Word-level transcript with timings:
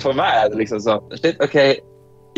For 0.00 0.16
meg 0.16 0.38
er 0.38 0.52
det 0.52 0.60
liksom 0.62 0.80
sånn 0.80 1.02
OK, 1.44 1.56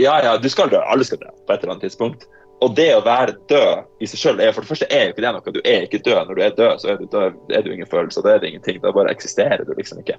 ja 0.03 0.15
ja, 0.25 0.37
du 0.41 0.49
skal 0.51 0.73
dø. 0.73 0.81
Alle 0.83 1.07
skal 1.07 1.21
dø 1.23 1.31
på 1.31 1.55
et 1.55 1.63
eller 1.63 1.77
annet 1.77 1.87
tidspunkt. 1.87 2.27
Og 2.65 2.75
det 2.79 2.89
å 2.95 3.03
være 3.05 3.35
død 3.51 4.03
i 4.03 4.09
seg 4.09 4.21
sjøl 4.21 4.41
for 4.55 4.65
det 4.65 4.71
første 4.71 4.89
er 4.89 5.09
jo 5.09 5.15
ikke 5.15 5.25
det 5.25 5.33
noe. 5.37 5.55
Du 5.55 5.61
er 5.63 5.87
ikke 5.87 6.03
død. 6.07 6.21
Når 6.29 6.39
du 6.39 6.43
er 6.43 6.55
død, 6.59 6.77
så 6.81 6.93
er 6.93 7.01
du, 7.01 7.09
død, 7.13 7.41
er 7.53 7.65
du 7.65 7.73
ingen 7.75 7.91
følelser. 7.91 8.25
Da 8.25 8.35
er 8.35 8.43
det 8.43 8.53
ingenting. 8.53 8.81
Da 8.83 8.95
bare 8.95 9.13
eksisterer 9.13 9.67
du 9.67 9.75
liksom 9.77 10.01
ikke. 10.03 10.17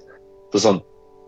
Så 0.54 0.62
sånn, 0.62 0.80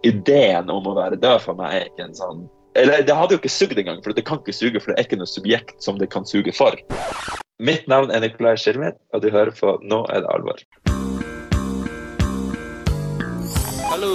Ideen 0.07 0.69
om 0.71 0.87
å 0.87 0.95
være 0.95 1.19
død 1.19 1.41
for 1.43 1.59
meg 1.59 1.75
er 1.75 1.89
ikke 1.89 2.05
en 2.07 2.15
sånn 2.15 2.45
Eller 2.79 3.03
det 3.03 3.17
hadde 3.19 3.35
jo 3.35 3.41
ikke 3.41 3.51
sugd 3.51 3.81
engang, 3.81 3.99
for 4.05 4.15
det 4.15 4.23
kan 4.29 4.39
ikke 4.39 4.55
suge, 4.55 4.79
for 4.79 4.93
det 4.93 5.01
er 5.01 5.09
ikke 5.09 5.19
noe 5.19 5.27
subjekt 5.27 5.83
som 5.83 5.99
det 5.99 6.07
kan 6.13 6.29
suge 6.29 6.55
for. 6.55 6.79
Mitt 7.59 7.89
navn 7.91 8.13
er 8.15 8.23
Nikolai 8.23 8.55
Skilmet, 8.55 8.95
og 9.11 9.25
du 9.25 9.33
hører 9.35 9.51
på 9.51 9.75
Nå 9.83 10.05
er 10.15 10.23
det 10.23 10.31
alvor. 10.31 10.63
Hello, 13.91 14.15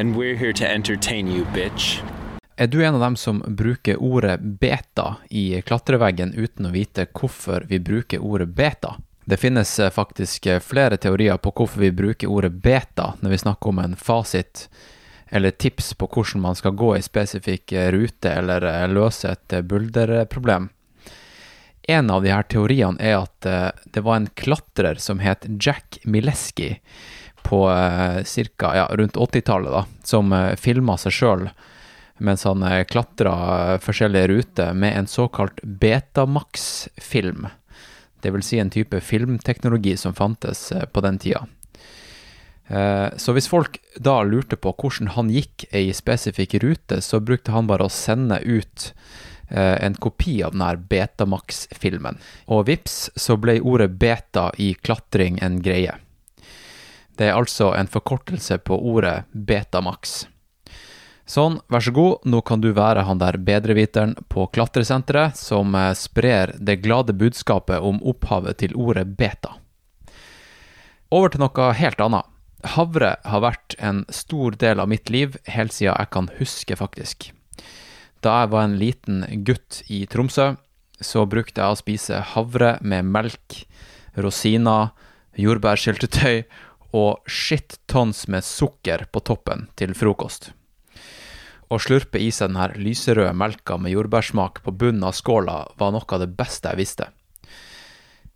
And 0.00 0.16
we're 0.16 0.36
here 0.36 0.52
to 0.52 0.64
entertain 0.64 1.28
you, 1.28 1.44
bitch. 1.54 2.02
Er 2.56 2.66
du 2.66 2.84
en 2.84 2.94
av 2.94 3.00
dem 3.00 3.16
som 3.16 3.44
bruker 3.46 4.02
ordet 4.02 4.40
beta 4.40 5.16
i 5.28 5.62
klatreveggen 5.62 6.32
uten 6.34 6.66
å 6.66 6.70
vite 6.72 7.04
hvorfor 7.12 7.66
vi 7.68 7.76
bruker 7.80 8.24
ordet 8.24 8.48
beta? 8.48 8.94
Det 9.24 9.36
finnes 9.36 9.78
eh, 9.78 9.90
faktisk 9.92 10.46
eh, 10.46 10.60
flere 10.64 10.96
teorier 10.96 11.36
på 11.36 11.52
hvorfor 11.52 11.84
vi 11.84 11.92
bruker 11.92 12.32
ordet 12.32 12.52
beta 12.64 13.12
når 13.20 13.34
vi 13.34 13.42
snakker 13.44 13.68
om 13.68 13.82
en 13.84 13.96
fasit 13.96 14.70
eller 15.28 15.50
tips 15.50 15.94
på 15.94 16.08
hvordan 16.08 16.40
man 16.48 16.56
skal 16.56 16.72
gå 16.72 16.94
i 16.96 17.04
spesifikk 17.04 17.72
eh, 17.76 17.92
rute 17.92 18.32
eller 18.32 18.88
løse 18.88 19.36
et 19.36 19.60
bulderproblem. 19.60 20.70
En 21.82 22.10
av 22.10 22.24
de 22.24 22.32
her 22.32 22.48
teoriene 22.48 22.96
er 22.96 23.18
at 23.26 23.84
det 23.92 24.00
var 24.06 24.16
en 24.16 24.30
klatrer 24.38 24.96
som 25.02 25.20
het 25.20 25.44
Jack 25.60 25.98
Mileski 26.04 26.78
på 27.42 27.60
cirka, 28.28 28.72
Ja, 28.76 28.86
rundt 28.90 29.16
80-tallet, 29.18 29.90
som 30.04 30.34
filma 30.56 30.96
seg 31.00 31.14
sjøl 31.16 31.46
mens 32.22 32.44
han 32.46 32.62
klatra 32.86 33.80
forskjellige 33.82 34.28
ruter 34.30 34.76
med 34.78 34.94
en 34.94 35.08
såkalt 35.10 35.58
Betamax-film 35.62 37.48
dvs. 38.22 38.46
Si 38.46 38.58
en 38.58 38.70
type 38.70 39.00
filmteknologi 39.00 39.96
som 39.96 40.14
fantes 40.14 40.72
eh, 40.72 40.84
på 40.84 41.00
den 41.00 41.18
tida. 41.18 41.46
Eh, 42.66 43.08
så 43.16 43.32
hvis 43.32 43.50
folk 43.50 43.78
da 43.96 44.20
lurte 44.22 44.56
på 44.56 44.74
hvordan 44.78 45.12
han 45.16 45.32
gikk 45.32 45.66
ei 45.74 45.90
spesifikk 45.96 46.54
rute, 46.62 47.00
så 47.02 47.20
brukte 47.20 47.54
han 47.54 47.70
bare 47.70 47.88
å 47.88 47.92
sende 47.92 48.38
ut 48.44 48.92
eh, 49.48 49.76
en 49.82 49.98
kopi 49.98 50.40
av 50.46 50.54
denne 50.54 50.76
Betamax-filmen. 50.88 52.20
Og 52.46 52.66
vips, 52.70 53.10
så 53.16 53.36
ble 53.36 53.60
ordet 53.60 53.90
beta 53.98 54.50
i 54.58 54.72
klatring 54.74 55.42
en 55.42 55.60
greie. 55.64 55.98
Det 57.22 57.28
er 57.30 57.36
altså 57.38 57.68
en 57.78 57.86
forkortelse 57.86 58.56
på 58.66 58.74
ordet 58.74 59.28
Betamax. 59.30 60.24
Sånn, 61.22 61.60
vær 61.70 61.84
så 61.86 61.92
god, 61.94 62.24
nå 62.26 62.40
kan 62.42 62.58
du 62.58 62.72
være 62.74 63.04
han 63.06 63.20
der 63.20 63.36
bedreviteren 63.38 64.16
på 64.32 64.48
klatresenteret 64.50 65.38
som 65.38 65.70
eh, 65.78 65.92
sprer 65.94 66.56
det 66.58 66.80
glade 66.82 67.14
budskapet 67.14 67.78
om 67.78 68.00
opphavet 68.02 68.58
til 68.58 68.74
ordet 68.74 69.04
beta. 69.20 69.52
Over 71.14 71.30
til 71.30 71.44
noe 71.44 71.68
helt 71.78 72.02
annet. 72.02 72.26
Havre 72.74 73.12
har 73.22 73.44
vært 73.46 73.78
en 73.78 74.02
stor 74.10 74.58
del 74.58 74.82
av 74.82 74.90
mitt 74.90 75.14
liv 75.14 75.38
helt 75.46 75.76
siden 75.76 75.94
jeg 75.94 76.10
kan 76.18 76.30
huske, 76.40 76.78
faktisk. 76.80 77.28
Da 78.18 78.40
jeg 78.40 78.52
var 78.56 78.66
en 78.66 78.76
liten 78.82 79.22
gutt 79.46 79.84
i 79.86 80.02
Tromsø, 80.10 80.56
så 80.98 81.22
brukte 81.30 81.62
jeg 81.62 81.70
å 81.70 81.78
spise 81.78 82.26
havre 82.34 82.74
med 82.82 83.14
melk, 83.14 83.62
rosiner, 84.18 84.90
jordbærsyltetøy 85.38 86.42
og 86.92 87.24
shit 87.26 87.80
tons 87.90 88.26
med 88.28 88.44
sukker 88.44 89.06
på 89.12 89.24
toppen 89.26 89.68
til 89.76 89.96
frokost 89.98 90.52
å 91.72 91.80
slurpe 91.80 92.20
i 92.20 92.28
seg 92.32 92.52
denne 92.52 92.68
lyserøde 92.76 93.32
melka 93.36 93.78
med 93.80 93.94
jordbærsmak 93.94 94.60
på 94.64 94.74
bunnen 94.76 95.06
av 95.08 95.16
skåla 95.16 95.56
var 95.80 95.94
noe 95.94 96.08
av 96.08 96.20
det 96.20 96.32
beste 96.36 96.72
jeg 96.72 96.80
visste. 96.82 97.08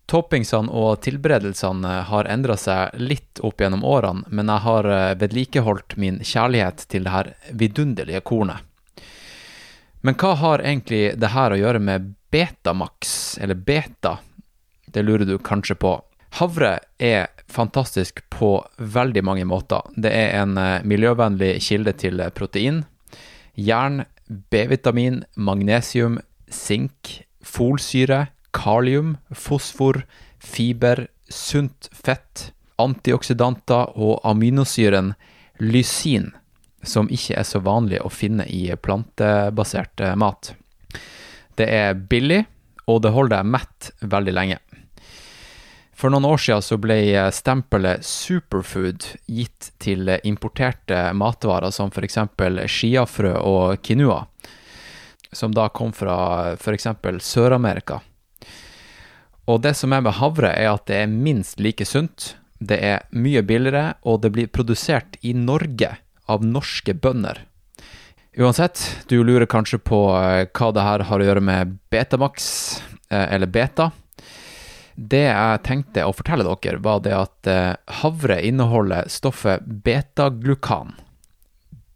Toppingsene 0.07 0.71
og 0.71 1.01
tilberedelsene 1.03 1.97
har 2.09 2.29
endra 2.31 2.57
seg 2.61 2.95
litt 3.03 3.43
opp 3.45 3.61
gjennom 3.61 3.83
årene, 3.85 4.25
men 4.31 4.53
jeg 4.53 4.65
har 4.69 4.89
eh, 4.95 5.15
vedlikeholdt 5.19 5.97
min 5.99 6.21
kjærlighet 6.23 6.87
til 6.93 7.05
det 7.05 7.15
her 7.15 7.33
vidunderlige 7.51 8.23
kornet. 8.23 8.63
Men 10.07 10.15
hva 10.15 10.37
har 10.39 10.63
egentlig 10.63 11.17
det 11.19 11.33
her 11.35 11.53
å 11.53 11.59
gjøre 11.59 11.83
med 11.83 12.13
Betamax, 12.31 13.37
eller 13.43 13.59
beta? 13.59 14.21
Det 14.87 15.03
lurer 15.03 15.27
du 15.27 15.35
kanskje 15.43 15.75
på. 15.83 15.97
Havre 16.39 16.77
er 17.03 17.33
fantastisk 17.49 18.23
på 18.31 18.59
veldig 18.79 19.23
mange 19.25 19.47
måter. 19.49 19.85
Det 19.97 20.13
er 20.13 20.43
en 20.43 20.57
eh, 20.61 20.85
miljøvennlig 20.85 21.57
kilde 21.63 21.95
til 22.01 22.23
protein, 22.35 22.85
jern, 23.57 24.05
B-vitamin, 24.27 25.23
magnesium, 25.37 26.19
sink, 26.51 27.23
folsyre, 27.47 28.27
kalium, 28.57 29.17
fosfor, 29.33 30.03
fiber, 30.43 31.07
sunt 31.31 31.89
fett, 31.95 32.51
antioksidanter 32.83 33.95
og 33.97 34.21
aminosyren 34.27 35.15
lysin, 35.63 36.33
som 36.83 37.09
ikke 37.11 37.39
er 37.41 37.47
så 37.49 37.63
vanlig 37.65 38.03
å 38.05 38.13
finne 38.13 38.47
i 38.51 38.69
plantebasert 38.77 40.03
mat. 40.19 40.53
Det 41.57 41.67
er 41.73 41.97
billig, 41.97 42.45
og 42.87 43.01
det 43.03 43.15
holder 43.15 43.41
deg 43.41 43.53
mett 43.57 43.91
veldig 44.05 44.35
lenge. 44.35 44.59
For 45.97 46.13
noen 46.13 46.27
år 46.29 46.41
siden 46.43 46.65
så 46.65 46.77
ble 46.77 46.99
stempelet 47.33 48.05
superfood 48.05 49.07
gitt 49.33 49.71
til 49.81 50.11
importerte 50.29 51.07
matvarer 51.17 51.73
som 51.73 51.89
f.eks. 51.89 52.19
chiafrø 52.69 53.33
og 53.41 53.81
quinoa, 53.81 54.27
som 55.33 55.57
da 55.57 55.71
kom 55.73 55.95
fra 55.97 56.53
f.eks. 56.59 56.91
Sør-Amerika. 57.25 58.03
Og 59.47 59.63
det 59.65 59.73
som 59.79 59.95
er 59.97 60.05
med 60.05 60.19
havre, 60.19 60.53
er 60.53 60.75
at 60.75 60.85
det 60.91 61.01
er 61.01 61.13
minst 61.13 61.63
like 61.65 61.87
sunt, 61.89 62.35
det 62.59 62.77
er 62.83 63.05
mye 63.17 63.41
billigere, 63.47 63.95
og 64.05 64.21
det 64.25 64.35
blir 64.37 64.53
produsert 64.53 65.17
i 65.25 65.33
Norge 65.33 65.95
av 66.29 66.45
norske 66.45 66.93
bønder. 66.93 67.45
Uansett, 68.37 68.83
du 69.09 69.23
lurer 69.25 69.49
kanskje 69.49 69.79
på 69.81 70.01
eh, 70.19 70.43
hva 70.53 70.73
det 70.77 70.85
her 70.85 71.07
har 71.09 71.23
å 71.23 71.29
gjøre 71.31 71.45
med 71.45 71.79
Betamax, 71.89 72.49
eh, 73.09 73.33
eller 73.33 73.49
Beta. 73.49 73.95
Det 74.97 75.27
jeg 75.29 75.63
tenkte 75.69 76.07
å 76.09 76.15
fortelle 76.17 76.45
dere, 76.49 76.81
var 76.81 77.03
det 77.05 77.13
at 77.13 77.49
eh, 77.53 77.73
havre 78.01 78.39
inneholder 78.49 79.11
stoffet 79.13 79.65
betaglukan. 79.85 80.95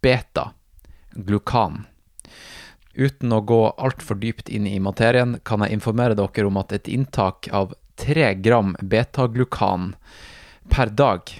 Beta-glukan. 0.05 1.79
Uten 2.93 3.33
å 3.33 3.39
gå 3.41 3.61
altfor 3.73 4.19
dypt 4.21 4.51
inn 4.53 4.67
i 4.69 4.77
materien, 4.79 5.39
kan 5.43 5.65
jeg 5.65 5.79
informere 5.79 6.17
dere 6.17 6.45
om 6.45 6.59
at 6.61 6.75
et 6.77 6.91
inntak 6.91 7.49
av 7.49 7.73
3 8.01 8.35
gram 8.43 8.75
betaglukan 8.81 9.95
per 10.69 10.93
dag 10.93 11.31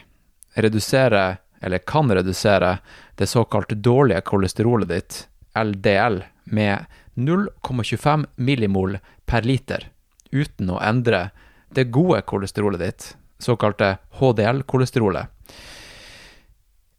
reduserer, 0.57 1.38
eller 1.61 1.85
kan 1.85 2.09
redusere, 2.09 2.79
det 3.16 3.29
såkalt 3.29 3.69
dårlige 3.69 4.25
kolesterolet 4.25 4.89
ditt, 4.89 5.19
LDL, 5.53 6.23
med 6.43 6.90
0,25 7.13 8.25
millimol 8.35 8.97
per 9.29 9.46
liter, 9.46 9.91
uten 10.31 10.73
å 10.73 10.81
endre 10.81 11.29
det 11.76 11.90
gode 11.94 12.22
kolesterolet 12.28 12.82
ditt, 12.84 13.06
såkalte 13.40 13.97
HDL-kolesterolet. 14.20 15.28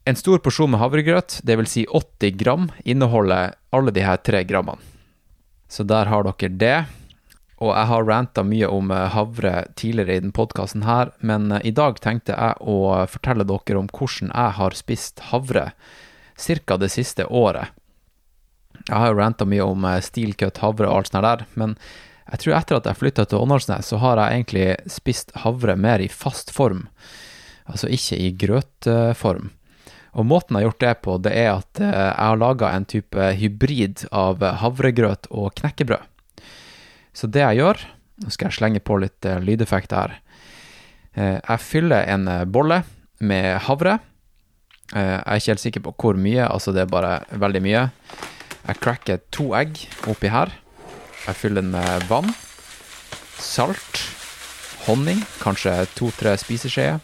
En 0.05 0.15
stor 0.19 0.41
porsjon 0.43 0.71
med 0.73 0.81
havregrøt, 0.81 1.37
dvs. 1.47 1.69
Si 1.71 1.85
80 1.87 2.39
gram, 2.39 2.67
inneholder 2.83 3.53
alle 3.71 3.93
de 3.95 4.03
her 4.03 4.19
tre 4.19 4.43
grammene. 4.43 4.81
Så 5.71 5.85
der 5.87 6.11
har 6.11 6.27
dere 6.27 6.49
det. 6.59 6.79
Og 7.63 7.71
jeg 7.71 7.87
har 7.87 8.03
ranta 8.03 8.43
mye 8.43 8.67
om 8.67 8.91
eh, 8.91 9.05
havre 9.13 9.53
tidligere 9.79 10.17
i 10.17 10.23
den 10.25 10.33
podkasten 10.35 10.83
her, 10.83 11.13
men 11.23 11.51
eh, 11.51 11.69
i 11.69 11.71
dag 11.71 12.01
tenkte 12.03 12.35
jeg 12.35 12.57
å 12.59 13.05
fortelle 13.07 13.45
dere 13.47 13.79
om 13.79 13.87
hvordan 13.87 14.33
jeg 14.33 14.55
har 14.57 14.75
spist 14.75 15.23
havre 15.31 15.69
ca. 16.35 16.77
det 16.77 16.91
siste 16.91 17.25
året. 17.29 17.71
Jeg 18.83 18.97
har 18.99 19.13
jo 19.13 19.19
ranta 19.21 19.47
mye 19.47 19.63
om 19.63 19.85
stilkøtt, 19.85 20.09
steel 20.09 20.35
cut 20.35 20.59
havre 20.65 20.89
og 20.89 20.97
alt 20.97 21.13
sånt 21.13 21.23
der, 21.23 21.45
men 21.55 21.77
jeg 22.31 22.39
tror 22.39 22.55
etter 22.57 22.77
at 22.79 22.85
jeg 22.89 22.99
flytta 23.01 23.25
til 23.27 23.41
Åndalsnes, 23.43 23.89
så 23.91 23.97
har 24.01 24.21
jeg 24.21 24.37
egentlig 24.39 24.67
spist 24.91 25.33
havre 25.43 25.75
mer 25.75 25.99
i 26.03 26.07
fast 26.11 26.51
form, 26.55 26.85
altså 27.67 27.89
ikke 27.91 28.17
i 28.19 28.31
grøtform. 28.39 29.51
Og 30.13 30.27
måten 30.29 30.53
jeg 30.55 30.61
har 30.61 30.69
gjort 30.69 30.83
det 30.83 30.93
på, 31.01 31.17
det 31.25 31.33
er 31.41 31.49
at 31.55 31.79
eh, 31.81 31.89
jeg 31.89 32.27
har 32.29 32.37
laga 32.37 32.69
en 32.77 32.85
type 32.85 33.29
hybrid 33.39 34.03
av 34.13 34.43
havregrøt 34.61 35.25
og 35.33 35.55
knekkebrød. 35.57 36.05
Så 37.13 37.27
det 37.29 37.43
jeg 37.43 37.59
gjør 37.61 37.83
Nå 38.23 38.29
skal 38.29 38.45
jeg 38.51 38.55
slenge 38.59 38.79
på 38.85 38.95
litt 39.01 39.25
eh, 39.25 39.39
lydeffekt 39.41 39.91
her. 39.97 40.11
Eh, 41.17 41.39
Jeg 41.41 41.59
fyller 41.65 42.05
en 42.13 42.27
bolle 42.53 42.83
med 43.25 43.57
havre. 43.65 43.95
Jeg 44.93 45.17
er 45.25 45.39
ikke 45.41 45.49
helt 45.55 45.63
sikker 45.63 45.81
på 45.87 45.93
hvor 45.97 46.19
mye, 46.21 46.45
altså 46.45 46.71
det 46.75 46.83
er 46.83 46.91
bare 46.93 47.13
veldig 47.41 47.61
mye. 47.65 47.81
Jeg 48.67 48.79
cracker 48.83 49.23
to 49.33 49.49
egg 49.57 49.81
oppi 50.11 50.29
her. 50.29 50.53
Jeg 51.23 51.39
fyller 51.39 51.61
den 51.63 51.71
med 51.71 52.03
vann, 52.09 52.33
salt, 53.39 54.01
honning, 54.87 55.21
kanskje 55.39 55.71
to-tre 55.95 56.33
spiseskjeer. 56.39 56.99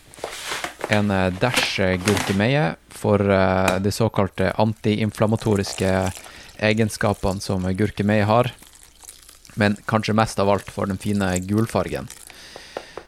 En 0.92 1.12
dæsj 1.39 1.80
eh, 1.86 1.94
gurkemeie 2.01 2.63
for 2.92 3.21
eh, 3.21 3.77
de 3.80 3.92
såkalte 3.94 4.50
antiinflamatoriske 4.60 5.92
egenskapene 6.68 7.39
som 7.44 7.63
gurkemeie 7.77 8.25
har. 8.27 8.51
Men 9.56 9.77
kanskje 9.88 10.18
mest 10.18 10.39
av 10.42 10.50
alt 10.51 10.71
for 10.71 10.89
den 10.89 11.00
fine 11.00 11.31
gulfargen. 11.48 12.10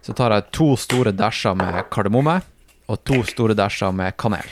Så 0.02 0.16
tar 0.18 0.32
jeg 0.36 0.48
to 0.56 0.72
store 0.80 1.12
dasher 1.12 1.58
med 1.58 1.84
kardemomme 1.94 2.40
og 2.88 3.04
to 3.08 3.20
store 3.28 3.58
dasher 3.58 3.92
med 3.92 4.16
kanel. 4.22 4.48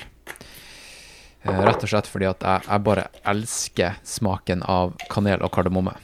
Eh, 1.47 1.63
Rett 1.63 1.87
og 1.87 1.93
slett 1.93 2.11
fordi 2.11 2.27
at 2.27 2.43
jeg, 2.43 2.67
jeg 2.67 2.87
bare 2.89 3.07
elsker 3.23 3.99
smaken 4.03 4.67
av 4.67 4.97
kanel 5.07 5.39
og 5.45 5.53
kardemomme. 5.55 5.95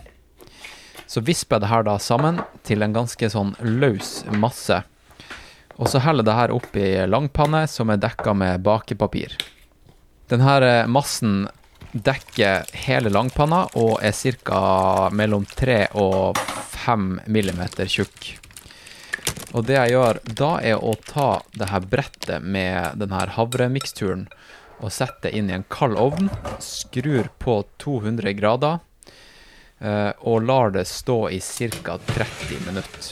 Så 1.07 1.21
visper 1.21 1.57
jeg 1.57 1.65
det 1.65 1.71
her 1.71 1.85
da 1.85 1.97
sammen 2.01 2.41
til 2.65 2.83
en 2.85 2.95
ganske 2.95 3.29
sånn 3.29 3.53
løs 3.61 4.23
masse. 4.41 4.81
Og 5.75 5.91
så 5.91 5.99
heller 6.01 6.23
det 6.25 6.37
her 6.37 6.53
opp 6.55 6.75
i 6.79 6.89
langpanne 7.07 7.65
som 7.67 7.91
er 7.91 8.01
dekka 8.01 8.33
med 8.37 8.63
bakepapir. 8.65 9.35
Denne 10.31 10.55
eh, 10.63 10.87
massen 10.87 11.45
dekker 11.95 12.65
hele 12.85 13.11
langpanna 13.11 13.65
og 13.79 13.99
er 14.03 14.15
ca. 14.43 15.09
mellom 15.15 15.45
3 15.45 15.77
og 16.01 16.39
5 16.85 17.21
millimeter 17.31 17.87
tjukk. 17.87 18.33
Og 19.55 19.63
det 19.67 19.77
jeg 19.77 19.93
gjør 19.95 20.19
da, 20.27 20.49
er 20.59 20.81
å 20.83 20.95
ta 21.07 21.29
det 21.55 21.69
her 21.71 21.85
brettet 21.87 22.43
med 22.43 22.99
den 22.99 23.13
her 23.15 23.31
havremiksturen 23.37 24.27
og 24.83 24.91
sette 24.91 25.29
det 25.29 25.37
inn 25.39 25.49
i 25.49 25.55
en 25.55 25.67
kald 25.71 25.95
ovn. 25.99 26.27
Skrur 26.59 27.29
på 27.39 27.61
200 27.79 28.35
grader 28.35 28.81
og 29.79 30.45
lar 30.47 30.71
det 30.71 30.85
stå 30.87 31.17
i 31.35 31.41
ca. 31.43 31.97
30 32.07 32.61
minutter. 32.65 33.09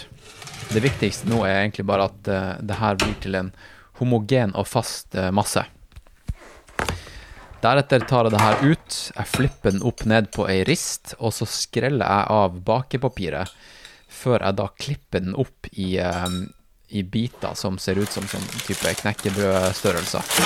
Det 0.73 0.81
viktigste 0.81 1.29
nå 1.29 1.43
er 1.45 1.59
egentlig 1.59 1.85
bare 1.85 2.07
at 2.09 2.27
eh, 2.31 2.51
det 2.65 2.79
her 2.79 2.97
blir 2.97 3.13
til 3.21 3.35
en 3.37 3.51
homogen 3.99 4.55
og 4.57 4.65
fast 4.65 5.13
eh, 5.13 5.29
masse. 5.29 5.61
Deretter 7.63 8.03
tar 8.09 8.27
jeg 8.27 8.33
det 8.33 8.41
her 8.41 8.63
ut, 8.63 8.97
jeg 9.13 9.29
flipper 9.29 9.75
den 9.75 9.85
opp 9.85 10.01
ned 10.09 10.31
på 10.35 10.47
ei 10.51 10.63
rist, 10.67 11.13
og 11.19 11.35
så 11.35 11.47
skreller 11.47 12.09
jeg 12.09 12.33
av 12.35 12.57
bakepapiret 12.65 13.53
før 14.13 14.43
jeg 14.43 14.57
da 14.57 14.67
klipper 14.81 15.23
den 15.23 15.37
opp 15.39 15.69
i, 15.71 15.95
eh, 16.01 16.39
i 16.89 17.03
biter 17.05 17.53
som 17.59 17.77
ser 17.77 18.01
ut 18.01 18.11
som 18.11 18.25
sånn 18.29 18.49
type 18.65 18.97
knekkebrødstørrelser. 19.03 20.39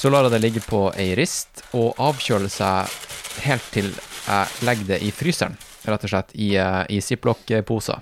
Så 0.00 0.08
lar 0.08 0.24
jeg 0.26 0.32
det 0.32 0.44
ligge 0.46 0.64
på 0.64 0.86
ei 0.96 1.12
rist 1.18 1.60
og 1.76 1.98
avkjøle 2.00 2.48
seg 2.48 2.88
helt 3.44 3.68
til 3.74 3.92
jeg 4.30 4.64
legger 4.66 4.88
det 4.92 5.00
i 5.02 5.10
fryseren, 5.14 5.56
rett 5.84 6.06
og 6.06 6.12
slett, 6.12 6.32
i, 6.34 6.54
eh, 6.56 6.84
i 6.88 7.00
ziplock-poser. 7.00 8.00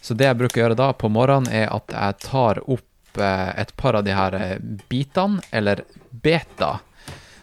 Så 0.00 0.14
det 0.14 0.28
jeg 0.28 0.38
bruker 0.38 0.60
å 0.60 0.64
gjøre 0.64 0.78
da 0.78 0.92
på 0.94 1.10
morgenen, 1.10 1.50
er 1.50 1.70
at 1.74 1.92
jeg 1.92 2.18
tar 2.26 2.62
opp 2.62 3.18
eh, 3.18 3.52
et 3.60 3.74
par 3.76 3.98
av 3.98 4.04
de 4.06 4.14
her 4.14 4.34
eh, 4.38 4.58
bitene, 4.90 5.42
eller 5.50 5.84
beta, 6.10 6.78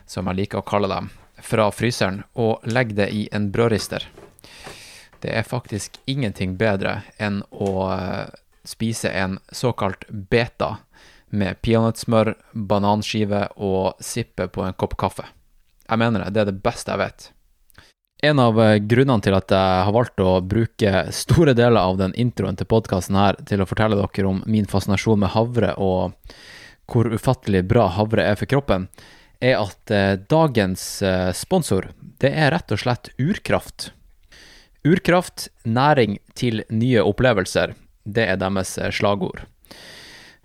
som 0.06 0.28
jeg 0.28 0.44
liker 0.44 0.62
å 0.62 0.68
kalle 0.68 0.92
dem, 0.92 1.10
fra 1.44 1.70
fryseren, 1.76 2.24
og 2.40 2.64
legger 2.68 3.04
det 3.04 3.10
i 3.12 3.28
en 3.32 3.50
brødrister. 3.52 4.08
Det 5.24 5.32
er 5.32 5.48
faktisk 5.48 6.00
ingenting 6.06 6.58
bedre 6.60 7.02
enn 7.16 7.42
å 7.52 7.88
spise 8.68 9.12
en 9.12 9.38
såkalt 9.56 10.04
beta 10.10 10.78
med 11.32 11.62
peanøttsmør, 11.64 12.34
bananskive 12.54 13.46
og 13.56 14.04
sippe 14.04 14.50
på 14.52 14.66
en 14.68 14.76
kopp 14.78 14.98
kaffe. 15.00 15.26
Jeg 15.88 16.00
mener 16.00 16.26
det, 16.26 16.34
det 16.36 16.44
er 16.44 16.52
det 16.52 16.62
beste 16.64 16.94
jeg 16.94 17.02
vet. 17.02 17.33
En 18.24 18.40
av 18.40 18.56
eh, 18.62 18.78
grunnene 18.80 19.20
til 19.20 19.36
at 19.36 19.52
jeg 19.52 19.80
har 19.84 19.92
valgt 19.92 20.22
å 20.24 20.38
bruke 20.48 20.92
store 21.12 21.52
deler 21.60 21.82
av 21.82 21.98
den 22.00 22.14
introen 22.16 22.56
til 22.56 22.70
podkasten 22.72 23.18
her 23.20 23.36
til 23.50 23.60
å 23.60 23.68
fortelle 23.68 23.98
dere 24.00 24.30
om 24.30 24.40
min 24.48 24.70
fascinasjon 24.70 25.20
med 25.20 25.34
havre 25.34 25.74
og 25.76 26.16
hvor 26.88 27.10
ufattelig 27.12 27.66
bra 27.68 27.90
havre 27.92 28.24
er 28.24 28.40
for 28.40 28.48
kroppen, 28.48 28.88
er 29.44 29.60
at 29.60 29.92
eh, 29.92 30.14
dagens 30.32 30.86
eh, 31.04 31.34
sponsor, 31.36 31.90
det 32.24 32.32
er 32.32 32.56
rett 32.56 32.72
og 32.72 32.80
slett 32.80 33.12
Urkraft. 33.20 33.90
Urkraft, 34.88 35.50
næring 35.68 36.22
til 36.40 36.64
nye 36.72 37.04
opplevelser, 37.04 37.76
det 38.08 38.30
er 38.32 38.40
deres 38.40 38.78
slagord. 38.96 39.44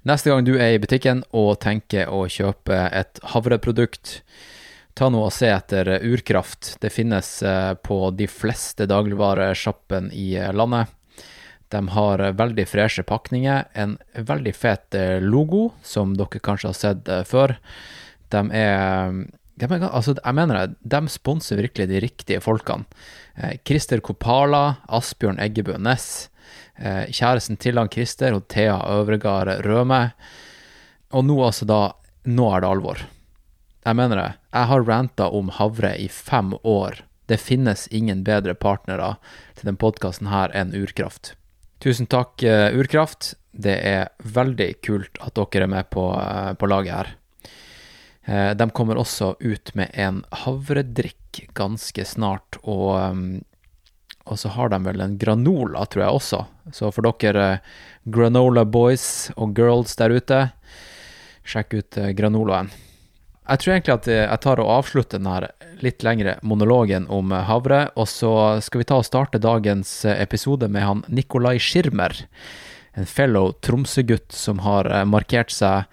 Neste 0.03 0.35
gang 0.35 0.43
du 0.43 0.57
er 0.59 0.75
i 0.75 0.83
butikken 0.83 1.23
og 1.31 1.61
tenker 1.63 2.11
å 2.11 2.27
kjøpe 2.27 2.89
et 2.91 3.23
havreprodukt, 3.37 4.19
ta 4.99 5.09
nå 5.13 5.21
og 5.29 5.35
se 5.35 5.51
etter 5.53 5.91
Urkraft. 6.03 6.75
Det 6.83 6.91
finnes 6.91 7.31
eh, 7.47 7.73
på 7.87 8.01
de 8.19 8.27
fleste 8.31 8.89
dagligvaresjappene 8.91 10.11
i 10.15 10.33
eh, 10.39 10.51
landet. 10.55 10.91
De 11.71 11.83
har 11.95 12.23
eh, 12.25 12.35
veldig 12.35 12.65
freshe 12.67 13.05
pakninger, 13.07 13.69
en 13.79 13.97
veldig 14.15 14.55
fet 14.57 14.99
logo, 15.23 15.69
som 15.87 16.17
dere 16.19 16.43
kanskje 16.43 16.73
har 16.73 16.79
sett 16.79 17.11
før. 17.29 17.55
De 18.35 18.43
er, 18.59 19.21
de 19.61 19.69
altså, 19.87 20.17
jeg 20.19 20.39
mener 20.39 20.59
det, 20.59 20.81
de 20.83 21.13
sponser 21.13 21.61
virkelig 21.63 21.87
de 21.93 22.01
riktige 22.03 22.43
folkene. 22.43 22.89
Eh, 23.37 23.55
Christer 23.63 24.03
Kopala, 24.03 24.81
Asbjørn 24.89 25.39
Eggebø 25.45 25.79
Næss, 25.79 26.29
kjæresten 26.79 27.59
til 27.59 27.75
han 27.75 27.91
Christer, 27.91 28.37
og 28.37 28.45
Thea 28.51 28.77
Øvregard 28.95 29.65
Røme. 29.67 30.13
Og 31.11 31.25
nå 31.27 31.39
altså 31.43 31.67
da, 31.67 31.81
nå 32.31 32.47
er 32.55 32.63
det 32.63 32.71
alvor. 32.71 33.03
Jeg 33.87 33.97
mener 33.97 34.17
det. 34.21 34.31
Jeg 34.53 34.69
har 34.71 34.85
ranta 34.89 35.29
om 35.35 35.51
havre 35.55 35.95
i 36.01 36.09
fem 36.13 36.53
år. 36.67 37.03
Det 37.29 37.39
finnes 37.41 37.87
ingen 37.93 38.25
bedre 38.25 38.55
partnere 38.57 39.17
til 39.57 39.69
den 39.71 39.77
podkasten 39.81 40.31
her 40.33 40.53
enn 40.57 40.75
Urkraft. 40.77 41.35
Tusen 41.81 42.09
takk, 42.11 42.43
eh, 42.43 42.73
Urkraft. 42.75 43.35
Det 43.53 43.77
er 43.85 44.09
veldig 44.25 44.83
kult 44.83 45.19
at 45.25 45.35
dere 45.35 45.65
er 45.65 45.73
med 45.73 45.91
på, 45.91 46.09
eh, 46.19 46.53
på 46.55 46.69
laget 46.69 46.95
her. 46.95 47.09
Eh, 48.27 48.55
De 48.55 48.71
kommer 48.71 48.97
også 48.97 49.37
ut 49.41 49.75
med 49.75 49.91
en 49.95 50.25
havredrikk 50.33 51.49
ganske 51.55 52.05
snart, 52.05 52.59
og, 52.65 53.43
og 54.27 54.37
så 54.37 54.49
har 54.49 54.69
de 54.69 54.79
vel 54.85 55.01
en 55.01 55.17
granola, 55.19 55.87
tror 55.87 56.03
jeg 56.03 56.13
også. 56.19 56.47
Så 56.73 56.93
for 56.93 57.03
dere 57.03 57.61
granola 58.09 58.65
boys 58.65 59.31
og 59.37 59.55
girls 59.55 59.95
der 59.97 60.11
ute, 60.11 60.53
sjekk 61.45 61.75
ut 61.79 61.91
granolaen. 62.17 62.71
Jeg 63.49 63.63
tror 63.63 63.73
egentlig 63.73 63.95
at 63.95 64.09
eh, 64.13 64.25
jeg 64.27 64.41
tar 64.45 64.61
og 64.61 64.71
avslutter 64.75 65.21
den 65.21 65.31
her 65.31 65.47
litt 65.81 66.05
lengre 66.05 66.37
monologen 66.45 67.07
om 67.09 67.33
eh, 67.33 67.47
havre, 67.49 67.87
og 67.97 68.09
så 68.11 68.33
skal 68.65 68.83
vi 68.83 68.89
ta 68.91 68.99
og 69.01 69.07
starte 69.09 69.41
dagens 69.41 69.93
eh, 70.05 70.19
episode 70.21 70.69
med 70.69 70.85
han 70.85 71.05
Nikolai 71.09 71.57
Schirmer, 71.63 72.13
en 72.99 73.09
fellow 73.09 73.55
Tromsø-gutt 73.65 74.35
som 74.37 74.61
har 74.67 74.91
markert 75.09 75.55
seg 75.55 75.87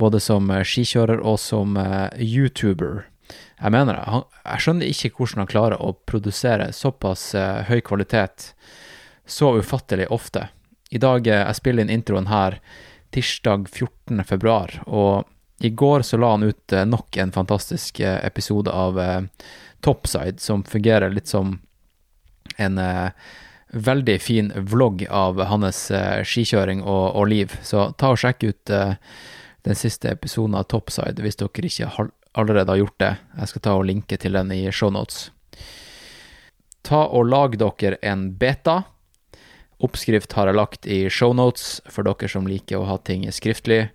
både 0.00 0.20
som 0.22 0.48
skikjører 0.62 1.20
og 1.20 1.36
som 1.42 1.74
YouTuber. 2.14 3.02
Jeg 3.58 3.74
mener 3.74 3.98
det. 3.98 4.20
Jeg 4.44 4.62
skjønner 4.62 4.90
ikke 4.90 5.10
hvordan 5.16 5.42
han 5.42 5.50
klarer 5.50 5.82
å 5.82 5.92
produsere 6.06 6.68
såpass 6.74 7.32
høy 7.66 7.80
kvalitet 7.82 8.52
så 9.26 9.54
ufattelig 9.58 10.06
ofte. 10.14 10.46
I 10.94 11.02
dag 11.02 11.26
jeg 11.26 11.58
spiller 11.58 11.82
inn 11.82 11.94
introen 11.96 12.30
her 12.30 12.60
tirsdag 13.14 13.66
14. 13.72 14.22
februar, 14.28 14.76
og 14.86 15.26
i 15.64 15.70
går 15.70 16.02
så 16.02 16.16
la 16.16 16.30
han 16.30 16.42
ut 16.42 16.72
eh, 16.72 16.84
nok 16.84 17.16
en 17.16 17.32
fantastisk 17.32 18.00
eh, 18.00 18.26
episode 18.26 18.70
av 18.70 19.00
eh, 19.00 19.20
Topside, 19.80 20.40
som 20.40 20.64
fungerer 20.64 21.10
litt 21.10 21.28
som 21.28 21.58
en 22.56 22.78
veldig 23.68 24.14
fin 24.22 24.52
vlogg 24.54 25.02
av 25.10 25.40
hans 25.50 25.80
skikjøring 26.24 26.82
og, 26.82 27.16
og 27.16 27.26
liv. 27.28 27.56
Så 27.64 27.88
ta 27.98 28.12
og 28.14 28.20
sjekk 28.20 28.44
ut 28.44 28.70
den 28.70 29.76
siste 29.76 30.12
episoden 30.12 30.54
av 30.56 30.68
Topside 30.70 31.24
hvis 31.24 31.36
dere 31.40 31.68
ikke 31.68 31.90
allerede 32.32 32.70
har 32.70 32.80
gjort 32.80 32.98
det. 33.02 33.10
Jeg 33.40 33.50
skal 33.50 33.64
ta 33.66 33.74
og 33.80 33.88
linke 33.90 34.20
til 34.20 34.38
den 34.38 34.52
i 34.54 34.62
shownotes. 34.72 35.26
Ta 36.86 37.02
og 37.08 37.28
lag 37.28 37.58
dere 37.60 37.98
en 38.00 38.30
beta. 38.40 38.84
Oppskrift 39.84 40.32
har 40.38 40.48
jeg 40.48 40.60
lagt 40.60 40.88
i 40.88 41.02
shownotes 41.12 41.82
for 41.90 42.06
dere 42.06 42.30
som 42.30 42.48
liker 42.48 42.80
å 42.80 42.88
ha 42.92 43.00
ting 43.04 43.26
skriftlig. 43.32 43.88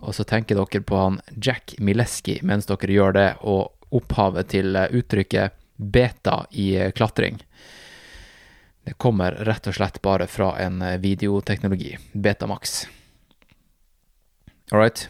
Og 0.00 0.14
så 0.14 0.24
tenker 0.24 0.58
dere 0.58 0.82
på 0.84 0.96
han 0.96 1.20
Jack 1.34 1.74
Mileski 1.78 2.38
mens 2.46 2.68
dere 2.70 2.92
gjør 2.92 3.16
det, 3.16 3.28
og 3.42 3.74
opphavet 3.94 4.50
til 4.52 4.76
uttrykket 4.76 5.56
beta 5.78 6.44
i 6.50 6.76
eh, 6.76 6.90
klatring. 6.92 7.38
Det 8.84 8.96
kommer 8.96 9.32
rett 9.32 9.66
og 9.68 9.74
slett 9.74 10.02
bare 10.02 10.26
fra 10.26 10.54
en 10.60 10.82
eh, 10.82 10.98
videoteknologi, 10.98 11.96
Betamax. 12.12 12.86
All 14.72 14.80
right, 14.80 15.08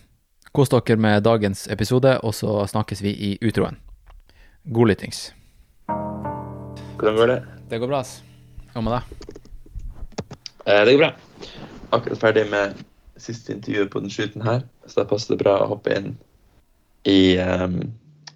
Kos 0.52 0.70
dere 0.72 0.96
med 0.96 1.22
dagens 1.22 1.66
episode, 1.68 2.18
og 2.24 2.34
så 2.34 2.66
snakkes 2.66 3.02
vi 3.04 3.12
i 3.12 3.30
utroen. 3.44 3.76
God 4.64 4.88
lyttings. 4.88 5.32
Hvordan 6.98 7.16
går 7.16 7.32
det? 7.32 7.38
Det 7.70 7.78
går 7.78 7.90
bra, 7.90 8.00
ass. 8.00 8.18
Hva 8.72 8.82
med 8.82 8.96
deg? 8.96 9.02
Eh, 10.64 10.84
det 10.84 10.96
går 10.96 11.02
bra. 11.04 11.12
Akkurat 11.90 12.20
ferdig 12.20 12.48
med 12.50 12.87
siste 13.22 13.54
intervjuet 13.54 13.90
på 13.92 14.02
den 14.04 14.12
shooten 14.12 14.44
her, 14.46 14.64
så 14.86 15.02
da 15.02 15.08
passer 15.10 15.34
det 15.34 15.42
bra 15.42 15.56
å 15.62 15.70
hoppe 15.74 15.94
inn 15.96 16.12
i 17.08 17.38
um, 17.38 17.80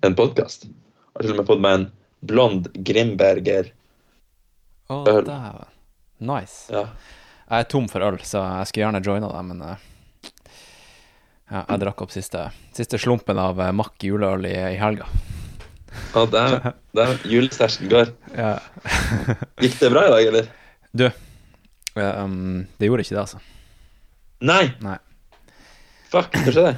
en 0.03 0.17
podkast. 0.19 0.67
Har 1.13 1.25
til 1.25 1.35
og 1.35 1.43
med 1.43 1.49
fått 1.51 1.63
meg 1.63 1.79
en 1.79 1.89
blond 2.27 2.69
Grimberger. 2.87 3.73
Å, 4.93 5.03
Øl. 5.09 5.25
dæven. 5.27 5.73
Nice. 6.23 6.69
Ja. 6.73 6.87
Jeg 7.53 7.67
er 7.67 7.69
tom 7.69 7.89
for 7.91 8.05
øl, 8.07 8.21
så 8.25 8.41
jeg 8.41 8.71
skulle 8.71 8.87
gjerne 8.87 9.03
joina 9.05 9.29
deg, 9.33 9.49
men 9.51 9.65
uh, 9.67 9.89
ja, 11.53 11.65
jeg 11.67 11.83
drakk 11.83 12.05
opp 12.07 12.15
siste, 12.15 12.47
siste 12.73 13.01
slumpen 13.01 13.41
av 13.41 13.61
uh, 13.61 13.73
Mack 13.77 14.01
juleøl 14.07 14.47
i, 14.49 14.55
i 14.73 14.81
helga. 14.81 15.09
Å, 16.17 16.25
det 16.33 17.05
er 17.05 17.27
julestæsjen 17.29 17.91
går. 17.93 18.15
Ja. 18.43 18.55
Gikk 19.61 19.77
det 19.83 19.91
bra 19.93 20.07
i 20.07 20.13
dag, 20.15 20.29
eller? 20.31 20.47
Du, 20.97 21.05
eh, 21.05 22.23
um, 22.25 22.63
det 22.81 22.89
gjorde 22.89 23.05
ikke 23.05 23.17
det, 23.19 23.25
altså. 23.27 23.43
Nei! 24.43 24.73
Nei. 24.83 24.99
Fuck, 26.11 26.35
hva 26.35 26.53
skjedde? 26.53 26.75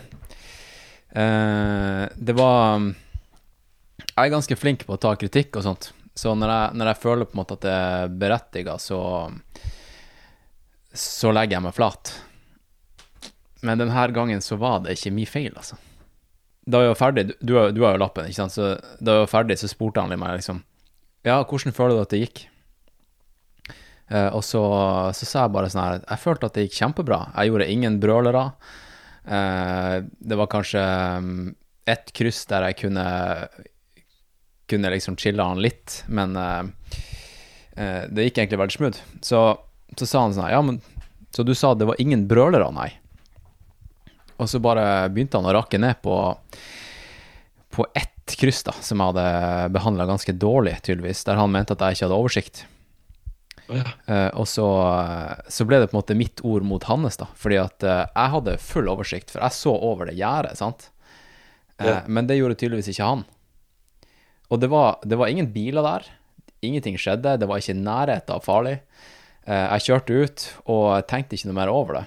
Uh, 1.14 2.04
det 2.26 2.34
var 2.36 2.76
um, 2.76 2.90
Jeg 4.10 4.26
er 4.26 4.32
ganske 4.34 4.58
flink 4.58 4.84
på 4.86 4.96
å 4.96 5.00
ta 5.00 5.14
kritikk 5.18 5.56
og 5.60 5.64
sånt. 5.66 5.88
Så 6.14 6.34
når 6.38 6.52
jeg, 6.52 6.76
når 6.78 6.92
jeg 6.92 7.02
føler 7.02 7.26
på 7.26 7.34
en 7.34 7.40
måte 7.40 7.56
at 7.56 7.64
det 7.64 7.72
er 7.74 8.12
berettiga, 8.22 8.76
så 8.78 9.00
Så 10.94 11.32
legger 11.34 11.56
jeg 11.56 11.64
meg 11.64 11.74
flat. 11.74 12.12
Men 13.64 13.80
denne 13.80 14.06
gangen 14.14 14.44
så 14.44 14.60
var 14.60 14.84
det 14.84 14.98
ikke 14.98 15.14
min 15.16 15.26
feil, 15.26 15.52
altså. 15.56 15.80
Da 16.64 16.80
jeg 16.80 16.92
var 16.92 17.00
ferdig, 17.00 17.24
du, 17.40 17.56
du 17.74 17.80
har 17.84 17.96
jo 17.96 18.00
lappen, 18.00 18.28
ikke 18.28 18.42
sant, 18.44 18.54
så 18.54 18.74
da 19.00 19.16
jeg 19.16 19.24
var 19.24 19.32
ferdig, 19.32 19.56
så 19.60 19.68
spurte 19.68 20.00
han 20.04 20.12
meg 20.20 20.38
liksom 20.38 20.62
Ja, 21.24 21.42
hvordan 21.42 21.74
føler 21.76 21.96
du 21.96 22.04
at 22.04 22.12
det 22.12 22.22
gikk? 22.22 22.44
Eh, 24.08 24.30
og 24.36 24.44
så, 24.44 24.62
så 25.16 25.26
sa 25.26 25.44
jeg 25.46 25.54
bare 25.54 25.70
sånn 25.72 25.80
her 25.80 26.02
Jeg 26.02 26.20
følte 26.20 26.48
at 26.48 26.56
det 26.56 26.66
gikk 26.66 26.80
kjempebra. 26.80 27.20
Jeg 27.32 27.50
gjorde 27.50 27.68
ingen 27.72 28.00
brølere. 28.02 28.44
Eh, 29.24 29.98
det 30.04 30.40
var 30.40 30.50
kanskje 30.52 30.82
um, 31.20 31.54
ett 31.88 32.12
kryss 32.16 32.42
der 32.50 32.68
jeg 32.68 32.82
kunne 32.84 33.06
kunne 34.68 34.90
liksom 34.94 35.16
chille 35.20 35.44
han 35.44 35.60
litt, 35.60 35.98
men 36.08 36.32
eh, 36.40 38.04
det 38.08 38.24
gikk 38.24 38.38
egentlig 38.38 38.60
veldig 38.62 38.76
smooth. 38.78 39.00
Så, 39.20 39.40
så 39.92 40.06
sa 40.08 40.22
han 40.24 40.32
sånn 40.32 40.46
her, 40.46 40.54
Ja, 40.56 40.62
men 40.64 40.80
Så 41.34 41.44
du 41.44 41.52
sa 41.54 41.74
det 41.74 41.84
var 41.84 42.00
ingen 42.00 42.24
brølere, 42.30 42.70
nei? 42.72 42.88
Og 44.40 44.48
så 44.48 44.60
bare 44.62 45.10
begynte 45.12 45.36
han 45.36 45.50
å 45.50 45.52
rakke 45.58 45.80
ned 45.80 46.00
på 46.02 46.16
på 47.74 47.86
ett 47.98 48.36
kryss, 48.38 48.62
da, 48.62 48.72
som 48.86 49.00
jeg 49.02 49.10
hadde 49.10 49.72
behandla 49.74 50.04
ganske 50.06 50.30
dårlig, 50.38 50.76
tydeligvis, 50.86 51.24
der 51.26 51.40
han 51.40 51.50
mente 51.50 51.74
at 51.74 51.80
jeg 51.82 51.96
ikke 51.96 52.06
hadde 52.06 52.18
oversikt. 52.22 52.60
Ja. 53.72 53.84
Eh, 54.06 54.30
og 54.36 54.44
så, 54.50 54.64
så 55.48 55.64
ble 55.64 55.78
det 55.80 55.88
på 55.90 55.96
en 55.96 56.00
måte 56.02 56.16
mitt 56.18 56.40
ord 56.44 56.66
mot 56.68 56.84
hans, 56.84 57.16
da. 57.20 57.26
Fordi 57.40 57.56
at 57.62 57.86
uh, 57.86 58.02
jeg 58.10 58.32
hadde 58.34 58.56
full 58.60 58.90
oversikt, 58.92 59.30
for 59.32 59.40
jeg 59.40 59.56
så 59.56 59.72
over 59.72 60.10
det 60.10 60.16
gjerdet, 60.18 60.56
sant. 60.60 60.90
Eh, 61.78 61.86
Ja. 61.88 62.00
Men 62.06 62.26
det 62.28 62.36
gjorde 62.38 62.58
tydeligvis 62.60 62.90
ikke 62.92 63.08
han. 63.08 63.24
Og 64.52 64.60
det 64.60 64.68
var, 64.70 64.98
det 65.02 65.16
var 65.18 65.32
ingen 65.32 65.48
biler 65.52 65.82
der. 65.82 66.04
Ingenting 66.62 66.98
skjedde. 67.00 67.38
Det 67.40 67.48
var 67.48 67.58
ikke 67.62 67.74
nærhet 67.76 68.28
av 68.30 68.44
farlig. 68.44 68.76
Jeg 69.44 69.82
kjørte 69.84 70.14
ut 70.24 70.44
og 70.72 71.02
tenkte 71.10 71.36
ikke 71.36 71.50
noe 71.50 71.56
mer 71.58 71.68
over 71.72 71.98
det. 71.98 72.04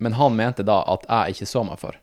Men 0.00 0.14
han 0.16 0.36
mente 0.38 0.64
da 0.64 0.78
at 0.88 1.02
jeg 1.08 1.34
ikke 1.34 1.48
så 1.50 1.64
meg 1.66 1.80
for. 1.82 1.96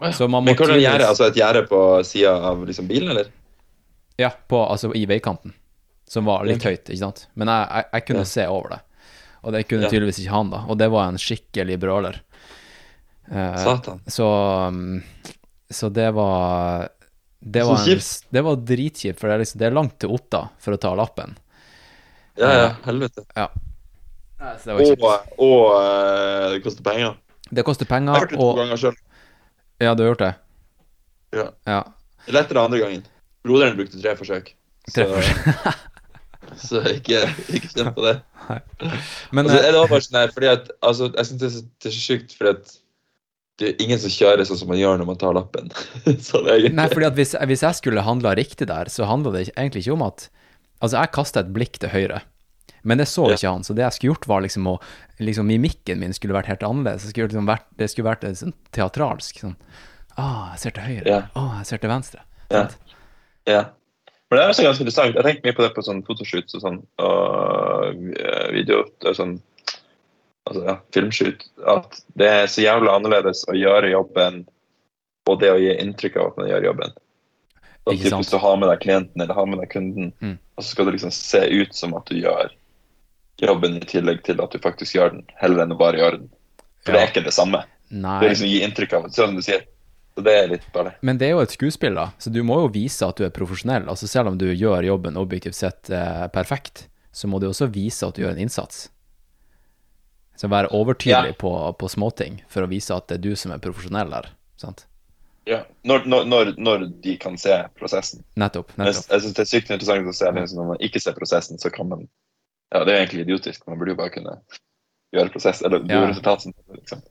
Ja. 0.00 0.10
Så 0.12 0.26
man 0.28 0.42
må 0.42 0.50
Men 0.50 0.56
hvordan 0.58 0.74
tydeligvis- 0.74 0.88
gjerde 0.90 1.06
Altså 1.08 1.28
et 1.30 1.38
gjerde 1.38 1.62
på 1.70 1.78
sida 2.04 2.34
av 2.50 2.64
liksom 2.66 2.88
bilen, 2.90 3.12
eller? 3.14 3.30
Ja, 4.20 4.28
på, 4.48 4.58
altså 4.66 4.90
i 4.94 5.06
veikanten, 5.08 5.54
som 6.14 6.28
var 6.30 6.46
litt 6.46 6.62
høyt, 6.62 6.86
ikke 6.86 7.00
sant. 7.02 7.24
Men 7.34 7.50
jeg, 7.50 7.66
jeg, 7.74 7.88
jeg 7.98 8.06
kunne 8.08 8.22
Ja. 8.24 8.30
se 8.30 8.46
over 8.50 8.76
det. 8.76 8.80
Og 9.44 9.52
det 9.52 9.64
kunne 9.68 9.90
tydeligvis 9.90 10.22
ikke 10.22 10.32
han, 10.32 10.52
da. 10.54 10.62
Og 10.72 10.78
det 10.80 10.86
var 10.94 11.10
en 11.10 11.18
skikkelig 11.20 11.76
brøler. 11.82 12.20
Eh, 13.28 13.56
Satan. 13.60 14.00
så, 14.06 14.28
um, 14.68 15.02
så 15.72 15.88
det 15.92 16.10
var 16.16 16.88
Det 17.40 17.62
var, 17.64 17.80
en, 17.88 18.00
det 18.30 18.42
var 18.44 18.56
dritkjipt, 18.56 19.18
for 19.20 19.28
det 19.28 19.34
er, 19.34 19.42
liksom, 19.42 19.58
det 19.60 19.66
er 19.68 19.74
langt 19.76 19.98
til 20.00 20.12
Otta 20.16 20.46
for 20.60 20.76
å 20.76 20.80
ta 20.80 20.94
lappen. 20.96 21.34
Ja, 22.40 22.52
ja, 22.56 22.70
helvete. 22.86 23.24
Ja. 23.36 23.48
Så 24.62 24.76
det. 24.78 24.96
Og, 25.00 25.36
og 25.44 25.66
eh, 25.80 26.46
det 26.54 26.62
koster 26.64 26.84
penger. 26.84 27.14
Det 27.50 27.64
koster 27.64 27.86
Jeg 27.88 28.08
har 28.08 28.20
hørt 28.24 28.32
gjort 28.32 28.32
det 28.32 28.40
to 28.40 28.48
og 28.48 28.58
ganger 28.62 28.80
sjøl. 28.80 28.96
Ja, 29.84 29.92
du 29.94 30.02
har 30.04 30.12
gjort 30.14 30.24
det? 30.24 30.32
Ja. 31.36 31.46
Ja. 31.68 31.82
Lettere 32.32 32.64
andre 32.64 32.80
gangen. 32.80 33.04
Broderen 33.44 33.76
brukte 33.76 34.00
tre 34.00 34.14
forsøk. 34.16 34.54
Tre 34.88 35.04
Så, 35.04 35.74
så 36.60 36.80
ikke, 36.90 37.20
ikke 37.56 37.70
kjenn 37.72 37.92
på 37.96 38.04
det. 38.06 38.14
Men 39.34 39.46
Altså, 39.46 39.58
eh, 39.60 39.68
det 39.70 39.78
var 39.80 39.90
bare 39.92 40.04
sånn 40.06 40.18
her, 40.20 40.32
fordi 40.34 40.50
at, 40.52 40.70
altså, 40.84 41.10
jeg 41.14 41.28
synes 41.30 41.40
det 41.42 41.48
er 41.90 41.94
så, 41.94 42.02
sjukt 42.06 42.34
for 42.36 42.44
fordi 42.44 42.54
at 42.58 42.74
det 43.62 43.68
er 43.70 43.82
ingen 43.84 44.00
som 44.02 44.10
kjører 44.10 44.46
sånn 44.48 44.58
som 44.58 44.70
man 44.72 44.80
gjør 44.80 44.96
når 44.98 45.06
man 45.12 45.18
tar 45.20 45.34
lappen. 45.36 45.68
sånn 46.28 46.48
egentlig. 46.50 46.74
Nei, 46.74 46.86
fordi 46.90 47.06
at 47.06 47.18
hvis, 47.18 47.34
hvis 47.54 47.62
jeg 47.66 47.78
skulle 47.78 48.02
handla 48.06 48.32
riktig 48.34 48.66
der, 48.70 48.90
så 48.90 49.06
handla 49.06 49.30
det 49.36 49.48
egentlig 49.54 49.84
ikke 49.86 49.98
om 49.98 50.06
at 50.10 50.28
Altså, 50.82 50.98
jeg 50.98 51.12
kasta 51.14 51.40
et 51.40 51.52
blikk 51.54 51.78
til 51.80 51.88
høyre, 51.88 52.18
men 52.84 52.98
det 53.00 53.06
så 53.08 53.28
Ja. 53.30 53.36
ikke 53.38 53.52
han. 53.54 53.62
Så 53.64 53.72
det 53.78 53.84
jeg 53.86 53.94
skulle 53.96 54.10
gjort, 54.10 54.26
var 54.28 54.42
liksom 54.44 54.66
å 54.68 54.74
liksom 55.22 55.46
Mimikken 55.48 56.00
min 56.02 56.12
skulle 56.12 56.34
vært 56.36 56.50
helt 56.50 56.64
annerledes. 56.66 57.06
Det 57.06 57.14
skulle 57.14 57.30
liksom 57.30 57.46
vært, 57.48 57.64
det 57.78 57.88
skulle 57.88 58.10
vært 58.10 58.26
sånn 58.36 58.52
teatralsk 58.74 59.38
sånn 59.40 59.54
Å, 60.18 60.26
jeg 60.52 60.60
ser 60.60 60.74
til 60.76 60.84
høyre. 60.90 61.06
Ja. 61.08 61.20
Å, 61.38 61.44
jeg 61.62 61.70
ser 61.70 61.80
til 61.80 61.90
venstre. 61.94 62.20
Ja. 62.52 62.66
Ja. 63.48 63.62
Men 64.34 64.40
det 64.40 64.44
er 64.48 64.50
også 64.50 64.64
ganske 64.66 64.82
interessant. 64.82 65.14
Jeg 65.14 65.24
tenkte 65.28 65.46
mye 65.46 65.54
på 65.54 65.62
det 65.62 65.74
på 65.76 65.82
sånn 65.86 66.00
fotoshoots 66.02 66.56
og 66.58 66.62
sånn, 66.64 66.78
og 66.98 68.00
eh, 68.18 68.48
video 68.50 68.80
og 68.82 69.14
sånn 69.14 69.36
altså, 70.48 70.64
ja, 70.66 70.74
filmshoot. 70.96 71.44
At 71.70 72.00
det 72.18 72.30
er 72.32 72.50
så 72.50 72.64
jævla 72.64 72.96
annerledes 72.98 73.44
å 73.46 73.54
gjøre 73.54 73.92
jobben 73.92 74.40
og 75.30 75.38
det 75.40 75.52
å 75.54 75.60
gi 75.62 75.70
inntrykk 75.78 76.18
av 76.18 76.32
at 76.32 76.40
man 76.40 76.50
gjør 76.50 76.66
jobben. 76.66 76.96
Ikke 77.86 78.08
typ, 78.08 78.16
hvis 78.18 78.32
du 78.32 78.38
har 78.42 78.58
med 78.58 78.72
deg 78.72 78.82
klienten 78.82 79.22
eller 79.22 79.38
har 79.38 79.46
med 79.46 79.62
deg 79.62 79.70
kunden, 79.70 80.10
Mm. 80.18 80.34
og 80.56 80.64
så 80.64 80.68
skal 80.74 80.88
det 80.88 80.96
liksom 80.96 81.14
se 81.14 81.44
ut 81.62 81.74
som 81.76 81.94
at 81.94 82.10
du 82.10 82.16
gjør 82.18 82.50
jobben 83.40 83.76
i 83.76 83.86
tillegg 83.86 84.24
til 84.26 84.42
at 84.42 84.50
du 84.50 84.58
faktisk 84.58 84.96
gjør 84.96 85.14
den, 85.14 85.22
heller 85.38 85.62
enn 85.62 85.72
å 85.76 85.78
bare 85.78 86.00
gjøre 86.02 86.18
den. 86.24 86.30
For 86.84 86.92
det 86.92 87.00
er 87.00 87.12
ikke 87.12 87.24
det 87.24 87.36
samme. 87.36 87.62
Det 88.18 88.26
er 88.26 88.34
liksom 88.34 88.50
gi 88.50 88.60
inntrykk 88.66 88.98
av 88.98 89.08
sånn 89.14 89.30
om 89.32 89.38
du 89.38 89.44
sier. 89.46 89.64
Så 90.14 90.22
det 90.22 90.32
er 90.38 90.48
litt 90.52 90.66
bare 90.72 90.94
Men 91.02 91.18
det 91.18 91.26
er 91.26 91.34
jo 91.34 91.42
et 91.42 91.54
skuespill, 91.54 91.96
da, 91.98 92.08
så 92.22 92.30
du 92.30 92.42
må 92.46 92.60
jo 92.62 92.72
vise 92.74 93.06
at 93.06 93.18
du 93.18 93.24
er 93.26 93.34
profesjonell. 93.34 93.88
Altså 93.90 94.06
Selv 94.10 94.30
om 94.30 94.38
du 94.38 94.46
gjør 94.52 94.86
jobben 94.86 95.18
objektivt 95.18 95.58
sett 95.58 95.90
eh, 95.90 96.26
perfekt, 96.34 96.88
så 97.10 97.30
må 97.30 97.40
du 97.42 97.48
også 97.48 97.66
vise 97.74 98.06
at 98.06 98.14
du 98.14 98.22
gjør 98.22 98.36
en 98.36 98.44
innsats. 98.46 98.88
Så 100.36 100.50
være 100.50 100.70
overtydelig 100.74 101.34
Ja. 101.34 101.38
på, 101.38 101.52
på 101.78 101.88
småting 101.90 102.42
for 102.50 102.66
å 102.66 102.70
vise 102.70 102.94
at 102.94 103.08
det 103.08 103.18
er 103.18 103.24
du 103.26 103.36
som 103.38 103.54
er 103.54 103.62
profesjonell 103.62 104.10
der. 104.10 104.32
Sant? 104.58 104.86
ja. 105.44 105.60
når, 105.82 106.04
når, 106.04 106.54
når, 106.58 106.86
de 107.04 107.16
kan 107.20 107.38
se 107.38 107.56
prosessen. 107.78 108.22
Nettopp. 108.40 108.72
nettopp. 108.76 108.94
jeg, 108.94 109.10
jeg 109.10 109.24
synes 109.24 109.36
det 109.36 109.42
er 109.44 109.50
sykt 109.50 109.72
interessant 109.74 110.08
å 110.10 110.16
se 110.16 110.30
det. 110.36 110.44
når 110.56 110.70
man 110.72 110.84
ikke 110.84 111.02
ser 111.02 111.16
prosessen, 111.18 111.60
så 111.60 111.70
kan 111.74 111.90
man 111.90 112.06
Ja, 112.74 112.82
det 112.84 112.94
er 112.94 113.04
egentlig 113.04 113.26
idiotisk. 113.26 113.66
Man 113.68 113.78
burde 113.78 113.92
jo 113.92 113.98
bare 114.00 114.10
kunne 114.10 114.38
gjøre 115.14 115.30
prosess, 115.30 115.60
eller 115.62 115.84
Ja. 115.84 116.00
gjøre 116.00 116.10
resultat. 116.14 116.46
Liksom. 116.74 117.02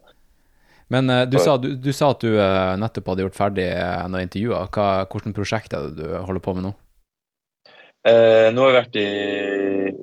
Men 0.93 1.09
eh, 1.09 1.25
du, 1.25 1.39
sa, 1.41 1.57
du, 1.57 1.71
du 1.81 1.91
sa 1.95 2.11
at 2.13 2.21
du 2.21 2.35
eh, 2.37 2.73
nettopp 2.77 3.13
hadde 3.13 3.25
gjort 3.25 3.37
ferdig 3.37 3.67
uh, 3.73 4.05
noen 4.11 4.27
intervjuer. 4.27 4.69
Hva, 4.73 4.87
hvordan 5.09 5.35
prosjekt 5.35 5.73
er 5.73 5.89
det 5.89 6.03
du 6.03 6.17
holder 6.21 6.43
på 6.43 6.53
med 6.57 6.67
nå? 6.67 6.73
Eh, 8.03 8.49
nå 8.51 8.65
har 8.65 8.73
jeg 8.73 8.79
vært 8.81 8.97
i, 8.99 9.09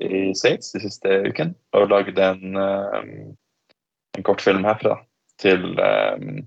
i 0.08 0.20
States 0.36 0.72
de 0.72 0.80
siste 0.86 1.18
uken 1.28 1.52
og 1.76 1.90
lagd 1.92 2.16
en, 2.16 2.56
eh, 2.56 3.02
en 4.16 4.24
kortfilm 4.24 4.64
herfra 4.64 4.94
til 5.40 5.66
um, 5.76 6.38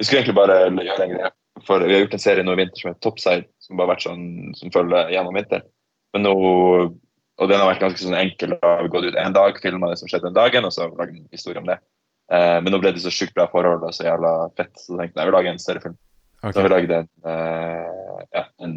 Vi 0.00 0.06
skulle 0.06 0.22
egentlig 0.22 0.38
bare 0.38 0.56
gjøre 0.70 1.04
en 1.04 1.12
greie. 1.12 1.30
For 1.66 1.84
vi 1.84 1.92
har 1.92 2.02
gjort 2.04 2.16
en 2.16 2.22
serie 2.22 2.46
nå 2.46 2.54
i 2.54 2.60
vinter 2.62 2.80
som 2.80 2.88
heter 2.88 3.02
Topside, 3.04 3.48
som 3.60 3.76
bare 3.76 3.88
har 3.88 3.92
vært 3.96 4.06
sånn 4.06 4.26
som 4.56 4.72
følger 4.72 5.12
gjennom 5.12 5.36
vinteren. 5.36 5.66
Men 6.14 6.24
nå, 6.24 6.34
og 6.38 7.50
den 7.50 7.60
har 7.60 7.72
vært 7.72 7.82
ganske 7.82 8.04
sånn 8.04 8.16
enkel. 8.16 8.54
Da 8.62 8.74
har 8.76 8.84
vi 8.86 8.92
gått 8.94 9.08
ut 9.10 9.18
en 9.18 9.34
dag, 9.34 9.58
filma 9.60 9.90
det 9.90 9.98
som 10.00 10.08
skjedde 10.08 10.30
den 10.30 10.38
dagen, 10.38 10.68
og 10.68 10.72
så 10.76 10.86
lagd 10.92 11.16
en 11.16 11.26
historie 11.34 11.60
om 11.60 11.66
det. 11.68 11.80
Eh, 12.28 12.58
men 12.60 12.74
nå 12.74 12.80
ble 12.82 12.92
det 12.92 13.02
så 13.04 13.12
sjukt 13.12 13.34
bra 13.36 13.46
forhold 13.48 13.86
og 13.88 13.94
så 13.96 14.04
jævla 14.04 14.32
fett, 14.58 14.74
så 14.76 14.98
tenkte 14.98 15.16
jeg 15.16 15.22
jeg 15.22 15.30
vil 15.30 15.36
lage 15.38 15.52
en 15.54 15.62
større 15.62 15.84
film. 15.84 15.98
Okay. 16.38 16.52
Så 16.54 16.62
vi 16.62 16.70
lagde 16.70 16.98
en, 17.02 17.08
eh, 17.26 18.26
ja, 18.36 18.44
en, 18.62 18.74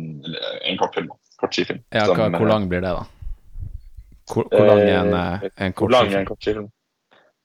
en 0.72 0.78
kortfilm. 0.80 1.12
Kort 1.42 1.58
skifilm. 1.58 1.82
Ja, 1.94 2.06
som, 2.06 2.18
hvor 2.18 2.48
eh, 2.48 2.54
lang 2.54 2.70
blir 2.70 2.82
det, 2.82 2.94
da? 2.96 3.04
Hvor, 4.32 4.48
hvor 4.50 4.70
lang 4.70 4.82
er 4.86 5.02
en, 5.02 5.14
eh, 5.14 5.50
en 5.58 5.76
Hvor 5.76 5.92
kort 5.92 6.14
er 6.14 6.22
en 6.22 6.30
kort 6.30 6.42
skifilm? 6.42 6.72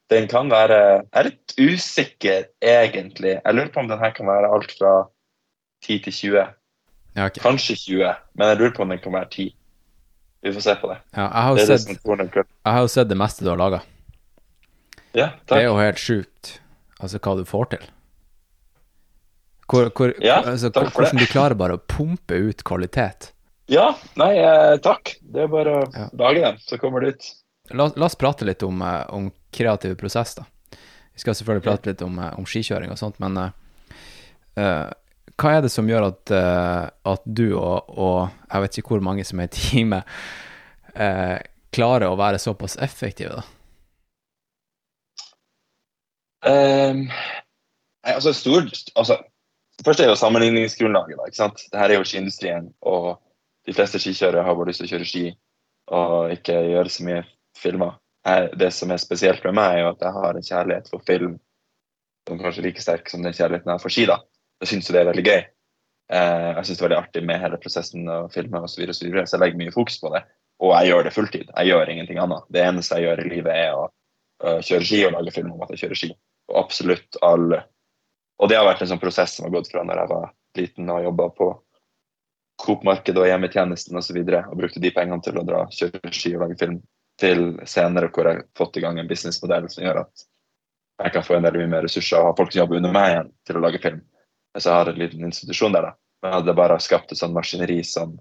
Den 0.06 0.28
kan 0.30 0.50
være 0.50 0.78
Jeg 0.78 1.18
er 1.18 1.28
litt 1.32 1.54
usikker, 1.58 2.44
egentlig. 2.62 3.34
Jeg 3.42 3.54
lurer 3.58 3.72
på 3.74 3.82
om 3.82 3.90
den 3.90 3.98
her 3.98 4.14
kan 4.14 4.30
være 4.30 4.52
alt 4.54 4.72
fra 4.78 4.94
10 5.84 5.98
til 6.06 6.12
20. 6.12 6.36
Ja, 7.16 7.26
okay. 7.26 7.42
Kanskje 7.42 7.76
20, 7.76 8.14
men 8.38 8.52
jeg 8.52 8.60
lurer 8.60 8.74
på 8.76 8.84
om 8.86 8.94
den 8.94 9.02
kan 9.02 9.12
være 9.18 9.28
10. 9.30 9.50
Vi 10.46 10.52
får 10.54 10.62
se 10.62 10.74
på 10.80 10.92
det. 10.92 10.98
ja, 11.16 11.26
jeg, 11.26 11.42
har 11.42 11.50
jo 11.50 11.66
sett, 12.86 12.94
sett 12.94 13.08
det 13.10 13.18
meste 13.18 13.44
du 13.44 13.50
har 13.50 13.58
laga. 13.58 13.80
Ja, 15.16 15.30
Det 15.48 15.62
er 15.62 15.68
jo 15.70 15.76
helt 15.80 16.00
sjukt, 16.00 16.58
altså 17.00 17.20
hva 17.24 17.36
du 17.38 17.46
får 17.48 17.70
til. 17.72 17.86
Hvor, 19.66 19.88
hvor, 19.96 20.12
Ja, 20.22 20.42
altså, 20.44 20.70
takk 20.70 20.92
hvordan 20.94 21.18
du 21.18 21.26
klarer 21.26 21.56
bare 21.58 21.78
å 21.78 21.82
pumpe 21.82 22.36
ut 22.36 22.62
kvalitet. 22.68 23.32
Ja, 23.72 23.88
nei, 24.20 24.36
eh, 24.38 24.76
takk. 24.78 25.16
Det 25.22 25.42
er 25.42 25.48
bare 25.50 25.72
å 25.80 25.80
Ja. 25.90 26.08
lage 26.12 26.44
den, 26.44 26.58
så 26.62 26.78
kommer 26.78 27.00
det 27.02 27.16
ut. 27.16 27.30
La, 27.74 27.88
la 27.96 28.06
oss 28.06 28.14
prate 28.14 28.44
litt 28.46 28.62
om, 28.62 28.80
eh, 28.82 29.06
om 29.08 29.32
kreativ 29.50 29.96
prosess, 29.98 30.36
da. 30.36 30.44
Vi 30.70 31.24
skal 31.24 31.34
selvfølgelig 31.34 31.64
prate 31.64 31.86
litt 31.86 32.02
om, 32.02 32.18
eh, 32.18 32.38
om 32.38 32.44
skikjøring 32.44 32.92
og 32.92 32.98
sånt, 32.98 33.18
men 33.18 33.36
eh, 34.56 34.92
hva 35.36 35.56
er 35.56 35.64
det 35.66 35.72
som 35.72 35.88
gjør 35.88 36.06
at, 36.08 36.30
uh, 36.32 36.88
at 37.12 37.26
du 37.28 37.50
og, 37.58 37.90
og 37.92 38.30
jeg 38.52 38.62
vet 38.62 38.78
ikke 38.80 38.94
hvor 38.94 39.04
mange 39.04 39.24
som 39.28 39.40
er 39.42 39.50
i 39.50 39.52
teamet, 39.52 40.14
uh, 40.96 41.36
klarer 41.76 42.08
å 42.08 42.16
være 42.16 42.40
såpass 42.40 42.78
effektive, 42.80 43.42
da? 43.42 43.44
Ehm, 46.46 47.06
nei, 47.08 48.12
altså, 48.12 48.32
stor, 48.36 48.68
altså, 48.96 49.18
først 49.84 50.02
er 50.02 50.10
jo 50.10 50.18
sammenligningsgrunnlaget. 50.20 51.18
Da, 51.18 51.30
ikke 51.30 51.40
sant? 51.40 51.64
Dette 51.72 51.86
er 51.86 51.98
jo 51.98 52.06
skiindustrien, 52.06 52.70
og 52.86 53.16
de 53.66 53.74
fleste 53.74 54.00
skikjørere 54.02 54.44
har 54.46 54.58
bare 54.58 54.70
lyst 54.70 54.82
til 54.82 54.88
å 54.88 54.94
kjøre 54.94 55.08
ski 55.10 55.24
og 55.96 56.32
ikke 56.34 56.54
gjøre 56.70 56.92
så 56.92 57.06
mye 57.06 57.24
filmer. 57.58 57.98
Det 58.58 58.72
som 58.74 58.90
er 58.90 59.02
spesielt 59.02 59.44
med 59.46 59.54
meg, 59.58 59.74
er 59.74 59.84
jo 59.84 59.90
at 59.92 60.00
jeg 60.02 60.14
har 60.16 60.38
en 60.38 60.46
kjærlighet 60.48 60.88
for 60.90 61.02
film 61.06 61.36
som 62.26 62.40
kanskje 62.40 62.62
er 62.62 62.66
like 62.66 62.82
sterk 62.82 63.10
som 63.10 63.22
den 63.22 63.34
kjærligheten 63.34 63.70
jeg 63.70 63.78
har 63.78 63.82
for 63.82 63.94
ski. 63.94 64.06
da. 64.10 64.16
Jeg 64.62 64.72
syns 64.72 64.90
det 64.90 64.98
er 64.98 65.10
veldig 65.10 65.26
gøy. 65.26 65.44
Eh, 66.16 66.48
jeg 66.56 66.66
syns 66.66 66.78
det 66.78 66.82
er 66.82 66.88
veldig 66.88 66.98
artig 66.98 67.22
med 67.26 67.42
hele 67.42 67.60
prosessen 67.62 68.08
og 68.10 68.32
filmer 68.34 68.66
osv. 68.66 68.82
Så, 68.90 69.04
videre, 69.04 69.26
så, 69.26 69.36
jeg 69.36 69.44
legger 69.44 69.60
mye 69.62 69.74
fokus 69.74 70.00
på 70.02 70.10
det. 70.14 70.24
Og 70.62 70.72
jeg 70.74 70.90
gjør 70.90 71.06
det 71.06 71.14
fulltid. 71.14 71.52
Jeg 71.52 71.70
gjør 71.70 71.92
ingenting 71.92 72.18
annet. 72.22 72.48
Det 72.50 72.64
eneste 72.64 72.98
jeg 72.98 73.06
gjør 73.06 73.22
i 73.22 73.30
livet, 73.30 73.52
er 73.54 73.78
å 73.78 73.86
kjøre 74.66 74.84
ski 74.84 75.04
og 75.06 75.14
lage 75.14 75.34
film 75.34 75.52
om 75.54 75.62
at 75.64 75.70
jeg 75.74 75.84
kjører 75.84 76.00
ski. 76.00 76.10
Absolutt 76.54 77.18
alle. 77.24 77.64
Og 78.38 78.50
det 78.50 78.58
har 78.58 78.66
vært 78.68 78.84
en 78.84 78.92
sånn 78.92 79.02
prosess 79.02 79.36
som 79.36 79.46
har 79.46 79.54
gått 79.56 79.70
fra 79.72 79.84
når 79.86 80.02
jeg 80.02 80.12
var 80.12 80.26
liten 80.56 80.92
og 80.92 81.06
jobba 81.08 81.28
på 81.36 81.48
Coop-markedet 82.62 83.20
og 83.20 83.28
hjemmetjenesten 83.28 83.96
osv. 83.96 84.00
Og, 84.00 84.06
så 84.06 84.16
videre, 84.16 84.44
og 84.50 84.60
brukte 84.60 84.80
de 84.80 84.92
pengene 84.94 85.24
til 85.24 85.36
å 85.40 85.44
dra, 85.44 85.64
kjøre 85.72 86.12
ski 86.12 86.34
og 86.36 86.46
lage 86.46 86.58
film, 86.60 86.78
til 87.20 87.44
senere 87.68 88.10
hvor 88.12 88.28
jeg 88.28 88.40
har 88.42 88.48
fått 88.56 88.76
i 88.76 88.82
gang 88.84 88.98
en 89.00 89.08
businessmodell 89.08 89.68
som 89.72 89.84
gjør 89.86 90.02
at 90.02 90.24
jeg 91.02 91.12
kan 91.12 91.24
få 91.24 91.36
en 91.36 91.44
del 91.44 91.58
mye 91.60 91.70
mer 91.74 91.84
ressurser 91.84 92.20
og 92.20 92.30
ha 92.30 92.36
folk 92.36 92.52
som 92.52 92.62
jobber 92.62 92.78
under 92.80 92.92
meg 92.92 93.10
igjen 93.10 93.30
til 93.48 93.58
å 93.58 93.62
lage 93.64 93.80
film. 93.82 94.00
Så 94.56 94.70
jeg 94.70 94.78
har 94.78 94.90
en 94.90 95.00
liten 95.00 95.28
institusjon 95.28 95.76
der, 95.76 95.90
da. 95.90 95.92
Men 96.24 96.46
det 96.46 96.56
bare 96.56 96.78
skapt 96.80 97.12
et 97.12 97.20
sånn 97.20 97.34
maskineri 97.36 97.82
som, 97.84 98.14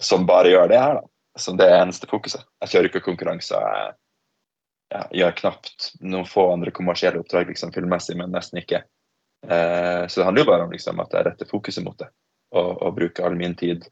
som 0.00 0.24
bare 0.28 0.54
gjør 0.54 0.72
det 0.72 0.80
her, 0.80 1.00
da. 1.02 1.10
Som 1.36 1.58
det 1.60 1.68
eneste 1.68 2.08
fokuset. 2.08 2.46
Jeg 2.64 2.72
kjører 2.72 2.88
ikke 2.88 3.04
konkurranser. 3.04 3.60
Jeg, 3.60 3.96
jeg 4.92 5.18
gjør 5.20 5.34
knapt 5.40 5.88
noen 6.06 6.26
få 6.28 6.44
andre 6.52 6.70
kommersielle 6.74 7.18
oppdrag 7.22 7.50
liksom 7.50 7.72
filmmessig, 7.74 8.16
men 8.18 8.30
nesten 8.34 8.60
ikke. 8.62 8.84
Eh, 9.46 10.06
så 10.06 10.20
det 10.20 10.26
handler 10.28 10.44
jo 10.44 10.50
bare 10.50 10.66
om 10.66 10.72
liksom, 10.74 11.00
at 11.02 11.12
jeg 11.16 11.26
retter 11.26 11.50
fokuset 11.50 11.84
mot 11.86 11.98
det, 11.98 12.08
og, 12.54 12.70
og 12.82 12.94
bruker 12.98 13.26
all 13.26 13.36
min 13.38 13.56
tid. 13.58 13.86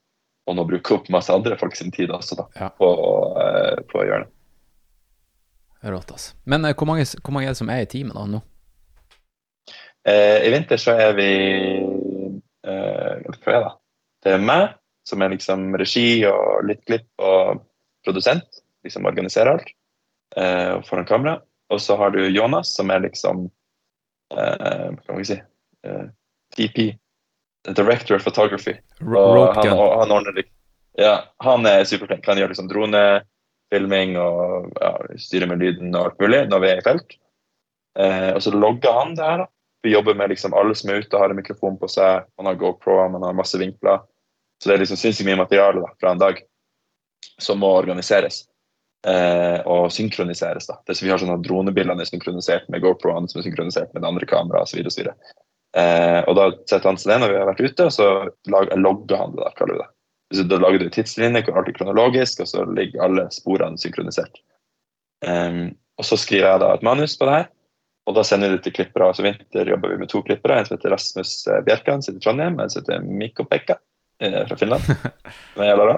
Og 0.46 0.58
nå 0.58 0.66
bruker 0.68 0.98
opp 0.98 1.10
masse 1.12 1.32
andre 1.32 1.56
folk 1.58 1.76
sin 1.76 1.92
tid 1.94 2.12
også, 2.14 2.36
da, 2.38 2.46
Ja. 2.60 2.70
på, 2.78 2.88
eh, 3.42 3.78
på 3.90 4.00
å 4.02 4.06
gjøre 4.06 4.26
det. 4.26 4.32
Rått, 5.90 6.14
altså. 6.14 6.34
Men 6.48 6.64
eh, 6.64 6.74
hvor, 6.76 6.88
mange, 6.88 7.06
hvor 7.20 7.34
mange 7.34 7.48
er 7.48 7.54
det 7.56 7.60
som 7.60 7.72
er 7.72 7.84
i 7.84 7.90
teamet 7.90 8.16
da 8.16 8.26
nå? 8.28 8.42
Eh, 10.04 10.46
I 10.46 10.52
vinter 10.52 10.80
så 10.80 10.94
er 11.00 11.14
vi 11.16 11.28
eh, 12.64 13.40
da? 13.44 13.72
Det 14.24 14.32
er 14.36 14.40
meg, 14.44 14.76
som 15.04 15.20
er 15.24 15.32
liksom 15.34 15.72
regi 15.80 16.24
og 16.28 16.64
litt 16.68 16.84
klipp 16.88 17.08
og 17.20 17.64
produsent. 18.04 18.62
Liksom 18.84 19.08
organiserer 19.08 19.56
alt 19.56 19.72
eh, 20.36 20.82
foran 20.88 21.08
kamera. 21.08 21.40
Og 21.72 21.80
så 21.80 21.96
har 21.96 22.10
du 22.10 22.28
Jonas, 22.28 22.74
som 22.76 22.90
er 22.90 23.06
liksom 23.06 23.46
eh, 24.34 24.90
Hva 24.92 25.06
kan 25.06 25.18
vi 25.18 25.28
si 25.28 25.38
eh, 25.38 26.04
DP. 26.56 26.94
Director 27.64 28.16
of 28.16 28.24
Photography. 28.26 28.76
Og 29.00 29.54
han, 29.56 29.70
og 29.72 30.00
han 30.02 30.12
ordner 30.12 30.42
Ja, 31.00 31.14
han 31.40 31.64
er 31.66 31.86
superflink. 31.88 32.26
Han 32.28 32.38
gjør 32.38 32.52
liksom 32.52 32.68
dronefilming 32.68 34.18
og 34.20 34.74
ja, 34.82 34.92
styrer 35.18 35.48
med 35.50 35.64
lyden 35.64 35.94
og 35.96 36.10
alt 36.10 36.20
mulig 36.20 36.42
når 36.50 36.62
vi 36.62 36.70
er 36.70 36.82
i 36.82 36.84
felt. 36.84 37.16
Eh, 37.98 38.30
og 38.34 38.42
så 38.44 38.52
logger 38.52 39.00
han 39.00 39.14
det 39.16 39.24
her, 39.24 39.44
da. 39.44 39.50
Vi 39.84 39.92
jobber 39.92 40.14
med 40.16 40.30
liksom 40.32 40.54
alle 40.56 40.72
som 40.74 40.90
er 40.90 41.02
ute, 41.04 41.18
har 41.20 41.28
en 41.28 41.36
mikrofon 41.36 41.74
på 41.76 41.88
seg. 41.92 42.24
Man 42.40 42.48
har 42.48 42.60
GoPro, 42.60 43.02
man 43.12 43.24
har 43.26 43.36
masse 43.36 43.58
vinkler. 43.60 44.00
Så 44.62 44.70
det 44.70 44.76
er 44.76 44.84
liksom 44.84 44.96
sinnssykt 44.96 45.28
mye 45.28 45.40
materiale 45.42 45.82
da, 45.82 45.90
fra 46.00 46.14
en 46.14 46.22
dag 46.22 46.38
som 47.42 47.60
må 47.60 47.68
organiseres. 47.76 48.44
Eh, 49.04 49.58
og 49.68 49.90
synkroniseres. 49.92 50.66
da. 50.66 50.78
Det, 50.86 50.96
så 50.96 51.04
vi 51.04 51.10
har 51.12 51.20
sånne 51.20 51.42
Dronebildene 51.44 52.00
er 52.00 52.08
synkronisert 52.08 52.70
med 52.72 52.80
GoPro-ene 52.80 53.28
som 53.28 53.42
er 53.42 53.44
synkronisert 53.44 53.90
med 53.92 54.00
det 54.00 54.08
andre 54.08 54.28
kameraet 54.28 54.70
osv. 54.70 54.80
Og, 54.80 54.92
så 54.94 55.02
videre. 55.02 55.34
eh, 55.76 56.20
og 56.24 56.38
da 56.38 56.46
setter 56.64 56.88
han 56.88 57.00
seg 57.00 57.10
ned 57.12 57.24
når 57.24 57.34
vi 57.34 57.40
har 57.42 57.50
vært 57.50 57.64
ute, 57.66 57.88
og 57.88 57.92
så 57.92 58.08
lag, 58.54 58.72
logger 58.80 59.20
han 59.20 59.34
det. 59.34 59.42
da, 59.42 59.52
kaller 59.58 59.76
vi 59.76 59.82
det. 59.82 59.90
Så 60.34 60.46
da 60.48 60.58
lager 60.62 60.80
du 60.80 60.88
tidslinje 60.94 61.42
alt 61.52 61.68
er 61.68 61.76
kronologisk, 61.76 62.40
og 62.40 62.48
så 62.48 62.64
ligger 62.64 63.04
alle 63.04 63.26
sporene 63.34 63.80
synkronisert. 63.80 64.40
Um, 65.24 65.74
og 66.00 66.08
så 66.08 66.16
skriver 66.18 66.48
jeg 66.48 66.62
da 66.64 66.70
et 66.74 66.86
manus 66.86 67.14
på 67.20 67.28
det 67.28 67.36
her, 67.36 67.50
og 68.08 68.16
da 68.16 68.24
sender 68.26 68.50
vi 68.50 68.56
det 68.56 68.64
til 68.66 68.74
klippere. 68.80 69.10
Så 69.16 69.24
vinter 69.24 69.68
jobber 69.68 69.92
vi 69.92 70.00
med 70.00 70.10
to 70.12 70.20
klippere. 70.24 70.58
En 70.58 70.66
som 70.68 70.76
heter 70.76 70.92
Rasmus 70.92 71.36
eh, 71.48 71.62
Bjerkan, 71.64 72.02
sitter 72.04 72.20
i 72.20 72.24
Trondheim. 72.24 72.58
En 72.60 72.72
som 72.72 72.82
heter 72.82 73.04
Mikko 73.04 73.46
Pekka 73.48 73.78
eh, 74.20 74.42
fra 74.48 74.58
Finland. 74.60 74.84
Som 75.54 75.64
jeg 75.64 75.78
da. 75.80 75.96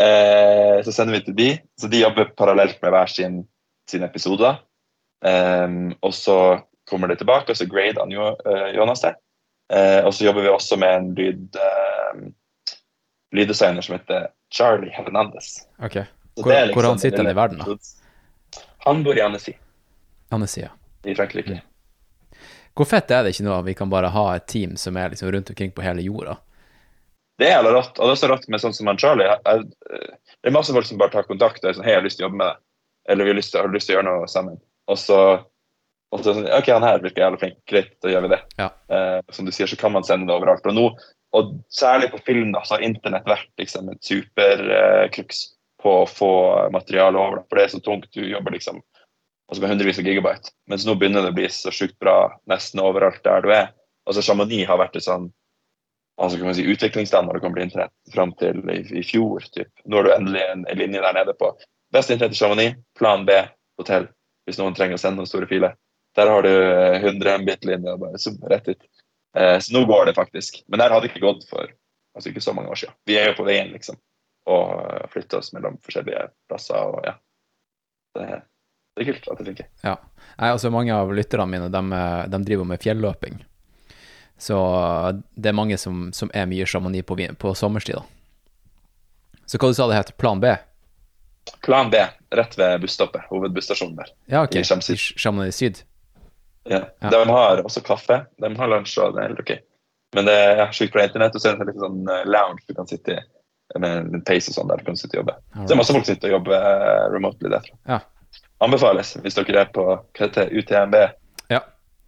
Eh, 0.00 0.82
så 0.84 0.92
sender 0.92 1.18
vi 1.18 1.24
til 1.24 1.36
de. 1.36 1.50
Så 1.80 1.88
de 1.92 2.00
jobber 2.00 2.32
parallelt 2.36 2.82
med 2.82 2.92
hver 2.94 3.06
sin, 3.12 3.40
sin 3.90 4.04
episode. 4.06 4.56
Um, 5.20 5.92
og 6.00 6.14
så 6.16 6.60
kommer 6.88 7.10
det 7.10 7.18
tilbake, 7.20 7.52
og 7.52 7.56
så 7.56 7.66
grader 7.68 8.00
han 8.00 8.12
jo, 8.14 8.30
uh, 8.32 8.68
Jonas 8.72 9.02
det. 9.04 9.14
Uh, 9.68 10.06
og 10.06 10.14
så 10.16 10.24
jobber 10.24 10.46
vi 10.46 10.48
også 10.48 10.78
med 10.80 10.94
en 10.96 11.10
lyd, 11.14 11.58
uh, 11.60 12.22
lyddesigner 13.36 13.84
som 13.84 13.98
heter 13.98 14.30
Charlie 14.54 14.90
Hernandez. 14.90 15.66
Ok. 15.78 16.00
Hvor- 16.40 16.52
liksom, 16.52 16.74
hvor 16.74 16.88
han 16.88 16.98
sitter 16.98 17.18
han 17.18 17.30
i 17.30 17.36
verden, 17.36 17.58
da? 17.58 17.76
Han 18.86 19.04
bor 19.04 19.18
i 19.18 19.20
Annecy 19.20 19.52
Annecy, 20.30 20.60
ja. 20.60 20.68
i 21.04 21.14
Frankrike. 21.14 21.60
Hvor 22.74 22.86
fett 22.88 23.10
er 23.10 23.24
det 23.26 23.34
ikke 23.34 23.44
nå 23.44 23.52
at 23.58 23.66
vi 23.66 23.74
kan 23.74 23.90
bare 23.90 24.08
ha 24.08 24.22
et 24.36 24.46
team 24.48 24.76
som 24.76 24.96
er 24.96 25.10
liksom 25.12 25.30
rundt 25.34 25.50
omkring 25.50 25.72
på 25.74 25.82
hele 25.82 26.02
jorda? 26.06 26.38
Det 27.40 27.48
er 27.48 27.56
jævla 27.56 27.76
rått. 27.78 27.94
Og 27.98 28.08
det 28.08 28.14
er 28.14 28.20
så 28.20 28.28
rått 28.30 28.48
med 28.52 28.62
sånn 28.62 28.74
som 28.76 28.90
han 28.90 28.98
Charlie. 29.00 29.28
Jeg, 29.28 29.40
jeg, 29.46 30.10
det 30.40 30.50
er 30.50 30.56
masse 30.56 30.74
folk 30.76 30.88
som 30.88 30.98
bare 31.00 31.14
tar 31.14 31.28
kontakt 31.28 31.62
og 31.64 31.70
er 31.70 31.78
sånn 31.78 31.86
Hei, 31.86 31.94
jeg 31.94 32.02
har 32.02 32.08
lyst 32.08 32.20
til 32.20 32.26
å 32.26 32.28
jobbe 32.28 32.40
med 32.42 32.50
deg. 32.52 32.60
Eller 33.10 33.26
vi 33.26 33.32
har 33.32 33.38
lyst 33.38 33.54
til, 33.54 33.62
har 33.62 33.72
lyst 33.72 33.88
til 33.88 33.96
å 33.96 33.98
gjøre 33.98 34.08
noe 34.10 34.26
sammen. 34.30 34.58
Og 34.90 34.98
så, 35.00 35.20
og 36.12 36.20
så 36.20 36.34
sånn, 36.36 36.50
OK, 36.52 36.68
han 36.68 36.84
her 36.84 37.00
virker 37.00 37.24
jævla 37.24 37.40
flink. 37.40 37.56
Greit, 37.70 37.94
da 38.04 38.12
gjør 38.12 38.26
vi 38.26 38.34
det. 38.34 38.40
Ja. 38.60 38.68
Eh, 38.92 39.16
som 39.32 39.48
du 39.48 39.54
sier, 39.56 39.70
så 39.70 39.78
kan 39.80 39.94
man 39.96 40.06
sende 40.06 40.28
det 40.28 40.36
overalt. 40.36 40.68
Og 40.68 40.76
nå, 40.76 40.86
og 41.38 41.56
særlig 41.72 42.10
på 42.12 42.20
film, 42.26 42.52
da, 42.52 42.62
så 42.66 42.76
har 42.76 42.84
internett 42.84 43.28
vært 43.30 43.50
liksom 43.62 43.88
et 43.94 44.12
eh, 44.12 45.32
på 45.80 45.96
å 46.02 46.06
få 46.06 46.32
materiale 46.74 47.16
over. 47.16 47.40
Da. 47.40 47.48
For 47.48 47.56
det 47.56 47.64
er 47.64 47.74
så 47.74 47.82
tungt. 47.84 48.10
Du 48.12 48.20
jobber 48.26 48.52
liksom 48.52 48.82
altså 49.50 49.64
med 49.64 49.72
hundrevis 49.72 49.98
av 49.98 50.06
gigabyte. 50.06 50.52
Mens 50.70 50.84
nå 50.86 50.94
begynner 50.98 51.24
det 51.24 51.32
å 51.32 51.38
bli 51.40 51.48
så 51.50 51.72
sjukt 51.74 51.96
bra 52.02 52.30
nesten 52.50 52.82
overalt 52.84 53.22
der 53.24 53.42
du 53.42 53.50
er. 53.54 53.70
Altså 54.06 54.22
Chamonix 54.22 54.68
har 54.68 54.78
vært 54.78 54.98
et 54.98 55.06
sånn 55.06 55.30
altså 56.20 56.38
kan 56.38 56.50
man 56.50 56.56
si, 56.58 56.66
utviklingsland 56.68 57.26
når 57.26 57.36
det 57.36 57.42
kommer 57.44 57.60
til 57.60 57.68
internett 57.68 58.14
fram 58.14 58.32
til 58.40 58.62
i, 58.68 58.80
i 59.00 59.04
fjor. 59.06 59.44
Typ. 59.54 59.70
Nå 59.84 60.00
har 60.00 60.08
du 60.08 60.14
endelig 60.14 60.42
en, 60.46 60.64
en 60.68 60.78
linje 60.78 61.02
der 61.04 61.16
nede 61.16 61.34
på 61.38 61.52
best 61.92 62.12
internett 62.12 62.36
i 62.36 62.40
Chamonix, 62.40 62.76
plan 62.98 63.24
B, 63.26 63.36
hotell, 63.80 64.08
hvis 64.46 64.60
noen 64.60 64.76
trenger 64.76 64.98
å 64.98 65.02
sende 65.02 65.22
noen 65.22 65.30
store 65.30 65.48
filer. 65.50 65.76
Der 66.18 66.30
har 66.30 66.42
du 66.42 66.50
eh, 66.50 67.00
100 67.00 67.38
Mbit-linje 67.44 67.94
og 67.94 68.04
bare 68.04 68.20
zoom, 68.20 68.38
rett 68.50 68.68
ut. 68.68 68.86
Eh, 69.38 69.56
så 69.62 69.74
nå 69.74 69.84
går 69.86 70.10
det 70.10 70.16
faktisk. 70.18 70.62
Men 70.68 70.82
der 70.82 70.92
hadde 70.92 71.06
det 71.06 71.12
ikke 71.14 71.26
gått 71.26 71.46
for 71.50 71.70
altså 72.16 72.30
ikke 72.32 72.42
så 72.42 72.54
mange 72.56 72.70
år 72.72 72.80
siden. 72.82 72.96
Vi 73.06 73.18
er 73.18 73.30
jo 73.30 73.36
på 73.38 73.46
veien, 73.46 73.70
liksom. 73.74 73.98
Og 74.50 75.10
flytter 75.12 75.38
oss 75.38 75.52
mellom 75.54 75.76
forskjellige 75.84 76.30
plasser 76.50 76.80
og 76.80 77.04
ja. 77.06 77.14
Det, 78.16 78.24
det 78.96 79.04
er 79.04 79.12
kult 79.12 79.28
at 79.30 79.38
det 79.38 79.46
funker. 79.52 79.68
Ja. 79.86 79.94
Nei, 80.40 80.48
altså 80.50 80.72
Mange 80.74 80.96
av 80.96 81.12
lytterne 81.14 81.46
mine 81.46 81.68
de, 81.70 82.00
de 82.32 82.40
driver 82.48 82.66
med 82.66 82.82
fjelløping. 82.82 83.38
Så 84.40 84.56
det 85.36 85.50
er 85.50 85.56
mange 85.56 85.76
som, 85.78 86.08
som 86.16 86.30
er 86.34 86.48
mye 86.48 86.66
sjamani 86.66 87.02
på, 87.04 87.18
på 87.38 87.52
sommerstid. 87.54 88.00
da. 88.00 88.04
Så 89.50 89.58
hva 89.58 89.68
du 89.68 89.76
sa 89.76 89.88
det 89.90 89.98
het? 89.98 90.12
Plan 90.16 90.40
B? 90.40 90.54
Plan 91.66 91.90
B, 91.90 92.00
rett 92.36 92.58
ved 92.58 92.80
busstoppet. 92.80 93.26
Hovedbusstasjonen 93.28 93.96
der. 93.98 94.12
Ja, 94.30 94.44
ok. 94.46 94.56
I 94.56 94.64
Chamonix. 94.64 95.56
Syd? 95.56 95.82
Ja. 96.64 96.84
Ja. 97.00 97.10
De 97.10 97.24
har 97.28 97.64
også 97.64 97.82
kaffe. 97.84 98.22
De 98.38 98.50
har 98.56 98.70
lunsj, 98.70 98.94
og 99.02 99.16
det 99.16 99.24
er 99.24 99.32
helt 99.32 99.42
ok. 99.42 99.52
Men 100.14 100.26
det 100.26 100.36
er 100.36 100.72
sjukt 100.74 100.94
bra 100.94 101.04
internett, 101.06 101.34
og 101.34 101.42
så 101.42 101.50
er 101.50 101.58
det 101.58 101.66
en 101.66 101.70
liten 101.70 101.84
sånn 101.84 102.14
eh, 102.14 102.24
lounge 102.30 102.62
du 102.66 102.74
kan 102.78 102.88
sitte 102.90 103.16
i. 103.18 103.26
Med 103.78 104.14
en 104.14 104.24
pace 104.26 104.50
og 104.50 104.56
sånn 104.56 104.70
der 104.70 104.80
du 104.80 104.88
kan 104.88 104.96
sitte 104.98 105.14
og 105.14 105.22
jobbe. 105.22 105.36
Så 105.54 105.66
det 105.66 105.74
er 105.74 105.78
masse 105.78 105.94
folk 105.94 106.06
som 106.06 106.14
sitter 106.16 106.30
og 106.32 106.38
jobber 106.38 106.70
eh, 106.70 107.04
remotely 107.12 107.52
derfra. 107.52 107.76
Ja. 107.90 108.00
Anbefales 108.60 109.14
hvis 109.22 109.38
dere 109.38 109.64
er 109.64 109.70
på 109.74 109.84
hva 109.90 110.00
heter 110.18 110.50
UTMB. 110.54 110.96
Ja. 111.50 111.62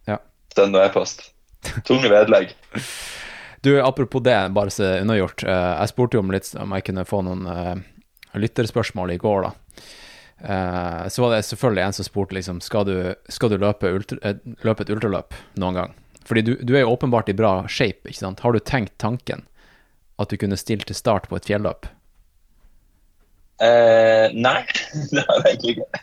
ja. 0.07 0.19
Send 0.55 0.75
noe 0.75 0.87
e-post. 0.87 1.32
Tunge 1.87 2.09
vedlegg. 2.11 2.53
Du, 3.63 3.71
apropos 3.81 4.19
det, 4.25 4.37
bare 4.55 4.71
så 4.73 4.89
unnagjort. 5.01 5.43
eh, 5.47 5.73
Jeg 5.81 5.91
spurte 5.93 6.17
jo 6.17 6.23
om 6.25 6.31
litt 6.35 6.49
om 6.59 6.73
jeg 6.75 6.83
kunne 6.89 7.05
få 7.07 7.21
noen 7.23 7.45
eh, 7.47 7.75
lytterspørsmål 8.43 9.13
i 9.15 9.17
går, 9.21 9.45
da. 9.47 9.51
Eh, 10.43 11.07
Så 11.13 11.23
var 11.23 11.35
det 11.37 11.45
selvfølgelig 11.47 11.85
en 11.85 11.93
som 11.95 12.03
spurte 12.07 12.35
liksom 12.35 12.57
Skal 12.65 12.83
du, 12.89 12.95
skal 13.31 13.49
du 13.53 13.57
løpe, 13.61 13.87
ultra, 13.95 14.33
løpe 14.67 14.83
et 14.83 14.91
ultraløp 14.91 15.33
noen 15.61 15.77
gang? 15.79 15.93
Fordi 16.27 16.41
du, 16.43 16.53
du 16.63 16.73
er 16.75 16.83
jo 16.83 16.91
åpenbart 16.95 17.29
i 17.31 17.35
bra 17.39 17.53
shape, 17.67 18.07
ikke 18.09 18.19
sant? 18.25 18.39
Har 18.43 18.51
du 18.55 18.59
tenkt 18.59 18.97
tanken 18.99 19.45
at 20.19 20.29
du 20.31 20.37
kunne 20.39 20.55
stilt 20.59 20.85
til 20.87 20.95
start 20.95 21.25
på 21.31 21.35
et 21.39 21.47
fjelløp? 21.47 21.87
Uh, 23.63 24.27
nei, 24.35 24.59
det 25.13 25.23
har 25.27 25.43
jeg 25.47 25.53
egentlig 25.53 25.73
ikke. 25.77 26.01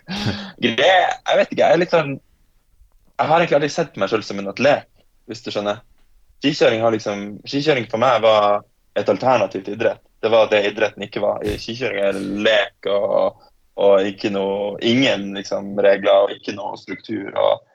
Jeg 0.81 1.37
vet 1.39 1.53
ikke, 1.53 1.61
jeg 1.63 1.75
er 1.75 1.81
litt 1.81 1.93
sånn 1.93 2.13
Jeg 2.17 3.29
har 3.29 3.37
egentlig 3.43 3.57
aldri 3.59 3.71
sett 3.73 3.97
meg 4.01 4.09
selv 4.13 4.25
som 4.27 4.39
en 4.41 4.49
atlet, 4.53 4.87
hvis 5.31 5.45
du 5.47 5.53
skjønner. 5.55 5.81
Skikjøring, 6.41 6.83
har 6.83 6.95
liksom, 6.95 7.25
skikjøring 7.49 7.87
for 7.93 8.03
meg 8.03 8.23
var 8.25 8.63
et 8.99 9.09
alternativ 9.13 9.65
til 9.65 9.77
idrett. 9.77 10.03
Det 10.21 10.31
var 10.33 10.49
det 10.51 10.65
idretten 10.69 11.05
ikke 11.07 11.23
var. 11.23 11.45
Skikjøring 11.45 12.01
er 12.05 12.21
lek 12.47 12.89
og, 12.91 13.43
og 13.81 14.25
noe, 14.35 14.79
ingen 14.85 15.31
liksom, 15.37 15.75
regler 15.81 16.27
og 16.27 16.33
ikke 16.35 16.57
noe 16.57 16.81
struktur. 16.81 17.29
Og, 17.37 17.67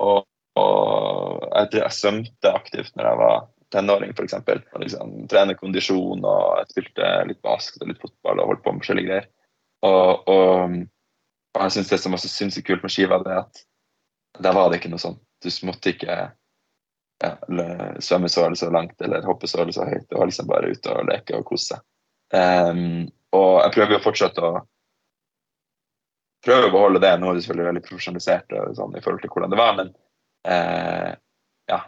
og, 0.00 0.20
og 0.60 1.48
jeg, 1.48 1.80
jeg 1.80 1.96
svømte 1.96 2.54
aktivt 2.54 2.94
når 2.96 3.10
jeg 3.10 3.20
var 3.22 3.42
tenåring, 3.70 4.14
f.eks. 4.16 4.38
Liksom, 4.82 5.12
trene 5.30 5.56
kondisjon, 5.58 6.24
og 6.24 6.60
jeg 6.60 6.72
spilte 6.74 7.10
litt 7.28 7.42
basket 7.44 7.84
og 7.84 7.92
litt 7.92 8.02
fotball 8.02 8.42
og 8.42 8.52
holdt 8.52 8.64
på 8.64 8.74
med 8.74 8.84
forskjellige 8.84 9.10
greier. 9.10 9.28
Og, 9.86 10.28
og, 10.28 10.78
og 11.56 11.64
jeg 11.64 11.76
syns 11.76 11.92
det 11.92 12.00
som 12.02 12.16
var 12.16 12.22
så 12.22 12.30
sinnssykt 12.30 12.68
kult 12.68 12.84
med 12.84 12.92
skiva, 12.92 13.20
det 13.24 13.32
er 13.32 13.42
at 13.44 13.64
der 14.40 14.56
var 14.56 14.70
det 14.70 14.80
ikke 14.80 14.92
noe 14.92 15.02
sånt. 15.02 15.22
Du 15.40 15.48
måtte 15.64 15.94
ikke 15.94 16.16
ja, 17.20 17.34
svømme 18.00 18.28
så 18.32 18.46
eller 18.46 18.58
så 18.58 18.70
langt 18.72 19.00
eller 19.04 19.24
hoppe 19.28 19.48
så 19.50 19.62
eller 19.62 19.76
så 19.76 19.86
høyt. 19.88 20.08
Var 20.10 20.30
liksom 20.30 20.50
bare 20.50 20.72
ute 20.72 20.92
og 20.94 21.08
leke 21.10 21.38
og 21.38 21.46
kose 21.48 21.74
seg. 21.74 21.86
Um, 22.32 23.08
og 23.36 23.52
jeg 23.64 23.74
prøver 23.76 23.96
jo 23.96 24.04
fortsatt 24.04 24.38
å 24.42 24.52
prøve 26.46 26.68
å 26.68 26.74
beholde 26.74 27.02
det. 27.02 27.14
Nå 27.18 27.30
er 27.30 27.38
det 27.38 27.44
selvfølgelig 27.44 27.70
veldig 27.70 27.86
profesjonalisert 27.88 28.54
og 28.56 28.76
sånn, 28.78 28.94
i 28.96 29.02
forhold 29.04 29.24
til 29.24 29.34
hvordan 29.34 29.52
det 29.52 29.60
var, 29.60 29.74
men 29.80 29.90
uh, 30.48 31.10
ja. 31.70 31.80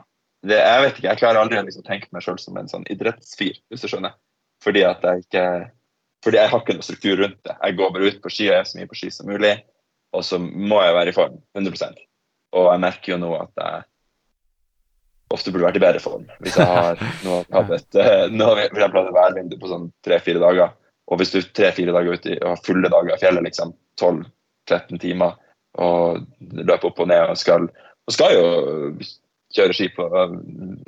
Det, 0.43 0.59
jeg 0.59 0.83
vet 0.83 0.97
ikke, 0.97 1.07
jeg 1.07 1.21
klarer 1.21 1.39
aldri 1.39 1.61
å 1.61 1.63
liksom, 1.69 1.85
tenke 1.87 2.11
meg 2.11 2.25
sjøl 2.25 2.41
som 2.43 2.57
en 2.59 2.71
sånn 2.71 2.87
idrettsfyr, 2.91 3.61
hvis 3.71 3.85
du 3.85 3.89
skjønner. 3.89 4.17
Fordi 4.63 4.83
at 4.87 5.05
jeg 5.07 5.23
ikke 5.23 5.47
fordi 6.23 6.39
jeg 6.39 6.51
har 6.53 6.61
ikke 6.63 6.75
noe 6.77 6.87
struktur 6.87 7.19
rundt 7.19 7.39
det. 7.43 7.55
Jeg 7.57 7.77
går 7.79 7.95
bare 7.95 8.11
ut 8.11 8.19
på 8.23 8.31
ski 8.31 8.45
og 8.51 8.57
er 8.61 8.67
så 8.69 8.79
mye 8.79 8.89
på 8.91 8.99
ski 8.99 9.09
som 9.11 9.27
mulig, 9.31 9.57
og 10.15 10.23
så 10.27 10.39
må 10.39 10.79
jeg 10.85 10.95
være 10.95 11.11
i 11.11 11.17
form. 11.17 11.41
100% 11.59 11.99
Og 12.59 12.69
jeg 12.69 12.83
merker 12.85 13.15
jo 13.15 13.19
nå 13.23 13.33
at 13.41 13.51
jeg 13.59 13.87
ofte 15.35 15.53
burde 15.53 15.69
vært 15.69 15.81
i 15.81 15.85
bedre 15.85 16.03
form. 16.03 16.27
Hvis 16.45 16.59
jeg 16.61 16.69
har 16.69 17.01
nå 17.27 17.41
hatt 17.55 17.73
et, 17.79 17.99
eh, 18.01 18.27
nå 18.33 18.51
har 18.51 18.61
vi 18.61 18.85
hatt 18.85 19.15
værvindu 19.17 19.57
på 19.61 19.71
sånn 19.71 19.89
tre-fire 20.07 20.43
dager, 20.43 20.75
og 21.11 21.21
hvis 21.21 21.35
du 21.35 21.41
tre-fire 21.43 21.95
dager 21.95 22.19
ute 22.19 22.37
og 22.41 22.53
har 22.53 22.63
fulle 22.67 22.93
dager 22.93 23.15
i 23.15 23.21
fjellet, 23.21 23.47
liksom 23.49 23.75
12-13 24.01 25.03
timer, 25.03 25.35
og 25.81 26.23
løper 26.53 26.91
opp 26.91 27.03
og 27.03 27.09
ned 27.09 27.33
og 27.33 27.41
skal, 27.41 27.67
og 28.07 28.15
skal 28.15 28.35
jo 28.37 28.47
kjøre 29.53 29.77
ski 29.77 29.89
på 29.93 30.07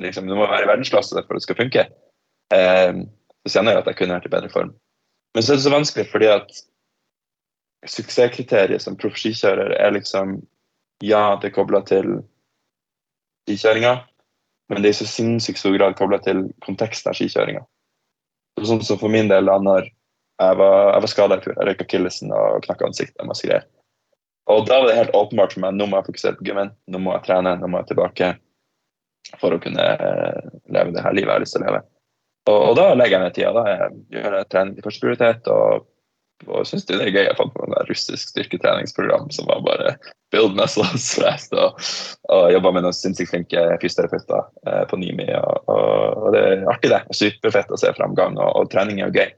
liksom, 0.00 0.28
Du 0.28 0.36
må 0.36 0.46
være 0.46 0.64
i 0.64 0.70
verdensklasse 0.70 1.16
for 1.16 1.36
at 1.36 1.40
det 1.40 1.46
skal 1.46 1.60
funke. 1.60 1.86
Eh, 2.54 3.02
så 3.44 3.58
kjenner 3.58 3.76
jeg 3.76 3.84
at 3.84 3.90
jeg 3.90 3.98
kunne 4.00 4.16
vært 4.18 4.28
i 4.28 4.32
bedre 4.32 4.52
form. 4.52 4.72
Men 5.34 5.44
så 5.44 5.52
er 5.52 5.60
det 5.60 5.66
så 5.66 5.74
vanskelig 5.74 6.06
fordi 6.12 6.30
at 6.32 6.62
suksesskriteriet 7.90 8.80
som 8.80 8.96
proff 8.96 9.18
skikjører 9.20 9.76
er 9.76 9.96
liksom 9.96 10.38
Ja, 11.04 11.36
det 11.40 11.50
er 11.50 11.56
kobla 11.56 11.82
til 11.84 12.22
skikjøringa, 13.44 13.98
men 14.70 14.82
det 14.82 14.90
er 14.90 14.96
i 14.96 15.00
så 15.02 15.08
sinnssykt 15.08 15.60
stor 15.60 15.74
grad 15.76 15.96
kobla 15.98 16.18
til 16.24 16.46
konteksten 16.64 17.10
av 17.12 17.18
skikjøringa. 17.18 17.64
Sånn 18.64 18.82
som 18.86 19.00
for 19.00 19.12
min 19.12 19.28
del, 19.28 19.50
da 19.50 19.58
når 19.60 19.88
jeg 19.88 20.58
var, 20.58 20.76
jeg 20.94 21.04
var 21.04 21.10
skada 21.12 21.38
i 21.38 21.44
tur, 21.44 21.54
jeg 21.54 21.68
røyk 21.68 21.82
akillesen 21.84 22.32
og 22.34 22.64
knakk 22.66 22.84
ansiktet 22.86 23.28
masse 23.28 23.46
greier. 23.46 23.66
Og 24.50 24.66
da 24.68 24.80
var 24.80 24.90
det 24.90 24.98
helt 24.98 25.16
åpenbart 25.16 25.54
for 25.54 25.64
meg 25.64 25.76
nå 25.76 25.86
må 25.88 26.00
jeg 26.00 26.08
fokusere 26.10 26.38
på 26.38 26.46
gymmen, 26.48 26.72
nå 26.90 27.00
må 27.00 27.14
jeg 27.16 27.24
trene, 27.28 27.54
nå 27.60 27.70
må 27.70 27.80
jeg 27.80 27.92
tilbake 27.92 28.34
for 29.40 29.56
å 29.56 29.60
kunne 29.62 29.84
eh, 29.84 30.40
leve 30.74 30.92
det 30.92 31.04
her 31.04 31.16
livet 31.16 31.30
jeg 31.30 31.34
har 31.34 31.44
lyst 31.44 31.56
til 31.56 31.64
å 31.64 31.68
leve. 31.68 31.80
Og, 32.44 32.58
og 32.58 32.74
da 32.76 32.90
legger 32.92 33.16
jeg 33.16 33.24
ned 33.24 33.36
tida. 33.38 33.52
Da 33.56 33.64
jeg 33.70 34.18
gjør 34.18 34.36
jeg 34.36 34.48
trening 34.52 34.76
til 34.76 34.86
førsteprioritet 34.86 35.48
og, 35.52 35.86
og 36.46 36.66
syns 36.68 36.84
det 36.88 36.98
er 36.98 37.12
gøy. 37.12 37.22
Jeg 37.28 37.36
fant 37.38 37.54
på 37.54 37.66
et 37.66 37.88
russisk 37.88 38.32
styrketreningsprogram 38.32 39.30
som 39.34 39.48
var 39.48 39.62
bare 39.64 39.94
build 40.34 40.56
muscles 40.58 41.06
fast, 41.20 41.54
og, 41.54 41.78
og 42.34 42.50
jobba 42.52 42.74
med 42.74 42.86
noen 42.86 42.96
sinnssykt 42.96 43.30
flinke 43.32 43.64
fysioterapeuter 43.82 44.42
eh, 44.68 44.82
på 44.90 44.98
Nimi. 45.00 45.28
Og, 45.38 45.70
og, 45.70 46.28
det 46.34 46.42
er 46.42 46.66
artig, 46.72 46.92
det. 46.92 47.00
Superfett 47.14 47.72
å 47.72 47.80
se 47.80 47.92
framgang, 47.96 48.38
og, 48.40 48.50
og 48.60 48.70
trening 48.72 49.00
er 49.00 49.08
jo 49.08 49.22
gøy. 49.22 49.32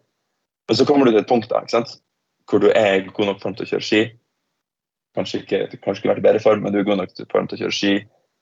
Men 0.67 0.79
så 0.79 0.87
kommer 0.89 1.07
du 1.07 1.13
til 1.13 1.23
et 1.23 1.31
punkt 1.31 1.51
da, 1.53 1.63
ikke 1.63 1.79
sant? 1.79 1.99
hvor 2.47 2.63
du 2.63 2.69
er 2.71 3.09
god 3.11 3.27
nok 3.27 3.41
form 3.43 3.55
til 3.59 3.67
å 3.67 3.71
kjøre 3.73 3.83
ski. 3.83 4.01
Kanskje 5.19 5.41
ikke, 5.41 5.59
kanskje 5.83 6.05
ikke 6.05 6.11
vært 6.13 6.21
i 6.21 6.27
bedre 6.29 6.43
form, 6.45 6.61
men 6.63 6.71
du 6.71 6.79
er 6.79 6.85
god 6.87 7.01
nok 7.01 7.17
form 7.33 7.49
til 7.51 7.57
å 7.57 7.63
kjøre 7.65 7.75
ski 7.75 7.95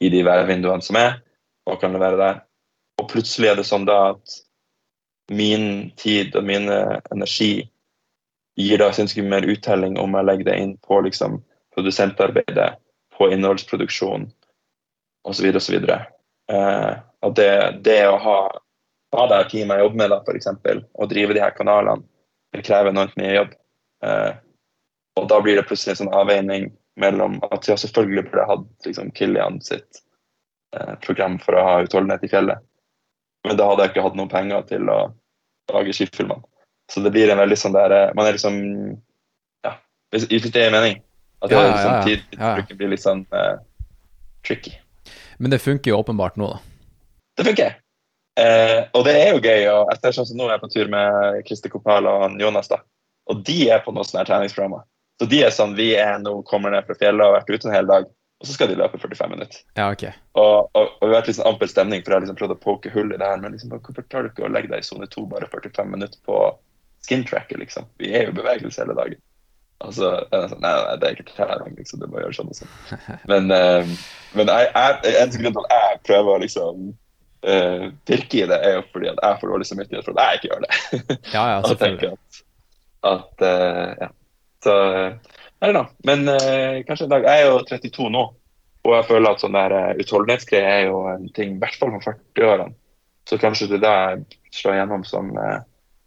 i 0.05 0.11
de 0.13 0.21
værvinduene 0.27 0.85
som 0.85 0.99
er, 1.01 1.23
og 1.65 1.79
kan 1.81 1.95
levere 1.97 2.19
der. 2.21 2.43
Og 3.01 3.09
plutselig 3.09 3.49
er 3.49 3.57
det 3.57 3.65
sånn 3.65 3.87
da 3.89 3.97
at 4.11 4.35
min 5.33 5.95
tid 5.97 6.37
og 6.37 6.45
min 6.45 6.69
energi 6.69 7.65
gir 8.57 8.79
da 8.79 8.93
sinnssykt 8.93 9.27
mer 9.27 9.47
uttelling 9.51 9.99
om 9.99 10.15
jeg 10.15 10.29
legger 10.29 10.51
det 10.51 10.57
inn 10.63 10.77
på 10.87 11.01
liksom, 11.07 11.41
produsentarbeidet, 11.75 12.75
på 13.15 13.31
innholdsproduksjon 13.31 14.29
osv. 15.29 15.57
osv. 15.57 15.75
Eh, 16.53 16.93
det, 17.35 17.51
det 17.87 18.01
å 18.09 18.17
ha, 18.23 18.39
ha 19.17 19.27
det 19.31 19.43
teamet 19.51 19.79
jeg 19.79 19.87
jobber 19.87 20.01
med, 20.03 20.15
da, 20.15 20.21
f.eks., 20.23 20.51
og 20.95 21.11
drive 21.11 21.37
de 21.37 21.43
her 21.43 21.55
kanalene, 21.57 22.07
vil 22.55 22.65
kreve 22.67 22.91
enormt 22.95 23.17
mye 23.19 23.35
jobb. 23.35 23.55
Eh, 24.07 24.33
og 25.19 25.29
da 25.31 25.41
blir 25.43 25.59
det 25.59 25.67
plutselig 25.69 25.95
en 25.95 26.03
sånn 26.05 26.17
avveining 26.17 26.71
mellom 27.01 27.41
at 27.51 27.67
ja, 27.69 27.77
selvfølgelig 27.79 28.29
burde 28.29 28.43
jeg 28.43 28.51
hatt 28.53 28.89
liksom, 28.89 29.11
Kilian 29.19 29.61
sitt 29.63 30.03
eh, 30.77 30.95
program 31.03 31.39
for 31.43 31.59
å 31.59 31.67
ha 31.67 31.77
utholdenhet 31.87 32.27
i 32.27 32.31
fjellet. 32.31 32.63
Men 33.45 33.59
da 33.59 33.69
hadde 33.69 33.87
jeg 33.87 33.95
ikke 33.95 34.07
hatt 34.07 34.19
noen 34.19 34.33
penger 34.33 34.67
til 34.71 34.91
å 34.91 34.99
lage 35.73 35.95
skifilmene. 35.97 36.43
Så 36.93 37.01
det 37.01 37.11
blir 37.15 37.31
en 37.33 37.39
veldig 37.41 37.57
sånn 37.57 37.73
der 37.77 37.91
eh, 37.97 38.11
Man 38.17 38.27
er 38.29 38.37
liksom 38.37 38.57
Ja, 39.65 39.77
hvis, 40.13 40.27
hvis 40.29 40.51
det 40.53 40.67
er 40.67 40.75
mening. 40.75 40.99
At 41.43 41.51
det 41.51 41.57
Ja, 41.57 41.63
er 41.63 41.69
ja, 41.69 41.73
liksom, 41.75 41.93
ja, 41.93 41.99
ja. 41.99 42.05
tidsbruken 42.09 42.77
blir 42.81 42.93
litt 42.93 43.03
sånn 43.05 43.23
uh, 43.33 43.57
tricky. 44.47 44.75
Men 45.39 45.51
det 45.53 45.59
funker 45.65 45.91
jo 45.91 45.99
åpenbart 46.01 46.37
nå, 46.41 46.49
da. 46.55 46.59
Det 47.37 47.45
funker. 47.49 47.75
Eh, 48.41 48.81
og 48.95 49.05
det 49.07 49.15
er 49.19 49.29
jo 49.35 49.41
gøy. 49.45 49.67
og 49.71 49.91
etter 49.93 50.15
sånn 50.15 50.27
som 50.27 50.37
Nå 50.39 50.47
er 50.49 50.57
jeg 50.57 50.63
på 50.65 50.71
tur 50.73 50.89
med 50.91 51.41
Christer 51.47 51.71
Kopal 51.73 52.07
og 52.11 52.37
Jonas. 52.41 52.69
da, 52.73 52.79
Og 53.31 53.43
de 53.47 53.59
er 53.71 53.83
på 53.85 53.93
noen 53.95 54.07
sånne 54.09 54.25
treningsprogrammer. 54.29 54.85
Så 55.21 55.29
de 55.31 55.43
er 55.47 55.53
sånn 55.55 55.75
Vi 55.79 55.93
er 56.01 56.19
nå 56.23 56.41
kommer 56.49 56.71
ned 56.75 56.87
fra 56.89 56.97
fjellet 56.99 57.23
og 57.23 57.33
har 57.35 57.41
vært 57.41 57.53
ute 57.55 57.69
en 57.71 57.75
hel 57.77 57.87
dag, 57.91 58.07
og 58.41 58.47
så 58.49 58.53
skal 58.57 58.69
de 58.73 58.77
løpe 58.81 58.99
45 58.99 59.31
minutter. 59.31 59.61
Ja, 59.79 59.91
ok. 59.95 60.05
Og, 60.35 60.71
og, 60.75 60.89
og 61.01 61.05
vi 61.05 61.13
har 61.13 61.21
hatt 61.21 61.29
litt 61.31 61.39
sånn 61.39 61.51
ampel 61.53 61.71
stemning, 61.71 62.03
for 62.03 62.11
jeg 62.13 62.17
har 62.19 62.25
liksom 62.27 62.39
prøvd 62.41 62.57
å 62.57 62.63
poke 62.65 62.91
hull 62.95 63.13
i 63.15 63.19
det 63.21 63.29
her. 63.29 63.39
Men 63.43 63.55
liksom, 63.55 63.71
hvorfor 63.77 64.07
tar 64.11 64.23
du 64.27 64.31
ikke 64.33 64.47
å 64.49 64.51
legge 64.55 64.73
deg 64.73 64.83
i 64.83 64.87
sone 64.89 65.07
2 65.11 65.27
bare 65.31 65.47
45 65.53 65.91
minutter 65.95 66.19
på 66.27 66.41
skin 67.05 67.25
tracker, 67.29 67.61
liksom? 67.61 67.87
Vi 68.01 68.11
er 68.15 68.27
jo 68.27 68.35
i 68.35 68.41
bevegelse 68.41 68.83
hele 68.83 68.97
dagen. 68.97 69.21
Altså, 69.85 70.11
er 70.33 70.45
det 70.45 70.51
sånn, 70.53 70.63
nei, 70.65 70.73
nei, 70.81 70.97
det 71.01 71.09
er 71.09 71.17
ikke 71.19 71.31
trening, 71.35 71.77
liksom. 71.77 72.01
Du 72.01 72.09
må 72.09 72.23
gjøre 72.23 72.37
sånn 72.37 72.53
og 72.53 72.59
sånn. 72.59 72.77
Men, 73.31 73.51
uh, 73.53 73.95
men 74.35 74.51
jeg, 74.51 74.69
jeg, 74.73 75.17
en 75.21 75.35
grunn 75.35 75.57
til 75.57 75.67
at 75.67 75.75
jeg 75.75 75.99
prøver 76.09 76.33
å 76.33 76.43
liksom 76.43 76.87
uh, 77.45 77.85
pirke 78.09 78.41
i 78.41 78.49
det, 78.51 78.59
er 78.59 78.79
jo 78.79 78.85
fordi 78.95 79.11
at 79.13 79.21
jeg 79.23 79.41
får 79.41 79.53
dårlig 79.53 79.69
samvittighet 79.69 80.07
for 80.07 80.17
at 80.17 80.25
jeg 80.25 80.41
ikke 80.41 80.51
gjør 80.53 80.65
det. 80.65 80.73
Ja, 81.37 81.45
ja, 81.53 81.59
selvfølgelig. 81.71 82.13
at, 82.15 82.41
at 83.13 83.47
uh, 83.47 83.91
ja. 84.07 84.11
Så 84.65 84.75
I 85.61 85.69
don't 85.69 85.77
know. 85.77 85.91
Men 86.09 86.25
eh, 86.29 86.79
kanskje 86.89 87.05
en 87.05 87.11
dag 87.13 87.27
Jeg 87.29 87.43
er 87.43 87.51
jo 87.51 87.59
32 87.69 88.07
nå, 88.15 88.23
og 88.85 88.95
jeg 88.97 89.07
føler 89.11 89.31
at 89.31 89.43
sånn 89.43 89.57
der 89.57 89.75
utholdenhetsgreie 90.01 90.71
er 90.79 90.87
jo 90.89 91.03
en 91.09 91.27
ting, 91.37 91.55
i 91.57 91.61
hvert 91.61 91.77
fall 91.77 91.93
for 91.99 92.17
40-årene. 92.17 92.73
Så 93.29 93.37
kanskje 93.41 93.69
det 93.75 93.85
er 93.85 94.17
jeg 94.17 94.57
slår 94.57 94.79
gjennom 94.79 95.05
som 95.09 95.31
uh, 95.37 95.61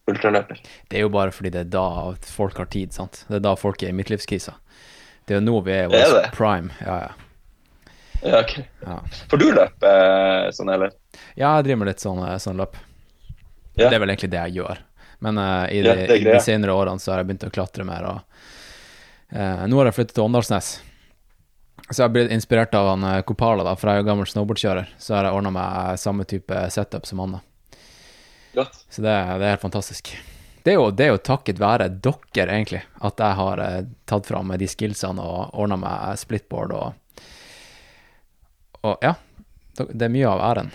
ultraløper. 0.08 0.62
Det 0.88 1.00
er 1.00 1.06
jo 1.06 1.12
bare 1.14 1.34
fordi 1.36 1.52
det 1.54 1.66
er 1.66 1.72
da 1.72 1.88
folk 2.32 2.58
har 2.62 2.70
tid, 2.74 2.96
sant. 2.96 3.24
Det 3.28 3.40
er 3.40 3.46
da 3.46 3.56
folk 3.60 3.84
er 3.84 3.92
i 3.92 3.98
midtlivskrisa. 3.98 4.56
Det 5.28 5.36
er 5.36 5.42
jo 5.42 5.46
nå 5.46 5.62
vi 5.66 5.74
er 5.76 5.88
i 5.88 5.92
vår 5.92 6.30
prime. 6.36 6.72
Ja, 6.82 7.00
ja. 7.08 7.16
Ja, 8.22 8.40
ok. 8.42 8.54
Ja. 8.82 8.98
Får 9.30 9.38
du 9.38 9.48
løpe 9.54 9.90
eh, 9.90 10.50
sånn, 10.56 10.72
eller? 10.74 10.94
ja, 11.36 11.52
jeg 11.60 11.68
driver 11.68 11.82
med 11.84 11.92
litt 11.92 12.02
sånn, 12.02 12.22
eh, 12.26 12.38
sånn 12.42 12.58
løp. 12.58 12.78
Ja. 13.78 13.90
Det 13.90 13.94
er 13.94 14.02
vel 14.02 14.14
egentlig 14.14 14.32
det 14.34 14.44
jeg 14.48 14.62
gjør. 14.62 14.80
Men 15.22 15.38
uh, 15.42 15.66
i, 15.74 15.82
de, 15.86 15.92
er 15.94 16.14
i 16.16 16.24
de 16.26 16.40
senere 16.42 16.74
årene 16.74 17.02
så 17.02 17.12
har 17.12 17.22
jeg 17.22 17.30
begynt 17.30 17.46
å 17.46 17.54
klatre 17.54 17.86
mer. 17.86 18.08
Og, 18.10 18.42
uh, 19.34 19.66
nå 19.70 19.80
har 19.80 19.90
jeg 19.90 19.98
flyttet 20.00 20.16
til 20.18 20.26
Åndalsnes. 20.26 20.72
Så 21.90 22.00
jeg 22.00 22.06
har 22.08 22.14
blitt 22.16 22.34
inspirert 22.34 22.74
av 22.76 22.90
han 22.90 23.06
Kopala, 23.26 23.64
da, 23.64 23.76
for 23.78 23.90
jeg 23.90 24.00
er 24.00 24.04
jo 24.04 24.08
gammel 24.10 24.30
snowboardkjører. 24.30 24.90
Så 25.02 25.14
har 25.16 25.30
jeg 25.30 25.38
ordna 25.38 25.54
meg 25.54 26.02
samme 26.02 26.26
type 26.28 26.66
setup 26.74 27.06
som 27.08 27.22
han. 27.24 27.38
da. 27.38 27.44
Godt. 28.56 28.82
Så 28.90 29.04
det, 29.04 29.12
det 29.12 29.46
er 29.46 29.56
helt 29.56 29.66
fantastisk. 29.66 30.14
Det 30.64 30.74
er, 30.74 30.80
jo, 30.82 30.90
det 30.92 31.06
er 31.06 31.14
jo 31.14 31.20
takket 31.24 31.62
være 31.64 31.88
dere, 32.04 32.50
egentlig, 32.52 32.82
at 33.08 33.22
jeg 33.24 33.40
har 33.40 33.62
eh, 33.64 33.86
tatt 34.10 34.28
fram 34.28 34.52
de 34.60 34.68
skillsene 34.68 35.24
og 35.24 35.56
ordna 35.56 35.78
meg 35.80 36.20
splitboard 36.20 36.74
og 36.76 37.22
Og 38.88 39.02
ja, 39.04 39.14
det 39.78 40.06
er 40.06 40.12
mye 40.14 40.28
av 40.28 40.44
æren. 40.52 40.70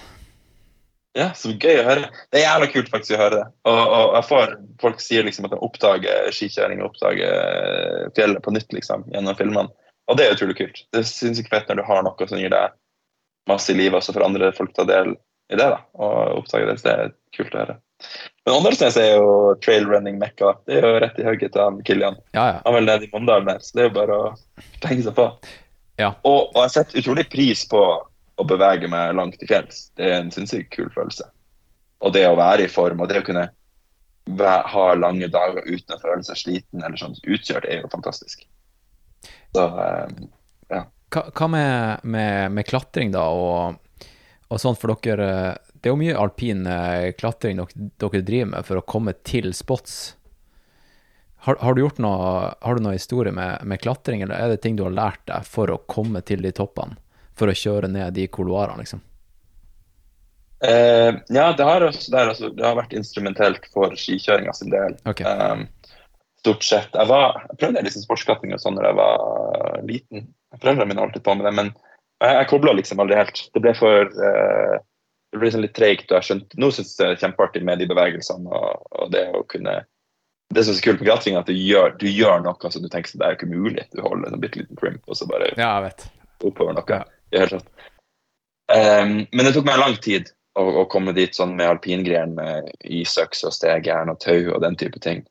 Ja, 1.16 1.28
så 1.36 1.52
gøy 1.52 1.82
å 1.82 1.84
høre. 1.84 2.08
Det 2.32 2.40
er 2.40 2.46
jævla 2.46 2.68
kult 2.72 2.88
faktisk 2.92 3.14
å 3.14 3.20
høre 3.20 3.36
det. 3.36 3.44
Og, 3.68 3.80
og 3.82 4.14
jeg 4.16 4.26
får, 4.30 4.54
Folk 4.80 5.02
sier 5.04 5.26
liksom 5.26 5.46
at 5.46 5.52
de 5.52 5.60
oppdager 5.66 6.32
skikjøring 6.34 6.80
og 6.80 6.88
oppdager 6.88 8.08
fjellet 8.16 8.42
på 8.44 8.54
nytt 8.56 8.72
liksom, 8.72 9.04
gjennom 9.12 9.36
filmene. 9.38 9.68
Og 10.08 10.16
det 10.18 10.26
er 10.26 10.38
utrolig 10.38 10.56
kult. 10.58 10.80
Det 10.90 11.02
er 11.02 11.08
sinnssykt 11.08 11.52
fett 11.52 11.68
når 11.68 11.82
du 11.82 11.84
har 11.90 12.02
noe 12.06 12.28
som 12.28 12.40
gir 12.40 12.52
deg 12.52 12.72
masse 13.50 13.72
i 13.72 13.76
livet, 13.76 13.98
og 13.98 14.06
så 14.06 14.14
får 14.16 14.24
andre 14.24 14.50
folk 14.56 14.72
ta 14.76 14.86
del 14.88 15.14
i 15.52 15.58
det. 15.60 15.70
da, 15.74 15.80
Og 15.98 16.42
oppdage 16.42 16.68
det. 16.68 16.78
Så 16.80 16.88
det 16.88 16.94
er 16.98 17.16
kult 17.36 17.56
å 17.56 17.64
høre. 17.64 17.78
Men 18.44 18.56
Åndalsnes 18.56 18.96
er 18.98 19.12
jo 19.14 19.34
trailrunning-mekka. 19.62 20.54
Det 20.66 20.78
er 20.78 20.86
jo 20.86 21.02
rett 21.04 21.20
i 21.20 21.26
hugget 21.26 21.54
til 21.54 21.62
han 21.62 21.82
Kilian. 21.86 22.16
Ja, 22.34 22.46
ja. 22.56 22.62
Han 22.64 22.72
er 22.72 22.78
vel 22.78 22.88
nede 22.90 23.06
i 23.06 23.12
Mondalen 23.12 23.50
der, 23.52 23.60
så 23.62 23.76
det 23.76 23.84
er 23.84 23.90
jo 23.90 23.98
bare 24.00 24.16
å 24.18 24.32
tenke 24.82 25.04
seg 25.06 25.14
på. 25.18 25.28
Ja. 26.00 26.14
Og, 26.26 26.50
og 26.50 26.58
jeg 26.64 26.74
setter 26.74 27.02
utrolig 27.02 27.28
pris 27.30 27.62
på 27.70 27.82
å 28.42 28.46
bevege 28.48 28.90
meg 28.90 29.14
langt 29.18 29.38
til 29.38 29.50
fjells. 29.50 29.84
Det 29.98 30.08
er 30.08 30.18
en 30.18 30.32
sinnssykt 30.34 30.72
kul 30.74 30.90
følelse. 30.94 31.28
Og 32.02 32.14
det 32.16 32.24
å 32.26 32.38
være 32.38 32.66
i 32.66 32.72
form, 32.72 33.04
og 33.04 33.12
det 33.12 33.22
å 33.22 33.26
kunne 33.26 33.46
ha 34.72 34.86
lange 34.94 35.28
dager 35.30 35.66
uten 35.66 35.96
å 35.96 36.00
føle 36.02 36.22
seg 36.26 36.38
sliten 36.38 36.82
eller 36.82 36.98
sånn 36.98 37.14
utkjørt, 37.22 37.66
er 37.66 37.82
jo 37.82 37.92
fantastisk. 37.92 38.44
Så 39.54 39.66
eh, 39.84 40.82
Hva, 41.12 41.26
hva 41.36 41.48
med, 41.50 42.04
med, 42.08 42.52
med 42.56 42.66
klatring, 42.66 43.12
da, 43.14 43.26
og, 43.28 43.81
og 44.52 44.60
sånt 44.60 44.80
for 44.80 44.92
dere? 45.02 45.58
Det 45.72 45.88
er 45.88 45.94
jo 45.94 46.00
mye 46.00 46.18
alpin 46.18 46.66
eh, 46.68 47.10
klatring 47.18 47.58
dere, 47.58 48.20
driver 48.22 48.50
med 48.54 48.66
for 48.68 48.80
å 48.80 48.86
komme 48.86 49.14
til 49.26 49.50
spots. 49.56 50.16
Har, 51.42 51.56
har 51.58 51.74
du 51.74 51.82
gjort 51.82 51.98
noe, 52.02 52.52
har 52.54 52.78
du 52.78 52.84
noe 52.84 52.94
historie 52.94 53.32
med, 53.34 53.64
med 53.66 53.80
klatring, 53.82 54.22
eller 54.22 54.38
er 54.38 54.52
det 54.52 54.60
ting 54.62 54.76
du 54.78 54.84
har 54.86 54.94
lært 54.94 55.24
deg 55.26 55.48
for 55.48 55.72
å 55.72 55.80
komme 55.90 56.22
til 56.22 56.44
de 56.44 56.52
toppene? 56.54 57.00
For 57.34 57.50
å 57.50 57.56
kjøre 57.56 57.88
ned 57.90 58.14
de 58.14 58.28
couloirene, 58.30 58.84
liksom? 58.84 59.00
Uh, 60.62 61.18
ja, 61.34 61.48
det 61.58 61.64
har, 61.66 61.82
også, 61.82 62.12
det, 62.12 62.18
har 62.20 62.28
også, 62.30 62.52
det 62.54 62.62
har 62.62 62.76
vært 62.78 62.92
instrumentelt 62.94 63.64
for 63.74 63.96
skikjøringa 63.98 64.52
sin 64.54 64.70
del. 64.70 64.94
Okay. 65.10 65.26
Um, 65.26 65.64
stort 66.44 66.62
sett. 66.62 66.94
Jeg, 66.94 67.08
var, 67.10 67.40
jeg 67.48 67.58
prøvde 67.58 67.82
liksom 67.88 68.04
sportsklatring 68.04 68.54
og 68.54 68.62
sånn 68.62 68.78
da 68.78 68.86
jeg 68.86 68.98
var 69.00 69.82
liten. 69.88 70.28
Foreldrene 70.60 70.92
mine 70.92 71.02
holdt 71.02 71.18
litt 71.18 71.26
på 71.26 71.34
med 71.34 71.48
det, 71.48 71.54
men 71.58 71.72
jeg, 72.22 72.38
jeg 72.38 72.48
kobla 72.50 72.74
liksom 72.78 73.02
aldri 73.02 73.18
helt. 73.18 73.44
Det 73.52 73.62
ble 73.64 73.74
for 73.76 74.08
uh, 74.16 74.80
det 75.32 75.40
ble 75.40 75.48
liksom 75.48 75.64
litt 75.64 75.74
treigt. 75.76 76.12
Nå 76.60 76.68
syns 76.70 76.92
jeg 76.98 77.08
det 77.08 77.14
er 77.16 77.22
kjempeartig 77.24 77.64
med 77.64 77.80
de 77.80 77.88
bevegelsene 77.88 78.52
og, 78.52 78.84
og 78.92 79.12
det 79.14 79.24
å 79.32 79.42
kunne 79.48 79.80
Det 80.52 80.66
som 80.66 80.74
er 80.74 80.76
så 80.76 80.84
kult 80.84 81.00
med 81.00 81.08
klatring, 81.08 81.36
er 81.36 81.40
at 81.40 81.48
du 81.48 81.56
gjør, 81.56 81.94
du 81.96 82.10
gjør 82.10 82.42
noe 82.44 82.70
som 82.74 82.82
du 82.84 82.88
tenker 82.92 83.14
at 83.14 83.20
det 83.22 83.28
er 83.28 83.36
ikke 83.38 83.48
mulig. 83.48 83.86
Du 83.96 84.02
holder 84.04 84.28
en 84.28 84.42
bitte 84.42 84.60
liten 84.60 84.76
crimp, 84.76 85.00
og 85.08 85.16
så 85.16 85.24
bare 85.30 85.48
Ja, 85.56 85.78
oppover 86.44 86.76
noe. 86.76 86.98
Ja. 87.32 87.46
Um, 88.68 89.14
men 89.32 89.46
det 89.46 89.54
tok 89.54 89.64
meg 89.64 89.80
lang 89.80 89.96
tid 90.04 90.28
å, 90.60 90.66
å 90.82 90.84
komme 90.92 91.14
dit 91.16 91.32
sånn 91.32 91.54
med 91.56 91.70
alpingren, 91.70 92.34
med 92.36 92.68
isøks 92.84 93.40
og 93.48 93.56
stegjern 93.56 94.12
og 94.12 94.20
tau 94.20 94.52
og 94.52 94.60
den 94.66 94.76
type 94.76 95.00
ting. 95.00 95.24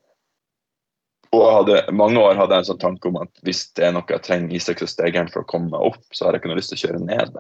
Og 1.31 1.45
hadde, 1.47 1.77
mange 1.95 2.19
år 2.19 2.35
hadde 2.35 2.57
jeg 2.57 2.65
en 2.65 2.69
sånn 2.73 2.81
tanke 2.81 3.07
om 3.07 3.21
at 3.21 3.31
hvis 3.45 3.63
det 3.77 3.85
er 3.87 3.93
noe 3.95 4.07
jeg 4.09 4.23
trenger 4.25 4.73
og 4.73 4.89
stegjern 4.91 5.31
for 5.31 5.43
å 5.43 5.47
komme 5.47 5.71
meg 5.71 5.85
opp, 5.93 6.03
så 6.11 6.25
har 6.25 6.35
jeg 6.35 6.41
ikke 6.41 6.51
noe 6.51 6.59
lyst 6.59 6.73
til 6.73 6.79
å 6.79 6.83
kjøre 6.83 7.05
ned. 7.05 7.39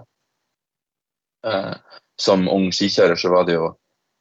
Eh, 1.51 1.75
som 2.21 2.47
ung 2.53 2.69
skikjører 2.71 3.19
så 3.19 3.33
var 3.33 3.47
det 3.49 3.57
jo 3.57 3.67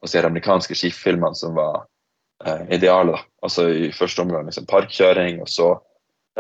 å 0.01 0.09
se 0.11 0.19
de 0.19 0.27
amerikanske 0.27 0.75
skifilmene 0.75 1.39
som 1.39 1.55
var 1.55 1.85
eh, 2.47 2.67
idealet. 2.77 3.23
Altså 3.47 3.69
i 3.71 3.91
første 3.95 4.25
omgang 4.25 4.49
liksom 4.49 4.67
parkkjøring, 4.71 5.43
og 5.45 5.51
så 5.53 5.71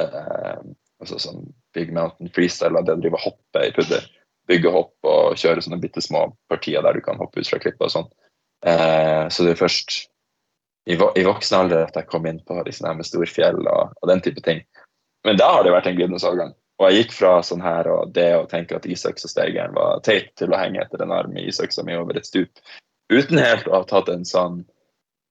eh, 0.00 0.62
altså 1.00 1.20
sånn 1.22 1.44
Big 1.76 1.92
Mountain 1.94 2.32
Freestyle, 2.34 2.82
det 2.82 2.96
å 2.96 3.02
drive 3.02 3.20
og 3.20 3.28
hoppe 3.28 3.66
i 3.66 3.74
pudder. 3.76 4.06
Bygge 4.50 4.72
hopp 4.74 5.06
og 5.06 5.38
kjøre 5.38 5.62
sånne 5.62 5.78
bitte 5.82 6.02
små 6.02 6.26
partier 6.50 6.82
der 6.82 6.98
du 6.98 7.04
kan 7.04 7.20
hoppe 7.20 7.44
ut 7.44 7.50
fra 7.50 7.60
klippa 7.62 7.86
og 7.86 7.94
sånn. 7.94 8.08
Eh, 8.66 9.28
så 9.30 9.46
det 9.46 9.54
er 9.54 9.60
først 9.60 10.08
i, 10.88 10.96
voksen 10.96 11.58
alder 11.58 11.84
at 11.86 11.96
jeg 11.98 12.08
kom 12.08 12.26
inn 12.26 12.40
på 12.46 12.56
her 12.56 12.94
med 12.96 13.06
storfjell 13.06 13.60
og, 13.66 13.92
og 14.00 14.10
den 14.10 14.22
type 14.24 14.42
ting. 14.46 14.62
Men 15.26 15.36
da 15.36 15.50
har 15.52 15.64
det 15.64 15.74
vært 15.74 15.90
en 15.90 15.98
glidende 15.98 16.22
overgang. 16.24 16.54
Og 16.80 16.86
jeg 16.88 17.02
gikk 17.02 17.14
fra 17.18 17.32
sånn 17.44 17.60
her 17.60 17.88
og 17.92 18.12
det 18.16 18.30
å 18.38 18.46
tenke 18.48 18.78
at 18.78 18.86
isøks 18.88 19.26
og 19.26 19.32
stegeren 19.34 19.74
var 19.76 20.00
teit, 20.06 20.30
til 20.40 20.52
å 20.52 20.60
henge 20.60 20.80
etter 20.80 21.02
en 21.04 21.12
arm 21.12 21.34
i 21.36 21.44
isøksa 21.50 21.84
mi 21.84 21.96
over 21.98 22.16
et 22.16 22.28
stup, 22.28 22.62
uten 23.12 23.40
helt 23.42 23.68
å 23.68 23.74
ha 23.76 23.82
tatt 23.88 24.08
en 24.08 24.24
sånn 24.24 24.62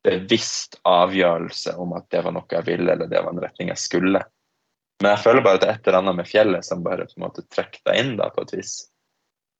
bevisst 0.05 0.77
avgjørelse 0.87 1.73
om 1.81 1.95
at 1.97 2.05
det 2.13 2.21
var 2.23 2.35
noe 2.35 2.53
jeg 2.53 2.67
ville, 2.69 2.93
eller 2.93 3.09
det 3.09 3.23
var 3.23 3.33
en 3.33 3.41
retning 3.41 3.73
jeg 3.73 3.81
skulle. 3.81 4.21
Men 5.01 5.13
jeg 5.15 5.23
føler 5.23 5.43
bare 5.43 5.57
at 5.57 5.63
det 5.63 5.71
er 5.71 5.79
et 5.79 5.89
eller 5.89 6.01
annet 6.03 6.19
med 6.19 6.29
fjellet 6.29 6.67
som 6.67 6.85
bare 6.85 7.07
på 7.07 7.17
en 7.17 7.25
måte 7.25 7.45
trekker 7.49 7.81
deg 7.89 8.01
inn 8.03 8.13
da, 8.19 8.29
på 8.35 8.45
et 8.45 8.53
vis. 8.59 8.75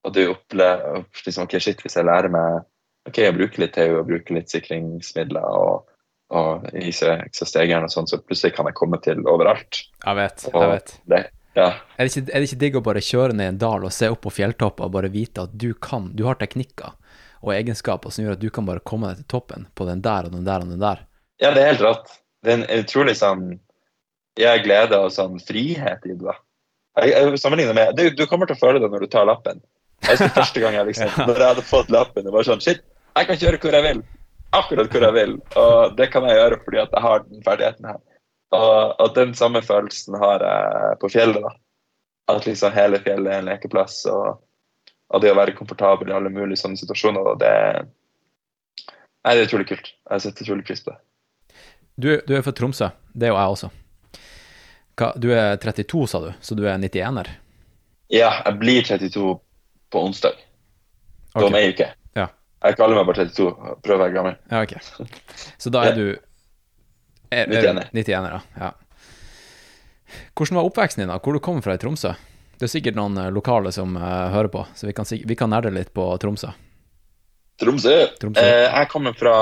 Og 0.06 0.14
du 0.16 0.22
opplever 0.30 1.02
liksom, 1.26 1.48
ok, 1.48 1.58
shit, 1.60 1.82
hvis 1.82 1.98
jeg 1.98 2.06
lærer 2.08 2.32
meg 2.32 2.62
ok, 3.08 3.18
jeg 3.24 3.36
bruker 3.36 3.64
litt 3.64 3.74
TU 3.76 3.98
og 4.00 4.06
bruker 4.10 4.36
litt 4.36 4.52
sikringsmidler 4.52 5.44
og, 5.44 5.88
og 6.36 6.68
isøks 6.76 7.44
og 7.44 7.50
sånn, 7.94 8.08
så 8.10 8.20
plutselig 8.20 8.54
kan 8.56 8.68
jeg 8.70 8.78
komme 8.78 9.00
til 9.04 9.22
overalt. 9.28 9.84
Jeg 10.04 10.18
vet. 10.18 10.48
Jeg 10.52 10.72
vet. 10.74 10.96
Det, 11.10 11.22
ja, 11.58 11.72
Er 11.96 12.06
det, 12.06 12.12
ikke, 12.12 12.30
er 12.30 12.38
det 12.38 12.48
ikke 12.48 12.60
digg 12.60 12.76
å 12.78 12.84
bare 12.86 13.02
kjøre 13.02 13.34
ned 13.34 13.54
en 13.54 13.60
dal 13.60 13.84
og 13.86 13.94
se 13.94 14.10
opp 14.12 14.22
på 14.26 14.32
fjelltopper 14.36 14.86
og 14.86 14.94
bare 14.94 15.10
vite 15.10 15.48
at 15.48 15.54
du 15.58 15.72
kan, 15.74 16.12
du 16.14 16.24
har 16.28 16.38
teknikker 16.38 16.94
og 17.40 17.54
egenskaper 17.56 18.12
som 18.12 18.24
gjør 18.24 18.36
at 18.36 18.42
du 18.42 18.50
kan 18.54 18.68
bare 18.68 18.84
komme 18.86 19.10
deg 19.10 19.22
til 19.22 19.30
toppen 19.34 19.66
på 19.74 19.86
den 19.88 20.02
der 20.04 20.28
og 20.28 20.36
den 20.36 20.46
der 20.46 20.62
og 20.62 20.70
den 20.70 20.82
der? 20.82 21.02
Ja, 21.40 21.50
det 21.56 21.62
er 21.62 21.72
helt 21.72 21.84
rått. 21.84 22.14
Det 22.44 22.52
er 22.52 22.60
en 22.60 22.84
utrolig 22.84 23.16
sånn 23.18 23.44
Jeg 24.38 24.62
glede 24.64 24.96
og 25.02 25.10
sånn 25.12 25.40
frihet 25.42 26.06
i 26.06 26.14
det. 26.14 26.22
da. 26.22 26.36
Jeg, 27.00 27.12
jeg 27.16 27.40
sammenligner 27.42 27.76
med 27.76 27.98
du, 27.98 28.06
du 28.14 28.24
kommer 28.30 28.48
til 28.48 28.56
å 28.56 28.60
føle 28.60 28.80
det 28.82 28.90
når 28.92 29.04
du 29.04 29.10
tar 29.12 29.26
lappen. 29.28 29.60
Jeg 30.00 30.16
husker 30.16 30.32
første 30.34 30.62
gang 30.62 30.76
jeg 30.78 30.88
liksom, 30.90 31.10
når 31.28 31.34
jeg 31.36 31.48
hadde 31.52 31.66
fått 31.68 31.90
lappen, 31.92 32.24
det 32.26 32.32
var 32.34 32.46
sånn 32.46 32.62
Shit, 32.64 32.82
jeg 33.16 33.28
kan 33.28 33.40
kjøre 33.40 33.60
hvor 33.62 33.76
jeg 33.76 33.86
vil. 33.86 34.04
Akkurat 34.56 34.92
hvor 34.92 35.06
jeg 35.06 35.16
vil. 35.16 35.34
Og 35.60 35.96
det 35.98 36.10
kan 36.12 36.26
jeg 36.26 36.38
gjøre 36.38 36.60
fordi 36.64 36.80
at 36.82 36.94
jeg 36.96 37.04
har 37.06 37.26
den 37.26 37.42
ferdigheten 37.46 37.90
her. 37.92 37.98
Og, 38.56 38.94
og 38.98 39.10
den 39.14 39.34
samme 39.38 39.62
følelsen 39.62 40.16
har 40.18 40.42
jeg 40.42 41.00
på 41.02 41.10
fjellet. 41.12 41.44
da. 41.44 41.52
At 42.32 42.46
liksom 42.48 42.74
hele 42.74 42.98
fjellet 43.04 43.30
er 43.30 43.42
en 43.42 43.50
lekeplass. 43.50 44.02
og 44.10 44.40
og 45.10 45.22
det 45.22 45.32
å 45.32 45.38
være 45.38 45.56
komfortabel 45.58 46.10
i 46.10 46.14
alle 46.14 46.30
mulige 46.30 46.60
sånne 46.60 46.78
situasjoner, 46.78 47.26
da, 47.26 47.34
det, 47.42 48.92
nei, 49.26 49.34
det 49.34 49.40
er 49.42 49.48
utrolig 49.48 49.66
kult. 49.72 49.92
Jeg 50.06 50.24
setter 50.24 50.46
utrolig 50.46 50.66
pris 50.68 50.84
på 50.86 50.94
det. 50.94 51.00
Du, 52.00 52.10
du 52.26 52.34
er 52.36 52.44
fra 52.46 52.54
Tromsø, 52.56 52.92
det 53.12 53.26
er 53.26 53.34
jo 53.34 53.40
jeg 53.40 53.56
også. 53.56 53.70
Hva, 55.00 55.10
du 55.18 55.30
er 55.34 55.58
32, 55.60 56.04
sa 56.12 56.20
du, 56.22 56.30
så 56.44 56.56
du 56.56 56.62
er 56.62 56.78
91-er? 56.78 57.32
Ja, 58.14 58.30
jeg 58.44 58.60
blir 58.62 58.86
32 58.86 59.34
på 59.90 60.02
onsdag. 60.06 60.38
Det 61.34 61.44
var 61.46 61.58
ei 61.60 61.70
uke. 61.72 61.90
Ja. 62.18 62.26
Jeg 62.64 62.78
kaller 62.78 62.98
meg 63.00 63.08
bare 63.08 63.26
32. 63.28 63.74
Prøver 63.84 63.98
å 63.98 64.02
være 64.04 64.14
gammel. 64.16 64.38
Ja, 64.50 64.62
ok. 64.64 64.74
Så 65.58 65.72
da 65.72 65.84
er 65.90 65.98
du 65.98 66.06
er, 67.30 67.46
er, 67.46 67.52
91. 67.52 67.92
91 67.94 68.30
er, 68.30 68.40
ja. 68.58 68.72
Hvordan 70.34 70.58
var 70.58 70.66
oppveksten 70.66 71.04
din, 71.04 71.12
da? 71.12 71.20
Hvor 71.22 71.36
du 71.36 71.42
kom 71.44 71.60
fra 71.62 71.76
i 71.76 71.80
Tromsø? 71.80 72.16
Det 72.58 72.66
er 72.66 72.72
sikkert 72.72 72.98
noen 72.98 73.16
eh, 73.16 73.30
lokale 73.32 73.70
som 73.72 73.94
uh, 73.96 74.28
hører 74.34 74.50
på, 74.52 74.64
så 74.76 74.88
vi 74.88 74.94
kan, 74.96 75.06
vi 75.08 75.36
kan 75.38 75.52
nerde 75.52 75.70
litt 75.72 75.94
på 75.96 76.08
Tromsø. 76.20 76.50
Tromsø. 77.60 77.94
Tromsø. 78.20 78.42
Eh, 78.42 78.66
jeg 78.66 78.88
kommer 78.92 79.16
fra 79.16 79.34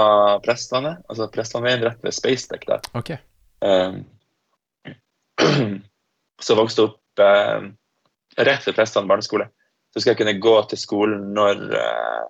Prestlandet. 0.42 1.02
Altså 1.08 1.28
Prestlandveien 1.32 1.84
rett 1.87 2.04
ved 2.04 2.14
Spacetech 2.14 2.66
der. 2.66 2.87
Ok. 2.98 3.12
Um, 3.62 4.00
så 6.46 6.56
vokste 6.58 6.88
opp 6.88 7.22
eh, 7.22 7.68
rett 8.48 8.66
ved 8.66 8.74
Prestland 8.74 9.11
barneskole. 9.11 9.48
Så 9.94 10.03
skal 10.03 10.12
jeg 10.12 10.20
kunne 10.20 10.37
gå 10.42 10.55
til 10.70 10.81
skolen 10.81 11.31
når, 11.37 11.64
eh, 11.79 12.22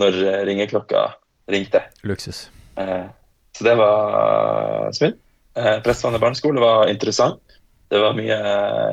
når 0.00 0.18
ringeklokka 0.48 1.06
ringte. 1.52 1.82
Luksus. 2.08 2.46
Eh, 2.80 3.06
så 3.56 3.64
det 3.64 3.76
var 3.80 4.92
smooth. 4.96 5.16
Prestvannet 5.56 6.20
barneskole 6.20 6.60
var 6.60 6.90
interessant. 6.92 7.40
Det 7.88 8.00
var 8.02 8.16
mye, 8.18 8.36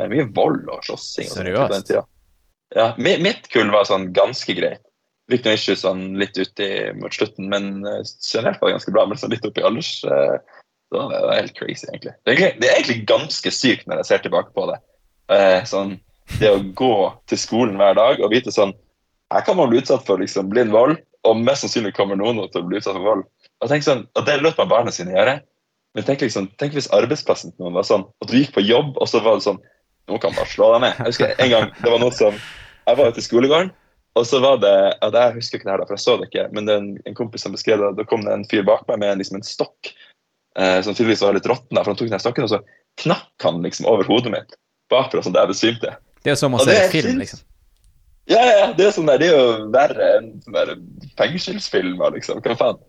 mye 0.08 0.28
vold 0.32 0.70
og 0.72 0.86
slåssing. 0.86 1.28
Seriøst? 1.28 1.92
Ja, 2.74 2.94
mitt 2.98 3.50
kull 3.52 3.72
var 3.74 3.88
sånn 3.90 4.12
ganske 4.16 4.56
greit. 4.56 4.84
Fikk 5.32 5.46
noen 5.46 5.56
issues 5.56 5.84
sånn 5.86 6.02
litt 6.20 6.36
uti 6.36 6.68
mot 7.00 7.14
slutten, 7.16 7.48
men 7.52 7.86
eh, 7.88 8.02
generelt 8.28 8.60
var 8.60 8.70
det 8.70 8.78
ganske 8.78 8.94
bra. 8.96 9.06
Men 9.08 9.20
sånn 9.22 9.32
litt 9.32 9.46
oppi 9.48 9.64
alders 9.64 9.92
eh, 10.04 10.36
så 10.92 11.00
var 11.00 11.14
det 11.14 11.22
var 11.24 11.40
helt 11.40 11.56
crazy, 11.58 11.88
egentlig. 11.88 12.16
Det 12.20 12.34
er 12.34 12.36
egentlig. 12.36 12.60
Det 12.60 12.70
er 12.70 12.80
egentlig 12.80 13.06
ganske 13.10 13.54
sykt 13.56 13.88
når 13.88 14.02
jeg 14.02 14.10
ser 14.10 14.26
tilbake 14.26 14.52
på 14.58 14.66
det. 14.70 14.80
Eh, 15.34 15.60
sånn, 15.70 15.96
det 16.40 16.50
å 16.52 16.62
gå 16.76 16.94
til 17.30 17.40
skolen 17.40 17.78
hver 17.80 17.96
dag 17.98 18.22
og 18.24 18.32
vite 18.34 18.52
sånn 18.54 18.74
Her 19.34 19.42
kan 19.46 19.58
man 19.58 19.70
bli 19.72 19.80
utsatt 19.82 20.06
for 20.06 20.22
liksom 20.22 20.50
blind 20.52 20.70
vold, 20.72 21.00
og 21.26 21.40
mest 21.40 21.64
sannsynlig 21.64 21.96
kommer 21.98 22.20
noen 22.20 22.44
til 22.52 22.62
å 22.62 22.68
bli 22.68 22.78
utsatt 22.78 22.94
for 22.94 23.08
vold. 23.08 23.24
Og 23.64 23.70
tenk 23.72 23.86
sånn, 23.86 24.04
og 24.14 24.26
det 24.28 24.36
lot 24.44 24.60
man 24.60 24.70
barna 24.70 24.92
sine 24.94 25.16
gjøre. 25.16 25.40
Men 25.96 26.06
tenk, 26.06 26.22
liksom, 26.22 26.50
tenk 26.62 26.76
hvis 26.76 26.90
arbeidsplassen 26.94 27.54
til 27.54 27.64
noen 27.66 27.78
var 27.78 27.88
sånn 27.88 28.04
at 28.22 28.30
du 28.30 28.36
gikk 28.38 28.54
på 28.54 28.62
jobb, 28.66 28.98
og 28.98 29.10
så 29.10 29.24
var 29.26 29.40
det 29.40 29.48
sånn 29.48 29.62
Noen 30.12 30.20
kan 30.20 30.34
bare 30.36 30.52
slå 30.52 30.68
deg 30.74 30.82
ned. 30.84 30.98
Jeg 31.00 31.14
husker 31.14 31.34
en 31.40 31.52
gang 31.54 31.70
det 31.80 31.92
var 31.94 32.02
noe 32.02 32.12
som 32.12 32.36
Jeg 32.36 32.98
var 33.00 33.14
ute 33.14 33.22
i 33.22 33.26
skolegården, 33.26 33.70
og 34.20 34.26
så 34.28 34.42
var 34.44 34.58
det 34.60 34.74
det- 35.00 35.22
Jeg 35.22 35.36
husker 35.38 35.58
ikke 35.58 35.66
det 35.70 35.72
her, 35.72 35.78
da, 35.80 35.86
for 35.86 35.96
jeg 35.96 36.04
så 36.04 36.18
det 36.20 36.28
ikke, 36.30 36.48
men 36.52 36.66
det 36.66 36.74
er 36.74 36.82
en, 36.84 36.98
en 37.08 37.16
kompis 37.16 37.42
som 37.42 37.54
beskrev 37.56 37.80
det. 37.80 37.96
Da 37.98 38.04
kom 38.04 38.26
det 38.26 38.34
en 38.34 38.44
fyr 38.52 38.66
bak 38.68 38.84
meg 38.88 39.00
med 39.00 39.18
liksom 39.18 39.40
en 39.40 39.48
stokk 39.48 39.94
eh, 40.58 40.82
som 40.82 40.94
tydeligvis 40.94 41.24
var 41.24 41.34
litt 41.34 41.48
råtten, 41.48 41.78
for 41.78 41.90
han 41.94 41.96
tok 41.96 42.12
den 42.12 42.20
stokken, 42.20 42.44
og 42.44 42.52
så 42.52 42.60
knakk 43.02 43.48
han 43.48 43.64
liksom 43.64 43.88
over 43.90 44.04
hodet 44.04 44.34
mitt 44.36 44.58
bakfra, 44.92 45.24
sånn 45.24 45.34
at 45.34 45.48
jeg 45.48 45.54
besvimte. 45.56 45.96
Det 46.24 46.34
er 46.34 46.40
som 46.40 46.56
å 46.56 46.64
se 46.64 46.78
film, 46.94 47.20
liksom. 47.22 47.44
Ja, 48.32 48.40
ja, 48.40 48.68
det 48.72 48.86
er, 48.86 48.94
sånn 48.96 49.10
der, 49.10 49.20
det 49.20 49.28
er 49.28 49.34
jo 49.36 49.70
verre 49.74 50.10
enn 50.18 50.30
fengselsfilmer, 51.20 52.14
liksom. 52.16 52.40
Hva 52.46 52.56
faen? 52.60 52.80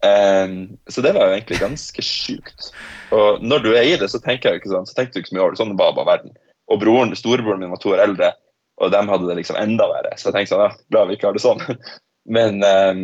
Um, 0.00 0.78
så 0.88 1.02
det 1.04 1.12
var 1.12 1.28
jo 1.28 1.34
egentlig 1.36 1.58
ganske 1.60 2.04
sjukt. 2.04 2.70
Og 3.12 3.42
når 3.44 3.66
du 3.66 3.70
er 3.74 3.84
i 3.84 3.98
det, 4.00 4.08
så 4.08 4.20
tenker 4.24 4.54
jeg 4.54 4.62
ikke 4.62 4.72
sånn, 4.72 4.88
så 4.88 4.96
tenkte 4.96 5.18
du 5.18 5.20
ikke 5.20 5.32
så 5.32 5.36
mye 5.36 5.44
over 5.44 5.56
det. 5.56 5.60
Sånn 5.60 5.76
var 5.76 5.92
bare 5.98 6.08
verden. 6.14 6.32
Og 6.72 6.80
broren, 6.80 7.12
storebroren 7.18 7.60
min 7.60 7.74
var 7.74 7.82
to 7.82 7.92
år 7.92 8.06
eldre, 8.06 8.32
Og 8.80 8.88
dem 8.94 9.10
hadde 9.12 9.26
det 9.28 9.34
liksom 9.36 9.58
enda 9.60 9.84
verre. 9.90 10.14
Så 10.16 10.30
jeg 10.30 10.38
tenkte 10.38 10.54
sånn, 10.54 10.62
ja, 10.64 10.84
bra 10.88 11.04
vi 11.04 11.18
ikke 11.18 11.28
har 11.28 11.36
det 11.36 11.42
sånn. 11.44 11.60
Men 12.36 12.62
um, 12.64 13.02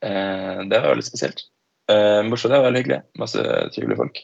uh, 0.00 0.60
det 0.70 0.78
var 0.78 0.94
jo 0.94 1.00
litt 1.02 1.10
spesielt. 1.10 1.44
Bortsett, 1.90 2.30
Morsomt, 2.30 2.52
det 2.52 2.58
var 2.60 2.68
veldig 2.70 2.80
hyggelig. 2.80 3.00
Masse 3.20 3.42
trivelige 3.74 3.98
folk. 3.98 4.20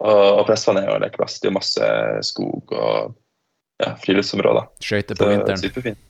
Og, 0.00 0.26
og 0.38 0.44
Pressvann 0.48 0.78
er 0.80 0.86
jo 0.88 0.94
en 0.96 1.04
lekeplass. 1.04 1.36
Det 1.36 1.48
er 1.48 1.52
jo 1.52 1.58
masse 1.58 1.88
skog 2.30 2.72
og 2.72 3.16
ja, 3.80 3.90
friluftsområder. 4.02 4.70
Skøyter 4.84 5.18
på 5.18 5.28
vinteren. 5.30 5.60
Superfint. 5.60 6.00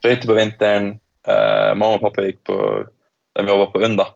Skøyter 0.00 0.30
på 0.30 0.36
vinteren. 0.38 0.90
Eh, 1.28 1.70
mamma 1.74 1.96
og 1.98 2.04
pappa 2.04 2.24
gikk 2.24 2.40
på 2.48 2.56
De 3.36 3.44
jobba 3.46 3.68
på 3.72 3.82
UNN, 3.84 3.98
da. 4.00 4.08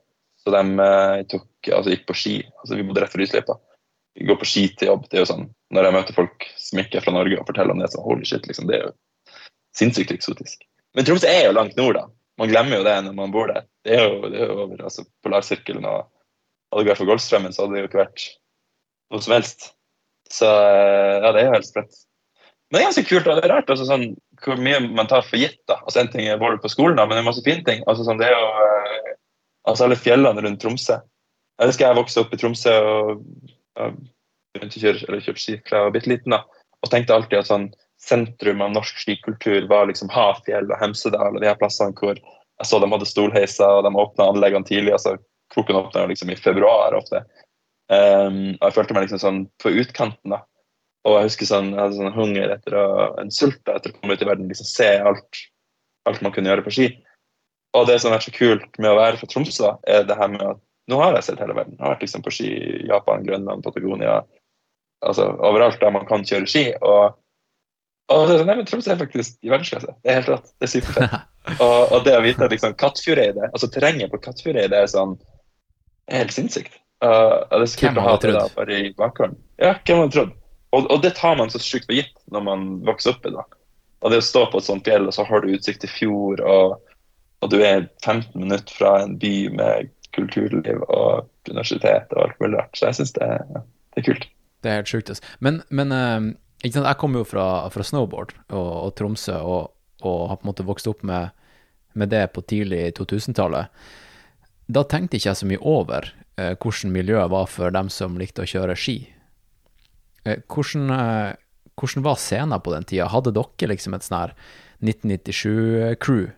Så 0.43 0.53
de 0.53 0.63
eh, 0.85 1.21
tok, 1.31 1.47
altså, 1.71 1.93
gikk 1.93 2.09
på 2.09 2.17
ski. 2.19 2.35
Altså, 2.61 2.77
vi 2.77 2.87
bodde 2.87 3.05
rett 3.05 3.15
ved 3.15 3.25
Lysløypa. 3.25 3.57
Vi 4.19 4.27
går 4.29 4.39
på 4.41 4.49
ski 4.49 4.67
til 4.75 4.91
jobb. 4.91 5.07
Det 5.11 5.19
er 5.19 5.25
jo 5.25 5.31
sånn, 5.31 5.49
Når 5.75 5.89
jeg 5.89 5.97
møter 5.97 6.17
folk 6.17 6.49
som 6.61 6.83
ikke 6.83 7.01
er 7.01 7.07
fra 7.07 7.15
Norge 7.15 7.39
og 7.41 7.49
forteller 7.49 7.75
om 7.75 7.81
det, 7.83 7.91
så 7.93 8.03
holy 8.05 8.27
shit, 8.29 8.47
liksom, 8.51 8.69
det 8.71 8.79
er 8.79 8.85
jo 8.89 8.93
sinnssykt 9.75 10.13
eksotisk. 10.15 10.67
Men 10.95 11.07
Tromsø 11.07 11.31
er 11.31 11.49
jo 11.49 11.57
langt 11.57 11.79
nord, 11.79 11.99
da. 11.99 12.05
Man 12.39 12.51
glemmer 12.51 12.81
jo 12.81 12.87
det 12.87 12.95
når 13.07 13.15
man 13.17 13.33
bor 13.35 13.51
der. 13.51 13.67
Det 13.87 13.95
er 13.97 14.05
jo, 14.07 14.31
det 14.31 14.41
er 14.41 14.51
jo 14.51 14.59
over 14.67 14.85
altså, 14.87 15.07
polarsirkelen. 15.27 15.87
og 15.87 16.05
Hadde 16.71 16.85
det 16.85 16.91
vært 16.93 17.03
for 17.03 17.11
Golfstrømmen, 17.11 17.55
så 17.55 17.65
hadde 17.65 17.77
det 17.77 17.85
jo 17.85 17.91
ikke 17.91 18.03
vært 18.03 18.27
noe 19.15 19.23
som 19.23 19.35
helst. 19.37 19.69
Så 20.31 20.49
eh, 20.51 21.21
ja, 21.23 21.31
det 21.35 21.43
er 21.43 21.49
jo 21.49 21.55
helt 21.55 21.69
spredt. 21.69 22.01
Men 22.75 22.81
det 22.81 22.83
er 22.83 22.89
ganske 22.89 23.07
kult 23.07 23.29
og 23.31 23.37
det 23.39 23.47
er 23.47 23.53
rart 23.53 23.69
altså, 23.71 23.85
sånn, 23.87 24.09
hvor 24.43 24.59
mye 24.59 24.81
man 24.83 25.07
tar 25.07 25.23
for 25.23 25.39
gitt. 25.39 25.61
da. 25.71 25.77
Altså, 25.85 26.01
En 26.03 26.09
ting 26.11 26.27
er 26.27 26.41
vold 26.41 26.57
på 26.59 26.71
skolen, 26.73 26.97
da, 26.99 27.05
men 27.07 27.15
det 27.15 27.21
er 27.23 27.29
masse 27.29 27.45
fine 27.47 27.63
ting. 27.63 27.85
Altså, 27.87 28.03
sånn, 28.03 28.19
det 28.19 28.27
er 28.27 28.33
jo 28.35 28.49
eh, 28.65 29.13
altså, 29.71 29.85
alle 29.87 29.99
fjellene 30.01 30.43
rundt 30.43 30.59
Tromsø. 30.65 30.97
Jeg 31.55 31.71
husker 31.71 31.87
jeg 31.87 31.99
vokste 32.01 32.25
opp 32.25 32.33
i 32.35 32.39
Tromsø 32.41 32.73
og 32.75 33.21
begynte 33.79 34.81
å 34.81 34.83
kjøre, 34.83 35.03
eller 35.07 35.23
kjøpe 35.23 35.43
ski 35.45 35.55
da 35.69 35.85
jeg 35.85 35.95
bitte 35.95 36.11
liten. 36.11 36.35
da, 36.35 36.41
Og 36.83 36.91
tenkte 36.91 37.15
alltid 37.15 37.39
at 37.45 37.51
sånn, 37.53 37.69
sentrum 38.03 38.65
av 38.67 38.73
norsk 38.75 38.99
skikultur 39.05 39.69
var 39.71 39.87
liksom 39.87 40.11
Hafjell 40.11 40.67
og 40.67 40.81
Hemsedal 40.81 41.39
og 41.39 41.45
de 41.45 41.49
her 41.49 41.61
plassene 41.61 41.95
hvor 41.95 42.19
jeg 42.19 42.67
så 42.67 42.81
de 42.83 42.89
hadde 42.91 43.07
stolheiser 43.09 43.79
og 43.79 43.87
de 43.87 43.95
åpna 44.03 44.27
anleggene 44.33 44.67
tidlig. 44.67 44.97
altså 44.99 45.15
Kroken 45.55 45.79
åpna 45.79 46.09
liksom 46.11 46.35
i 46.35 46.37
februar 46.37 46.99
ofte. 46.99 47.23
Um, 47.87 48.57
og 48.59 48.67
jeg 48.67 48.77
følte 48.81 48.97
meg 48.97 49.07
liksom 49.07 49.23
sånn 49.23 49.41
på 49.63 49.71
utkanten. 49.79 50.35
da. 50.35 50.43
Og 51.05 51.19
jeg 51.19 51.29
husker 51.29 51.49
sånn, 51.49 51.73
jeg 51.75 51.83
hadde 51.83 51.99
sånn 51.99 52.15
hunger 52.17 52.53
etter 52.55 52.77
å, 52.81 52.85
en 53.21 53.33
sult 53.35 53.69
etter 53.69 53.93
å 53.93 53.97
komme 53.99 54.17
ut 54.17 54.23
i 54.25 54.29
verden, 54.29 54.49
liksom 54.49 54.69
se 54.69 54.87
alt, 55.05 55.41
alt 56.09 56.23
man 56.25 56.33
kunne 56.33 56.49
gjøre 56.49 56.65
på 56.65 56.73
ski. 56.73 56.87
Og 57.77 57.89
det 57.91 57.99
som 58.01 58.15
vært 58.15 58.29
så 58.29 58.33
kult 58.35 58.79
med 58.79 58.93
å 58.93 59.01
være 59.01 59.19
fra 59.21 59.29
Tromsø, 59.29 59.75
er 59.91 60.07
det 60.09 60.17
her 60.17 60.31
med 60.33 60.47
at 60.47 60.63
nå 60.91 61.01
har 61.01 61.17
jeg 61.17 61.27
sett 61.27 61.43
hele 61.43 61.57
verden. 61.57 61.77
Jeg 61.77 61.85
har 61.85 61.95
vært 61.95 62.07
liksom 62.07 62.25
på 62.25 62.33
ski 62.33 62.49
i 62.55 62.87
Japan, 62.89 63.25
Grønland, 63.27 63.65
Patagonia, 63.65 64.23
altså 65.05 65.29
overalt 65.45 65.81
der 65.81 65.93
man 65.93 66.07
kan 66.09 66.25
kjøre 66.29 66.49
ski. 66.49 66.65
Og, 66.81 67.17
og 68.13 68.25
det 68.29 68.37
er 68.37 68.41
sånn, 68.41 68.51
nei, 68.53 68.59
men 68.61 68.69
Tromsø 68.69 68.95
er 68.95 69.01
faktisk 69.01 69.37
i 69.45 69.53
verdensklasse. 69.53 69.97
Det 70.01 70.13
er 70.13 70.21
helt 70.21 70.31
rått. 70.33 70.53
Det 70.57 70.69
er 70.69 70.73
superfett. 70.77 71.19
og, 71.65 71.79
og 71.83 72.07
det 72.07 72.17
å 72.17 72.23
vite 72.25 72.47
at 72.47 72.55
liksom 72.55 72.77
Kattfjordeide, 72.81 73.51
altså 73.51 73.69
terrenget 73.73 74.13
på 74.13 74.23
Kattfjordeide 74.25 74.81
er 74.81 74.89
sånn 74.93 75.19
er 76.09 76.25
helt 76.25 76.37
sinnssykt. 76.37 76.81
Uh, 77.05 77.45
det 77.51 77.61
er 77.61 77.69
så 77.73 77.81
kult 77.81 78.01
å 78.01 78.07
ha 78.07 78.17
det 78.17 78.31
trodd? 78.31 78.57
bare 78.57 78.81
i 78.81 78.91
bakgrunnen. 78.97 79.41
Ja, 79.61 79.75
hvem 79.85 80.05
hadde 80.05 80.17
trodd? 80.17 80.33
Og, 80.75 80.89
og 80.91 81.03
det 81.05 81.15
tar 81.19 81.39
man 81.39 81.53
så 81.53 81.61
sjukt 81.63 81.87
for 81.87 81.97
gitt 81.97 82.17
når 82.35 82.47
man 82.49 82.67
vokser 82.87 83.15
opp 83.15 83.29
i 83.29 83.33
det. 83.35 83.45
Og 84.05 84.13
det 84.13 84.21
å 84.21 84.27
stå 84.27 84.45
på 84.53 84.61
et 84.61 84.67
sånt 84.67 84.89
fjell, 84.89 85.07
og 85.09 85.17
så 85.17 85.25
har 85.29 85.45
du 85.45 85.55
utsikt 85.55 85.85
til 85.85 85.93
fjord, 85.93 86.43
og, 86.45 86.97
og 87.41 87.53
du 87.53 87.61
er 87.65 87.87
15 88.05 88.35
minutter 88.37 88.77
fra 88.77 88.97
en 89.05 89.15
by 89.21 89.35
med 89.55 89.93
kulturliv 90.15 90.83
og 90.93 91.25
universitet 91.51 92.13
og 92.15 92.27
alt 92.27 92.43
mulig 92.43 92.61
rart. 92.61 92.77
Så 92.77 92.91
jeg 92.91 93.01
syns 93.01 93.15
det, 93.17 93.31
det 93.55 94.03
er 94.03 94.09
kult. 94.11 94.27
Det 94.65 94.73
er 94.73 94.81
helt 94.81 94.93
sjukt. 94.93 95.13
altså. 95.13 95.33
Men, 95.45 95.63
men 95.69 95.95
eh, 95.95 96.29
sant? 96.69 96.85
jeg 96.85 97.01
kommer 97.01 97.23
jo 97.23 97.29
fra, 97.29 97.47
fra 97.73 97.87
snowboard 97.87 98.37
og, 98.49 98.71
og 98.85 98.93
Tromsø, 98.99 99.39
og, 99.41 99.73
og 100.05 100.21
har 100.31 100.41
på 100.41 100.47
en 100.47 100.53
måte 100.53 100.69
vokst 100.69 100.91
opp 100.91 101.05
med, 101.07 101.33
med 101.97 102.13
det 102.13 102.27
på 102.35 102.45
tidlig 102.45 102.87
2000-tallet. 103.01 103.73
Da 104.73 104.85
tenkte 104.89 105.19
ikke 105.19 105.31
jeg 105.31 105.41
så 105.41 105.49
mye 105.49 105.61
over 105.61 106.09
eh, 106.41 106.55
hvordan 106.57 106.93
miljøet 106.95 107.33
var 107.33 107.49
for 107.53 107.75
dem 107.75 107.91
som 107.93 108.17
likte 108.21 108.45
å 108.45 108.49
kjøre 108.49 108.77
ski. 108.79 108.99
Eh, 110.25 110.41
hvordan, 110.49 110.91
eh, 110.91 111.35
hvordan 111.81 112.05
var 112.07 112.17
scenen 112.21 112.61
på 112.61 112.73
den 112.75 112.85
tida? 112.89 113.11
Hadde 113.13 113.35
dere 113.37 113.71
liksom 113.75 113.95
et 113.97 114.07
sånn 114.07 114.21
her 114.21 114.35
1997-crew 114.85 116.33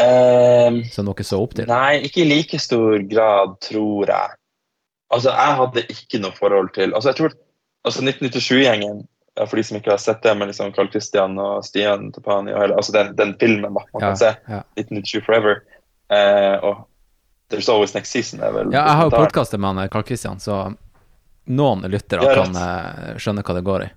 Um, 0.00 0.84
som 0.88 1.04
dere 1.04 1.24
så 1.26 1.40
opp 1.42 1.52
til? 1.58 1.66
Nei, 1.68 1.98
ikke 2.06 2.22
i 2.22 2.28
like 2.28 2.58
stor 2.62 3.02
grad, 3.10 3.56
tror 3.60 4.08
jeg. 4.08 4.36
Altså, 5.12 5.32
jeg 5.34 5.56
hadde 5.58 5.82
ikke 5.92 6.20
noe 6.22 6.36
forhold 6.38 6.70
til 6.76 6.94
Altså, 6.94 7.10
jeg 7.10 7.18
tror 7.18 7.34
altså 7.84 8.04
1997-gjengen, 8.06 9.02
for 9.40 9.58
de 9.58 9.64
som 9.66 9.76
ikke 9.76 9.92
har 9.92 10.00
sett 10.00 10.22
det, 10.24 10.32
med 10.38 10.50
liksom 10.52 10.72
Carl 10.76 10.88
Christian 10.92 11.36
og 11.42 11.64
Stian 11.66 12.10
Topani 12.14 12.54
og 12.54 12.62
hele, 12.62 12.78
altså 12.78 12.94
den, 12.94 13.12
den 13.18 13.34
filmen 13.40 13.74
man 13.74 13.84
Ja, 13.96 14.00
kan 14.06 14.16
se, 14.20 14.32
ja. 14.48 14.62
1997 14.78 15.26
Forever, 15.26 15.60
eh, 16.12 16.56
og 16.64 16.86
There's 17.50 17.68
Always 17.72 17.94
Next 17.96 18.14
Season 18.14 18.40
er 18.46 18.54
vel 18.54 18.70
Ja, 18.72 18.84
jeg 18.86 18.96
har 19.00 19.08
jo 19.10 19.14
podkastet 19.16 19.60
med 19.60 19.74
han 19.74 19.92
Carl 19.92 20.06
Christian, 20.06 20.40
så 20.40 20.62
noen 21.46 21.82
lyttere 21.90 22.24
Ja, 22.26 22.34
kan 22.42 22.56
eh, 22.56 23.16
skjønne 23.18 23.42
hva 23.46 23.54
det 23.56 23.64
går 23.66 23.84
i. 23.86 23.90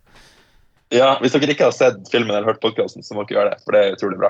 Ja, 0.94 1.18
Hvis 1.22 1.34
dere 1.34 1.50
ikke 1.56 1.66
har 1.72 1.74
sett 1.74 2.06
filmen 2.12 2.36
eller 2.36 2.52
hørt 2.54 2.62
podkasten, 2.62 3.04
så 3.04 3.16
må 3.18 3.24
dere 3.26 3.40
gjøre 3.40 3.50
det, 3.56 3.64
for 3.66 3.74
det 3.74 3.82
er 3.88 3.96
utrolig 3.98 4.20
bra. 4.22 4.30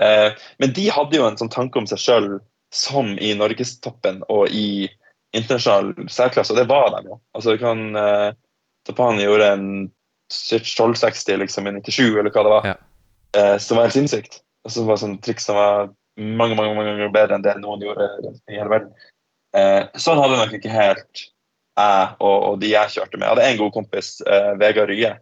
Eh, 0.00 0.32
men 0.60 0.72
de 0.76 0.88
hadde 0.92 1.16
jo 1.16 1.26
en 1.26 1.38
sånn 1.40 1.52
tanke 1.52 1.78
om 1.80 1.86
seg 1.88 1.98
sjøl 2.02 2.26
som 2.74 3.14
i 3.18 3.32
norgestoppen 3.38 4.22
og 4.28 4.50
i 4.52 4.88
internasjonal 5.36 6.08
særklasse, 6.12 6.52
og 6.52 6.58
det 6.60 6.66
var 6.68 6.90
de 6.96 7.08
jo. 7.08 7.20
Altså, 7.36 7.54
du 7.56 7.62
kan 7.62 7.96
eh, 7.96 8.32
Tapani 8.86 9.24
gjorde 9.24 9.48
en 9.54 9.68
1260 10.32 11.38
liksom, 11.42 11.66
i 11.70 11.72
97, 11.80 12.18
eller 12.18 12.30
hva 12.34 12.42
det 12.44 12.52
var, 12.52 12.66
Ja. 12.66 12.74
eh, 13.40 13.56
som 13.58 13.76
var 13.78 13.88
helt 13.88 13.96
sinnssykt. 13.96 14.40
Og 14.66 14.72
som 14.74 14.86
var 14.86 14.96
sånn 15.00 15.18
triks 15.22 15.46
som 15.46 15.56
var 15.56 15.88
mange 16.16 16.56
mange, 16.56 16.74
mange 16.74 16.90
ganger 16.92 17.12
bedre 17.12 17.36
enn 17.36 17.42
det 17.44 17.56
noen 17.60 17.82
gjorde 17.84 18.06
i 18.48 18.56
hele 18.56 18.68
verden. 18.72 18.92
Eh, 19.56 19.86
sånn 20.00 20.18
hadde 20.20 20.38
nok 20.40 20.54
ikke 20.58 20.72
helt 20.72 21.24
jeg 21.76 22.10
og, 22.24 22.36
og 22.50 22.58
de 22.62 22.72
jeg 22.72 22.94
kjørte 22.96 23.18
med. 23.18 23.26
Jeg 23.26 23.34
hadde 23.34 23.46
en 23.52 23.62
god 23.62 23.72
kompis, 23.74 24.10
eh, 24.26 24.52
Vegard 24.60 24.92
Rye. 24.92 25.14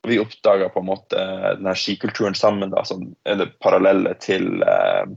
Og 0.00 0.08
vi 0.08 0.20
oppdaga 0.22 0.70
på 0.72 0.80
en 0.80 0.88
måte 0.88 1.24
den 1.58 1.68
her 1.68 1.76
skikulturen 1.76 2.36
sammen, 2.38 2.72
da, 2.72 2.82
som 2.88 3.02
er 3.28 3.36
det 3.42 3.50
parallelle 3.60 4.14
til 4.22 4.62
eh, 4.64 5.10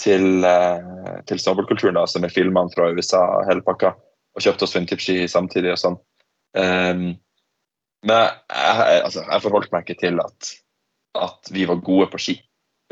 til, 0.00 0.44
eh, 0.44 1.20
til 1.26 1.40
snowboardkulturen, 1.40 1.98
som 2.08 2.24
er 2.24 2.32
filmene 2.32 2.72
fra 2.74 2.90
USA, 2.92 3.22
og 3.38 3.48
hele 3.48 3.64
pakka, 3.64 3.94
og 4.36 4.44
kjøpte 4.44 4.66
oss 4.66 4.76
vintage-ski 4.76 5.24
samtidig 5.30 5.72
og 5.72 5.80
sånn. 5.80 5.96
Um, 6.56 7.06
men 8.06 8.20
jeg, 8.20 8.74
jeg, 8.76 9.00
altså, 9.04 9.24
jeg 9.24 9.44
forholdt 9.44 9.72
meg 9.72 9.84
ikke 9.84 10.00
til 10.00 10.20
at, 10.22 10.50
at 11.20 11.50
vi 11.52 11.64
var 11.68 11.82
gode 11.84 12.08
på 12.12 12.20
ski, 12.22 12.36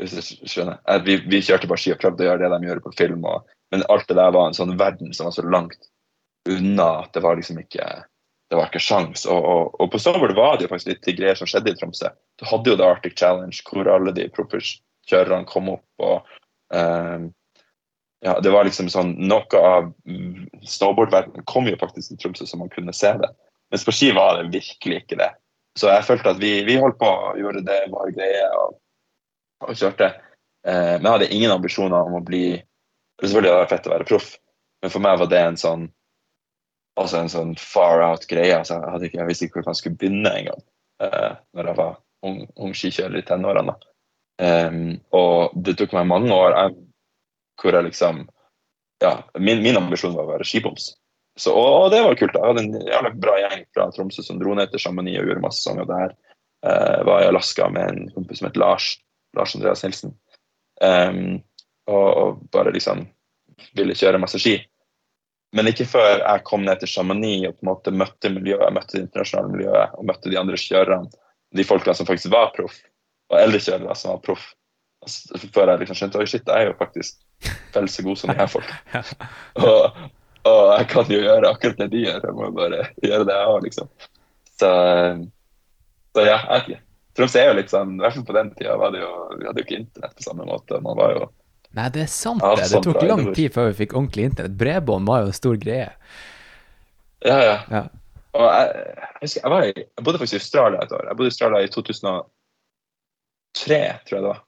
hvis 0.01 0.15
du 0.17 0.49
skjønner. 0.49 0.81
Vi, 1.05 1.19
vi 1.29 1.43
kjørte 1.45 1.69
bare 1.69 1.81
ski 1.81 1.93
og 1.93 2.01
prøvde 2.01 2.25
å 2.25 2.31
gjøre 2.31 2.49
det 2.49 2.57
de 2.57 2.71
gjør 2.71 2.81
på 2.87 2.95
film, 2.97 3.27
og, 3.29 3.45
men 3.73 3.85
alt 3.93 4.09
det 4.09 4.17
der 4.17 4.33
var 4.35 4.49
en 4.49 4.57
sånn 4.57 4.75
verden 4.81 5.13
som 5.15 5.29
var 5.29 5.37
så 5.37 5.45
langt 5.45 5.77
unna 6.49 6.89
at 7.03 7.13
det 7.15 7.23
var 7.25 7.39
liksom 7.39 7.59
ikke 7.61 7.87
det 8.49 8.59
var 8.59 8.69
ikke 8.69 8.83
sjans. 8.83 9.25
Og, 9.25 9.45
og, 9.45 9.77
og 9.81 9.91
på 9.91 9.99
snowboard 9.99 10.35
var 10.37 10.57
det 10.57 10.67
jo 10.67 10.73
faktisk 10.73 10.91
litt 10.91 11.07
de 11.07 11.15
greier 11.17 11.37
som 11.39 11.49
skjedde 11.49 11.73
i 11.73 11.79
Tromsø. 11.79 12.11
Du 12.37 12.45
hadde 12.45 12.69
jo 12.71 12.77
The 12.77 12.85
Arctic 12.87 13.15
Challenge, 13.17 13.57
hvor 13.65 13.89
alle 13.89 14.13
de 14.15 14.27
proffkjørerne 14.35 15.49
kom 15.49 15.71
opp. 15.73 15.85
og 15.97 16.27
um, 16.69 17.31
ja, 18.21 18.37
Det 18.39 18.53
var 18.53 18.67
liksom 18.67 18.91
sånn 18.93 19.15
Noe 19.25 19.61
av 19.61 19.89
snowboardverdenen 20.75 21.47
kom 21.49 21.69
jo 21.69 21.79
faktisk 21.81 22.13
til 22.13 22.21
Tromsø, 22.21 22.45
så 22.49 22.61
man 22.61 22.71
kunne 22.73 22.93
se 22.93 23.15
det. 23.21 23.31
Mens 23.73 23.87
på 23.87 23.95
ski 23.95 24.11
var 24.13 24.37
det 24.37 24.53
virkelig 24.53 25.01
ikke 25.01 25.19
det. 25.23 25.31
Så 25.75 25.89
jeg 25.91 26.05
følte 26.07 26.31
at 26.35 26.39
vi, 26.39 26.59
vi 26.67 26.77
holdt 26.79 27.01
på 27.01 27.09
og 27.09 27.41
gjorde 27.41 27.65
det 27.67 27.81
var 27.91 28.13
greie 28.15 28.45
og, 28.61 28.77
og 29.65 29.73
kjørte. 29.75 30.13
Eh, 30.67 30.95
men 30.95 31.09
jeg 31.09 31.15
hadde 31.17 31.33
ingen 31.33 31.57
ambisjoner 31.57 32.07
om 32.07 32.21
å 32.21 32.23
bli 32.25 32.47
Selvfølgelig 33.15 33.47
hadde 33.47 33.55
det 33.55 33.63
vært 33.63 33.71
fett 33.71 33.85
å 33.87 33.91
være 33.93 34.05
proff, 34.09 34.25
men 34.83 34.91
for 34.91 34.99
meg 35.05 35.19
var 35.21 35.29
det 35.31 35.37
en 35.39 35.55
sånn 35.55 35.83
altså 36.99 37.21
en 37.21 37.31
sånn 37.31 37.53
far 37.59 38.03
out-greie. 38.05 38.55
Altså, 38.57 38.79
jeg, 39.01 39.13
jeg 39.15 39.27
visste 39.29 39.47
ikke 39.47 39.61
hvor 39.61 39.71
jeg 39.71 39.81
skulle 39.81 39.99
begynne 39.99 40.31
engang 40.31 40.61
uh, 41.03 41.35
når 41.55 41.71
jeg 41.71 41.79
var 41.79 41.97
ung, 42.25 42.41
ung 42.55 42.75
skikjører 42.77 43.19
i 43.19 43.25
tenårene. 43.27 43.75
Um, 44.41 44.97
og 45.15 45.55
det 45.63 45.77
tok 45.79 45.95
meg 45.95 46.09
mange 46.09 46.35
år 46.35 46.55
jeg, 46.57 46.75
hvor 47.61 47.77
jeg 47.77 47.87
liksom 47.87 48.25
ja, 49.03 49.17
min, 49.39 49.61
min 49.63 49.77
ambisjon 49.79 50.15
var 50.15 50.27
å 50.27 50.33
være 50.33 50.47
skiboms. 50.47 50.93
Så, 51.39 51.51
og, 51.51 51.85
og 51.85 51.89
det 51.91 52.01
var 52.03 52.15
kult. 52.19 52.35
Jeg 52.35 52.47
hadde 52.47 52.63
en 52.63 52.87
jævlig 52.87 53.11
bra 53.23 53.35
gjeng 53.41 53.65
fra 53.75 53.89
Tromsø 53.91 54.23
som 54.23 54.39
dro 54.39 54.55
ned 54.55 54.71
til 54.71 54.83
Chamonix 54.85 55.19
og 55.19 55.27
gjorde 55.29 55.43
masse 55.43 55.65
sanger 55.65 55.89
der. 55.89 56.13
Uh, 56.65 57.01
var 57.07 57.23
i 57.23 57.27
Alaska 57.29 57.67
med 57.69 57.91
en 57.91 58.05
kompis 58.15 58.39
som 58.39 58.47
het 58.49 58.59
Lars. 58.59 58.93
Lars 59.35 59.55
Andreas 59.57 59.83
Nilsen. 59.83 60.15
Um, 60.79 61.41
og, 61.91 62.07
og 62.07 62.39
bare 62.55 62.73
liksom 62.75 63.03
ville 63.75 63.95
kjøre 63.97 64.21
masse 64.21 64.39
ski. 64.41 64.57
Men 65.55 65.69
ikke 65.71 65.87
før 65.87 66.19
jeg 66.19 66.43
kom 66.47 66.65
ned 66.67 66.81
til 66.81 66.91
Chamonix 66.91 67.47
og 67.47 67.55
på 67.55 67.63
en 67.63 67.69
måte 67.69 67.93
møtte 67.95 68.31
miljøet, 68.33 68.73
møtte 68.75 68.97
det 68.97 69.05
internasjonale 69.05 69.53
miljøet 69.53 69.95
og 69.95 70.09
møtte 70.09 70.31
de 70.31 70.39
andre 70.39 70.59
kjørerne, 70.59 71.23
de 71.55 71.65
folkene 71.67 71.95
som 71.95 72.09
faktisk 72.09 72.33
var 72.33 72.51
proff, 72.57 72.75
og 73.31 73.39
eldre 73.39 73.61
kjørere 73.63 73.95
som 73.95 74.11
var 74.11 74.23
proff. 74.25 74.49
Altså, 75.05 75.39
Før 75.55 75.71
jeg 75.71 75.83
liksom 75.83 75.99
skjønte 75.99 76.19
oi 76.19 76.27
shit, 76.27 76.49
jeg 76.49 76.65
er 76.65 76.71
jo 76.71 76.77
faktisk 76.79 77.47
vel 77.75 77.87
så 77.91 78.03
god 78.03 78.19
som 78.19 78.33
de 78.33 78.37
her 78.39 78.51
folk. 78.51 78.73
Og, 79.65 80.01
og 80.45 80.67
jeg 80.75 80.87
kan 80.91 81.07
jo 81.09 81.21
gjøre 81.23 81.49
akkurat 81.49 81.79
det 81.79 81.87
de 81.89 82.03
gjør, 82.03 82.25
jeg 82.27 82.35
må 82.37 82.49
bare 82.53 82.83
gjøre 83.01 83.25
det 83.25 83.37
jeg 83.37 83.47
har, 83.49 83.63
liksom. 83.63 83.87
Så, 84.59 84.69
så 86.13 86.25
ja, 86.25 86.35
jeg 86.35 86.51
vet 86.51 86.67
ikke. 86.69 86.81
Tromsø 87.15 87.39
er 87.39 87.49
jo 87.49 87.55
litt 87.57 87.71
sånn, 87.71 87.95
i 87.95 88.03
hvert 88.03 88.17
fall 88.17 88.27
på 88.27 88.35
den 88.35 88.51
tida 88.59 88.75
var 88.77 88.91
det 88.93 89.01
jo, 89.01 89.09
vi 89.39 89.47
hadde 89.47 89.61
jo 89.61 89.65
ikke 89.65 89.79
internett 89.79 90.17
på 90.19 90.25
samme 90.25 90.45
måte. 90.45 90.81
Man 90.83 90.99
var 90.99 91.15
jo 91.15 91.29
Nei, 91.75 91.89
det 91.91 92.05
er 92.05 92.11
sant, 92.11 92.43
Ja, 92.43 92.53
det. 92.55 92.69
Det 92.71 92.81
tok 92.85 93.01
det 93.01 93.09
lang 93.09 93.25
tid 93.35 93.53
før 93.55 93.71
vi 93.71 93.77
fikk 93.81 93.95
ordentlig 93.97 94.29
internett. 94.29 94.55
Bredbånd 94.59 95.09
var 95.09 95.25
jo 95.25 95.31
en 95.31 95.35
stor 95.35 95.57
greie. 95.59 95.91
Ja, 97.25 97.37
ja. 97.43 97.57
Ja. 97.71 97.83
Og 98.35 98.45
jeg, 98.47 98.95
jeg 98.95 99.21
husker, 99.21 99.41
jeg, 99.41 99.51
var 99.51 99.67
i, 99.67 99.83
jeg 99.83 100.05
bodde 100.07 100.19
faktisk 100.21 100.37
i 100.37 100.41
Australia 100.41 100.83
et 100.83 100.95
år. 100.95 101.05
Jeg 101.09 101.17
bodde 101.19 101.29
i 101.29 101.33
Australia 101.33 101.59
i 101.63 101.71
2003, 101.71 103.79
tror 104.07 104.17
jeg 104.17 104.25
det 104.25 104.31
var. 104.31 104.41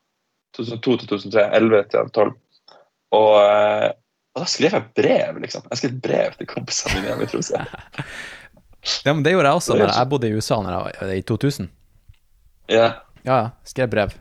2002 0.57 0.97
til 0.97 1.07
2003. 1.13 1.45
11 1.59 1.83
til 1.93 2.11
12. 2.19 2.33
Og, 3.17 3.33
eh, 3.41 3.89
og 4.35 4.43
da 4.43 4.47
skrev 4.51 4.77
jeg 4.77 4.85
brev, 4.99 5.39
liksom. 5.43 5.61
Jeg 5.71 5.81
skrev 5.81 5.93
brev 6.03 6.31
til 6.39 6.47
kompisene 6.51 6.95
mine 6.95 7.05
hjemme 7.11 7.27
i 7.27 7.31
Tromsø. 7.33 7.63
Ja, 9.03 9.11
men 9.11 9.19
det 9.25 9.33
gjorde 9.33 9.49
jeg 9.49 9.57
også 9.59 9.75
da 9.75 9.87
jeg 9.89 10.07
bodde 10.07 10.27
i 10.29 10.35
USA 10.37 10.55
når 10.63 10.71
jeg 10.71 10.79
var, 10.79 11.09
i 11.11 11.23
2000. 11.27 11.65
Ja. 12.71 12.87
Ja, 13.25 13.35
ja. 13.35 13.49
Skrev 13.67 13.87
brev. 13.91 14.13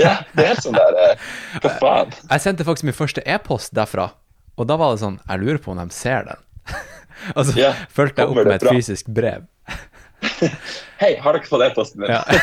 Ja, 0.00 0.14
det 0.34 0.42
er 0.44 0.48
helt 0.54 0.64
sånn 0.64 0.76
der 0.78 0.96
eh, 1.02 1.24
Hva 1.62 1.70
faen? 1.80 2.12
Jeg 2.30 2.40
sendte 2.44 2.64
faktisk 2.66 2.86
min 2.88 2.96
første 2.96 3.22
e-post 3.28 3.74
derfra, 3.76 4.08
og 4.56 4.68
da 4.70 4.76
var 4.80 4.94
det 4.94 5.02
sånn 5.04 5.18
Jeg 5.28 5.42
lurer 5.42 5.60
på 5.64 5.72
om 5.74 5.80
de 5.82 5.86
ser 5.94 6.24
den. 6.30 6.40
og 7.36 7.42
så 7.48 7.56
Ja, 7.58 7.72
fulgte 7.92 8.22
jeg 8.24 8.32
opp 8.32 8.40
med 8.40 8.54
et 8.56 8.64
bra? 8.64 8.72
fysisk 8.76 9.10
brev. 9.14 9.44
Hei, 11.02 11.12
har 11.20 11.36
dere 11.36 11.48
fått 11.50 11.66
e-posten 11.68 12.00
min? 12.04 12.10
Ja. 12.14 12.22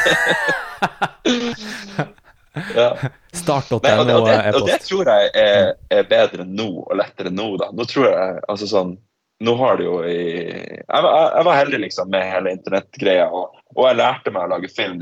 Ja. 2.76 2.98
Start.no 3.32 3.78
og, 3.80 3.86
og, 3.88 4.00
og, 4.12 4.26
det, 4.28 4.56
og 4.60 4.66
det 4.68 4.76
tror 4.84 5.08
jeg 5.08 5.30
er, 5.39 5.70
er 5.96 6.08
bedre 6.10 6.44
nå 6.44 6.66
og 6.84 6.98
lettere 7.00 7.32
nå. 7.32 7.46
da. 7.62 7.70
Nå 7.72 7.86
tror 7.88 8.10
jeg 8.10 8.42
altså 8.52 8.68
sånn 8.68 8.98
Nå 9.42 9.54
har 9.58 9.80
det 9.80 9.86
jo 9.88 9.94
i 10.06 10.18
Jeg, 10.20 11.00
var- 11.06 11.32
jeg 11.38 11.46
var 11.48 11.56
heldig 11.62 11.80
liksom 11.86 12.12
med 12.14 12.28
hele 12.30 12.52
internettgreia, 12.54 13.30
og, 13.34 13.56
og 13.74 13.88
jeg 13.88 13.98
lærte 14.02 14.34
meg 14.36 14.44
å 14.44 14.52
lage 14.52 14.70
film 14.76 15.00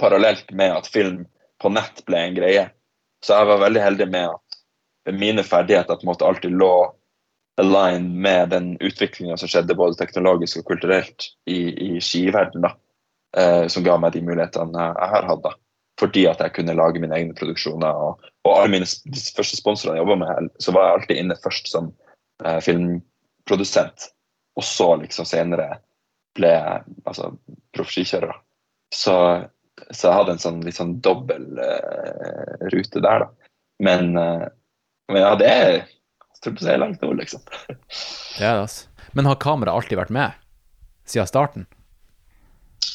parallelt 0.00 0.50
med 0.52 0.72
at 0.76 0.90
film 0.90 1.24
på 1.62 1.70
nett 1.72 2.02
ble 2.08 2.20
en 2.20 2.36
greie. 2.36 2.68
Så 3.24 3.36
jeg 3.38 3.48
var 3.48 3.62
veldig 3.62 3.82
heldig 3.82 4.08
med 4.12 4.34
at 4.34 5.16
mine 5.16 5.44
ferdigheter 5.44 5.96
på 5.96 6.06
en 6.06 6.12
måte 6.12 6.26
alltid 6.26 6.56
lå 6.56 6.74
aligned 7.60 8.16
med 8.24 8.48
den 8.50 8.72
utviklinga 8.82 9.36
som 9.38 9.48
skjedde 9.50 9.76
både 9.78 9.98
teknologisk 9.98 10.60
og 10.60 10.72
kulturelt 10.72 11.28
i, 11.46 11.60
i 11.70 12.00
skiverdenen. 12.02 12.74
Eh, 13.36 13.66
som 13.66 13.82
ga 13.82 13.96
meg 13.98 14.14
de 14.14 14.22
mulighetene 14.22 14.88
jeg, 14.94 15.10
har 15.10 15.26
hatt. 15.26 15.46
fordi 15.98 16.24
at 16.26 16.40
jeg 16.42 16.52
kunne 16.54 16.74
lage 16.74 17.00
mine 17.02 17.14
egne 17.14 17.34
produksjoner. 17.38 17.94
Og, 17.94 18.28
og 18.46 18.52
alle 18.52 18.70
mine 18.76 18.86
første 18.86 19.58
sponsorene 19.58 19.98
jeg 19.98 20.04
jobba 20.04 20.16
med, 20.22 20.50
så 20.62 20.74
var 20.74 20.86
jeg 20.86 20.98
alltid 20.98 21.22
inne 21.22 21.40
først 21.42 21.70
som 21.70 21.90
eh, 22.44 22.60
filmprodusent. 22.62 24.08
Og 24.58 24.66
så 24.66 24.88
liksom 25.02 25.26
senere 25.26 25.80
ble 26.34 26.50
jeg 26.50 26.96
altså, 27.06 27.32
proff 27.74 27.90
skikjører. 27.94 28.34
da. 28.34 28.38
Så, 28.94 29.16
så 29.90 30.08
jeg 30.08 30.18
hadde 30.18 30.36
en 30.36 30.42
sånn 30.42 30.60
litt 30.64 30.78
sånn 30.78 30.98
dobbel 31.04 31.58
uh, 31.58 32.68
rute 32.74 33.02
der, 33.02 33.24
da. 33.24 33.50
Men, 33.82 34.14
uh, 34.18 34.46
men 35.10 35.24
ja, 35.24 35.34
det 35.40 35.50
er 35.50 35.76
tror 36.44 36.56
på 36.56 36.66
det 36.66 36.74
er 36.74 36.82
langt 36.82 37.02
nå, 37.02 37.12
liksom. 37.18 37.42
Det 37.64 38.44
er 38.44 38.58
det, 38.58 38.64
altså. 38.66 38.88
Men 39.16 39.28
har 39.30 39.40
kameraet 39.42 39.80
alltid 39.80 40.00
vært 40.00 40.14
med? 40.14 40.38
Siden 41.08 41.28
starten? 41.30 41.66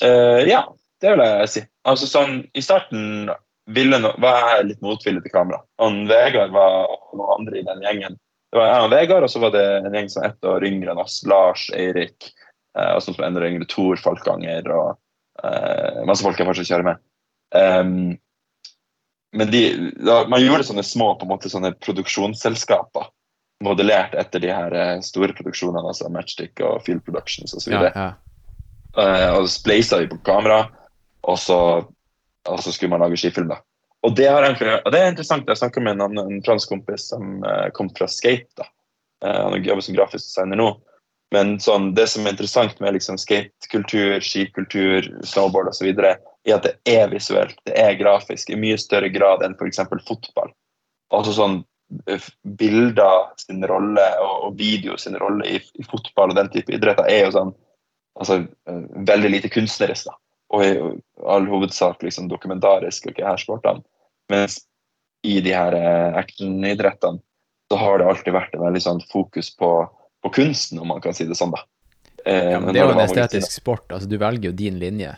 Uh, 0.03 0.45
ja, 0.47 0.63
det 1.01 1.13
vil 1.13 1.23
jeg 1.25 1.51
si. 1.53 1.63
Altså 1.87 2.09
sånn, 2.09 2.41
I 2.53 2.63
starten 2.63 3.31
ville 3.69 3.99
no 4.01 4.11
var 4.21 4.41
jeg 4.55 4.71
litt 4.71 4.81
motvillig 4.85 5.23
til 5.25 5.33
kamera. 5.33 5.61
Han 5.81 6.03
Vegard 6.09 6.53
var 6.53 6.89
noen 7.13 7.35
andre 7.37 7.61
i 7.61 7.65
den 7.67 7.85
gjengen. 7.85 8.17
Det 8.49 8.57
var 8.57 8.71
jeg 8.71 8.85
og 8.85 8.93
Vegard, 8.95 9.25
og 9.25 9.31
så 9.31 9.41
var 9.43 9.53
det 9.53 9.65
en 9.77 9.93
gjeng 9.93 10.09
som 10.09 10.23
var 10.23 10.31
ett 10.31 10.47
år 10.51 10.65
yngre 10.65 10.93
enn 10.93 11.01
oss. 11.03 11.19
Lars, 11.29 11.67
Eirik, 11.77 12.31
eh, 12.73 12.95
og 12.95 13.03
som 13.05 13.13
var 13.19 13.27
enda 13.27 13.43
yngre, 13.45 13.67
Tor 13.69 14.01
Falkanger 14.01 14.71
og 14.73 14.97
masse 16.07 16.25
folk 16.25 16.39
jeg 16.39 16.47
fortsatt 16.49 16.69
kjører 16.69 16.87
med. 16.87 17.05
Um, 17.55 18.17
men 19.31 19.51
de, 19.51 19.61
da, 20.01 20.23
man 20.29 20.41
gjorde 20.41 20.65
sånne 20.67 20.83
små 20.85 21.13
på 21.17 21.27
en 21.27 21.31
måte, 21.33 21.51
sånne 21.51 21.71
produksjonsselskaper 21.85 23.09
modellert 23.63 24.15
etter 24.17 24.41
de 24.41 24.51
her 24.53 24.73
eh, 24.75 24.97
store 25.03 25.35
produksjonene, 25.37 25.83
altså 25.91 26.09
Matchstick 26.13 26.61
og 26.63 26.83
Field 26.85 27.03
Productions 27.05 27.53
osv. 27.53 27.73
Ja, 27.75 27.89
ja. 27.91 28.09
uh, 28.95 29.29
og 29.35 29.47
så 29.47 29.53
spleisa 29.57 29.99
vi 29.99 30.09
på 30.11 30.19
kamera, 30.25 30.61
og 31.27 31.39
så, 31.41 31.59
og 32.47 32.61
så 32.63 32.73
skulle 32.73 32.95
man 32.95 33.03
lage 33.03 33.19
skifilm. 33.19 33.51
da. 33.51 33.59
Og 34.07 34.15
det, 34.15 34.29
egentlig, 34.31 34.77
og 34.79 34.93
det 34.95 35.01
er 35.01 35.11
interessant. 35.11 35.49
Jeg 35.51 35.59
snakka 35.59 35.83
med 35.83 35.99
en, 35.99 36.21
en 36.23 36.43
fransk 36.45 36.71
kompis 36.71 37.09
som 37.11 37.41
uh, 37.43 37.67
kom 37.75 37.91
fra 37.97 38.07
skate. 38.09 38.49
da. 38.57 38.69
Uh, 39.25 39.51
han 39.51 39.67
jobber 39.67 39.83
som 39.85 39.97
grafisk 39.97 40.31
designer 40.31 40.61
nå. 40.61 40.69
Men 41.35 41.57
sånn, 41.61 41.91
det 41.93 42.07
som 42.09 42.25
er 42.25 42.33
interessant 42.33 42.79
med 42.81 42.95
liksom, 42.95 43.19
skatekultur, 43.21 44.17
skikultur, 44.25 45.09
snowboard 45.29 45.69
osv., 45.69 45.91
er 45.93 46.15
at 46.55 46.65
det 46.65 46.75
er 46.89 47.11
visuelt, 47.11 47.57
det 47.69 47.75
er 47.77 47.99
grafisk 47.99 48.49
i 48.49 48.57
mye 48.57 48.79
større 48.81 49.11
grad 49.13 49.43
enn 49.45 49.53
f.eks. 49.59 49.83
fotball. 50.07 50.49
Altså 51.13 51.35
sånn 51.37 51.59
eh, 52.09 52.29
Bilder 52.57 53.29
sin 53.41 53.61
rolle 53.69 54.07
og, 54.23 54.47
og 54.47 54.57
video 54.57 54.97
sin 54.97 55.17
rolle 55.21 55.45
i, 55.45 55.59
i 55.61 55.85
fotball 55.85 56.33
og 56.33 56.39
den 56.39 56.49
type 56.53 56.73
idretter 56.73 57.05
er 57.09 57.27
jo 57.27 57.35
sånn 57.37 57.53
altså, 58.17 58.41
eh, 58.69 58.81
veldig 59.11 59.35
lite 59.35 59.53
kunstnerisk. 59.53 60.09
da 60.09 60.17
og 60.49 60.65
i 60.65 60.69
all 61.29 61.47
hovedsak 61.49 62.03
liksom 62.03 62.29
dokumentarisk 62.29 63.05
og 63.05 63.13
ikke 63.13 63.27
her 63.27 63.41
sportene. 63.41 63.83
Mens 64.31 64.59
i 65.25 65.39
de 65.45 65.53
her 65.53 65.75
eh, 65.77 66.17
actionidrettene 66.17 67.21
så 67.69 67.77
har 67.77 67.99
det 67.99 68.07
alltid 68.09 68.33
vært 68.33 68.55
en 68.55 68.65
veldig 68.65 68.81
sånn 68.81 69.01
fokus 69.11 69.51
på, 69.57 69.69
på 70.23 70.31
kunsten, 70.35 70.79
om 70.79 70.87
man 70.91 71.01
kan 71.01 71.13
si 71.15 71.25
det 71.27 71.37
sånn. 71.39 71.51
da. 71.55 71.63
Eh, 72.25 72.51
ja 72.51 72.59
men 72.59 72.73
det 72.73 72.81
er 72.81 72.89
jo 72.89 72.97
en 72.97 73.05
estetisk 73.05 73.51
sport. 73.55 73.87
Altså, 73.91 74.09
du 74.09 74.17
velger 74.19 74.51
jo 74.51 74.55
din 74.55 74.79
linje. 74.79 75.15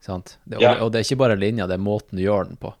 Sant? 0.00 0.38
Det, 0.44 0.56
og, 0.56 0.62
Ja. 0.62 0.76
og 0.80 0.92
det 0.92 1.00
er 1.00 1.08
ikke 1.08 1.20
bare 1.20 1.36
linja, 1.36 1.66
det 1.68 1.76
er 1.76 1.84
måten 1.84 2.16
du 2.16 2.24
gjør 2.24 2.48
den 2.48 2.56
på. 2.60 2.72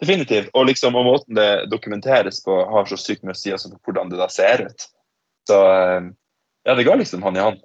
Definitivt. 0.00 0.50
Og 0.54 0.66
liksom, 0.66 0.94
og 0.94 1.06
måten 1.06 1.34
det 1.34 1.66
dokumenteres 1.70 2.42
på, 2.44 2.54
har 2.70 2.86
så 2.86 2.98
sykt 2.98 3.24
mye 3.26 3.34
å 3.34 3.38
si 3.38 3.52
altså, 3.54 3.72
på 3.74 3.90
hvordan 3.90 4.10
det 4.12 4.20
da 4.20 4.28
ser 4.30 4.66
ut. 4.68 4.86
Så 5.48 5.58
eh, 5.72 6.10
ja, 6.64 6.74
det 6.74 6.86
går 6.86 7.00
liksom 7.02 7.22
hånd 7.26 7.38
i 7.38 7.44
hånd. 7.44 7.62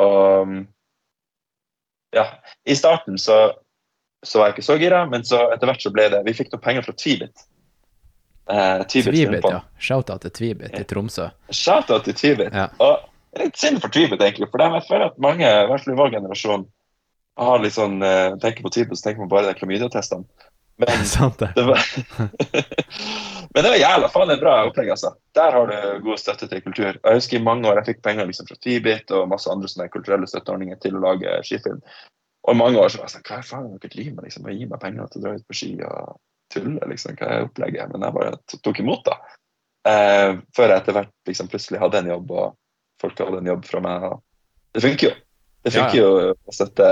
Og 0.00 0.48
mm, 0.48 0.62
ja, 2.16 2.26
i 2.64 2.76
starten 2.76 3.18
så, 3.18 3.52
så 4.26 4.40
var 4.40 4.50
jeg 4.50 4.58
ikke 4.58 4.66
så 4.66 4.78
gira, 4.80 5.04
men 5.10 5.24
så 5.26 5.44
etter 5.52 5.70
hvert 5.70 5.82
så 5.84 5.92
ble 5.94 6.08
det 6.10 6.24
Vi 6.26 6.34
fikk 6.34 6.52
noen 6.52 6.64
penger 6.64 6.86
fra 6.86 6.96
Tvibit. 6.96 7.44
Eh, 8.50 8.82
Tvibit 8.86 9.44
ja. 9.44 9.60
Shout-out 9.78 10.24
til 10.26 10.30
Tvibit 10.30 10.74
i 10.80 10.84
Tromsø. 10.84 11.28
Shout-out 11.54 12.04
til 12.08 12.16
Tvibit. 12.18 12.54
Ja. 12.54 12.66
Og 12.82 13.38
litt 13.38 13.58
synd 13.60 13.80
for 13.82 13.92
Tvibit, 13.94 14.20
egentlig. 14.20 14.50
For 14.50 14.62
jeg 14.64 14.86
føler 14.88 15.10
at 15.10 15.18
mange, 15.22 15.46
i 15.46 15.66
hvert 15.70 15.84
fall 15.84 15.94
i 15.94 15.98
vår 16.00 16.14
generasjon, 16.16 16.66
har 17.40 17.62
litt 17.62 17.76
sånn, 17.76 18.00
eh, 18.02 18.36
tenker 18.42 18.66
på 18.66 18.72
Tvibit, 18.74 18.98
så 18.98 19.08
tenker 19.08 19.22
man 19.22 19.32
bare 19.32 19.50
de 19.52 19.58
klamydiatestene. 19.60 20.26
Men 20.80 21.04
Sant 21.12 21.38
det. 21.38 21.52
det 21.54 21.66
var 21.68 21.82
Men 23.54 23.64
det 23.64 23.70
var 23.70 23.76
jævla 23.76 24.08
faen 24.08 24.32
et 24.32 24.40
bra 24.40 24.54
opplegg, 24.68 24.90
altså. 24.94 25.12
Der 25.36 25.52
har 25.54 25.70
du 25.70 26.04
god 26.06 26.20
støtte 26.22 26.48
til 26.48 26.62
kultur. 26.64 26.96
Jeg 26.96 27.18
husker 27.18 27.38
i 27.38 27.44
mange 27.44 27.68
år 27.68 27.80
jeg 27.80 27.92
fikk 27.92 28.02
penger 28.06 28.28
liksom 28.28 28.48
fra 28.48 28.56
Tvibit 28.62 29.12
og 29.14 29.28
masse 29.30 29.50
andre 29.50 29.70
sånne 29.70 29.90
kulturelle 29.92 30.28
støtteordninger 30.30 30.80
til 30.82 30.96
å 30.96 31.04
lage 31.04 31.36
skifilm. 31.46 31.82
Og 32.48 32.54
i 32.54 32.58
mange 32.58 32.80
år 32.80 32.88
så 32.88 33.00
var 33.00 33.10
jeg 33.10 33.18
sånn 33.18 33.26
Hva 33.28 33.40
faen 33.44 33.66
er 33.66 33.74
det 33.74 33.82
dere 33.82 33.94
driver 33.96 34.14
med? 34.16 34.26
Liksom, 34.28 34.50
gi 34.54 34.68
meg 34.70 34.82
penger 34.82 35.10
til 35.10 35.20
å 35.20 35.24
dra 35.26 35.34
ut 35.36 35.46
på 35.46 35.58
ski 35.58 35.72
og 35.84 36.14
tulle, 36.52 36.88
liksom. 36.90 37.16
Hva 37.18 37.30
er 37.30 37.48
opplegget? 37.48 37.92
Men 37.92 38.06
jeg 38.06 38.16
bare 38.16 38.60
tok 38.64 38.82
imot, 38.82 39.06
da. 39.08 39.18
Eh, 39.90 40.36
før 40.56 40.74
jeg 40.74 40.82
etter 40.82 40.96
hvert 40.96 41.12
liksom 41.30 41.48
plutselig 41.52 41.80
hadde 41.80 42.02
en 42.02 42.12
jobb, 42.12 42.32
og 42.36 43.02
folk 43.02 43.22
hadde 43.24 43.42
en 43.42 43.52
jobb 43.52 43.66
fra 43.68 43.82
meg. 43.84 44.06
Og 44.10 44.76
det 44.76 44.84
funker 44.84 45.10
jo. 45.10 45.16
Det 45.62 45.74
funker 45.74 45.98
ja. 45.98 46.04
jo 46.04 46.32
å 46.32 46.54
støtte, 46.56 46.86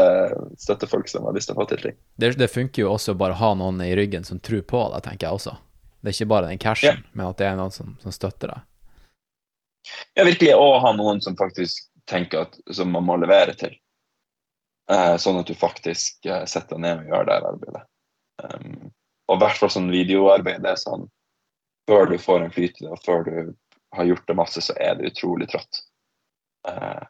støtte 0.60 0.88
folk 0.90 1.08
som 1.08 1.24
har 1.24 1.36
lyst 1.36 1.48
til 1.48 1.56
å 1.56 1.62
få 1.62 1.68
til 1.70 1.80
ting. 1.86 1.96
det. 2.20 2.34
Det 2.36 2.50
funker 2.52 2.84
jo 2.84 2.90
også 2.92 3.14
bare 3.16 3.32
å 3.32 3.40
ha 3.40 3.52
noen 3.56 3.80
i 3.80 3.94
ryggen 3.96 4.26
som 4.28 4.40
tror 4.44 4.60
på 4.68 4.82
deg, 4.92 5.04
tenker 5.06 5.28
jeg 5.28 5.38
også. 5.40 5.54
Det 6.00 6.12
er 6.12 6.16
ikke 6.18 6.32
bare 6.34 6.50
den 6.50 6.60
cashen, 6.62 7.00
men 7.16 7.30
at 7.30 7.40
det 7.40 7.48
er 7.48 7.56
noen 7.58 7.72
som, 7.74 7.94
som 8.02 8.12
støtter 8.14 8.52
deg. 8.52 8.66
Ja, 10.18 10.26
virkelig 10.26 10.52
å 10.60 10.68
ha 10.84 10.92
noen 10.92 11.22
som 11.24 11.36
faktisk 11.38 11.88
tenker 12.08 12.44
at 12.44 12.58
som 12.76 12.92
man 12.92 13.06
må 13.08 13.16
levere 13.20 13.56
til. 13.56 13.72
Eh, 14.92 15.16
sånn 15.20 15.40
at 15.40 15.48
du 15.48 15.56
faktisk 15.56 16.28
eh, 16.28 16.44
setter 16.48 16.76
deg 16.76 16.84
ned 16.84 17.02
og 17.02 17.10
gjør 17.12 17.28
det 17.28 17.38
arbeidet. 17.38 17.82
Um, 18.44 18.92
og 19.28 19.36
i 19.36 19.42
hvert 19.42 19.60
fall 19.60 19.72
sånn 19.72 19.90
videoarbeid 19.92 20.64
det 20.64 20.74
er 20.74 20.80
sånn 20.80 21.06
Før 21.88 22.10
du 22.10 22.18
får 22.20 22.42
en 22.44 22.52
flyt 22.52 22.80
i 22.80 22.84
det, 22.84 22.90
og 22.92 23.04
før 23.04 23.22
du 23.24 23.36
har 23.96 24.04
gjort 24.04 24.26
det 24.28 24.36
masse, 24.36 24.60
så 24.60 24.74
er 24.76 24.98
det 24.98 25.08
utrolig 25.08 25.46
trått. 25.48 25.78
Uh, 26.68 27.00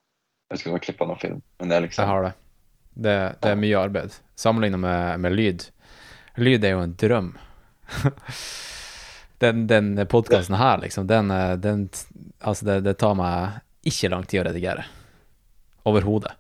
jeg 0.47 0.55
husker 0.55 0.71
du 0.71 0.77
har 0.77 0.85
klippa 0.85 1.09
noen 1.09 1.19
film, 1.19 1.41
men 1.59 1.69
det 1.69 1.75
er 1.75 1.83
Jeg 1.83 1.89
liksom 1.89 2.07
har 2.13 2.23
det. 2.29 2.31
Det, 2.95 3.17
det 3.43 3.51
er 3.51 3.59
mye 3.59 3.81
arbeid. 3.81 4.15
Sammenlignet 4.39 4.81
med, 4.81 5.21
med 5.25 5.35
lyd. 5.35 5.67
Lyd 6.39 6.65
er 6.65 6.77
jo 6.77 6.85
en 6.85 6.95
drøm. 6.99 7.33
den 9.43 9.67
den 9.67 10.07
podkasten 10.07 10.59
her, 10.59 10.79
liksom, 10.79 11.07
den, 11.11 11.31
eh, 11.31 11.57
den 11.59 11.89
Altså, 12.41 12.65
det, 12.65 12.81
det 12.87 12.95
tar 13.03 13.17
meg 13.19 13.59
ikke 13.87 14.11
lang 14.15 14.27
tid 14.31 14.45
å 14.45 14.49
redigere. 14.49 14.87
Overhodet. 15.87 16.37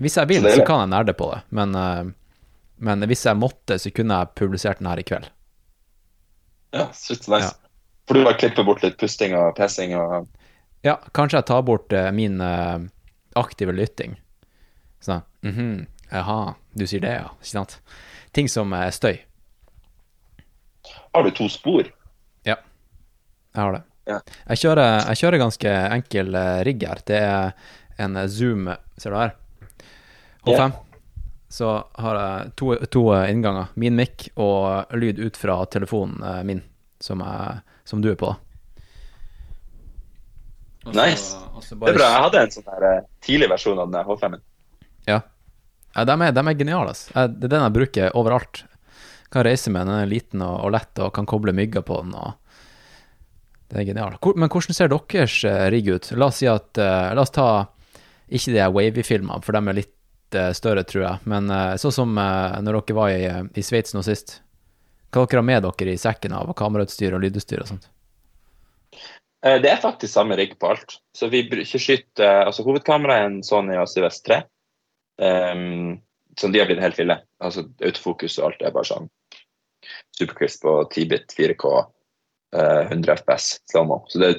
Hvis 0.00 0.16
jeg 0.16 0.30
vil, 0.30 0.42
Så 0.42 0.60
så 0.60 0.66
kan 0.66 0.82
jeg 0.82 0.90
nerde 0.90 1.14
på 1.14 1.28
det, 1.30 1.40
men, 1.54 1.74
eh, 1.74 2.10
men 2.80 3.04
hvis 3.08 3.26
jeg 3.28 3.36
måtte, 3.36 3.76
så 3.78 3.92
kunne 3.92 4.16
jeg 4.16 4.34
publisert 4.40 4.80
den 4.80 4.88
her 4.88 5.00
i 5.00 5.04
kveld. 5.06 5.28
Ja, 6.72 6.86
shit, 6.96 7.26
nice. 7.28 7.50
Ja. 7.50 7.70
For 8.08 8.16
du 8.16 8.24
bare 8.24 8.38
klipper 8.40 8.64
bort 8.66 8.82
litt 8.82 8.96
pusting 8.98 9.36
og 9.38 9.52
pesing 9.58 9.94
og 9.98 10.24
Ja, 10.86 10.96
kanskje 11.12 11.42
jeg 11.42 11.48
tar 11.50 11.64
bort 11.66 11.92
uh, 11.92 12.08
min 12.16 12.40
uh, 12.40 12.80
aktive 13.36 13.74
lytting. 13.76 14.16
Sånn 15.04 15.20
mhm, 15.44 15.84
Jaha, 16.10 16.54
du 16.74 16.86
sier 16.88 17.04
det, 17.04 17.12
ja. 17.20 17.28
Ikke 17.36 17.52
sant? 17.52 17.76
Ting 18.34 18.48
som 18.50 18.72
er 18.74 18.90
støy. 18.94 19.20
Har 21.12 21.26
du 21.26 21.30
to 21.36 21.46
spor? 21.52 21.86
Ja, 22.48 22.56
jeg 23.52 23.60
har 23.60 23.76
det. 23.76 23.82
Ja. 24.10 24.18
Jeg, 24.48 24.62
kjører, 24.64 25.04
jeg 25.12 25.20
kjører 25.20 25.42
ganske 25.44 25.74
enkel 25.94 26.34
eh, 26.34 26.62
rigg 26.66 26.82
her. 26.88 27.02
Det 27.06 27.20
er 27.20 27.52
en 28.02 28.18
Zoom, 28.32 28.72
ser 28.98 29.14
du 29.14 29.20
her? 29.20 29.36
H5. 30.48 30.74
Så 31.50 31.66
har 31.98 32.14
jeg 32.20 32.52
to, 32.60 32.74
to 32.94 33.00
innganger. 33.26 33.72
Min 33.74 33.96
mic 33.98 34.28
og 34.38 34.92
lyd 34.94 35.18
ut 35.18 35.36
fra 35.40 35.56
telefonen 35.66 36.22
eh, 36.22 36.42
min, 36.46 36.60
som, 37.02 37.24
jeg, 37.26 37.56
som 37.90 38.02
du 38.04 38.12
er 38.12 38.18
på. 38.20 38.30
da. 38.30 38.36
så- 40.84 40.94
Nice. 40.94 41.36
Også 41.58 41.76
bare... 41.76 41.90
Det 41.90 41.96
er 41.96 41.98
bra. 41.98 42.08
Jeg 42.14 42.22
hadde 42.26 42.42
en 42.44 42.54
sånn 42.54 42.70
her 42.70 42.86
eh, 42.92 43.02
tidlig 43.26 43.50
versjon 43.50 43.82
av 43.82 43.90
den 43.90 44.06
H5-en. 44.06 44.40
Ja. 45.10 45.18
ja 45.96 46.04
de, 46.06 46.16
er, 46.22 46.32
de 46.38 46.46
er 46.46 46.58
geniale. 46.62 46.94
Det 46.94 47.50
er 47.50 47.54
den 47.56 47.66
jeg 47.66 47.76
bruker 47.80 48.16
overalt. 48.16 48.62
Kan 49.34 49.44
reise 49.46 49.70
med 49.74 49.82
den, 49.86 49.92
den 49.94 50.04
er 50.06 50.10
liten 50.14 50.42
og, 50.46 50.56
og 50.68 50.72
lett 50.78 51.02
og 51.02 51.12
kan 51.18 51.26
koble 51.28 51.52
mygger 51.56 51.82
på 51.86 51.98
den. 52.04 52.14
og 52.14 52.38
Det 53.70 53.82
er 53.82 53.90
genialt. 53.90 54.22
Men 54.38 54.48
hvordan 54.54 54.78
ser 54.78 54.90
deres 54.94 55.36
eh, 55.50 55.66
rigg 55.74 55.90
ut? 55.96 56.12
La 56.14 56.30
oss 56.30 56.38
si 56.40 56.48
at 56.50 56.78
La 56.78 57.20
oss 57.26 57.34
ta 57.34 57.50
ikke 58.30 58.54
de 58.54 58.66
Wavy-filmene, 58.70 59.42
for 59.42 59.58
de 59.58 59.66
er 59.66 59.82
litt 59.82 59.96
større, 60.56 60.84
tror 60.84 61.04
jeg. 61.04 61.22
Men 61.30 61.50
eh, 61.50 61.76
sånn 61.80 61.94
som 61.94 62.18
eh, 62.18 62.58
når 62.62 62.80
dere 62.80 62.96
var 62.98 63.14
i, 63.14 63.24
eh, 63.26 63.42
i 63.54 63.64
Sveits 63.64 63.94
nå 63.96 64.02
sist. 64.06 64.40
Hva 65.10 65.24
dere 65.24 65.42
har 65.42 65.46
med 65.48 65.64
dere 65.66 65.94
i 65.94 66.00
sekken 66.00 66.36
av 66.36 66.52
kamerautstyr 66.58 67.16
og 67.16 67.24
lydutstyr 67.24 67.64
og 67.64 67.70
sånt? 67.72 67.88
Eh, 69.46 69.58
Det 69.62 69.70
er 69.70 69.82
faktisk 69.82 70.12
samme 70.12 70.36
rigg 70.38 70.58
på 70.58 70.70
alt. 70.70 71.00
Så 71.16 71.30
vi 71.32 71.42
bruker 71.50 71.82
skyter 71.82 72.26
eh, 72.26 72.46
Altså 72.46 72.66
hovedkameraet 72.66 73.20
er 73.20 73.30
en 73.30 73.42
Sony 73.46 73.78
ACVS 73.80 74.22
3. 74.28 74.42
Um, 75.20 75.98
som 76.38 76.52
de 76.52 76.60
har 76.60 76.68
blitt 76.70 76.80
helt 76.80 76.98
ville. 76.98 77.18
Altså 77.44 77.66
autofokus 77.84 78.38
og 78.38 78.50
alt 78.50 78.62
er 78.64 78.72
bare 78.72 78.88
sånn 78.88 79.10
supercrisp 80.16 80.64
og 80.68 80.94
10-bit 80.94 81.34
4K 81.36 81.72
uh, 81.76 82.86
100 82.86 83.20
FPS 83.20 83.58
slow-mo. 83.68 84.00
Så 84.08 84.22
det 84.22 84.30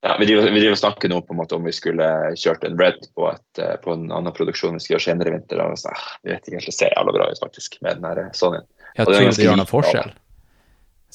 ja, 0.00 0.16
vi 0.20 0.26
driver, 0.26 0.50
vi 0.50 0.60
driver 0.60 0.74
snakker 0.74 1.08
nå 1.08 1.20
på 1.26 1.34
en 1.34 1.40
måte 1.40 1.56
om 1.56 1.64
vi 1.66 1.72
skulle 1.74 2.06
kjørt 2.38 2.64
en 2.64 2.78
Red 2.78 3.00
på, 3.14 3.30
et, 3.32 3.62
eh, 3.62 3.74
på 3.82 3.96
en 3.96 4.06
annen 4.14 4.34
produksjon 4.34 4.76
vi 4.78 4.84
skal 4.84 4.94
gjøre 4.94 5.06
senere 5.08 5.32
i 5.32 5.34
vinter. 5.34 5.62
Og 5.64 5.74
så, 5.80 5.90
ah, 5.90 6.04
vi 6.22 6.30
vet 6.30 6.46
ikke 6.46 6.60
helt, 6.60 6.70
det 6.70 6.76
ser 6.76 6.94
jævla 6.94 7.14
bra 7.16 7.26
ut 7.32 7.42
faktisk 7.42 7.80
med 7.82 7.98
den 7.98 8.06
her 8.06 8.30
Sonyen. 8.38 8.68
Jeg 8.94 9.08
tror 9.08 9.18
det 9.18 9.48
gjør 9.48 9.58
noen 9.58 9.70
forskjell. 9.70 10.14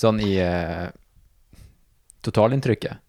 Sånn 0.03 0.19
i 0.25 0.33
uh, 0.41 0.91
totalinntrykket. 2.25 2.99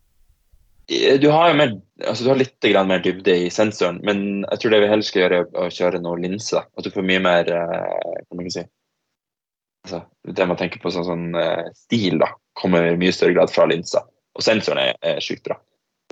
Eh, 0.93 1.19
Du 1.19 1.31
har 1.33 1.51
jo 1.51 1.59
mer, 1.59 1.75
altså 2.05 2.23
du 2.23 2.31
har 2.31 2.39
litt 2.39 2.71
grann 2.71 2.91
mer 2.91 3.03
dybde 3.03 3.37
i 3.47 3.51
sensoren, 3.51 3.99
men 4.07 4.45
jeg 4.45 4.63
tror 4.63 4.77
det 4.77 4.83
vi 4.85 4.93
heller 4.93 5.11
skal 5.11 5.25
gjøre, 5.25 5.43
er 5.43 5.67
å 5.67 5.75
kjøre 5.75 6.03
noen 6.05 6.27
linser. 6.29 6.71
At 6.71 6.87
du 6.87 6.93
får 6.95 7.09
mye 7.11 7.23
mer 7.25 7.51
uh, 7.51 8.23
kan 8.29 8.39
man 8.39 8.51
si 8.53 8.63
altså, 8.63 10.05
Det 10.23 10.47
man 10.47 10.61
tenker 10.61 10.83
på 10.83 10.95
sånn, 10.95 11.11
sånn 11.11 11.31
uh, 11.35 11.67
stil, 11.87 12.21
da, 12.23 12.31
kommer 12.55 12.93
i 12.93 12.99
mye 13.01 13.15
større 13.17 13.35
grad 13.35 13.51
fra 13.51 13.67
linser. 13.67 14.07
Og 14.35 14.45
sensoren 14.45 14.83
er, 14.83 14.99
er 15.01 15.23
sjukt 15.23 15.45
bra 15.47 15.59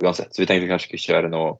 uansett. 0.03 0.33
Så 0.33 0.41
vi 0.41 0.47
tenkte 0.49 0.69
kanskje 0.71 0.89
ikke 0.89 1.03
kjøre 1.05 1.31
noe 1.31 1.57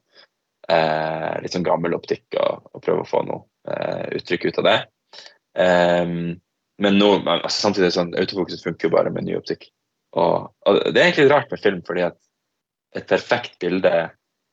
eh, 0.68 1.34
litt 1.44 1.54
sånn 1.54 1.66
gammel 1.66 1.94
optikk 1.96 2.36
og, 2.40 2.66
og 2.72 2.82
prøve 2.84 3.04
å 3.04 3.08
få 3.08 3.22
noe 3.28 3.44
eh, 3.70 4.16
uttrykk 4.18 4.48
ut 4.48 4.60
av 4.62 4.68
det. 4.68 4.78
Um, 5.54 6.34
men 6.82 6.98
nå, 6.98 7.10
altså, 7.22 7.54
samtidig 7.68 7.92
sånn, 7.94 8.14
autofokuset 8.18 8.64
funker 8.64 8.88
jo 8.88 8.94
bare 8.96 9.12
med 9.14 9.28
ny 9.28 9.36
optikk. 9.38 9.68
Og, 10.18 10.50
og 10.66 10.80
det 10.90 11.00
er 11.00 11.08
egentlig 11.08 11.30
rart 11.30 11.50
med 11.52 11.62
film, 11.62 11.80
fordi 11.86 12.06
at 12.08 12.18
et 12.94 13.08
perfekt 13.10 13.56
bilde 13.62 13.90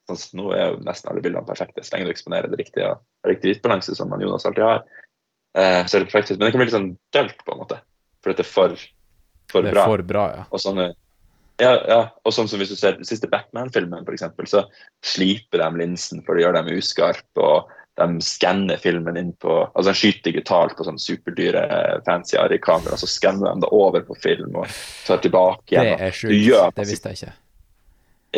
sånn 0.09 0.39
Nå 0.39 0.47
er 0.55 0.71
jo 0.71 0.79
nesten 0.83 1.11
alle 1.11 1.21
bildene 1.23 1.45
perfekte, 1.45 1.83
så 1.85 1.93
lenge 1.93 2.09
du 2.09 2.13
eksponerer 2.15 2.49
det 2.51 2.57
riktige 2.59 2.89
og 2.89 3.29
riktig 3.29 3.51
hvitbalanse, 3.51 3.93
som 3.95 4.09
man 4.11 4.23
Jonas 4.23 4.47
alltid 4.49 4.65
har. 4.65 4.81
Eh, 5.57 5.83
så 5.85 5.97
er 5.97 6.03
det 6.03 6.09
perfekt, 6.09 6.33
Men 6.33 6.47
det 6.47 6.51
kan 6.51 6.61
bli 6.61 6.67
litt 6.67 6.75
sånn 6.75 6.89
dølt, 7.15 7.43
på 7.45 7.53
en 7.53 7.61
måte. 7.61 7.77
For 8.21 8.33
det 8.33 8.43
er 8.43 8.49
for, 8.49 8.73
for 9.51 9.65
Det 9.65 9.71
er 9.71 9.77
bra. 9.77 9.85
for 9.87 10.03
bra, 10.09 10.25
ja. 10.33 10.43
Og 10.49 10.63
sånne, 10.63 10.89
ja, 11.61 11.75
ja, 11.87 11.99
og 12.25 12.33
sånn 12.33 12.49
som 12.49 12.61
hvis 12.61 12.71
du 12.73 12.79
ser 12.79 12.97
den 12.97 13.07
siste 13.07 13.29
Batman-filmen, 13.29 14.01
for 14.07 14.15
eksempel, 14.15 14.47
så 14.49 14.65
sliper 15.05 15.61
de 15.61 15.83
linsen 15.83 16.23
for 16.25 16.37
å 16.37 16.43
gjøre 16.43 16.61
dem 16.61 16.79
uskarpe, 16.79 17.45
og 17.45 17.69
de 17.99 18.23
skanner 18.23 18.79
filmen 18.81 19.17
inn 19.19 19.33
på 19.43 19.51
Altså 19.67 19.91
de 19.91 19.99
skyter 19.99 20.29
digitalt 20.29 20.77
på 20.77 20.85
sånn 20.87 20.99
superdyre 21.01 21.65
fancy 22.07 22.39
Ari-kamera, 22.39 22.97
så 22.97 23.09
skanner 23.09 23.51
de 23.51 23.65
det 23.65 23.71
over 23.75 24.05
på 24.07 24.17
film 24.23 24.57
og 24.63 24.79
tar 25.05 25.21
tilbake 25.21 25.75
igjen. 25.75 25.91
Det 25.91 26.07
er 26.07 26.17
sjukt. 26.17 26.79
Det 26.79 26.87
visste 26.89 27.11
jeg 27.11 27.19
ikke. 27.19 27.35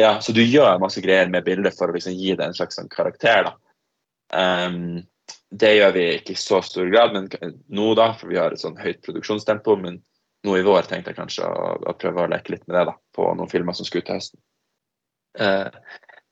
ja, 0.03 0.13
så 0.25 0.35
du 0.35 0.41
gjør 0.41 0.81
masse 0.81 1.01
greier 1.05 1.29
med 1.29 1.45
bildet 1.45 1.77
for 1.77 1.89
å 1.91 1.95
liksom 1.95 2.17
gi 2.17 2.33
det 2.35 2.47
en 2.49 2.57
slags 2.57 2.79
sånn 2.79 2.91
karakter. 2.91 3.49
da. 3.49 3.55
Um, 4.33 5.03
det 5.53 5.75
gjør 5.75 5.93
vi 5.93 6.05
ikke 6.17 6.33
i 6.33 6.39
så 6.39 6.63
stor 6.65 6.89
grad 6.89 7.13
men 7.13 7.27
nå, 7.69 7.91
da, 7.99 8.09
for 8.17 8.31
vi 8.31 8.39
har 8.41 8.55
et 8.55 8.61
sånn 8.61 8.79
høyt 8.81 9.03
produksjonstempo. 9.05 9.77
Men 9.77 10.01
nå 10.43 10.57
i 10.57 10.65
vår 10.65 10.87
tenkte 10.89 11.13
jeg 11.13 11.19
kanskje 11.19 11.47
å, 11.47 11.75
å 11.89 11.95
prøve 11.99 12.25
å 12.25 12.31
leke 12.31 12.55
litt 12.55 12.65
med 12.67 12.77
det 12.77 12.87
da, 12.91 12.97
på 13.15 13.29
noen 13.37 13.51
filmer 13.51 13.75
som 13.77 13.87
skal 13.87 14.03
ut 14.03 14.09
til 14.09 14.19
høsten. 14.19 14.41
Uh, 15.39 15.69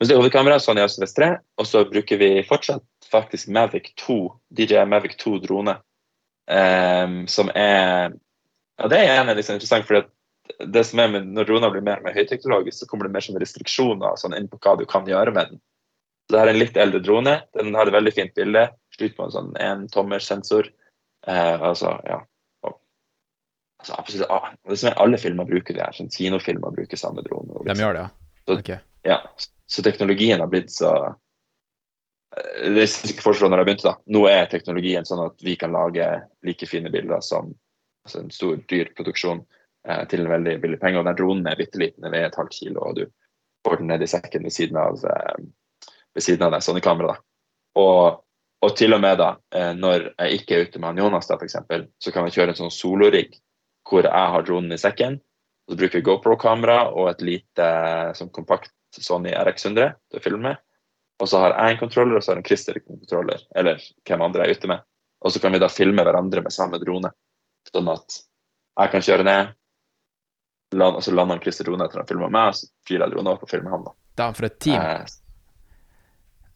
men 0.02 0.08
så 0.08 0.16
er 0.16 0.18
hovedkameraet 0.22 0.64
Sony 0.66 0.82
ACVS 0.82 1.14
3, 1.14 1.28
og 1.62 1.68
så 1.70 1.84
bruker 1.86 2.18
vi 2.18 2.30
fortsatt 2.50 2.84
faktisk 3.12 3.52
Mavic 3.54 3.92
2, 4.02 4.18
DJI 4.58 4.86
Mavic 4.90 5.14
2 5.22 5.36
drone, 5.44 5.76
ehm, 6.50 7.28
som 7.30 7.52
er 7.54 8.16
Ja, 8.82 8.88
det 8.90 8.98
er 8.98 9.12
gjerne 9.12 9.36
liksom 9.38 9.60
interessant, 9.60 9.86
fordi 9.86 10.02
det 10.74 10.84
som 10.88 11.00
er 11.04 11.12
med 11.14 11.28
når 11.36 11.46
droner 11.46 11.70
blir 11.70 11.84
mer 11.86 12.00
og 12.02 12.08
mer 12.08 12.16
høyteknologisk, 12.18 12.80
så 12.80 12.88
kommer 12.90 13.06
det 13.06 13.14
mer 13.14 13.22
sånne 13.22 13.44
restriksjoner 13.44 14.18
sånn 14.18 14.34
inn 14.34 14.48
på 14.50 14.58
hva 14.64 14.74
du 14.80 14.88
kan 14.90 15.06
gjøre 15.06 15.36
med 15.36 15.52
den. 15.52 15.62
Så 16.26 16.34
det 16.34 16.42
er 16.42 16.50
en 16.50 16.60
litt 16.60 16.80
eldre 16.82 17.02
drone. 17.04 17.36
Den 17.54 17.76
har 17.78 17.86
et 17.86 17.94
veldig 17.94 18.14
fint 18.16 18.34
bilde. 18.34 18.64
Slutt 18.96 19.14
på 19.18 19.28
en 19.28 19.36
sånn 19.36 19.52
entommersensor. 19.62 20.72
Eh, 21.28 21.62
altså, 21.62 21.94
ja. 22.10 22.24
Altså, 23.82 23.96
absolutt, 23.98 24.30
ah, 24.30 24.52
det 24.70 24.78
som 24.80 24.92
er 24.92 25.00
alle 25.02 25.18
filmer 25.18 25.48
bruker 25.50 25.74
det 25.74 25.82
her. 25.82 25.96
Sånn 25.98 26.12
kinofilmer 26.14 26.74
bruker 26.76 27.00
samme 27.00 27.24
drone. 27.26 27.50
Liksom. 27.50 27.66
De 27.74 27.82
gjør 27.82 27.98
det, 27.98 28.04
ja. 28.06 28.10
Så- 28.46 28.58
Ok. 28.60 28.70
Ja, 29.04 29.18
så 29.68 29.82
teknologien 29.84 30.40
har 30.40 30.48
blitt 30.48 30.70
så 30.70 30.92
Eh, 32.38 32.70
Det 32.72 32.84
er 32.86 33.12
ikke 33.12 33.26
forskjell 33.26 33.52
når 33.52 33.62
jeg 33.62 33.68
begynte 33.70 33.90
da. 33.90 33.96
Nå 34.16 34.22
er 34.32 34.46
teknologien 34.52 35.08
sånn 35.08 35.26
at 35.26 35.42
vi 35.44 35.56
kan 35.60 35.74
lage 35.76 36.08
like 36.48 36.68
fine 36.70 36.92
bilder 36.94 37.22
som 37.26 37.54
altså 38.06 38.22
en 38.22 38.32
stor, 38.32 38.56
dyr 38.72 38.92
produksjon 38.98 39.44
eh, 39.88 40.06
til 40.06 40.22
en 40.24 40.32
veldig 40.32 40.62
billig 40.64 40.80
penge. 40.80 41.00
Og 41.02 41.06
den 41.10 41.16
dronen 41.20 41.48
er 41.52 41.60
bitte 41.60 41.82
liten, 41.82 42.06
den 42.06 42.14
er 42.16 42.30
et 42.30 42.40
halvt 42.40 42.56
kilo, 42.60 42.82
og 42.88 42.96
du 42.96 43.06
får 43.68 43.78
den 43.82 43.92
ned 43.92 44.02
i 44.02 44.10
sekken 44.10 44.44
ved 44.48 44.56
siden 44.56 44.80
av, 44.80 45.04
eh, 45.06 45.44
ved 46.16 46.24
siden 46.24 46.48
av 46.48 46.56
det 46.56 46.64
sånne 46.66 46.82
kamera. 46.82 47.16
da. 47.16 47.18
Og, 47.82 48.24
og 48.62 48.76
til 48.78 48.94
og 48.94 49.02
med 49.02 49.18
da, 49.18 49.36
eh, 49.52 49.74
når 49.74 50.14
jeg 50.18 50.40
ikke 50.40 50.56
er 50.58 50.66
ute 50.66 50.80
med 50.80 50.88
han 50.94 51.04
Jonas, 51.04 51.28
da, 51.28 51.38
for 51.38 51.46
eksempel, 51.46 51.88
så 52.00 52.12
kan 52.14 52.26
jeg 52.28 52.34
kjøre 52.40 52.56
en 52.56 52.62
sånn 52.64 52.72
solorigg 52.74 53.36
hvor 53.92 54.08
jeg 54.08 54.34
har 54.34 54.48
dronen 54.48 54.74
i 54.74 54.80
sekken. 54.80 55.20
Så 55.70 55.78
bruker 55.78 56.00
vi 56.00 56.06
GoPro-kamera 56.08 56.78
og 56.90 57.12
et 57.12 57.24
lite 57.26 57.68
sånn 58.18 58.32
kompakt 58.34 58.72
Sony 58.98 59.32
RX100 59.36 59.94
til 60.12 60.20
å 60.20 60.24
filme. 60.24 60.56
Og 61.22 61.30
så 61.30 61.44
har 61.44 61.54
jeg 61.54 61.76
en 61.76 61.82
kontroller, 61.84 62.18
og 62.18 62.26
så 62.26 62.34
har 62.34 62.42
en 62.42 62.48
Christer 62.48 62.80
en 62.80 62.88
kontroller. 62.88 63.44
Eller 63.56 63.84
hvem 64.08 64.24
andre 64.26 64.48
jeg 64.48 64.56
er 64.56 64.62
ute 64.62 64.72
med. 64.72 64.84
Og 65.22 65.34
så 65.34 65.42
kan 65.44 65.54
vi 65.54 65.62
da 65.62 65.70
filme 65.70 66.04
hverandre 66.04 66.42
med 66.42 66.56
samme 66.56 66.80
drone. 66.82 67.12
Sånn 67.70 67.92
at 67.94 68.22
jeg 68.82 68.94
kan 68.96 69.06
kjøre 69.06 69.28
ned, 69.28 69.52
land, 70.74 70.98
og 70.98 71.04
så 71.06 71.14
lander 71.14 71.38
han 71.38 71.44
Christer 71.44 71.68
drone 71.68 71.86
etter 71.86 72.02
han 72.02 72.10
filmer 72.10 72.32
meg, 72.34 72.54
og 72.54 72.58
så 72.58 72.72
fyrer 72.88 73.06
jeg 73.06 73.14
dronen 73.14 73.34
opp 73.36 73.46
og 73.46 73.52
filmer 73.52 73.76
han. 73.76 73.84
da. 73.86 73.96
Da, 74.18 74.30
for 74.36 74.50
et 74.50 74.58
team. 74.64 74.80
Eh, 74.80 75.20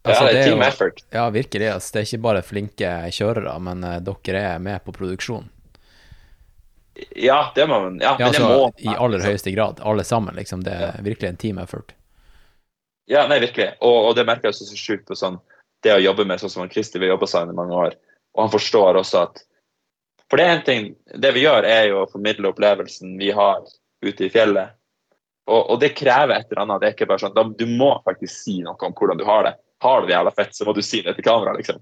Altså, 0.05 0.27
ja, 0.27 0.31
det 0.31 0.39
er 0.39 0.49
team 0.51 0.61
effort. 0.61 0.99
Ja, 1.09 1.29
virkelig. 1.33 1.67
Altså, 1.73 1.93
det 1.93 2.01
er 2.01 2.07
ikke 2.09 2.23
bare 2.27 2.41
flinke 2.45 2.89
kjørere, 3.15 3.55
men 3.65 3.81
uh, 3.81 3.95
dere 4.05 4.43
er 4.53 4.59
med 4.61 4.83
på 4.85 4.93
produksjon. 4.93 5.47
Ja, 7.15 7.51
det 7.55 7.67
må 7.67 7.79
man. 7.79 7.99
Ja, 7.99 8.15
Ja, 8.19 8.29
altså, 8.29 8.47
må 8.47 8.71
I 8.77 8.93
aller 8.95 9.23
høyeste 9.23 9.51
grad. 9.51 9.81
Alle 9.83 10.03
sammen, 10.07 10.35
liksom. 10.35 10.63
Det 10.63 10.71
er 10.71 11.01
virkelig 11.03 11.29
en 11.29 11.39
team 11.41 11.57
effort. 11.59 11.91
Ja, 13.05 13.27
nei, 13.27 13.39
virkelig. 13.43 13.75
Og, 13.85 13.97
og 14.09 14.15
det 14.17 14.25
merker 14.25 14.47
jeg 14.47 14.55
også 14.55 14.69
så 14.69 14.79
sjukt 14.79 15.05
på 15.09 15.17
sånn 15.17 15.37
det 15.85 15.93
å 15.93 16.01
jobbe 16.01 16.25
med 16.25 16.41
sånn 16.41 16.53
som 16.53 16.69
Christer, 16.71 17.01
vil 17.01 17.11
jobbe 17.13 17.27
sammen 17.29 17.53
i 17.53 17.57
mange 17.59 17.75
år, 17.77 17.97
og 18.35 18.45
han 18.45 18.53
forstår 18.53 18.97
også 19.01 19.25
at 19.27 19.43
For 20.25 20.41
det 20.41 20.45
er 20.45 20.55
en 20.55 20.63
ting 20.65 20.87
Det 21.05 21.29
vi 21.35 21.43
gjør, 21.43 21.67
er 21.69 21.83
jo 21.91 21.99
å 22.01 22.09
formidle 22.09 22.49
opplevelsen 22.49 23.13
vi 23.19 23.29
har 23.35 23.61
ute 24.01 24.25
i 24.25 24.31
fjellet. 24.33 24.73
Og, 25.45 25.61
og 25.75 25.79
det 25.81 25.93
krever 25.97 26.33
et 26.33 26.49
eller 26.49 26.63
annet. 26.63 26.81
Det 26.81 26.87
er 26.87 26.95
ikke 26.95 27.07
bare 27.11 27.21
sånn 27.21 27.35
da, 27.35 27.43
Du 27.45 27.67
må 27.69 27.91
faktisk 28.07 28.33
si 28.33 28.57
noe 28.65 28.75
om 28.81 28.95
hvordan 28.97 29.21
du 29.21 29.25
har 29.27 29.45
det. 29.45 29.53
Har 29.85 30.01
du 30.01 30.09
det 30.09 30.15
jævla 30.15 30.33
fett, 30.33 30.55
så 30.57 30.65
må 30.65 30.73
du 30.73 30.81
si 30.85 31.03
det 31.05 31.13
til 31.17 31.27
kamera, 31.27 31.53
liksom. 31.53 31.77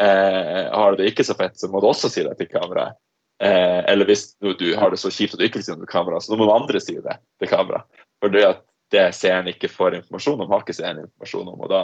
Eh, 0.00 0.66
har 0.70 0.92
du 0.92 1.00
det 1.00 1.10
ikke 1.10 1.26
så 1.26 1.34
fett, 1.34 1.58
så 1.58 1.68
må 1.72 1.82
du 1.82 1.88
også 1.90 2.10
si 2.12 2.22
det 2.22 2.36
til 2.38 2.48
kamera. 2.52 2.92
Eh, 3.40 3.80
eller 3.88 4.08
hvis 4.08 4.34
du, 4.36 4.52
har 4.76 4.92
det 4.92 5.00
så 5.00 5.12
kjipt 5.12 5.34
at 5.34 5.40
du 5.40 5.46
ikke 5.46 5.60
vil 5.60 5.66
si 5.66 5.72
det 5.72 5.80
til 5.80 5.92
kamera, 5.92 6.20
så 6.20 6.32
nå 6.32 6.40
må 6.40 6.48
noen 6.48 6.64
andre 6.64 6.82
si 6.82 6.98
det 7.00 7.16
til 7.40 7.50
kamera. 7.50 7.82
For 8.20 8.32
det 8.32 8.44
at 8.48 8.62
det 8.92 9.06
seeren 9.16 9.48
ikke 9.48 9.70
får 9.70 9.96
informasjon 10.00 10.42
om, 10.42 10.50
har 10.50 10.64
ikke 10.64 10.76
seeren 10.76 11.04
informasjon 11.06 11.48
om, 11.48 11.60
og 11.64 11.70
da 11.72 11.82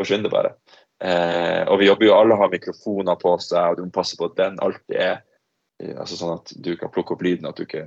forsvinner 0.00 0.26
det 0.26 0.34
bare. 0.34 0.52
Eh, 1.04 1.62
og 1.68 1.78
vi 1.78 1.86
jobber 1.86 2.08
jo, 2.08 2.16
alle 2.16 2.38
har 2.40 2.50
mikrofoner 2.50 3.18
på 3.20 3.36
seg, 3.44 3.62
og 3.62 3.78
du 3.78 3.84
må 3.86 3.94
passe 3.94 4.18
på 4.18 4.26
at 4.30 4.38
den 4.40 4.58
alltid 4.64 4.98
er 4.98 5.20
altså 5.78 6.18
sånn 6.18 6.38
at 6.40 6.52
du 6.58 6.72
kan 6.78 6.90
plukke 6.90 7.14
opp 7.14 7.22
lyden, 7.22 7.46
at 7.46 7.58
du 7.58 7.62
ikke 7.66 7.84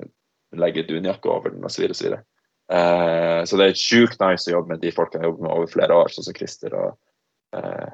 legger 0.55 0.87
dunjakke 0.87 1.31
over 1.31 1.51
den 1.51 1.65
osv. 1.67 1.83
Så, 1.91 2.05
videre. 2.05 2.23
eh, 2.71 3.41
så 3.47 3.59
det 3.59 3.67
er 3.67 3.79
sjukt 3.79 4.21
nice 4.23 4.47
å 4.47 4.55
jobbe 4.55 4.75
med 4.75 4.83
de 4.83 4.93
folkene 4.95 5.25
jeg 5.25 5.31
jobber 5.31 5.47
med 5.47 5.55
over 5.55 5.71
flere 5.71 5.99
år, 5.99 6.13
sånn 6.13 6.27
som 6.27 6.37
Christer 6.37 6.75
og 6.77 7.59
eh, 7.59 7.91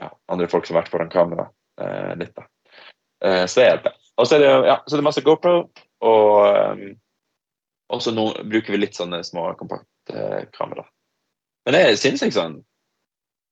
ja, 0.00 0.12
andre 0.32 0.48
folk 0.48 0.68
som 0.68 0.76
har 0.78 0.86
vært 0.86 0.94
foran 0.94 1.12
kamera. 1.12 1.50
eh, 1.80 2.14
litt, 2.16 2.34
da. 2.36 2.48
Eh, 3.24 3.44
så 3.46 3.60
det 3.60 3.68
hjelper. 3.68 3.98
Og 4.18 4.26
så 4.26 4.36
er 4.36 4.42
det, 4.42 4.52
ja, 4.66 4.78
så 4.86 4.96
er 4.96 5.00
det 5.00 5.06
masse 5.06 5.22
GoPro, 5.22 5.56
og 6.02 6.32
um, 6.74 8.00
så 8.02 8.12
nå 8.12 8.26
bruker 8.44 8.74
vi 8.74 8.80
litt 8.82 8.98
sånne 8.98 9.22
små 9.24 9.52
kompakte 9.58 10.46
kamera. 10.56 10.84
Men 11.64 11.76
det 11.76 11.82
er 11.84 12.00
sinnssykt 12.00 12.36
sånn 12.36 12.58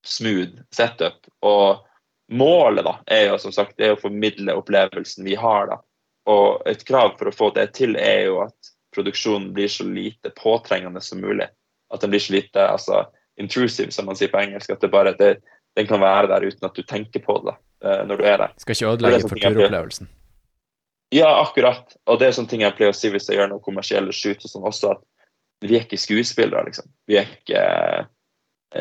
smooth 0.07 0.63
setup. 0.75 1.27
Og 1.47 1.85
målet 2.33 2.87
da, 2.87 2.97
er 3.07 3.29
jo 3.31 3.39
som 3.43 3.55
sagt 3.55 3.77
det 3.79 3.89
er 3.89 3.97
å 3.97 4.01
formidle 4.01 4.57
opplevelsen 4.59 5.27
vi 5.27 5.37
har. 5.39 5.71
da. 5.71 5.79
Og 6.31 6.67
et 6.69 6.83
krav 6.87 7.15
for 7.21 7.31
å 7.31 7.35
få 7.35 7.51
det 7.55 7.69
til 7.79 7.97
er 8.01 8.27
jo 8.31 8.41
at 8.47 8.73
produksjonen 8.97 9.53
blir 9.55 9.71
så 9.71 9.87
lite 9.87 10.33
påtrengende 10.39 11.03
som 11.05 11.23
mulig. 11.23 11.49
At 11.95 12.03
den 12.03 12.15
blir 12.15 12.23
så 12.23 12.35
lite 12.35 12.67
altså, 12.67 13.05
intrusive, 13.39 13.93
som 13.95 14.09
man 14.11 14.19
sier 14.19 14.33
på 14.33 14.41
engelsk. 14.43 14.73
At 14.73 14.83
det 14.83 14.91
bare, 14.91 15.15
det, 15.19 15.37
den 15.79 15.87
kan 15.87 16.03
være 16.03 16.33
der 16.33 16.49
uten 16.49 16.67
at 16.67 16.75
du 16.75 16.83
tenker 16.83 17.23
på 17.23 17.39
det 17.47 17.55
uh, 17.87 18.03
når 18.09 18.23
du 18.23 18.25
er 18.27 18.41
der. 18.43 18.57
Skal 18.63 18.79
ikke 18.79 18.95
ødelegge 18.97 19.29
for 19.29 19.45
turopplevelsen. 19.45 20.11
Ja, 21.15 21.29
akkurat. 21.41 21.97
Og 22.11 22.19
det 22.19 22.29
er 22.29 22.37
sånne 22.37 22.51
ting 22.51 22.65
jeg 22.65 22.75
pleier 22.79 22.95
å 22.95 22.97
si 22.97 23.11
hvis 23.13 23.29
jeg 23.31 23.39
gjør 23.39 23.53
noen 23.53 23.65
kommersielle 23.65 24.15
shoots 24.15 24.49
og 24.49 24.53
sånn 24.53 24.69
også, 24.71 24.97
at 24.97 25.05
vi 25.65 25.79
er 25.79 25.87
ikke 25.87 26.01
skuespillere, 26.01 26.67
liksom. 26.67 26.89
Vi 27.09 27.19
er 27.21 27.31
ikke 27.31 27.63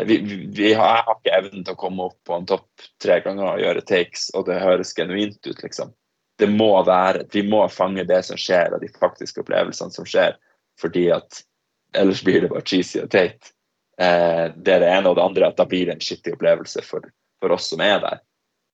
vi, 0.03 0.17
vi, 0.17 0.35
vi 0.51 0.69
Jeg 0.71 0.79
har 0.79 1.05
ikke 1.13 1.35
evnen 1.37 1.63
til 1.63 1.75
å 1.75 1.79
komme 1.79 2.07
opp 2.09 2.17
på 2.27 2.35
en 2.35 2.47
topp 2.49 2.87
tre 3.01 3.19
ganger 3.23 3.45
og 3.51 3.61
gjøre 3.61 3.85
takes, 3.85 4.27
og 4.35 4.47
det 4.49 4.59
høres 4.63 4.95
genuint 4.97 5.39
ut, 5.45 5.61
liksom. 5.61 5.93
Det 6.35 6.49
må 6.51 6.71
være 6.83 7.27
Vi 7.31 7.45
må 7.47 7.61
fange 7.71 8.03
det 8.07 8.21
som 8.27 8.39
skjer, 8.39 8.75
og 8.75 8.83
de 8.83 8.91
faktiske 8.99 9.43
opplevelsene 9.45 9.93
som 9.93 10.07
skjer, 10.09 10.35
fordi 10.81 11.07
at 11.15 11.43
ellers 11.95 12.23
blir 12.25 12.41
det 12.43 12.51
bare 12.51 12.65
cheesy 12.67 12.99
og 13.03 13.11
teit. 13.13 13.53
Eh, 14.01 14.51
det 14.55 14.73
er 14.73 14.81
det 14.83 14.91
ene, 14.91 15.09
og 15.09 15.15
det 15.15 15.23
andre 15.23 15.47
at 15.47 15.61
da 15.61 15.67
blir 15.69 15.87
det 15.87 15.95
en 15.95 16.03
skittig 16.03 16.33
opplevelse 16.35 16.83
for, 16.83 17.05
for 17.39 17.55
oss 17.55 17.69
som 17.71 17.83
er 17.85 18.01
der. 18.03 18.19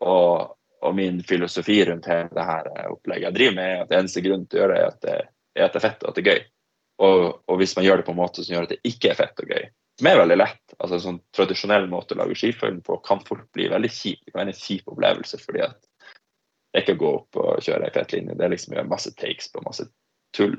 Og, 0.02 0.56
og 0.82 0.96
min 0.98 1.20
filosofi 1.24 1.78
rundt 1.86 2.10
hele 2.10 2.30
det 2.34 2.48
her 2.48 2.70
opplegget 2.90 3.28
jeg 3.30 3.38
driver 3.38 3.58
med, 3.58 3.74
er 3.74 3.84
at 3.84 3.94
eneste 4.00 4.24
grunn 4.26 4.48
til 4.50 4.60
å 4.60 4.64
gjøre 4.64 4.78
det, 4.78 4.82
er 4.82 4.90
at 4.90 5.04
det 5.04 5.14
er, 5.14 5.30
at 5.66 5.76
det 5.76 5.80
er 5.80 5.86
fett 5.86 6.04
og 6.04 6.10
at 6.10 6.18
det 6.18 6.24
er 6.24 6.32
gøy. 6.32 6.42
Og, 7.02 7.22
og, 7.50 7.56
hvis 7.58 7.76
man 7.78 7.86
gjør 7.86 8.02
det 8.02 8.08
på 8.08 8.14
en 8.14 8.20
måte 8.22 8.44
som 8.46 8.56
gjør 8.56 8.68
at 8.68 8.74
det 8.76 8.82
ikke 8.88 9.12
er 9.12 9.18
fett 9.18 9.42
og 9.42 9.54
gøy, 9.54 9.64
som 10.00 10.10
er 10.10 10.20
veldig 10.22 10.38
lett 10.40 10.76
altså 10.78 10.98
En 10.98 11.04
sånn 11.04 11.18
tradisjonell 11.36 11.88
måte 11.92 12.16
å 12.16 12.22
lage 12.22 12.38
skifilm 12.40 12.80
på 12.86 12.98
kan 13.06 13.20
fort 13.26 13.44
bli 13.54 13.68
veldig 13.70 13.90
kjip. 13.92 14.22
Det 14.26 14.32
kan 14.32 14.42
være 14.42 14.54
en 14.54 14.62
kjip 14.62 14.88
opplevelse 14.90 15.40
fordi 15.42 15.64
at 15.66 15.78
det 16.72 16.80
er 16.80 16.86
ikke 16.86 16.96
å 16.96 17.02
gå 17.02 17.12
opp 17.18 17.40
og 17.42 17.66
kjøre 17.66 17.86
ei 17.86 17.94
fett 17.94 18.16
linje. 18.16 18.38
Det 18.40 18.46
er 18.46 18.54
liksom 18.54 18.74
å 18.74 18.78
gjøre 18.78 18.90
masse 18.94 19.12
takes 19.20 19.52
på 19.52 19.62
masse 19.66 19.86
tull, 20.38 20.56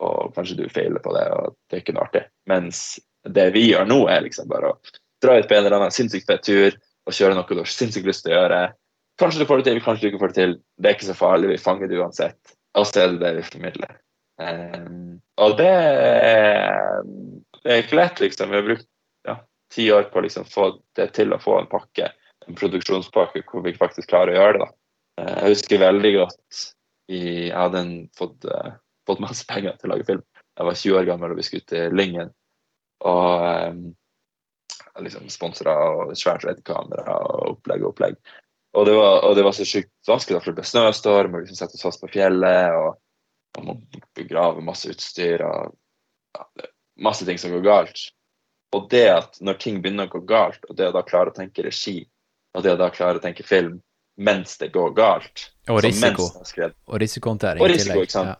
og 0.00 0.32
kanskje 0.34 0.56
du 0.62 0.64
feiler 0.72 1.02
på 1.04 1.12
det, 1.14 1.26
og 1.36 1.54
det 1.68 1.76
er 1.76 1.82
ikke 1.84 1.94
noe 1.94 2.06
artig. 2.08 2.22
Mens 2.48 2.80
det 3.28 3.50
vi 3.54 3.66
gjør 3.68 3.86
nå, 3.86 3.98
er 4.08 4.24
liksom 4.24 4.48
bare 4.50 4.72
å 4.72 4.78
dra 5.20 5.36
ut 5.36 5.48
på 5.48 5.58
en 5.58 5.66
eller 5.66 5.76
annen 5.76 5.94
sinnssykt 5.94 6.30
fett 6.30 6.46
tur 6.48 6.78
og 7.06 7.16
kjøre 7.16 7.36
noe 7.36 7.46
du 7.52 7.60
har 7.60 7.68
sinnssykt 7.68 8.08
lyst 8.08 8.24
til 8.24 8.32
å 8.32 8.38
gjøre 8.38 8.62
Kanskje 9.20 9.42
du 9.42 9.48
får 9.48 9.60
det 9.60 9.68
til, 9.68 9.82
kanskje 9.84 10.06
du 10.06 10.08
ikke 10.10 10.22
får 10.22 10.32
det 10.32 10.38
til. 10.38 10.54
Det 10.80 10.88
er 10.88 10.96
ikke 10.96 11.10
så 11.10 11.16
farlig, 11.18 11.50
vi 11.50 11.60
fanger 11.60 11.90
det 11.90 11.98
uansett. 12.00 12.54
Og 12.78 12.86
så 12.88 13.02
er 13.02 13.12
det 13.12 13.20
det 13.20 13.32
vi 13.36 13.48
formidler. 13.50 13.98
Um, 14.40 15.20
og 15.36 15.58
det 15.58 15.68
er, 15.68 17.02
det 17.60 17.74
er 17.74 17.82
ikke 17.82 17.98
lett, 17.98 18.22
liksom. 18.24 18.52
Vi 18.52 18.56
har 18.56 18.64
brukt 18.64 18.88
ja, 19.28 19.36
ti 19.74 19.90
år 19.92 20.08
på 20.08 20.22
å 20.22 20.24
liksom, 20.24 20.48
få 20.48 20.70
det 20.96 21.10
til 21.18 21.34
å 21.36 21.40
få 21.42 21.58
en 21.60 21.68
pakke, 21.68 22.08
en 22.48 22.56
produksjonspakke 22.56 23.44
hvor 23.50 23.66
vi 23.66 23.76
faktisk 23.76 24.08
klarer 24.12 24.32
å 24.32 24.40
gjøre 24.40 24.58
det. 24.58 24.64
da. 24.64 24.72
Uh, 25.20 25.32
jeg 25.34 25.56
husker 25.56 25.84
veldig 25.84 26.12
godt 26.16 26.66
i, 27.10 27.20
Jeg 27.50 27.56
hadde 27.58 27.84
en, 27.84 27.94
fått, 28.16 28.48
uh, 28.48 28.76
fått, 29.08 29.20
masse 29.20 29.44
penger 29.50 29.76
til 29.76 29.90
å 29.90 29.96
lage 29.96 30.08
film. 30.08 30.26
Jeg 30.56 30.68
var 30.70 30.84
20 30.84 31.00
år 31.00 31.08
gammel 31.08 31.34
og 31.34 31.40
vi 31.40 31.48
skulle 31.50 31.68
til 31.68 31.96
Lyngen. 31.96 32.32
Og 33.10 33.44
um, 33.44 33.88
liksom 35.04 35.28
sponsa 35.32 35.72
og 35.72 36.14
svært 36.18 36.46
RED-kamera 36.46 37.20
og 37.26 37.56
opplegg 37.56 37.84
og 37.84 37.92
opplegg. 37.92 38.16
Og 38.72 38.86
det, 38.86 38.94
var, 38.94 39.24
og 39.26 39.36
det 39.36 39.42
var, 39.42 39.54
så 39.56 39.66
sjukt 39.66 39.90
vanskelig, 40.06 40.40
for 40.44 40.52
det 40.52 40.60
ble 40.60 40.68
snøstorm, 40.68 41.34
og 41.34 41.42
liksom 41.42 41.58
sette 41.58 41.78
oss 41.78 41.86
fast 41.88 42.02
på 42.04 42.10
fjellet. 42.12 42.70
og 42.78 43.58
Man 43.58 43.66
må 43.66 44.02
begrave 44.14 44.62
masse 44.62 44.90
utstyr 44.92 45.42
og 45.42 45.72
ja, 46.38 46.68
masse 47.02 47.26
ting 47.26 47.38
som 47.38 47.54
går 47.56 47.64
galt. 47.66 48.04
Og 48.76 48.86
det 48.92 49.06
at 49.10 49.40
når 49.42 49.58
ting 49.62 49.80
begynner 49.82 50.06
å 50.06 50.12
gå 50.12 50.22
galt, 50.30 50.62
og 50.68 50.78
det 50.78 50.90
å 50.90 50.94
da 50.94 51.02
klare 51.06 51.32
å 51.32 51.34
tenke 51.34 51.64
regi, 51.66 52.04
og 52.54 52.62
det 52.62 52.76
å 52.76 52.78
da 52.78 52.90
klare 52.94 53.18
å 53.18 53.24
tenke 53.24 53.46
film 53.46 53.80
mens 54.20 54.58
det 54.60 54.68
går 54.74 54.90
galt 54.98 55.46
Og 55.70 55.78
risiko. 55.84 56.26
Og 56.90 56.98
risikohåndtering 57.00 57.62
i 57.62 57.78
tillegg. 57.78 58.02
Ikke 58.04 58.12
sant? 58.12 58.34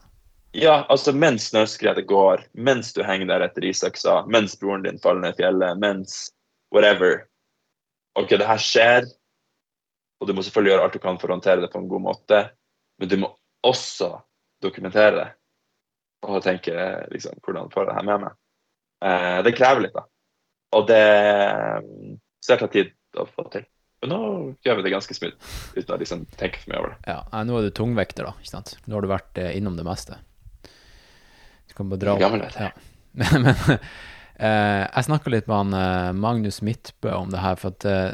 Ja. 0.53 0.61
ja, 0.61 0.75
altså 0.93 1.15
mens 1.17 1.49
snøskredet 1.51 2.05
går, 2.11 2.43
mens 2.53 2.93
du 2.93 3.01
henger 3.07 3.31
der 3.31 3.47
etter 3.47 3.65
isøksa, 3.65 4.21
mens 4.31 4.59
broren 4.61 4.85
din 4.85 5.01
faller 5.03 5.25
ned 5.25 5.39
i 5.39 5.43
fjellet, 5.43 5.81
mens 5.81 6.19
whatever. 6.75 7.25
OK, 8.19 8.35
det 8.37 8.47
her 8.51 8.61
skjer 8.61 9.09
og 10.21 10.29
du 10.29 10.35
må 10.37 10.45
selvfølgelig 10.45 10.75
gjøre 10.75 10.87
alt 10.87 10.97
du 10.97 11.03
kan 11.03 11.19
for 11.21 11.33
å 11.33 11.39
håndtere 11.39 11.65
det 11.65 11.71
på 11.73 11.81
en 11.81 11.89
god 11.91 12.05
måte, 12.05 12.41
men 13.01 13.11
du 13.11 13.17
må 13.23 13.33
også 13.67 14.13
dokumentere 14.63 15.17
det. 15.17 15.29
Og 16.29 16.43
tenke 16.45 16.75
liksom, 17.13 17.39
hvordan 17.41 17.71
får 17.73 17.87
jeg 17.87 17.91
det 17.91 17.97
her 17.97 18.09
med 18.09 18.25
meg. 18.27 18.39
Eh, 19.09 19.39
det 19.47 19.57
krever 19.57 19.87
litt, 19.87 19.97
da. 19.97 20.05
Og 20.77 20.87
det 20.87 21.05
så 22.41 22.55
det 22.55 22.61
tar 22.63 22.73
tid 22.73 22.93
å 23.21 23.27
få 23.29 23.47
til. 23.53 23.65
Men 24.01 24.13
nå 24.15 24.21
gjør 24.65 24.79
vi 24.79 24.85
det 24.87 24.93
ganske 24.95 25.17
smooth, 25.17 25.51
uten 25.77 25.93
å 25.93 25.99
liksom 26.01 26.23
tenke 26.41 26.63
for 26.63 26.73
mye 26.73 26.81
over 26.81 26.95
det. 26.95 27.01
Ja, 27.13 27.43
Nå 27.45 27.59
er 27.59 27.67
du 27.67 27.75
tungvekter, 27.77 28.29
da. 28.31 28.33
ikke 28.41 28.53
sant? 28.55 28.77
Nå 28.87 28.97
har 28.97 29.05
du 29.05 29.11
vært 29.11 29.41
eh, 29.41 29.53
innom 29.59 29.77
det 29.77 29.85
meste. 29.85 30.17
Du 31.69 31.77
kan 31.77 31.91
bare 31.93 32.01
dra. 32.01 32.17
Gammel, 32.21 32.47
vet. 32.47 32.57
Ja. 32.57 32.71
Men, 33.13 33.45
men 33.51 33.51
eh, 34.41 34.87
jeg 34.87 35.09
snakka 35.11 35.35
litt 35.35 35.51
med 35.51 35.57
han 35.59 35.77
eh, 35.77 36.13
Magnus 36.17 36.63
Midtbø 36.65 37.13
om 37.19 37.33
det 37.35 37.45
her, 37.45 37.61
for 37.61 37.77
at 37.77 37.89
eh, 37.89 38.07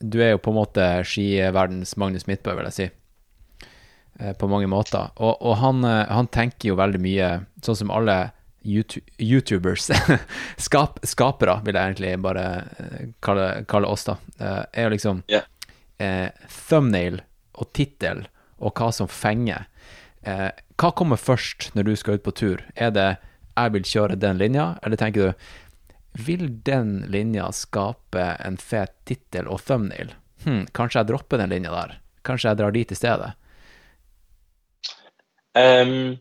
du 0.00 0.20
er 0.22 0.34
jo 0.34 0.42
på 0.42 0.52
en 0.52 0.58
måte 0.58 0.86
skiverdens 1.06 1.96
Magnus 2.00 2.26
Midtbø, 2.26 2.54
vil 2.58 2.68
jeg 2.70 2.76
si. 2.78 2.88
Eh, 4.20 4.32
på 4.38 4.48
mange 4.50 4.68
måter. 4.70 5.12
Og, 5.16 5.36
og 5.40 5.58
han, 5.62 5.84
eh, 5.88 6.06
han, 6.10 6.30
tenker 6.30 6.72
jo 6.72 6.78
veldig 6.80 7.02
mye, 7.02 7.30
sånn 7.64 7.80
som 7.84 7.92
alle 7.94 8.18
YouTubers, 8.64 9.90
Skap, 10.64 11.02
skapere, 11.04 11.58
vil 11.66 11.76
jeg 11.76 11.92
egentlig 11.92 12.14
bare 12.24 12.44
eh, 12.80 13.08
kalle, 13.24 13.48
kalle 13.68 13.90
oss, 13.90 14.06
da, 14.08 14.16
er 14.72 14.86
jo 14.86 14.94
liksom 14.94 15.20
yeah. 15.28 15.44
eh, 16.00 16.30
thumbnail 16.48 17.20
og 17.60 17.70
tittel 17.76 18.24
og 18.64 18.72
hva 18.78 18.90
som 18.94 19.10
fenger. 19.10 19.66
Eh, 20.24 20.50
hva 20.80 20.90
kommer 20.96 21.20
først 21.20 21.70
når 21.76 21.88
du 21.88 21.94
skal 22.00 22.18
ut 22.18 22.24
på 22.24 22.34
tur? 22.34 22.64
Er 22.74 22.90
det 22.90 23.16
'jeg 23.54 23.72
vil 23.72 23.82
kjøre 23.82 24.18
den 24.18 24.38
linja', 24.38 24.78
eller 24.82 24.96
tenker 24.96 25.20
du 25.20 25.32
vil 26.14 26.46
den 26.62 27.04
linja 27.10 27.50
skape 27.52 28.26
en 28.44 28.56
fet 28.60 28.94
tittel 29.08 29.48
og 29.50 29.62
thumbnail? 29.66 30.14
Hm, 30.44 30.66
kanskje 30.76 31.00
jeg 31.00 31.10
dropper 31.10 31.40
den 31.40 31.50
linja 31.50 31.72
der? 31.74 31.96
Kanskje 32.24 32.52
jeg 32.52 32.60
drar 32.60 32.74
dit 32.74 32.92
i 32.92 32.98
stedet? 32.98 33.32
Um, 35.54 36.16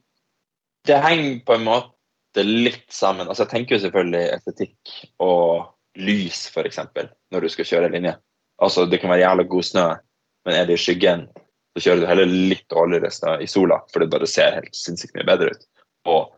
det 0.85 0.99
henger 1.01 1.39
på 1.45 1.55
en 1.57 1.67
måte 1.67 2.45
litt 2.45 2.89
sammen. 2.93 3.27
Altså, 3.27 3.45
jeg 3.45 3.53
tenker 3.53 3.77
jo 3.77 3.83
selvfølgelig 3.85 4.23
estetikk 4.35 4.97
og 5.23 5.69
lys, 6.01 6.47
f.eks., 6.49 6.81
når 7.33 7.45
du 7.45 7.51
skal 7.53 7.69
kjøre 7.69 7.93
linje. 7.93 8.15
Altså, 8.61 8.85
det 8.89 8.99
kan 9.01 9.13
være 9.13 9.23
jævla 9.23 9.47
god 9.49 9.69
snø, 9.69 9.87
men 10.45 10.57
er 10.57 10.67
det 10.67 10.77
i 10.77 10.83
skyggen, 10.83 11.27
så 11.73 11.85
kjører 11.85 12.03
du 12.03 12.09
heller 12.09 12.35
litt 12.53 12.65
dårligere 12.69 13.11
snø 13.13 13.37
i 13.41 13.49
sola, 13.49 13.79
for 13.91 14.03
det 14.03 14.11
bare 14.13 14.29
ser 14.29 14.59
helt 14.59 14.77
sinnssykt 14.77 15.15
mye 15.17 15.27
bedre 15.29 15.53
ut. 15.53 15.65
Og, 16.09 16.33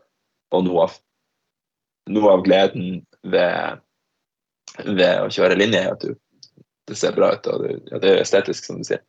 og 0.54 0.64
noe, 0.64 0.86
av, 0.86 0.96
noe 2.12 2.32
av 2.32 2.44
gleden 2.46 3.02
ved, 3.32 3.82
ved 4.86 5.22
å 5.22 5.30
kjøre 5.32 5.58
linje, 5.58 5.82
at 5.92 6.04
du, 6.04 6.14
det 6.86 6.98
ser 6.98 7.16
bra 7.16 7.32
ut 7.34 7.48
og 7.50 7.64
det, 7.64 7.78
ja, 7.90 8.00
det 8.02 8.12
er 8.12 8.22
estetisk, 8.22 8.68
som 8.68 8.80
du 8.80 8.88
sier. 8.88 9.02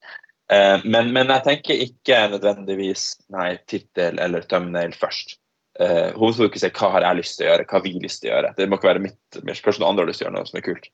Eh, 0.53 0.77
men, 0.85 1.11
men, 1.15 1.29
jeg 1.35 1.45
tenker 1.45 1.83
ikke 1.87 2.21
nødvendigvis 2.33 3.09
nei, 3.35 3.51
tittel 3.69 4.21
eller 4.23 4.47
thumbnail 4.47 4.95
først. 4.97 5.37
Eh, 5.79 6.13
Hovedfokus 6.17 6.63
er 6.65 6.73
hva 6.73 6.93
har 6.95 7.05
jeg 7.09 7.21
lyst 7.21 7.37
til 7.37 7.47
å 7.47 7.51
gjøre, 7.51 7.67
hva 7.67 7.77
har 7.77 7.85
vi 7.85 7.95
lyst 8.01 8.23
til 8.23 8.31
å 8.31 8.35
gjøre. 8.35 8.53
Det 8.57 8.69
må 8.69 8.79
ikke 8.79 8.91
være 8.93 9.03
mitt, 9.03 9.41
kanskje 9.41 9.81
noen 9.83 9.89
andre 9.91 10.05
har 10.05 10.11
lyst 10.11 10.23
til 10.23 10.27
å 10.27 10.29
gjøre 10.29 10.37
noe 10.39 10.49
som 10.49 10.61
er 10.61 10.67
kult. 10.69 10.87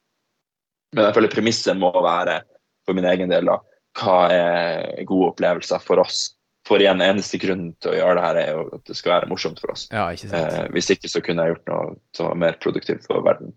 Men 0.93 1.07
jeg 1.07 1.17
føler 1.17 1.33
premisset 1.33 1.79
må 1.79 1.91
være 1.95 2.41
for 2.83 2.97
min 2.97 3.07
egen 3.09 3.31
del 3.31 3.47
da, 3.49 3.59
hva 3.97 4.17
er 4.33 5.05
gode 5.07 5.31
opplevelser 5.31 5.81
for 5.85 6.01
oss 6.03 6.25
for 6.67 6.81
igjen 6.81 7.03
eneste 7.03 7.39
grunn 7.41 7.71
til 7.83 7.91
å 7.91 7.97
gjøre 7.97 8.15
det 8.17 8.25
her 8.25 8.39
er 8.39 8.51
jo 8.55 8.63
at 8.77 8.83
det 8.87 8.95
skal 8.95 9.17
være 9.17 9.29
morsomt 9.31 9.59
for 9.59 9.73
oss. 9.73 9.85
Ja, 9.91 10.07
ikke. 10.15 10.29
Eh, 10.37 10.59
hvis 10.75 10.91
ikke 10.95 11.11
så 11.11 11.21
kunne 11.23 11.43
jeg 11.43 11.55
gjort 11.55 11.71
noe 11.71 11.95
som 12.15 12.29
var 12.29 12.39
mer 12.45 12.59
produktivt 12.63 13.07
for 13.09 13.25
verden 13.25 13.51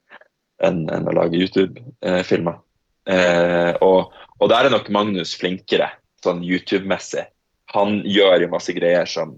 enn, 0.67 0.85
enn 0.91 1.07
å 1.07 1.15
lage 1.15 1.39
YouTube-filmer. 1.39 2.59
Eh, 3.07 3.73
og, 3.87 4.15
og, 4.41 4.47
der 4.51 4.67
er 4.67 4.75
nok 4.75 4.91
Magnus 4.95 5.37
flinkere, 5.39 5.93
sånn 6.25 6.43
YouTube-messig. 6.47 7.29
Han 7.77 8.01
gjør 8.07 8.47
jo 8.47 8.53
masse 8.55 8.75
greier 8.75 9.07
som 9.11 9.37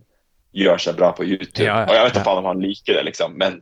gjør 0.57 0.81
seg 0.81 0.97
bra 0.97 1.13
på 1.17 1.27
YouTube. 1.29 1.67
Ja, 1.67 1.83
ja, 1.83 1.91
og 1.91 1.97
jeg 1.97 2.07
vet 2.07 2.21
ikke 2.23 2.37
om 2.41 2.49
han 2.49 2.65
liker 2.65 2.97
det, 2.97 3.05
liksom, 3.11 3.37
men 3.41 3.61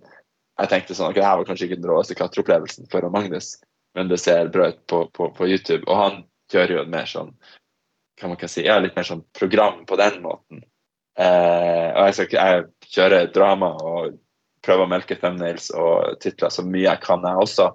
jeg 0.56 0.70
tenkte 0.70 0.94
sånn, 0.96 1.10
ok, 1.10 1.18
det 1.18 1.26
her 1.26 1.40
var 1.40 1.48
kanskje 1.48 1.66
ikke 1.68 1.80
den 1.80 1.90
råeste 1.90 2.16
klatreopplevelsen 2.16 2.88
for 2.92 3.10
Magnus, 3.12 3.56
men 3.98 4.08
det 4.12 4.20
ser 4.22 4.52
bra 4.54 4.70
ut 4.70 4.78
på, 4.88 5.02
på, 5.16 5.28
på 5.34 5.48
YouTube. 5.50 5.82
Og 5.90 5.98
han 5.98 6.22
gjør 6.52 6.76
jo 6.76 6.82
en 6.84 6.92
mer 6.94 7.10
sånn 7.10 7.34
hva 8.16 8.30
man 8.32 8.40
kan 8.40 8.50
si, 8.50 8.64
ja, 8.66 8.78
litt 8.80 8.96
mer 8.96 9.06
sånn 9.08 9.24
program 9.36 9.84
på 9.88 9.98
den 10.00 10.20
måten. 10.24 10.62
Eh, 11.18 11.88
og 11.92 12.08
jeg, 12.08 12.16
skal, 12.16 12.36
jeg 12.36 12.92
kjører 12.94 13.32
drama 13.34 13.72
og 13.80 14.16
prøver 14.64 14.86
å 14.86 14.90
melke 14.90 15.18
thumbnails 15.20 15.70
og 15.76 16.18
titler 16.22 16.52
så 16.52 16.64
mye 16.66 16.86
jeg 16.88 17.02
kan, 17.04 17.24
jeg 17.24 17.44
også. 17.44 17.70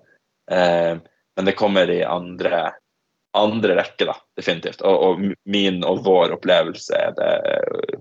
Eh, 0.52 0.96
men 1.38 1.48
det 1.48 1.58
kommer 1.58 1.90
i 1.94 2.02
andre 2.06 2.72
andre 3.38 3.78
rekke, 3.78 4.06
da, 4.10 4.18
definitivt. 4.36 4.82
Og, 4.84 5.04
og 5.06 5.22
min 5.48 5.86
og 5.88 6.02
vår 6.04 6.34
opplevelse 6.36 6.98
er 6.98 7.14
det 7.16 7.30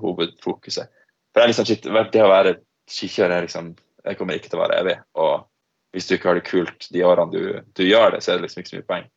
hovedfokuset. 0.00 0.90
For 1.30 1.42
det 1.44 1.52
liksom, 1.52 2.08
det 2.10 2.24
å 2.24 2.32
være 2.32 2.56
skikjører 2.90 3.36
er 3.36 3.46
liksom 3.46 3.70
det 4.04 4.16
kommer 4.18 4.38
ikke 4.38 4.50
til 4.50 4.60
å 4.60 4.64
være 4.64 4.80
evig. 4.82 4.96
Og 5.20 5.46
hvis 5.94 6.08
du 6.08 6.16
ikke 6.16 6.30
har 6.30 6.38
det 6.38 6.48
kult 6.48 6.88
de 6.94 7.04
årene 7.06 7.34
du, 7.34 7.42
du 7.76 7.84
gjør 7.86 8.14
det, 8.14 8.22
så 8.24 8.32
er 8.32 8.38
det 8.38 8.48
liksom 8.48 8.62
ikke 8.62 8.72
så 8.72 8.78
mye 8.78 8.88
poeng. 8.88 9.08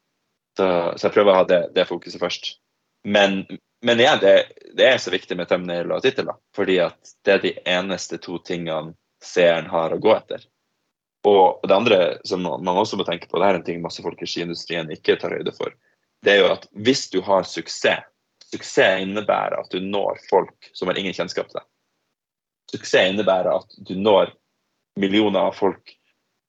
Så, 0.57 0.67
så 0.97 1.07
jeg 1.07 1.15
prøver 1.15 1.33
å 1.33 1.37
ha 1.39 1.45
det, 1.49 1.61
det 1.73 1.87
fokuset 1.89 2.21
først. 2.21 2.51
Men, 3.03 3.43
men 3.81 3.99
igjen, 3.99 4.19
det, 4.21 4.33
det, 4.77 4.87
er 4.87 4.97
så 4.97 5.11
viktig 5.11 5.37
med 5.37 5.49
thumbnail 5.49 5.91
og 5.91 6.03
titler. 6.05 6.37
Fordi 6.55 6.79
at 6.85 7.15
det 7.25 7.35
er 7.35 7.43
de 7.43 7.53
eneste 7.75 8.19
to 8.23 8.39
tingene 8.45 8.95
seeren 9.23 9.69
har 9.71 9.93
å 9.95 10.01
gå 10.03 10.13
etter. 10.15 10.43
Og 11.27 11.63
det 11.67 11.75
andre 11.75 11.99
som 12.27 12.43
man 12.43 12.75
også 12.75 12.99
må 12.99 13.05
tenke 13.07 13.29
på, 13.31 13.39
det 13.39 13.47
er 13.47 13.59
en 13.59 13.67
ting 13.67 13.83
masse 13.83 14.03
folk 14.03 14.19
i 14.21 14.27
skiindustrien 14.27 14.91
ikke 14.91 15.15
tar 15.19 15.35
høyde 15.37 15.53
for, 15.55 15.71
det 16.23 16.33
er 16.33 16.41
jo 16.41 16.49
at 16.51 16.65
hvis 16.85 17.07
du 17.11 17.21
har 17.23 17.47
suksess 17.47 18.09
Suksess 18.53 19.01
innebærer 19.01 19.55
at 19.57 19.71
du 19.73 19.79
når 19.81 20.19
folk 20.29 20.67
som 20.77 20.91
har 20.91 20.97
ingen 20.99 21.15
kjennskap 21.15 21.47
til 21.49 21.57
deg. 21.57 21.65
Suksess 22.69 23.09
innebærer 23.09 23.49
at 23.55 23.77
du 23.87 23.95
når 23.97 24.29
millioner 25.01 25.47
av 25.47 25.55
folk 25.57 25.95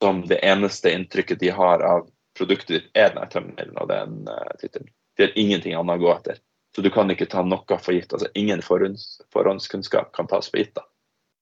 som 0.03 0.21
det 0.29 0.43
eneste 0.45 0.93
inntrykket 0.93 1.41
de 1.41 1.49
har 1.57 1.81
av 1.81 2.05
produktet 2.37 2.75
ditt, 2.75 2.91
er 2.93 3.15
den 3.15 3.31
thumbnailen 3.33 3.81
og 3.81 3.89
den 3.89 4.19
uh, 4.29 4.53
tittelen. 4.61 4.91
De 5.17 5.27
har 5.27 5.39
ingenting 5.39 5.77
annet 5.79 6.01
å 6.01 6.05
gå 6.05 6.11
etter. 6.15 6.41
Så 6.75 6.83
du 6.83 6.91
kan 6.91 7.11
ikke 7.11 7.29
ta 7.31 7.43
noe 7.47 7.79
for 7.79 7.95
gitt. 7.95 8.13
altså 8.13 8.29
Ingen 8.35 8.63
forhånds, 8.63 9.21
forhåndskunnskap 9.33 10.13
kan 10.17 10.27
tas 10.31 10.51
for 10.51 10.59
gitt. 10.59 10.75
da. 10.75 10.83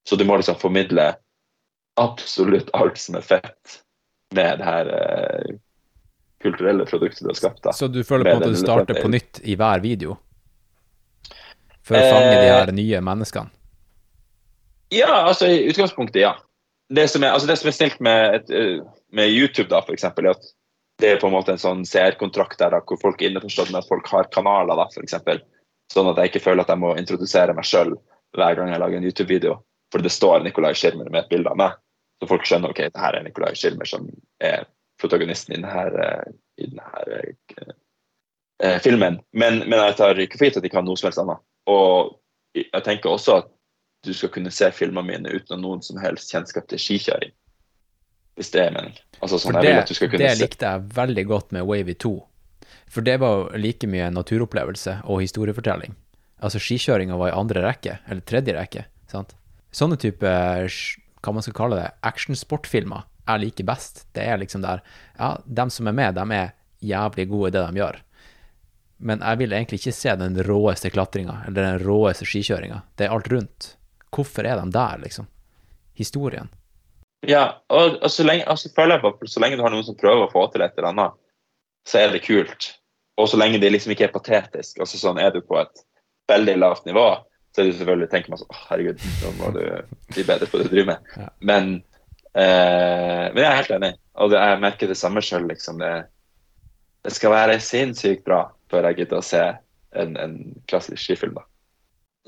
Så 0.08 0.16
du 0.16 0.24
må 0.28 0.36
liksom 0.36 0.58
formidle 0.60 1.14
absolutt 2.00 2.70
alt 2.76 2.98
som 2.98 3.16
er 3.16 3.24
fett 3.24 3.78
med 4.34 4.58
det 4.58 4.66
her 4.66 4.92
eh, 4.96 5.56
kulturelle 6.42 6.84
produktet 6.88 7.24
du 7.24 7.30
har 7.30 7.38
skapt. 7.38 7.62
Da. 7.62 7.72
Så 7.72 7.88
du 7.88 8.02
føler 8.04 8.30
på 8.30 8.42
at 8.42 8.52
du 8.52 8.60
starter 8.60 9.02
på 9.02 9.08
nytt 9.12 9.40
i 9.44 9.56
hver 9.56 9.80
video? 9.84 10.18
For 11.82 11.98
å 11.98 12.06
fange 12.06 12.32
de 12.36 12.48
her 12.48 12.68
eh, 12.68 12.76
nye 12.76 13.02
menneskene? 13.04 13.52
Ja, 14.92 15.22
altså 15.24 15.48
i 15.48 15.62
utgangspunktet, 15.70 16.20
ja. 16.20 16.34
Det 16.92 17.06
som 17.08 17.24
er, 17.24 17.32
altså, 17.32 17.48
det 17.48 17.56
som 17.56 17.70
er 17.70 17.76
snilt 17.76 18.02
med, 18.04 18.50
eh, 18.52 18.82
med, 19.16 19.30
YouTube, 19.32 19.70
da, 19.72 19.80
for 19.84 19.96
eksempel, 19.96 20.28
er 20.28 20.36
at 20.36 20.50
det 21.02 21.10
er 21.10 21.20
på 21.20 21.26
en 21.26 21.34
måte 21.34 21.54
en 21.54 21.60
sånn 21.60 21.82
seerkontrakt 21.88 22.60
der 22.62 22.76
da, 22.76 22.80
hvor 22.86 23.00
folk 23.00 23.22
er 23.22 23.32
innforstått 23.32 23.72
med 23.72 23.82
at 23.82 23.90
folk 23.90 24.08
har 24.12 24.30
kanaler, 24.34 24.78
da, 24.78 24.86
eksempel. 25.02 25.42
Sånn 25.92 26.08
at 26.12 26.20
jeg 26.20 26.30
ikke 26.30 26.44
føler 26.44 26.64
at 26.64 26.70
jeg 26.72 26.80
må 26.80 26.92
introdusere 26.96 27.54
meg 27.56 27.66
sjøl 27.68 27.96
hver 28.36 28.56
gang 28.56 28.70
jeg 28.70 28.80
lager 28.80 29.00
en 29.00 29.08
YouTube-video. 29.08 29.56
For 29.92 30.04
det 30.04 30.12
står 30.14 30.46
Nikolai 30.46 30.72
Schirmer 30.78 31.10
med 31.10 31.24
et 31.24 31.32
bilde 31.32 31.50
av 31.50 31.58
meg. 31.60 31.74
Så 32.22 32.28
folk 32.30 32.46
skjønner 32.46 32.72
ok, 32.72 32.84
det 32.94 33.02
her 33.02 33.18
er 33.18 33.26
Nikolai 33.26 33.52
Schirmer 33.58 33.88
som 33.88 34.06
er 34.40 34.64
protagonisten 35.02 35.56
i 35.56 35.58
denne, 35.58 36.04
eh, 36.06 36.30
i 36.62 36.68
denne 36.70 37.18
eh, 37.18 37.74
eh, 38.62 38.78
filmen. 38.84 39.18
Men, 39.32 39.64
men, 39.66 39.78
jeg 39.80 39.98
tar 39.98 40.22
ikke 40.22 40.38
for 40.38 40.48
gitt 40.48 40.60
at 40.62 40.64
de 40.64 40.72
kan 40.72 40.86
noe 40.86 41.00
som 41.00 41.10
helst 41.10 41.20
annet. 41.20 41.42
Og 41.68 42.14
jeg 42.56 42.86
tenker 42.86 43.10
også 43.10 43.40
at 43.42 43.50
du 44.06 44.14
skal 44.14 44.32
kunne 44.34 44.54
se 44.54 44.70
filmene 44.74 45.06
mine 45.10 45.34
uten 45.34 45.60
noen 45.62 45.82
som 45.84 45.98
helst 46.02 46.30
kjennskap 46.32 46.70
til 46.70 46.80
skikjøring. 46.80 47.34
Hvis 48.38 48.52
det 48.54 48.62
er 48.64 48.74
meningen. 48.74 49.00
Altså, 49.22 49.38
sånn, 49.38 49.58
det, 49.62 49.74
det 50.18 50.32
likte 50.40 50.70
jeg 50.70 50.86
veldig 50.96 51.24
godt 51.30 51.52
med 51.54 51.66
Wavy 51.68 51.94
2. 52.00 52.14
For 52.92 53.04
det 53.04 53.18
var 53.22 53.52
like 53.60 53.86
mye 53.88 54.08
naturopplevelse 54.12 54.98
og 55.04 55.22
historiefortelling. 55.22 55.94
Altså 56.42 56.58
skikjøringa 56.60 57.16
var 57.20 57.30
i 57.30 57.38
andre 57.38 57.62
rekke, 57.64 58.00
eller 58.08 58.24
tredje 58.26 58.56
rekke. 58.56 58.84
sant? 59.10 59.36
Sånne 59.72 59.96
type, 60.00 60.26
hva 60.26 61.34
man 61.36 61.44
skal 61.44 61.56
kalle 61.56 61.78
det, 61.78 61.90
actionsportfilmer 62.08 63.06
jeg 63.26 63.42
liker 63.44 63.66
best. 63.66 64.06
Det 64.14 64.24
er 64.26 64.40
liksom 64.40 64.64
der 64.64 64.82
Ja, 65.18 65.36
dem 65.46 65.70
som 65.70 65.88
er 65.88 65.92
med, 65.96 66.14
de 66.14 66.38
er 66.38 66.54
jævlig 66.82 67.28
gode 67.28 67.48
i 67.48 67.54
det 67.54 67.66
de 67.66 67.80
gjør. 67.80 68.00
Men 68.98 69.20
jeg 69.20 69.38
vil 69.38 69.52
egentlig 69.52 69.80
ikke 69.80 69.94
se 69.94 70.16
den 70.16 70.38
råeste 70.46 70.90
klatringa 70.90 71.42
eller 71.46 71.62
den 71.62 71.86
råeste 71.86 72.26
skikjøringa. 72.26 72.82
Det 72.96 73.06
er 73.06 73.14
alt 73.14 73.30
rundt. 73.32 73.76
Hvorfor 74.12 74.46
er 74.46 74.60
de 74.60 74.70
der, 74.70 74.98
liksom? 75.02 75.26
Historien. 75.94 76.50
Ja, 77.28 77.42
og, 77.70 77.98
og 78.02 78.10
så 78.10 78.26
lenge 78.26 78.48
altså, 78.50 78.70
føler 78.74 78.96
jeg 78.98 79.04
på, 79.04 79.30
så 79.30 79.42
lenge 79.42 79.58
du 79.58 79.64
har 79.64 79.74
noen 79.74 79.86
som 79.86 79.98
prøver 79.98 80.26
å 80.26 80.32
få 80.32 80.46
til 80.50 80.64
et 80.64 80.74
eller 80.78 80.90
annet, 80.90 81.18
så 81.86 82.00
er 82.00 82.14
det 82.14 82.24
kult. 82.26 82.72
Og 83.20 83.28
så 83.30 83.38
lenge 83.38 83.60
det 83.62 83.70
liksom 83.70 83.92
ikke 83.94 84.08
er 84.08 84.14
patetisk. 84.14 84.80
altså 84.80 84.98
sånn 84.98 85.20
Er 85.22 85.30
du 85.34 85.42
på 85.44 85.60
et 85.60 85.84
veldig 86.30 86.56
lavt 86.58 86.88
nivå, 86.88 87.06
så 87.52 87.62
er 87.62 87.68
du 87.68 87.76
selvfølgelig 87.76 88.10
tenker 88.10 88.32
man 88.32 88.40
sånn 88.40 88.60
Herregud, 88.66 89.06
nå 89.22 89.32
må 89.38 89.50
du 89.54 89.64
bli 90.14 90.24
bedre 90.26 90.48
på 90.48 90.58
det 90.58 90.70
du 90.70 90.74
driver 90.74 90.94
med. 90.94 91.32
Men 91.44 91.74
Eh, 92.32 93.24
men 93.28 93.42
jeg 93.42 93.48
er 93.48 93.58
helt 93.58 93.74
enig, 93.76 93.92
og 94.16 94.30
det, 94.32 94.40
jeg 94.40 94.60
merker 94.62 94.88
det 94.88 94.98
samme 94.98 95.22
sjøl. 95.24 95.46
Liksom. 95.50 95.82
Det, 95.82 95.92
det, 97.04 97.14
skal 97.16 97.34
være 97.34 97.60
sinnssykt 97.60 98.24
bra 98.28 98.46
før 98.72 98.88
jeg 98.88 99.02
gidder 99.02 99.20
å 99.20 99.26
se 99.26 99.42
en, 100.00 100.16
en 100.16 100.36
klassisk 100.70 101.02
skifilm. 101.02 101.36
Da. 101.36 101.46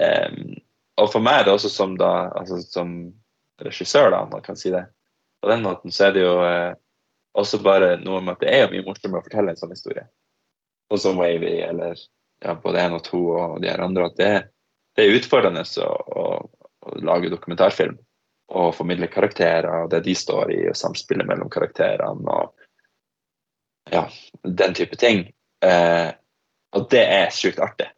Um, 0.04 0.56
og 1.00 1.08
for 1.12 1.24
meg 1.24 1.40
er 1.40 1.46
det 1.46 1.54
også 1.54 1.70
som, 1.72 1.94
da, 1.98 2.28
altså, 2.36 2.60
som 2.68 2.90
regissør, 3.62 4.10
da, 4.10 4.24
man 4.30 4.42
kan 4.42 4.56
si 4.58 4.72
det. 4.74 4.86
På 5.42 5.50
den 5.50 5.62
måten 5.62 5.92
så 5.92 6.08
er 6.08 6.16
det 6.16 6.24
jo 6.24 6.34
eh, 6.46 6.72
også 7.38 7.60
bare 7.62 7.94
noe 8.02 8.22
med 8.24 8.36
at 8.36 8.44
det 8.44 8.54
er 8.54 8.72
mye 8.72 8.84
morsommere 8.86 9.22
å 9.22 9.26
fortelle 9.26 9.54
en 9.54 9.60
sånn 9.60 9.74
historie. 9.74 10.06
Og 10.92 11.00
som 11.00 11.18
Wavy 11.20 11.56
eller 11.64 11.98
ja, 12.44 12.54
både 12.54 12.82
én 12.82 12.96
og 12.96 13.04
to 13.06 13.20
og 13.34 13.60
de 13.62 13.70
her 13.70 13.82
andre. 13.84 14.08
At 14.10 14.18
det, 14.20 14.32
det 14.96 15.04
er 15.04 15.18
utfordrende 15.18 15.64
å, 15.84 15.88
å, 15.90 16.26
å 16.84 16.98
lage 17.04 17.32
dokumentarfilm 17.32 17.96
og 18.54 18.74
formidle 18.76 19.08
karakterer 19.10 19.84
og 19.84 19.90
det 19.94 20.02
de 20.04 20.14
står 20.18 20.52
i, 20.52 20.60
og 20.68 20.78
samspillet 20.78 21.26
mellom 21.26 21.50
karakterene 21.52 22.36
og 22.36 22.52
ja, 23.92 24.04
den 24.44 24.76
type 24.76 24.96
ting. 25.00 25.26
Eh, 25.64 26.10
og 26.74 26.88
det 26.92 27.04
er 27.04 27.34
sjukt 27.34 27.60
artig. 27.62 27.88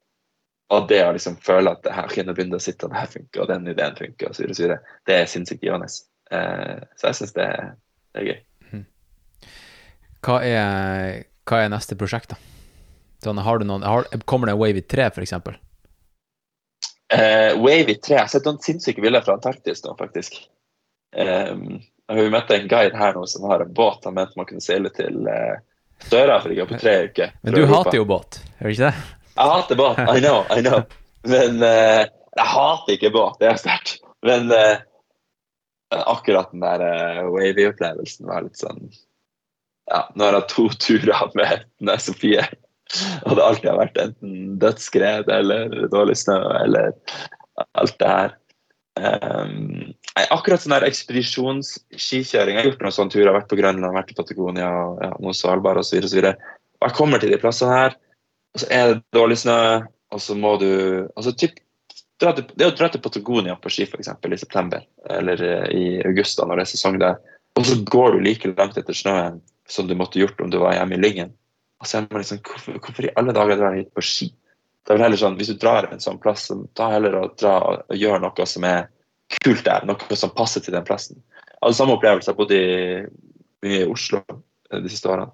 Og 0.74 0.88
det 0.90 0.98
å 1.06 1.12
liksom 1.14 1.36
føle 1.46 1.70
at 1.70 1.84
det 1.86 1.94
her 1.94 2.10
kunne 2.10 2.34
begynne 2.34 2.58
å 2.58 2.62
sitte, 2.62 2.86
og 2.88 2.94
det 2.94 2.98
her 2.98 3.10
funker, 3.12 3.42
og 3.42 3.50
den 3.52 3.68
ideen 3.70 3.98
funker, 3.98 4.30
og 4.30 4.34
så 4.34 4.46
videre, 4.46 4.80
det 5.06 5.20
er 5.20 5.30
sinnssykt 5.30 5.62
givende. 5.62 5.86
Eh, 6.34 6.80
så 6.98 7.12
jeg 7.12 7.18
syns 7.20 7.36
det, 7.36 7.46
det, 8.10 8.22
er 8.22 8.26
gøy. 8.26 8.40
Mhm. 8.72 8.84
Hva 10.26 10.40
er, 10.42 11.20
hva 11.46 11.62
er 11.62 11.70
neste 11.70 11.98
prosjekt, 11.98 12.34
da? 12.34 12.40
Sånn, 13.22 13.38
har 13.42 13.62
du 13.62 13.66
noen, 13.68 13.86
har, 13.86 14.10
kommer 14.28 14.50
det 14.50 14.56
en 14.56 14.60
Wavy 14.60 14.82
3, 14.82 15.06
f.eks.? 15.14 15.36
Uh, 17.14 17.54
Wavy 17.62 17.94
3. 17.94 18.16
Jeg 18.16 18.18
har 18.24 18.30
sett 18.30 18.46
noen 18.48 18.58
sinnssyke 18.62 19.02
bilder 19.02 19.22
fra 19.22 19.38
Antarktis 19.38 19.84
nå, 19.86 19.94
faktisk. 19.98 20.40
Um, 21.14 21.78
jeg 22.10 22.18
har 22.18 22.34
møtt 22.34 22.50
en 22.54 22.66
guide 22.70 22.98
her 22.98 23.14
nå 23.14 23.22
som 23.30 23.46
har 23.50 23.62
en 23.62 23.70
båt 23.74 24.04
han 24.06 24.14
mente 24.18 24.38
man 24.38 24.46
kunne 24.48 24.62
seile 24.62 24.90
til 24.94 25.26
uh, 25.30 25.56
Sør-Afrika 26.10 26.66
på 26.66 26.80
tre 26.82 26.96
uker. 27.06 27.38
Men 27.46 27.56
du 27.56 27.62
hater 27.70 27.98
jo 27.98 28.06
båt, 28.08 28.40
gjør 28.58 28.68
du 28.68 28.74
ikke 28.74 28.90
det? 28.90 29.14
Jeg 29.36 29.52
hater 29.52 29.78
båt, 29.78 30.02
I 30.08 30.20
know, 30.24 30.42
I 30.50 30.62
know. 30.64 30.82
Men 31.28 31.62
uh, 31.62 32.04
jeg 32.36 32.50
hater 32.52 32.96
ikke 32.96 33.14
båt, 33.14 33.40
det 33.40 33.50
er 33.50 33.60
sterkt. 33.60 33.98
Men 34.26 34.48
uh, 34.52 34.78
akkurat 35.92 36.52
den 36.52 36.64
der 36.64 36.84
uh, 36.84 37.24
wavy-opplevelsen 37.34 38.28
var 38.28 38.46
litt 38.46 38.58
sånn 38.60 38.88
Ja, 39.86 40.06
nå 40.18 40.24
har 40.26 40.40
jeg 40.40 40.48
to 40.50 40.68
turer 40.82 41.28
med 41.36 41.92
Sofie 42.02 42.46
og 43.26 43.36
det 43.36 43.44
alltid 43.44 43.70
har 43.70 43.78
vært 43.80 44.00
enten 44.00 44.58
dødsskred 44.62 45.30
eller 45.32 45.72
dårlig 45.92 46.16
snø 46.20 46.38
eller 46.60 46.92
alt 47.78 47.96
det 48.00 48.10
her. 48.10 48.34
Um, 48.96 49.92
akkurat 50.32 50.62
sånn 50.62 50.76
der 50.76 50.86
ekspedisjonsskikjøring. 50.86 52.56
Jeg 52.56 52.62
har 52.62 52.70
gjort 52.70 52.84
noen 52.86 52.96
sånne 52.96 53.12
turer. 53.12 53.24
Jeg 53.26 53.32
har 53.32 53.38
vært 53.40 53.50
på 53.50 53.58
Grønland, 53.58 53.96
vært 53.96 54.14
i 54.14 54.18
Patagonia, 54.20 54.70
ja, 55.02 55.10
Svalbard 55.36 55.82
osv. 55.82 55.98
Og, 55.98 56.46
og 56.78 56.86
jeg 56.86 56.96
kommer 56.96 57.22
til 57.22 57.34
de 57.34 57.40
plassene 57.42 57.80
her, 57.80 57.98
og 58.56 58.62
så 58.62 58.68
er 58.72 58.86
det 58.88 59.02
dårlig 59.12 59.36
snø, 59.42 59.60
og 60.16 60.20
så 60.22 60.34
må 60.38 60.54
du 60.56 60.70
altså 61.12 61.34
typ, 61.36 61.58
dra 62.16 62.32
til, 62.32 62.46
Det 62.56 62.70
å 62.70 62.72
dra 62.72 62.88
til 62.88 63.02
Patagonia 63.04 63.56
på 63.60 63.68
ski 63.68 63.84
f.eks. 63.84 64.08
i 64.08 64.38
september 64.40 64.86
eller 65.12 65.42
uh, 65.44 65.66
i 65.68 65.98
august, 66.08 66.38
da, 66.38 66.46
når 66.48 66.62
det 66.62 66.64
er 66.64 66.70
sesong 66.72 66.96
der, 67.02 67.18
og 67.60 67.68
så 67.68 67.76
går 67.84 68.16
du 68.16 68.24
like 68.24 68.54
langt 68.54 68.78
etter 68.80 68.96
snøen 68.96 69.42
som 69.68 69.90
du 69.90 69.92
måtte 69.98 70.22
gjort 70.22 70.40
om 70.40 70.48
du 70.48 70.56
var 70.62 70.72
hjemme 70.72 70.96
i 70.96 71.02
Lyngen. 71.02 71.36
Og 71.82 71.88
så 71.88 71.98
er 71.98 72.08
man 72.08 72.22
liksom, 72.22 72.40
hvorfor, 72.48 72.80
hvorfor, 72.80 73.04
i 73.04 73.12
alle 73.20 73.36
dager 73.36 73.60
drar 73.60 73.76
du 73.76 73.82
hit 73.82 73.92
på 73.92 74.04
ski? 74.08 74.32
Det 74.86 74.94
er 74.94 74.98
vel 74.98 75.08
heller 75.08 75.20
sånn, 75.20 75.36
Hvis 75.36 75.52
du 75.52 75.60
drar 75.60 75.88
en 75.90 76.00
sånn 76.00 76.20
plass, 76.22 76.46
så 76.48 76.56
ta 76.78 76.88
heller 76.94 77.16
og 77.18 77.36
dra 77.40 77.56
og 77.74 77.96
gjør 77.96 78.22
noe 78.22 78.46
som 78.48 78.64
er 78.64 78.86
kult 79.42 79.64
der. 79.66 79.84
Noe 79.84 80.16
som 80.16 80.32
passer 80.36 80.64
til 80.64 80.76
den 80.76 80.86
plassen. 80.86 81.18
Altså, 81.58 81.82
samme 81.82 81.96
opplevelse. 81.98 82.30
Jeg 82.30 82.38
bodde 82.38 82.60
mye 83.66 83.82
i 83.82 83.88
Oslo 83.90 84.22
eh, 84.30 84.80
de 84.80 84.92
siste 84.92 85.10
årene. 85.10 85.28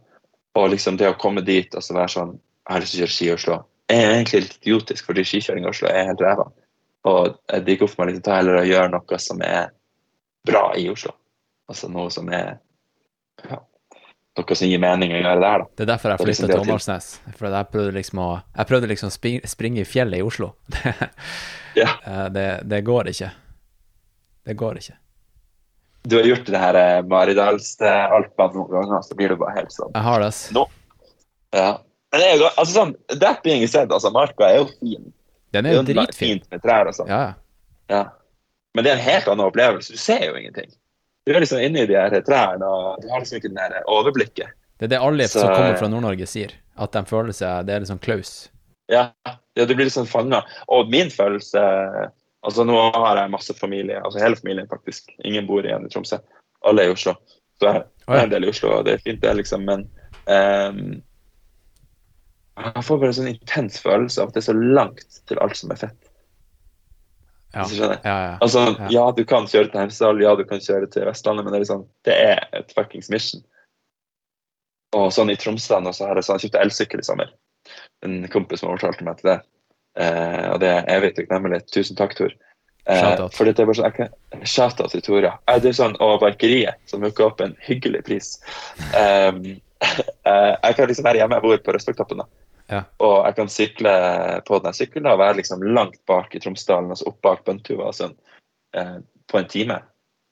Og 0.56 0.72
liksom 0.72 0.96
det 0.98 1.12
å 1.12 1.18
komme 1.20 1.44
dit 1.44 1.76
og 1.76 1.84
så 1.84 1.94
være 1.94 2.14
sånn 2.16 2.32
Jeg 2.62 2.74
har 2.74 2.84
lyst 2.84 2.94
til 2.94 3.00
å 3.00 3.02
kjøre 3.02 3.14
ski 3.16 3.28
i 3.28 3.34
Oslo. 3.34 3.58
Jeg 3.90 4.02
er 4.02 4.12
egentlig 4.16 4.42
litt 4.44 4.58
idiotisk, 4.62 5.08
fordi 5.08 5.24
skikjøring 5.26 5.66
i 5.66 5.70
Oslo 5.72 5.88
er 5.90 6.06
helt 6.12 6.22
ræva. 6.22 6.46
Og 7.10 7.34
jeg 7.50 7.64
digger 7.66 7.90
for 7.90 8.02
meg 8.02 8.12
liksom 8.12 8.26
ta 8.28 8.38
heller 8.38 8.60
og 8.60 8.70
gjøre 8.70 8.92
noe 8.92 9.18
som 9.20 9.42
er 9.46 9.72
bra 10.46 10.62
i 10.78 10.86
Oslo. 10.92 11.16
Altså 11.70 11.90
noe 11.90 12.12
som 12.14 12.30
er 12.30 12.54
ja, 13.42 13.58
noe 14.38 14.56
som 14.56 14.70
gir 14.70 14.80
mening 14.82 15.12
å 15.16 15.20
gjøre 15.20 15.42
der. 15.42 15.64
Da. 15.64 15.68
Det 15.76 15.84
er 15.84 15.90
derfor 15.92 16.14
jeg 16.14 16.22
flytta 16.22 16.48
til 16.48 16.62
Åndalsnes. 16.62 17.10
For 17.36 17.48
jeg 17.48 17.70
prøvde 17.74 17.94
liksom 17.98 18.22
å 18.22 18.30
Jeg 18.38 18.70
prøvde 18.70 18.90
liksom 18.92 19.12
å 19.12 19.16
springe 19.50 19.82
i 19.82 19.88
fjellet 19.88 20.22
i 20.22 20.26
Oslo. 20.26 20.52
ja. 21.80 21.90
Eh, 22.06 22.26
det, 22.34 22.48
det, 22.70 22.82
går 22.86 23.12
ikke. 23.12 23.30
Det 24.46 24.58
går 24.58 24.82
ikke. 24.82 24.98
Du 26.08 26.18
har 26.18 26.26
gjort 26.26 26.48
det 26.50 26.62
her 26.62 26.78
eh, 26.78 27.04
Maridalsalpene 27.06 28.54
noen 28.56 28.70
ganger, 28.72 29.02
så 29.06 29.18
blir 29.18 29.34
du 29.34 29.40
bare 29.42 29.58
helt 29.60 29.74
sånn 29.74 29.92
Jeg 29.94 30.06
har 30.06 30.22
det. 30.24 30.30
Nå. 30.56 30.66
Ja. 31.54 31.72
Men 32.12 32.20
det 32.20 32.26
er 32.28 32.36
jo, 32.36 32.48
altså 32.60 32.72
sånn, 32.76 32.94
That 33.20 33.42
being 33.42 33.66
said, 33.66 33.92
altså, 33.92 34.10
marka 34.12 34.44
er 34.50 34.58
jo 34.60 34.66
fin. 34.80 35.12
Den 35.52 35.64
Det 35.64 35.70
er 35.70 35.72
er 35.72 35.72
jo 35.78 35.80
jo 35.82 35.86
dritfin. 35.94 36.28
fint 36.40 36.50
med 36.50 36.62
trær 36.62 36.86
og 36.88 36.94
sånn. 36.96 37.08
Ja, 37.08 37.34
ja. 37.90 38.02
Men 38.74 38.84
det 38.84 38.92
er 38.92 38.96
en 38.96 39.04
helt 39.04 39.28
annen 39.28 39.46
opplevelse. 39.46 39.92
Du 39.92 39.98
ser 40.00 40.24
jo 40.26 40.34
ingenting. 40.36 40.70
Du 41.26 41.32
er 41.34 41.40
liksom 41.40 41.60
inne 41.60 41.82
i 41.82 41.86
de 41.86 41.94
her 41.94 42.10
trærne, 42.24 42.64
og 42.64 43.02
du 43.02 43.08
har 43.08 43.20
liksom 43.20 43.38
ikke 43.38 43.52
det 43.54 43.82
overblikket. 43.86 44.48
Det 44.78 44.86
er 44.88 44.88
det 44.88 45.00
alle 45.00 45.28
Så- 45.28 45.40
som 45.40 45.48
kommer 45.54 45.76
fra 45.78 45.88
Nord-Norge 45.88 46.26
sier. 46.26 46.52
At 46.78 46.92
de 46.92 47.02
føler 47.04 47.32
seg 47.32 47.66
Det 47.66 47.74
er 47.74 47.80
liksom 47.80 48.00
close. 48.00 48.48
klaus. 48.48 48.48
Ja, 48.88 49.12
ja 49.56 49.64
du 49.66 49.74
blir 49.74 49.84
liksom 49.86 50.06
fanga. 50.06 50.42
Og 50.68 50.88
min 50.90 51.08
følelse 51.10 52.10
Altså, 52.44 52.64
nå 52.66 52.92
har 52.92 53.16
jeg 53.16 53.30
masse 53.30 53.54
familie, 53.54 54.00
altså 54.04 54.18
hele 54.18 54.34
familien 54.34 54.66
faktisk. 54.66 55.04
Ingen 55.24 55.46
bor 55.46 55.62
igjen 55.62 55.84
i 55.86 55.88
Tromsø. 55.88 56.18
Alle 56.66 56.82
er 56.82 56.88
i 56.88 56.92
Oslo. 56.92 57.12
Så 57.60 57.72
jeg 57.72 57.84
Å, 58.08 58.14
er 58.16 58.22
en 58.24 58.30
del 58.30 58.44
i 58.44 58.48
Oslo, 58.48 58.78
og 58.78 58.84
det 58.84 58.94
er 58.94 58.98
fint, 58.98 59.20
det, 59.20 59.36
liksom, 59.36 59.64
men 59.64 59.84
ehm, 60.26 61.02
Jeg 62.62 62.84
får 62.86 62.98
bare 62.98 63.12
en 63.12 63.18
sånn 63.18 63.30
intens 63.32 63.78
følelse 63.82 64.22
av 64.22 64.30
at 64.30 64.36
det 64.36 64.42
er 64.42 64.48
så 64.48 64.56
langt 64.58 65.20
til 65.30 65.40
alt 65.44 65.58
som 65.58 65.72
er 65.74 65.80
fett. 65.84 66.10
Ja. 67.52 67.62
Hvis 67.62 67.74
du 67.74 67.78
skjønner? 67.80 68.00
Ja, 68.04 68.16
ja. 68.24 68.34
Altså, 68.40 68.90
Ja. 68.90 69.10
du 69.12 69.24
kan 69.28 69.46
kjøre 69.46 69.70
til 69.70 69.80
Hemsedal, 69.80 70.22
ja, 70.22 70.34
du 70.36 70.44
kan 70.44 70.60
kjøre 70.60 70.90
til 70.90 71.04
Vestlandet, 71.04 71.44
men 71.44 71.52
det 71.52 71.58
er 71.60 71.64
liksom, 71.64 71.86
det 72.04 72.14
er 72.14 72.46
et 72.52 72.72
fuckings 72.72 73.10
mission. 73.10 73.42
Og 74.96 75.10
sånn 75.12 75.30
i 75.32 75.36
Tromsø 75.36 75.80
nå, 75.80 75.92
så 75.92 76.06
har 76.08 76.16
jeg 76.16 76.24
sånn, 76.24 76.40
kjøpt 76.40 76.60
elsykkel 76.60 77.00
i 77.00 77.02
sommer. 77.02 77.32
En 78.04 78.28
kompis 78.28 78.60
som 78.60 78.70
overtalte 78.72 79.04
meg 79.04 79.20
til 79.20 79.30
det. 79.32 79.40
Eh, 79.96 80.48
og 80.52 80.60
det 80.60 80.68
er 80.68 80.88
evig 80.88 81.14
takknemlig. 81.16 81.62
Tusen 81.72 81.96
takk, 81.96 82.14
Tor. 82.16 82.32
Eh, 82.86 83.28
for 83.30 83.44
det 83.44 83.58
er 83.58 83.68
bare 83.68 83.78
sånn, 83.78 83.92
jeg 83.98 84.48
Shout-out 84.48 84.90
til 84.90 85.04
Tor, 85.04 85.22
ja. 85.22 85.36
Eh, 85.46 85.58
Det 85.60 85.68
er 85.70 85.78
sånn, 85.78 85.96
og 86.00 86.20
Barkeriet, 86.20 86.80
som 86.86 87.02
hooker 87.02 87.26
opp 87.26 87.40
en 87.40 87.56
hyggelig 87.60 88.04
pris. 88.04 88.40
Um, 88.96 89.60
eh, 90.28 90.54
jeg 90.62 90.76
kan 90.76 90.88
liksom 90.88 91.06
være 91.06 91.22
hjemme 91.22 91.38
jeg 91.38 91.44
bor 91.44 91.58
på 91.58 91.74
Røstbakktoppen, 91.74 92.22
da. 92.22 92.41
Ja. 92.72 92.82
Og 93.04 93.16
jeg 93.26 93.36
kan 93.36 93.50
sykle 93.52 93.94
på 94.48 94.58
den 94.64 94.76
sykkelen 94.76 95.10
og 95.12 95.20
være 95.20 95.40
liksom 95.42 95.64
langt 95.76 95.98
bak 96.08 96.34
i 96.34 96.40
Tromsdalen, 96.40 96.92
altså 96.94 97.10
opp 97.10 97.18
bak 97.24 97.42
Bøntuva 97.48 97.90
og 97.90 97.96
sånn, 97.98 98.14
eh, 98.78 99.00
på 99.28 99.40
en 99.40 99.50
time. 99.50 99.80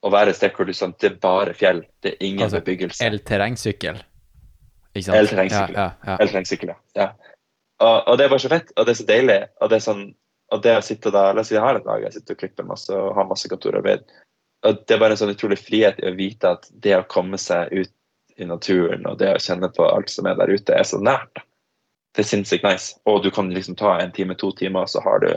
Og 0.01 0.15
være 0.15 0.33
et 0.33 0.39
sted 0.39 0.55
hvor 0.57 0.65
du 0.65 0.73
sånn, 0.73 0.95
det 1.01 1.11
er 1.11 1.19
bare 1.21 1.53
fjell, 1.57 1.83
det 2.01 2.15
er 2.15 2.23
ingen 2.25 2.47
Altså, 2.47 2.63
bebyggelse. 2.63 3.05
El-terrengsykkel. 3.05 4.01
Ikke 4.95 5.05
sant? 5.05 5.19
El-terrengsykkel. 5.19 5.77
Ja, 5.77 5.91
ja, 6.07 6.17
ja. 6.17 6.79
Ja. 6.97 7.37
Og, 7.81 8.07
og 8.07 8.17
det 8.17 8.25
er 8.25 8.33
bare 8.33 8.43
så 8.43 8.51
fett, 8.51 8.73
og 8.77 8.87
det 8.87 8.95
er 8.95 8.99
så 8.99 9.05
deilig. 9.09 9.37
Og 9.61 9.69
det 9.69 9.77
er 9.77 9.85
sånn, 9.85 10.03
og 10.51 10.65
det 10.65 10.73
å 10.77 10.83
sitte 10.85 11.13
da, 11.13 11.29
La 11.33 11.45
oss 11.45 11.49
si 11.49 11.55
jeg 11.55 11.63
har 11.63 11.77
en 11.79 11.85
dag 11.85 12.03
jeg 12.05 12.17
sitter 12.17 12.35
og 12.35 12.41
klipper 12.41 12.67
masse 12.67 12.97
og 12.97 13.13
har 13.17 13.29
masse 13.29 13.49
kontorarbeid. 13.49 14.03
Og 14.67 14.83
det 14.85 14.95
er 14.95 15.01
bare 15.01 15.15
en 15.15 15.21
sånn 15.21 15.33
utrolig 15.33 15.57
frihet 15.61 16.01
i 16.01 16.09
å 16.09 16.17
vite 16.17 16.51
at 16.57 16.67
det 16.83 16.97
å 16.97 17.07
komme 17.09 17.39
seg 17.41 17.71
ut 17.73 17.93
i 18.41 18.45
naturen 18.49 19.05
og 19.09 19.17
det 19.21 19.31
å 19.35 19.41
kjenne 19.41 19.69
på 19.73 19.85
alt 19.85 20.11
som 20.13 20.27
er 20.29 20.37
der 20.37 20.51
ute, 20.53 20.75
er 20.75 20.85
så 20.87 20.99
nært. 21.01 21.29
da. 21.37 21.45
Det 22.15 22.25
er 22.25 22.27
sinnssykt 22.27 22.65
nice. 22.67 22.97
Og 23.07 23.23
du 23.23 23.31
kan 23.31 23.51
liksom 23.53 23.77
ta 23.79 23.95
en 23.99 24.11
time, 24.11 24.35
to 24.35 24.51
timer, 24.57 24.85
så 24.91 25.03
har 25.05 25.23
du 25.23 25.31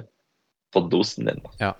fått 0.74 0.90
dosen 0.90 1.30
din. 1.30 1.42
Ja. 1.60 1.74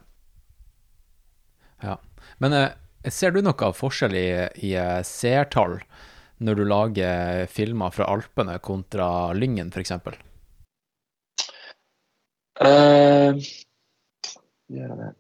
Ja. 1.83 1.99
Men 2.39 2.53
eh, 2.53 2.71
ser 3.11 3.35
du 3.35 3.43
noe 3.43 3.59
av 3.67 3.75
forskjell 3.79 4.15
i, 4.19 4.29
i 4.69 4.75
eh, 4.79 5.01
seertall 5.07 5.81
når 6.45 6.59
du 6.59 6.65
lager 6.67 7.51
filmer 7.51 7.93
fra 7.95 8.07
Alpene 8.11 8.57
kontra 8.63 9.09
Lyngen, 9.37 9.71
f.eks.? 9.75 9.93
Uh, 12.63 13.35
gjør 14.71 14.91
jeg 14.91 14.99
det? 15.01 15.13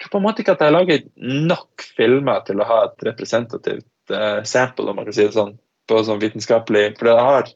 Tror 0.00 0.12
på 0.12 0.20
en 0.20 0.24
måte 0.24 0.42
ikke 0.42 0.56
at 0.56 0.64
jeg 0.64 0.74
lager 0.74 1.04
nok 1.48 1.84
filmer 1.96 2.42
til 2.44 2.60
å 2.60 2.68
ha 2.68 2.80
et 2.88 3.04
representativt 3.08 4.12
uh, 4.12 4.40
sample, 4.44 4.88
om 4.90 4.98
man 4.98 5.08
kan 5.08 5.16
si 5.16 5.24
det 5.24 5.36
sånn, 5.36 5.54
på 5.88 6.00
sånn 6.04 6.20
vitenskapelig. 6.20 6.90
For 6.98 7.12
jeg 7.12 7.28
har 7.28 7.52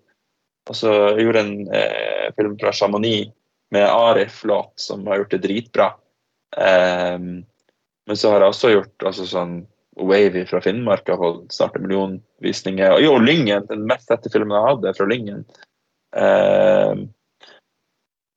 altså, 0.69 0.93
jeg 1.17 1.27
gjorde 1.27 1.45
en 1.45 1.55
eh, 1.75 2.29
film 2.37 2.57
fra 2.61 2.73
Chamonix 2.77 3.33
med 3.75 3.89
Arif 3.89 4.43
Låt, 4.49 4.73
som 4.81 5.07
har 5.07 5.23
gjort 5.23 5.35
det 5.37 5.43
dritbra. 5.45 5.89
Um, 6.57 7.45
men 8.09 8.17
så 8.17 8.31
har 8.33 8.41
jeg 8.41 8.55
også 8.55 8.71
gjort 8.73 9.05
altså, 9.11 9.27
sånn 9.29 9.59
Wavy 9.99 10.45
fra 10.49 10.61
Finnmark 10.65 11.11
har 11.11 11.19
fått 11.21 11.53
snart 11.53 11.77
en 11.77 11.85
million 11.85 12.17
visninger. 12.45 12.95
Og 12.95 13.03
jo, 13.03 13.17
Lyngen, 13.21 13.67
den 13.69 13.85
mest 13.91 14.09
sette 14.09 14.31
filmen 14.33 14.57
jeg 14.57 14.69
hadde 14.71 14.95
fra 14.97 15.09
Lyngen. 15.11 15.45
Um, 16.17 17.09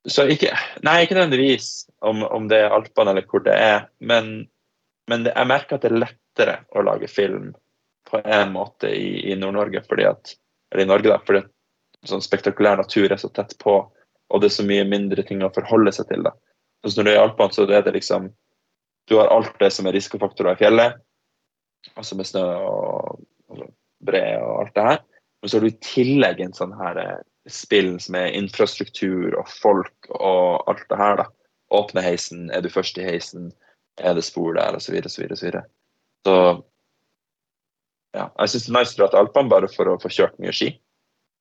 så 0.09 0.25
ikke 0.33 0.49
Nei, 0.83 1.03
ikke 1.05 1.15
nødvendigvis 1.15 1.85
om, 2.03 2.23
om 2.25 2.47
det 2.51 2.63
er 2.63 2.73
Alpene 2.73 3.13
eller 3.13 3.27
hvor 3.29 3.43
det 3.45 3.53
er, 3.53 3.85
men, 4.01 4.47
men 5.07 5.27
det, 5.27 5.35
jeg 5.37 5.49
merker 5.51 5.77
at 5.77 5.85
det 5.85 5.91
er 5.91 6.01
lettere 6.01 6.55
å 6.73 6.83
lage 6.83 7.07
film 7.11 7.51
på 8.09 8.19
en 8.25 8.51
måte 8.55 8.89
i, 8.91 9.29
i 9.31 9.37
Nord-Norge, 9.39 9.83
fordi 9.87 10.09
at 10.09 10.37
Eller 10.71 10.85
i 10.85 10.87
Norge, 10.87 11.09
da, 11.11 11.17
fordi 11.27 11.41
at 11.43 11.49
sånn 12.07 12.23
spektakulær 12.23 12.79
natur 12.79 13.11
er 13.11 13.19
så 13.21 13.29
tett 13.33 13.53
på, 13.61 13.75
og 14.31 14.41
det 14.41 14.49
er 14.49 14.55
så 14.55 14.65
mye 14.67 14.87
mindre 14.87 15.25
ting 15.27 15.43
å 15.43 15.51
forholde 15.53 15.93
seg 15.95 16.09
til. 16.09 16.23
da. 16.25 16.33
Så 16.85 16.97
når 16.97 17.07
du 17.07 17.11
er 17.11 17.19
i 17.19 17.23
Alpene, 17.23 17.53
så 17.53 17.67
er 17.67 17.85
det 17.85 17.97
liksom 17.97 18.31
Du 19.09 19.17
har 19.17 19.31
alt 19.33 19.57
det 19.59 19.71
som 19.73 19.87
er 19.89 19.95
risikofaktorer 19.97 20.53
i 20.53 20.59
fjellet, 20.59 20.99
altså 21.97 22.15
med 22.15 22.27
snø 22.29 22.43
og, 22.45 23.23
og 23.49 23.63
bre 24.05 24.21
og 24.37 24.59
alt 24.61 24.75
det 24.75 24.83
her. 24.85 24.99
Men 25.41 25.49
så 25.49 25.57
har 25.57 25.65
du 25.65 25.69
i 25.71 25.81
tillegg 25.83 26.43
en 26.45 26.53
sånn 26.53 26.75
her 26.77 26.99
eh, 27.01 27.23
spill 27.49 27.95
som 27.99 28.15
er 28.19 28.37
infrastruktur 28.37 29.33
og 29.41 29.49
folk 29.49 30.11
og 30.13 30.69
alt 30.69 30.85
det 30.93 30.99
her. 31.01 31.17
da. 31.23 31.25
Åpne 31.73 32.05
heisen, 32.05 32.45
er 32.53 32.61
du 32.61 32.69
først 32.69 33.01
i 33.01 33.07
heisen, 33.07 33.49
er 33.99 34.15
det 34.15 34.23
spor 34.27 34.53
der, 34.55 34.77
osv., 34.77 35.01
osv., 35.01 35.25
osv. 35.33 35.59
Så 36.27 36.37
ja, 38.15 38.27
jeg 38.27 38.53
syns 38.53 38.67
det 38.67 38.71
er 38.71 38.77
nice 38.77 38.95
å 38.95 39.01
dra 39.01 39.09
til 39.09 39.23
Alpene 39.23 39.51
bare 39.51 39.71
for 39.71 39.89
å 39.89 39.99
få 39.99 40.13
kjørt 40.13 40.39
mye 40.39 40.53
ski. 40.55 40.75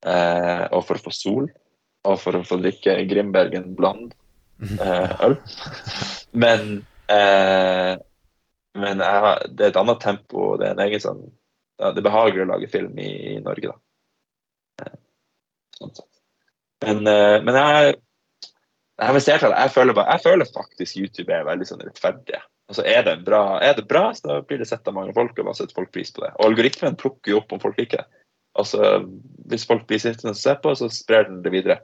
Eh, 0.06 0.64
og 0.72 0.84
for 0.88 0.98
å 0.98 1.04
få 1.04 1.12
sol. 1.14 1.50
Og 2.08 2.20
for 2.20 2.38
å 2.38 2.44
få 2.46 2.60
drikke 2.62 2.96
Grimbergen 3.10 3.74
Bland 3.76 4.14
eh, 4.80 5.16
øl. 5.26 5.36
Men, 6.32 6.80
eh, 7.12 7.92
men 8.80 9.04
har, 9.04 9.44
det 9.48 9.66
er 9.66 9.74
et 9.74 9.80
annet 9.80 10.02
tempo. 10.02 10.54
Det 10.60 10.68
er 10.70 10.76
en 10.76 10.84
egen 10.86 11.04
sånn 11.04 11.24
ja, 11.80 11.90
Det 11.92 12.02
er 12.02 12.08
behagelig 12.10 12.44
å 12.44 12.50
lage 12.52 12.68
film 12.72 12.98
i, 13.00 13.10
i 13.34 13.40
Norge, 13.44 13.72
da. 13.72 14.86
Eh, 14.86 14.96
sånn 15.78 15.94
sett. 15.96 16.08
Men, 16.84 17.04
eh, 17.08 17.40
men 17.44 17.56
jeg 17.56 17.98
jeg, 19.00 19.70
føler 19.72 19.96
bare, 19.96 20.12
jeg 20.12 20.22
føler 20.26 20.48
faktisk 20.52 20.96
YouTube 21.00 21.32
er 21.32 21.46
veldig 21.48 21.66
sånn 21.68 21.80
rettferdig. 21.86 22.40
Altså, 22.70 22.84
er, 22.86 23.00
det 23.06 23.14
bra, 23.26 23.58
er 23.64 23.74
det 23.78 23.86
bra, 23.88 24.10
så 24.14 24.42
blir 24.46 24.60
det 24.60 24.68
sett 24.68 24.86
av 24.86 24.94
mange 24.94 25.14
folk, 25.16 25.32
og 25.40 25.48
man 25.48 25.56
setter 25.56 25.74
folk 25.74 25.90
pris 25.94 26.12
på 26.14 26.22
det. 26.22 26.30
Og 26.36 26.50
algoritmen 26.50 26.98
plukker 27.00 27.32
jo 27.32 27.40
opp 27.40 27.54
om 27.56 27.62
folk 27.62 27.80
liker 27.80 28.02
det. 28.02 28.19
Altså, 28.58 29.04
hvis 29.50 29.66
folk 29.66 29.86
blir 29.86 30.00
sittende 30.02 30.34
og 30.34 30.40
se 30.40 30.54
på, 30.62 30.74
så 30.74 30.88
sprer 30.92 31.28
den 31.28 31.42
det 31.44 31.52
videre. 31.54 31.78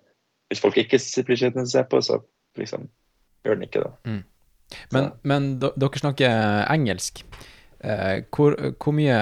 Hvis 0.50 0.62
folk 0.62 0.78
ikke 0.78 0.98
blir 1.26 1.38
sittende 1.38 1.66
og 1.66 1.72
se 1.72 1.84
på, 1.90 2.00
så 2.02 2.18
liksom 2.58 2.88
gjør 3.46 3.58
den 3.58 3.68
ikke 3.68 3.84
det. 3.84 3.92
Men, 4.94 5.12
men 5.22 5.48
dere 5.62 6.02
snakker 6.02 6.66
engelsk. 6.72 7.22
Eh, 7.86 8.24
hvor, 8.34 8.56
hvor 8.82 8.94
mye 8.96 9.16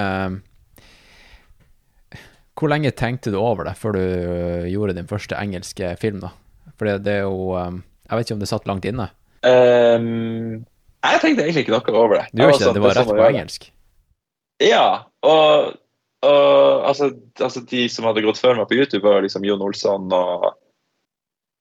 Hvor 2.55 2.71
lenge 2.71 2.93
tenkte 2.95 3.33
du 3.33 3.35
over 3.37 3.67
det 3.67 3.75
før 3.77 3.97
du 3.97 4.01
eh, 4.01 4.69
gjorde 4.71 4.95
din 4.95 5.09
første 5.09 5.35
engelske 5.35 5.91
film, 6.01 6.21
da? 6.23 6.31
For 6.79 6.87
det, 6.87 7.11
er 7.11 7.27
jo 7.27 7.51
eh, 7.59 7.81
Jeg 8.07 8.17
vet 8.17 8.29
ikke 8.29 8.37
om 8.37 8.43
det 8.45 8.49
satt 8.49 8.67
langt 8.69 8.87
inne. 8.87 9.09
Um, 9.45 10.65
jeg 11.05 11.21
tenkte 11.21 11.43
egentlig 11.43 11.65
ikke 11.65 11.75
noe 11.75 11.99
over 11.99 12.17
det. 12.17 12.27
Du 12.31 12.41
gjør 12.41 12.55
ikke 12.55 12.63
det? 12.63 12.75
Det 12.77 12.85
var 12.85 12.97
rett 12.97 13.11
på 13.11 13.25
engelsk? 13.27 13.67
Ja, 14.63 14.85
og, 15.21 15.75
og 16.25 16.85
altså, 16.89 17.09
altså 17.39 17.63
de 17.69 17.85
som 17.91 18.07
hadde 18.07 18.23
gått 18.25 18.41
før 18.41 18.57
meg 18.59 18.69
på 18.69 18.77
YouTube, 18.79 19.05
var 19.05 19.23
liksom 19.25 19.45
Jon 19.47 19.63
Olsson 19.65 20.07
og 20.15 20.45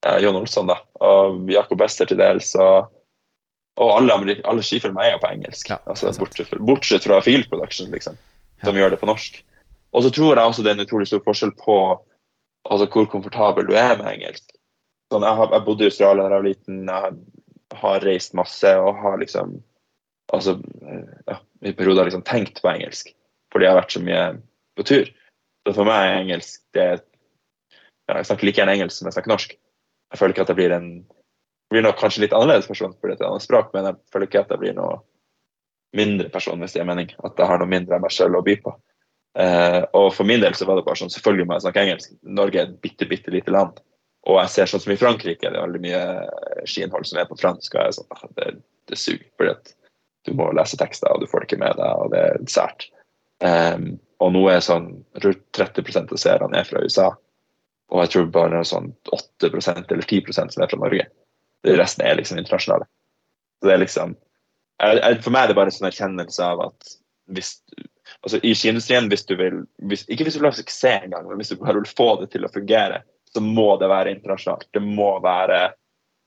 eh, 0.07 0.19
Jon 0.25 0.39
Olsson 0.41 0.71
da, 0.71 0.79
og 1.05 1.51
Jakob 1.53 1.83
Wester 1.85 2.09
til 2.09 2.21
dels, 2.21 2.53
og, 2.61 2.91
og 3.81 3.95
alle, 3.97 4.39
alle 4.45 4.65
skifilmer 4.67 5.07
er 5.07 5.17
jo 5.17 5.23
på 5.25 5.33
engelsk. 5.33 5.73
Ja, 5.73 5.81
altså, 5.91 6.12
bortsett, 6.21 6.55
bortsett 6.61 7.09
fra 7.09 7.21
Field 7.25 7.51
Production, 7.53 7.91
liksom, 7.95 8.19
som 8.65 8.81
gjør 8.81 8.95
det 8.95 9.03
på 9.03 9.11
norsk. 9.11 9.41
Og 9.95 10.03
så 10.03 10.11
tror 10.11 10.35
jeg 10.35 10.51
også 10.51 10.65
det 10.65 10.73
er 10.73 10.81
en 10.81 10.87
utrolig 10.87 11.07
stor 11.11 11.23
forskjell 11.27 11.55
på 11.61 11.79
altså, 11.95 12.89
hvor 12.91 13.07
komfortabel 13.12 13.69
du 13.69 13.77
er 13.79 13.95
med 14.01 14.11
engelsk. 14.17 14.49
Sånn, 15.12 15.27
jeg, 15.27 15.39
har, 15.39 15.53
jeg 15.53 15.67
bodde 15.67 15.85
i 15.85 15.91
Australia 15.93 16.25
da 16.25 16.33
jeg 16.33 16.41
var 16.41 16.49
liten, 16.49 16.81
jeg 16.89 17.79
har 17.85 18.07
reist 18.07 18.35
masse 18.39 18.71
og 18.81 18.99
har 19.03 19.21
liksom 19.21 19.59
altså, 20.33 20.57
ja, 21.29 21.39
i 21.62 21.75
perioder 21.77 22.09
liksom 22.09 22.25
tenkt 22.27 22.62
på 22.62 22.71
engelsk, 22.73 23.12
fordi 23.53 23.67
jeg 23.67 23.75
har 23.75 23.81
vært 23.83 23.95
så 23.95 24.03
mye 24.03 24.25
på 24.79 24.87
tur. 24.89 25.11
Så 25.64 25.75
for 25.77 25.89
meg 25.89 26.07
er 26.07 26.20
engelsk 26.20 26.61
det 26.77 26.85
er, 26.85 27.03
ja, 28.09 28.18
Jeg 28.18 28.29
snakker 28.29 28.49
like 28.49 28.61
gjerne 28.61 28.77
engelsk 28.77 28.99
som 28.99 29.09
jeg 29.09 29.16
snakker 29.16 29.33
norsk. 29.33 29.55
Jeg 30.12 30.20
føler 30.20 30.35
ikke 30.35 30.47
at 30.47 30.53
jeg 30.53 30.61
blir 30.61 30.75
en 30.77 30.89
blir 31.72 31.83
nok 31.83 31.97
kanskje 31.99 32.27
litt 32.27 32.35
annerledes 32.37 32.68
person 32.68 32.93
fordi 32.93 33.14
det 33.14 33.22
er 33.22 33.25
et 33.25 33.31
annet 33.31 33.45
språk, 33.47 33.70
men 33.75 33.89
jeg 33.89 33.97
føler 34.12 34.29
ikke 34.29 34.43
at 34.45 34.53
jeg 34.53 34.61
blir 34.61 34.75
noe 34.77 34.99
mindre 35.97 36.29
person, 36.31 36.61
hvis 36.61 36.75
det 36.75 36.83
gir 36.83 36.91
mening. 36.91 37.11
At 37.25 37.39
jeg 37.39 37.49
har 37.49 37.62
noe 37.62 37.70
mindre 37.70 37.97
av 37.97 38.05
meg 38.05 38.12
selv 38.14 38.39
å 38.39 38.45
by 38.45 38.57
på. 38.62 38.75
Eh, 39.39 39.81
og 39.99 40.12
for 40.14 40.29
min 40.29 40.43
del 40.43 40.55
så 40.55 40.68
var 40.68 40.79
det 40.79 40.85
bare 40.87 41.01
sånn, 41.01 41.12
selvfølgelig 41.14 41.47
må 41.49 41.57
jeg 41.57 41.64
snakke 41.66 41.85
engelsk. 41.87 42.14
Norge 42.39 42.61
er 42.61 42.68
et 42.68 42.81
bitte, 42.85 43.09
bitte 43.11 43.35
lite 43.35 43.55
land. 43.55 43.81
Og 44.31 44.39
jeg 44.41 44.53
ser 44.53 44.70
sånn 44.70 44.83
som 44.85 44.95
i 44.95 44.99
Frankrike, 44.99 45.51
det 45.51 45.59
er 45.59 45.66
veldig 45.66 45.83
mye 45.85 46.03
skiinnhold 46.70 47.09
som 47.09 47.20
er 47.20 47.27
på 47.29 47.39
fransk, 47.41 47.75
og 47.75 47.81
jeg 47.81 47.91
er 47.91 47.97
sånn, 47.99 48.12
ah, 48.14 48.29
det, 48.39 48.53
det 48.91 48.99
suger. 49.01 49.27
fordi 49.37 49.53
at 49.53 49.75
du 50.25 50.33
må 50.39 50.49
lese 50.57 50.79
tekster, 50.81 51.12
og 51.12 51.20
du 51.20 51.29
får 51.29 51.43
det 51.43 51.51
ikke 51.51 51.61
med 51.61 51.77
deg, 51.81 52.01
og 52.01 52.14
det 52.14 52.22
er 52.31 52.47
sært. 52.49 52.87
Um, 53.45 53.91
og 54.25 54.33
nå 54.33 54.43
er 54.49 54.64
sånn 54.64 54.89
rundt 55.20 55.45
30 55.57 56.01
av 56.01 56.18
seerne 56.20 56.61
er 56.61 56.68
fra 56.68 56.83
USA. 56.85 57.11
Og 57.93 58.05
jeg 58.05 58.12
tror 58.14 58.31
bare 58.33 58.64
sånn 58.66 58.93
8% 59.12 59.93
eller 59.93 60.07
10 60.09 60.33
som 60.33 60.64
er 60.64 60.70
fra 60.70 60.81
Norge. 60.81 61.07
Det 61.64 61.77
resten 61.79 62.05
er 62.07 62.16
liksom 62.18 62.41
internasjonale. 62.41 62.87
Så 63.61 63.68
det 63.68 63.75
er 63.75 63.83
liksom 63.85 64.14
For 65.22 65.31
meg 65.33 65.45
er 65.45 65.51
det 65.53 65.57
bare 65.57 65.70
en 65.70 65.77
sånn 65.77 65.89
erkjennelse 65.89 66.45
av 66.45 66.62
at 66.64 66.95
hvis 67.33 67.55
altså 68.27 68.41
I 68.43 68.53
skiindustrien, 68.59 69.07
hvis 69.09 69.25
du 69.29 69.37
vil 69.39 69.62
hvis, 69.89 70.05
Ikke 70.09 70.27
hvis 70.27 70.37
du 70.37 70.43
vil 70.43 70.51
ha 70.51 70.57
suksess 70.57 71.07
engang, 71.07 71.29
men 71.29 71.41
hvis 71.41 71.53
du 71.55 71.61
bare 71.61 71.79
vil 71.79 71.89
få 71.89 72.09
det 72.20 72.33
til 72.35 72.45
å 72.45 72.53
fungere, 72.53 73.03
så 73.33 73.43
må 73.45 73.75
det 73.81 73.91
være 73.91 74.12
internasjonalt. 74.16 74.66
Det 74.75 74.83
må 74.85 75.11
være 75.25 75.61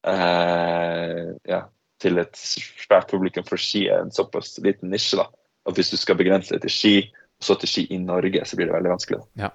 eh, 0.09 1.27
ja, 1.49 1.61
til 2.01 2.21
et 2.21 2.39
svært 2.39 3.11
publikum, 3.11 3.45
for 3.47 3.61
ski 3.61 3.85
er 3.91 4.03
en 4.03 4.13
såpass 4.13 4.57
liten 4.63 4.91
nisje. 4.93 5.19
da, 5.21 5.27
at 5.69 5.77
Hvis 5.77 5.93
du 5.93 5.97
skal 5.99 6.17
begrense 6.19 6.55
det 6.55 6.65
til 6.65 6.73
ski, 6.73 6.95
ski 7.41 7.87
i 7.93 7.99
Norge, 7.99 8.45
så 8.45 8.57
blir 8.57 8.69
det 8.69 8.73
veldig 8.73 8.93
vanskelig. 8.95 9.19
Ja. 9.33 9.51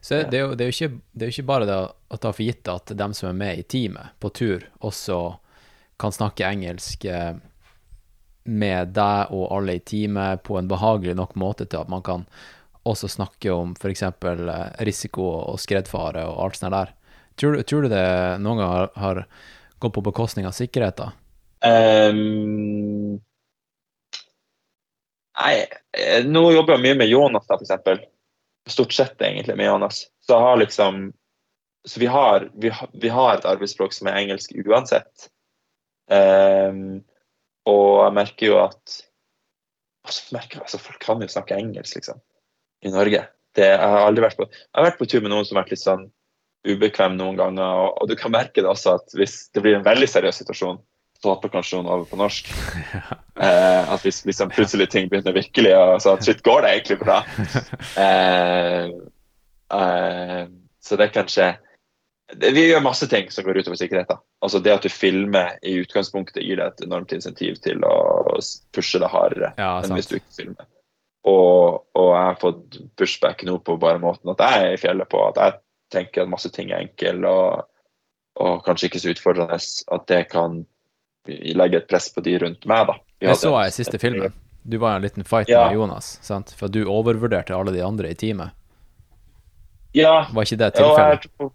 Så 0.00 0.14
det 0.14 0.36
er, 0.38 0.44
jo, 0.44 0.54
det, 0.54 0.64
er 0.64 0.74
ikke, 0.74 1.00
det 1.12 1.24
er 1.24 1.30
jo, 1.30 1.34
ikke, 1.36 1.48
bare 1.48 1.66
det 1.66 1.78
å 1.78 2.18
ta 2.20 2.32
for 2.34 2.44
gitt 2.44 2.68
at 2.70 2.92
dem 2.98 3.14
som 3.14 3.30
er 3.30 3.38
med 3.38 3.58
i 3.58 3.64
teamet 3.66 4.14
på 4.22 4.30
tur, 4.34 4.66
også 4.78 5.18
kan 6.00 6.14
snakke 6.14 6.46
engelsk 6.46 7.04
eh, 7.10 7.34
med 8.44 8.94
deg 8.96 9.34
og 9.34 9.46
alle 9.54 9.78
i 9.78 9.84
teamet 9.86 10.42
på 10.46 10.58
en 10.58 10.70
behagelig 10.70 11.14
nok 11.18 11.36
måte 11.38 11.66
til 11.66 11.82
at 11.82 11.90
man 11.90 12.02
kan 12.06 12.26
også 12.88 13.10
snakke 13.10 13.52
om 13.54 13.76
f.eks. 13.78 14.02
Eh, 14.02 14.52
risiko 14.86 15.28
og 15.52 15.60
skredfare 15.62 16.26
og 16.30 16.44
alt 16.46 16.58
sånt 16.58 16.74
der. 16.74 16.94
Tror, 17.38 17.60
tror, 17.62 17.86
du 17.86 17.92
det 17.92 18.06
noen 18.42 18.60
gang 18.60 18.72
har, 18.72 18.88
har 18.98 19.24
gått 19.82 19.94
på 19.96 20.04
bekostning 20.04 20.46
av 20.46 20.56
sikkerheten? 20.56 21.14
Um, 21.62 23.22
nei, 25.40 25.54
eh, 25.98 26.24
nå 26.28 26.44
jobber 26.52 26.76
jeg 26.76 26.84
mye 26.86 26.98
med 27.02 27.10
Jonas, 27.12 27.48
da, 27.48 27.58
f.eks. 27.60 28.08
Stort 28.70 28.94
sett 28.94 29.22
egentlig 29.22 29.56
med 29.58 29.66
Jonas. 29.66 30.04
Så, 30.26 30.38
liksom, 30.60 31.08
så 31.88 32.00
vi, 32.00 32.06
har, 32.06 32.50
vi, 32.54 32.70
har, 32.70 32.90
vi, 32.92 33.08
har, 33.10 33.38
et 33.38 33.48
arbeidsspråk 33.48 33.94
som 33.96 34.10
er 34.10 34.20
engelsk 34.20 34.54
uansett. 34.62 35.28
Um, 36.12 37.00
og 37.66 38.04
jeg 38.04 38.14
merker 38.18 38.48
jo 38.48 38.58
at 38.62 38.96
altså, 40.06 40.22
merker, 40.36 40.62
altså, 40.62 40.80
Folk 40.82 41.02
kan 41.02 41.22
jo 41.22 41.30
snakke 41.30 41.58
engelsk, 41.58 41.98
liksom, 41.98 42.20
i 42.86 42.92
Norge. 42.92 43.24
Det, 43.56 43.66
jeg, 43.66 43.78
har 43.94 44.06
aldri 44.06 44.24
vært 44.24 44.38
på, 44.38 44.48
jeg 44.48 44.78
har 44.78 44.88
vært 44.88 45.00
på 45.00 45.08
tur 45.10 45.24
med 45.24 45.32
noen 45.34 45.46
som 45.46 45.58
har 45.58 45.66
vært 45.66 45.74
litt 45.74 45.84
sånn 45.84 46.06
ubekvem 46.68 47.18
noen 47.18 47.38
ganger. 47.38 47.82
Og, 47.82 47.90
og, 47.98 48.08
du 48.10 48.16
kan 48.18 48.34
merke 48.34 48.62
det 48.62 48.70
også 48.70 48.96
at 49.00 49.18
hvis 49.18 49.36
det 49.54 49.64
blir 49.64 49.78
en 49.78 49.86
veldig 49.86 50.08
seriøs 50.08 50.42
situasjon, 50.42 50.80
hopper 51.30 51.52
kanskje 51.52 51.78
noen 51.78 51.90
over 51.92 52.08
på 52.10 52.20
norsk. 52.20 52.52
Eh, 53.42 53.88
at 53.90 54.02
hvis 54.04 54.20
liksom, 54.28 54.50
plutselig 54.52 54.90
ting 54.92 55.06
begynner 55.10 55.32
virkelig 55.34 55.70
så 56.04 56.12
at 56.12 56.22
shit, 56.22 56.42
går 56.44 56.60
det 56.62 56.72
egentlig 56.76 56.98
bra? 57.00 57.22
Eh, 57.98 58.90
eh, 59.72 60.42
så 60.84 60.98
det 61.00 61.06
er 61.06 61.14
kanskje 61.14 61.46
Vi 62.44 62.66
gjør 62.68 62.84
masse 62.84 63.08
ting 63.08 63.32
som 63.32 63.46
går 63.46 63.62
utover 63.62 63.80
sikkerheten. 63.80 64.20
Altså 64.44 64.60
Det 64.62 64.74
at 64.74 64.84
du 64.84 64.92
filmer 64.92 65.56
i 65.64 65.78
utgangspunktet 65.80 66.44
gir 66.44 66.60
deg 66.60 66.68
et 66.68 66.84
enormt 66.84 67.16
insentiv 67.16 67.56
til 67.64 67.82
å 67.88 67.96
pushe 68.76 69.00
det 69.00 69.10
hardere 69.10 69.54
ja, 69.56 69.72
enn 69.80 69.96
hvis 69.96 70.12
du 70.12 70.18
ikke 70.20 70.36
filmer. 70.36 70.68
Og, 71.24 71.82
og, 71.96 72.08
jeg 72.12 72.24
har 72.28 72.40
fått 72.40 72.78
pushback 73.00 73.44
nå 73.48 73.58
på 73.64 73.78
bare 73.80 74.00
måten 74.02 74.32
at 74.32 74.42
jeg 74.42 74.62
er 74.68 74.76
i 74.76 74.80
fjellet 74.80 75.10
på. 75.10 75.24
At 75.28 75.40
jeg 75.40 75.58
tenker 75.96 76.24
at 76.24 76.32
masse 76.32 76.52
ting 76.52 76.72
er 76.72 76.84
enkle 76.84 77.30
og, 77.30 77.68
og 78.42 78.64
kanskje 78.66 78.90
ikke 78.90 79.02
så 79.02 79.16
utfordrende. 79.16 79.60
At 79.96 80.08
det 80.10 80.24
kan 80.32 80.62
legge 81.28 81.78
et 81.78 81.88
press 81.88 82.08
på 82.14 82.22
de 82.24 82.38
rundt 82.42 82.64
meg, 82.66 82.86
da. 82.88 82.96
jeg 83.22 83.38
så 83.38 83.52
jeg 83.54 83.72
i 83.72 83.76
siste 83.76 84.00
filmen. 84.02 84.34
Du 84.62 84.78
var 84.78 84.94
i 84.94 85.00
en 85.00 85.02
liten 85.02 85.26
fight 85.26 85.48
ja. 85.50 85.66
med 85.66 85.74
Jonas, 85.74 86.18
sant? 86.22 86.52
for 86.58 86.70
du 86.70 86.84
overvurderte 86.86 87.54
alle 87.54 87.74
de 87.74 87.82
andre 87.82 88.12
i 88.12 88.18
teamet. 88.18 88.54
Ja. 89.92 90.26
Var 90.32 90.46
ikke 90.46 90.60
det 90.60 90.70
tilfellet? 90.78 91.26
Ja, 91.38 91.48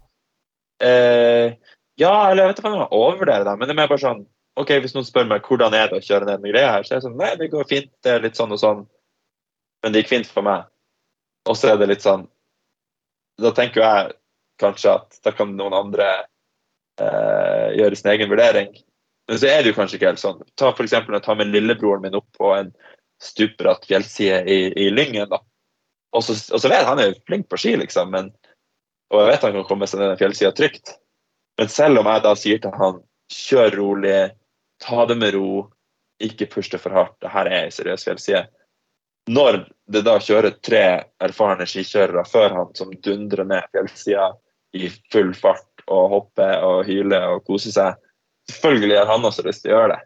eh, 0.86 1.54
ja, 1.98 2.12
eller 2.30 2.44
jeg 2.44 2.52
vet 2.52 2.60
ikke 2.60 2.70
om 2.70 2.76
jeg 2.78 2.92
overvurderer 3.00 3.48
det, 3.48 3.54
men 3.58 3.66
det 3.66 3.74
er 3.74 3.80
mer 3.80 3.90
bare 3.90 4.04
sånn 4.04 4.26
ok, 4.58 4.72
Hvis 4.82 4.94
noen 4.94 5.06
spør 5.06 5.26
meg 5.30 5.46
hvordan 5.46 5.74
er 5.74 5.90
det 5.90 6.00
å 6.00 6.04
kjøre 6.04 6.28
ned 6.28 6.42
med 6.42 6.52
greia 6.52 6.72
her, 6.76 6.86
så 6.86 6.94
er 6.94 6.98
jeg 6.98 7.06
sånn 7.08 7.18
Nei, 7.18 7.32
det 7.40 7.50
går 7.52 7.68
fint, 7.70 7.90
det 8.04 8.14
er 8.14 8.24
litt 8.24 8.38
sånn 8.38 8.54
og 8.54 8.60
sånn, 8.62 8.84
men 9.82 9.94
det 9.94 10.02
gikk 10.02 10.12
fint 10.12 10.30
for 10.30 10.46
meg. 10.46 10.66
Og 11.48 11.58
så 11.58 11.72
er 11.72 11.80
det 11.80 11.88
litt 11.90 12.04
sånn 12.04 12.26
Da 13.40 13.52
tenker 13.56 13.84
jeg 13.84 14.14
kanskje 14.58 14.96
at 14.98 15.20
da 15.24 15.32
kan 15.34 15.54
noen 15.54 15.76
andre 15.78 16.08
eh, 16.98 17.68
gjøre 17.78 17.98
sin 17.98 18.10
egen 18.10 18.30
vurdering. 18.30 18.72
Men 19.28 19.38
så 19.38 19.50
er 19.50 19.62
det 19.62 19.72
jo 19.72 19.76
kanskje 19.76 19.98
ikke 19.98 20.12
helt 20.12 20.22
sånn. 20.22 20.40
Ta 20.56 20.70
eksempel 20.72 21.12
ta 21.12 21.18
jeg 21.18 21.26
tar 21.26 21.38
med 21.40 21.52
lillebroren 21.52 22.04
min 22.06 22.16
opp 22.16 22.28
på 22.38 22.52
en 22.56 22.70
stupbratt 23.22 23.84
fjellside 23.88 24.40
i, 24.48 24.58
i 24.72 24.88
Lyngen. 24.90 25.28
da. 25.28 25.42
Og 26.16 26.24
så, 26.24 26.36
og 26.54 26.62
så 26.62 26.70
vet 26.72 26.88
han 26.88 27.02
er 27.02 27.18
flink 27.28 27.48
på 27.50 27.58
ski, 27.60 27.74
liksom, 27.76 28.12
men, 28.14 28.30
og 29.12 29.20
jeg 29.20 29.32
vet 29.32 29.44
han 29.44 29.58
kan 29.58 29.68
komme 29.68 29.88
seg 29.90 30.00
ned 30.00 30.14
den 30.14 30.20
fjellsida 30.22 30.54
trygt. 30.56 30.94
Men 31.60 31.68
selv 31.72 32.00
om 32.00 32.08
jeg 32.08 32.24
da 32.24 32.34
sier 32.38 32.62
til 32.62 32.76
han 32.78 33.02
kjør 33.34 33.76
rolig, 33.76 34.18
ta 34.80 35.04
det 35.10 35.18
med 35.20 35.34
ro, 35.36 35.66
ikke 36.24 36.48
push 36.50 36.72
det 36.72 36.80
for 36.82 36.94
hardt, 36.96 37.18
det 37.20 37.30
her 37.34 37.50
er 37.50 37.66
ei 37.66 37.74
seriøs 37.74 38.06
fjellside. 38.08 38.46
Når 39.28 39.60
det 39.92 40.06
da 40.06 40.16
kjører 40.24 40.56
tre 40.64 40.84
erfarne 41.20 41.66
skikjørere 41.68 42.24
før 42.24 42.54
han 42.56 42.70
som 42.78 42.94
dundrer 43.04 43.44
ned 43.44 43.66
fjellsida 43.74 44.30
i 44.78 44.88
full 45.12 45.34
fart 45.36 45.84
og 45.84 46.14
hopper 46.14 46.64
og 46.64 46.86
hyler 46.88 47.34
og 47.34 47.44
koser 47.44 47.74
seg, 47.74 47.98
Selvfølgelig 48.52 48.98
har 48.98 49.10
han 49.12 49.24
også 49.28 49.44
lyst 49.46 49.64
til 49.64 49.72
å 49.72 49.76
gjøre 49.76 49.96
det, 49.96 50.00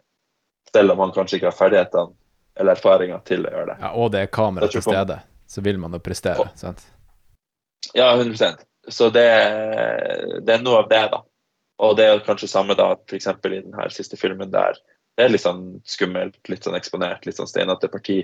selv 0.73 0.95
om 0.95 1.03
han 1.05 1.13
kanskje 1.15 1.39
ikke 1.39 1.49
har 1.51 1.57
ferdighetene 1.57 2.15
eller 2.59 2.77
erfaringa 2.77 3.19
til 3.25 3.47
å 3.47 3.53
gjøre 3.53 3.69
det. 3.71 3.77
Ja, 3.81 3.91
Og 3.97 4.11
det 4.13 4.25
er 4.25 4.33
kamera 4.33 4.69
til 4.69 4.83
stede, 4.85 5.19
så 5.49 5.63
vil 5.65 5.79
man 5.81 5.95
jo 5.95 6.01
prestere, 6.03 6.45
og, 6.45 6.57
sant? 6.59 6.83
Ja, 7.93 8.13
100% 8.15 8.63
Så 8.91 9.09
det, 9.15 9.27
det, 10.43 10.53
er 10.53 10.63
noe 10.63 10.83
av 10.83 10.89
det, 10.91 11.03
da. 11.13 11.21
Og 11.83 11.95
det 11.97 12.07
er 12.07 12.25
kanskje 12.25 12.51
samme 12.51 12.75
da, 12.77 12.93
f.eks. 13.07 13.29
i 13.31 13.53
denne 13.53 13.87
siste 13.95 14.19
filmen 14.19 14.51
der 14.51 14.77
det 15.13 15.27
er 15.27 15.33
litt 15.33 15.43
sånn 15.43 15.65
skummelt, 15.85 16.39
litt 16.49 16.65
sånn 16.65 16.77
eksponert, 16.77 17.25
litt 17.27 17.37
sånn 17.37 17.49
steinete 17.49 17.89
parti 17.93 18.23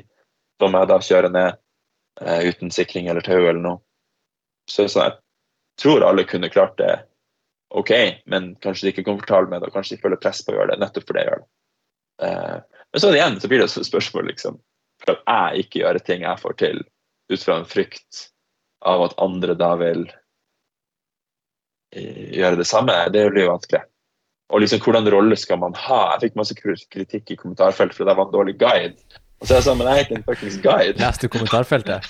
som 0.59 0.73
jeg 0.73 0.89
da 0.89 0.97
kjører 1.05 1.33
ned 1.33 1.59
eh, 2.23 2.47
uten 2.49 2.73
sikring 2.73 3.09
eller 3.11 3.25
tau 3.25 3.37
eller 3.37 3.61
noe. 3.61 3.81
Så, 4.69 4.87
så 4.89 5.05
jeg 5.05 5.15
tror 5.81 6.05
alle 6.05 6.25
kunne 6.29 6.49
klart 6.49 6.77
det 6.81 6.95
OK, 7.69 7.91
men 8.25 8.55
kanskje 8.63 8.87
de 8.87 8.93
ikke 8.93 9.03
er 9.03 9.11
komfortable 9.11 9.51
med 9.51 9.61
det, 9.61 9.69
og 9.69 9.77
kanskje 9.77 9.95
de 9.95 10.01
føler 10.01 10.21
press 10.21 10.41
på 10.45 10.53
å 10.53 10.57
gjøre 10.57 10.73
det 10.73 10.81
nettopp 10.81 11.05
fordi 11.09 11.21
jeg 11.21 11.29
gjør 11.29 11.43
det. 11.43 11.49
Uh, 12.19 12.85
men 12.89 13.03
så 13.03 13.11
igjen 13.13 13.37
så 13.39 13.51
blir 13.51 13.61
det 13.61 13.69
et 13.69 13.87
spørsmål 13.87 14.25
liksom, 14.31 14.57
for 15.03 15.13
at 15.13 15.29
jeg 15.29 15.65
ikke 15.65 15.83
gjør 15.83 16.01
ting 16.03 16.25
jeg 16.25 16.41
får 16.41 16.57
til 16.59 16.81
ut 17.29 17.43
fra 17.43 17.59
en 17.59 17.69
frykt 17.69 18.25
av 18.89 19.05
at 19.05 19.15
andre 19.21 19.55
da 19.59 19.69
vil 19.79 20.07
uh, 20.09 22.17
gjøre 22.33 22.59
det 22.63 22.67
samme, 22.67 22.97
det 23.13 23.27
blir 23.29 23.45
jo 23.45 23.53
vanskelig. 23.53 23.85
Og 24.49 24.63
liksom, 24.63 24.81
hvordan 24.81 25.13
rolle 25.13 25.37
skal 25.37 25.61
man 25.61 25.77
ha? 25.77 26.01
Jeg 26.15 26.25
fikk 26.25 26.41
masse 26.41 26.57
kritikk 26.57 27.29
i 27.29 27.37
kommentarfeltet 27.37 27.99
fordi 27.99 28.09
jeg 28.09 28.17
var 28.17 28.31
en 28.31 28.33
dårlig 28.33 28.57
guide. 28.57 28.97
Og 29.39 29.47
så 29.47 29.53
er 29.53 29.61
jeg 29.61 29.69
sånn, 29.69 29.77
men 29.79 29.87
jeg 29.87 29.93
er 29.93 30.07
ikke 30.07 30.17
en 30.17 30.25
fuckings 30.25 30.57
guide. 30.63 30.99
Leste 30.99 31.27
du 31.27 31.33
kommentarfeltet? 31.37 32.09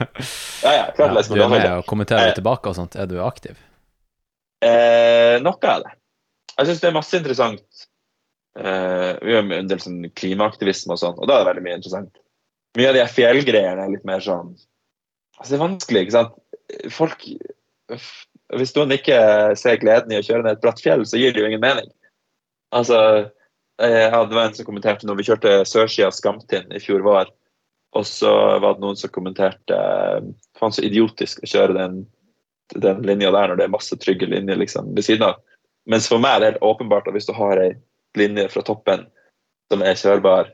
ja, 0.64 0.72
ja, 0.72 0.86
klart 0.96 1.12
ja, 1.12 1.26
Du 1.28 1.42
er 1.44 1.52
med 1.52 1.70
og 1.70 1.86
kommenterer 1.86 2.32
tilbake 2.34 2.72
og 2.72 2.80
sånt. 2.80 2.96
Er 2.98 3.06
du 3.10 3.20
aktiv? 3.22 3.60
Eh, 4.66 5.36
noe 5.44 5.72
av 5.72 5.84
det. 5.84 5.94
Jeg 6.56 6.68
syns 6.68 6.82
det 6.82 6.88
er 6.90 6.96
masse 6.96 7.18
interessant. 7.18 7.86
Eh, 8.56 9.10
vi 9.20 9.34
gjør 9.34 9.50
en 9.58 9.68
del 9.70 9.82
sånn 9.82 9.98
klimaaktivisme 10.16 10.96
og 10.96 11.02
sånn, 11.02 11.18
og 11.18 11.28
da 11.28 11.36
er 11.36 11.44
det 11.44 11.50
veldig 11.50 11.66
mye 11.66 11.76
interessant. 11.80 12.22
Mye 12.76 12.90
av 12.90 12.96
de 12.96 13.04
fjellgreiene 13.12 13.84
er 13.84 13.92
litt 13.92 14.08
mer 14.08 14.24
sånn 14.24 14.56
Altså, 15.36 15.50
det 15.50 15.56
er 15.58 15.60
vanskelig, 15.66 16.00
ikke 16.06 16.14
sant. 16.14 16.36
Folk 16.96 17.24
Hvis 18.56 18.72
noen 18.72 18.94
ikke 18.94 19.18
ser 19.60 19.76
gleden 19.82 20.14
i 20.14 20.16
å 20.16 20.24
kjøre 20.24 20.46
ned 20.46 20.56
et 20.56 20.62
bratt 20.62 20.80
fjell, 20.80 21.02
så 21.04 21.20
gir 21.20 21.34
det 21.34 21.42
jo 21.42 21.50
ingen 21.50 21.60
mening. 21.60 21.90
Altså 22.72 22.98
jeg 23.76 24.10
hadde 24.12 24.40
en 24.40 24.54
som 24.56 24.64
kommenterte 24.64 25.06
når 25.08 25.18
vi 25.18 25.26
kjørte 25.28 25.50
sørsida 25.68 26.08
av 26.08 26.14
Skamtind 26.16 26.72
i 26.72 26.80
fjor 26.80 27.02
vår, 27.04 27.28
og 27.96 28.06
så 28.08 28.32
var 28.62 28.76
det 28.76 28.84
noen 28.84 28.96
som 28.96 29.12
kommenterte 29.12 29.80
Faen, 30.56 30.72
så 30.72 30.84
idiotisk 30.84 31.42
å 31.44 31.50
kjøre 31.50 31.76
den 31.76 31.98
den 32.74 33.02
linja 33.06 33.30
der 33.34 33.50
når 33.50 33.60
det 33.60 33.66
er 33.66 33.74
masse 33.74 33.96
trygge 34.02 34.28
linjer 34.30 34.58
liksom, 34.58 34.94
ved 34.96 35.06
siden 35.06 35.28
av. 35.28 35.40
Mens 35.86 36.08
for 36.10 36.22
meg 36.22 36.36
er 36.36 36.40
det 36.40 36.50
helt 36.50 36.66
åpenbart 36.66 37.06
at 37.06 37.14
hvis 37.14 37.28
du 37.28 37.34
har 37.36 37.60
ei 37.62 37.72
linje 38.18 38.48
fra 38.50 38.64
toppen 38.66 39.06
som 39.70 39.82
er 39.86 39.98
kjørbar 39.98 40.50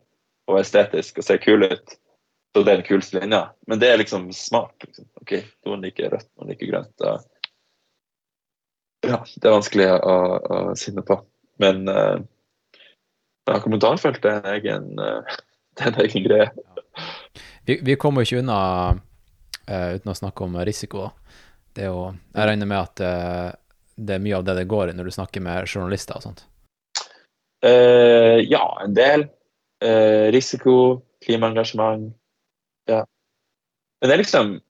og 0.51 0.59
estetisk 0.61 1.21
og 1.21 1.27
ser 1.27 1.41
kul 1.43 1.65
ut, 1.65 1.95
så 2.53 2.63
det 2.63 2.73
er 2.73 2.81
den 2.83 2.87
kuleste 2.87 3.21
linja. 3.21 3.47
Men 3.67 3.81
det 3.81 3.89
er 3.89 4.01
liksom 4.01 4.29
smart. 4.37 4.75
Liksom. 4.85 5.07
OK, 5.23 5.39
noen 5.69 5.85
liker 5.87 6.13
rødt, 6.13 6.29
noen 6.37 6.53
liker 6.53 6.69
grønt. 6.69 7.07
Ja, 9.03 9.19
det 9.25 9.49
er 9.49 9.57
vanskelig 9.57 9.89
å, 9.97 10.17
å 10.39 10.59
sinne 10.79 11.05
på. 11.07 11.17
Men 11.63 11.89
uh, 11.89 12.21
ja, 13.49 13.57
kommentarfeltet 13.63 14.29
er 14.29 14.43
en 14.43 14.53
egen, 14.53 14.91
uh, 15.01 15.41
det 15.79 15.87
er 15.87 15.95
en 15.95 16.05
egen 16.05 16.29
greie. 16.29 16.51
Vi, 17.65 17.79
vi 17.87 17.97
kommer 17.97 18.27
ikke 18.27 18.43
unna 18.43 18.61
uh, 18.93 19.89
uten 19.97 20.13
å 20.13 20.19
snakke 20.19 20.45
om 20.45 20.61
risiko. 20.69 21.09
Det 21.73 21.87
er 21.87 21.93
jo 21.93 22.09
Jeg 22.13 22.49
regner 22.49 22.69
med 22.69 22.79
at 22.79 23.03
uh, 23.05 23.51
det 23.97 24.17
er 24.17 24.25
mye 24.25 24.39
av 24.39 24.45
det 24.47 24.57
det 24.61 24.69
går 24.71 24.91
i 24.91 24.97
når 24.97 25.09
du 25.09 25.15
snakker 25.15 25.45
med 25.45 25.69
journalister 25.69 26.19
og 26.19 26.27
sånt? 26.27 26.45
Uh, 27.65 28.41
ja, 28.43 28.65
en 28.83 28.95
del. 28.97 29.29
Uh, 29.83 30.31
risiko, 30.35 31.03
klimaengasjement. 31.25 32.13
Ja. 32.91 33.05
Men 34.01 34.11
det 34.11 34.15
er 34.15 34.23
liksom 34.25 34.61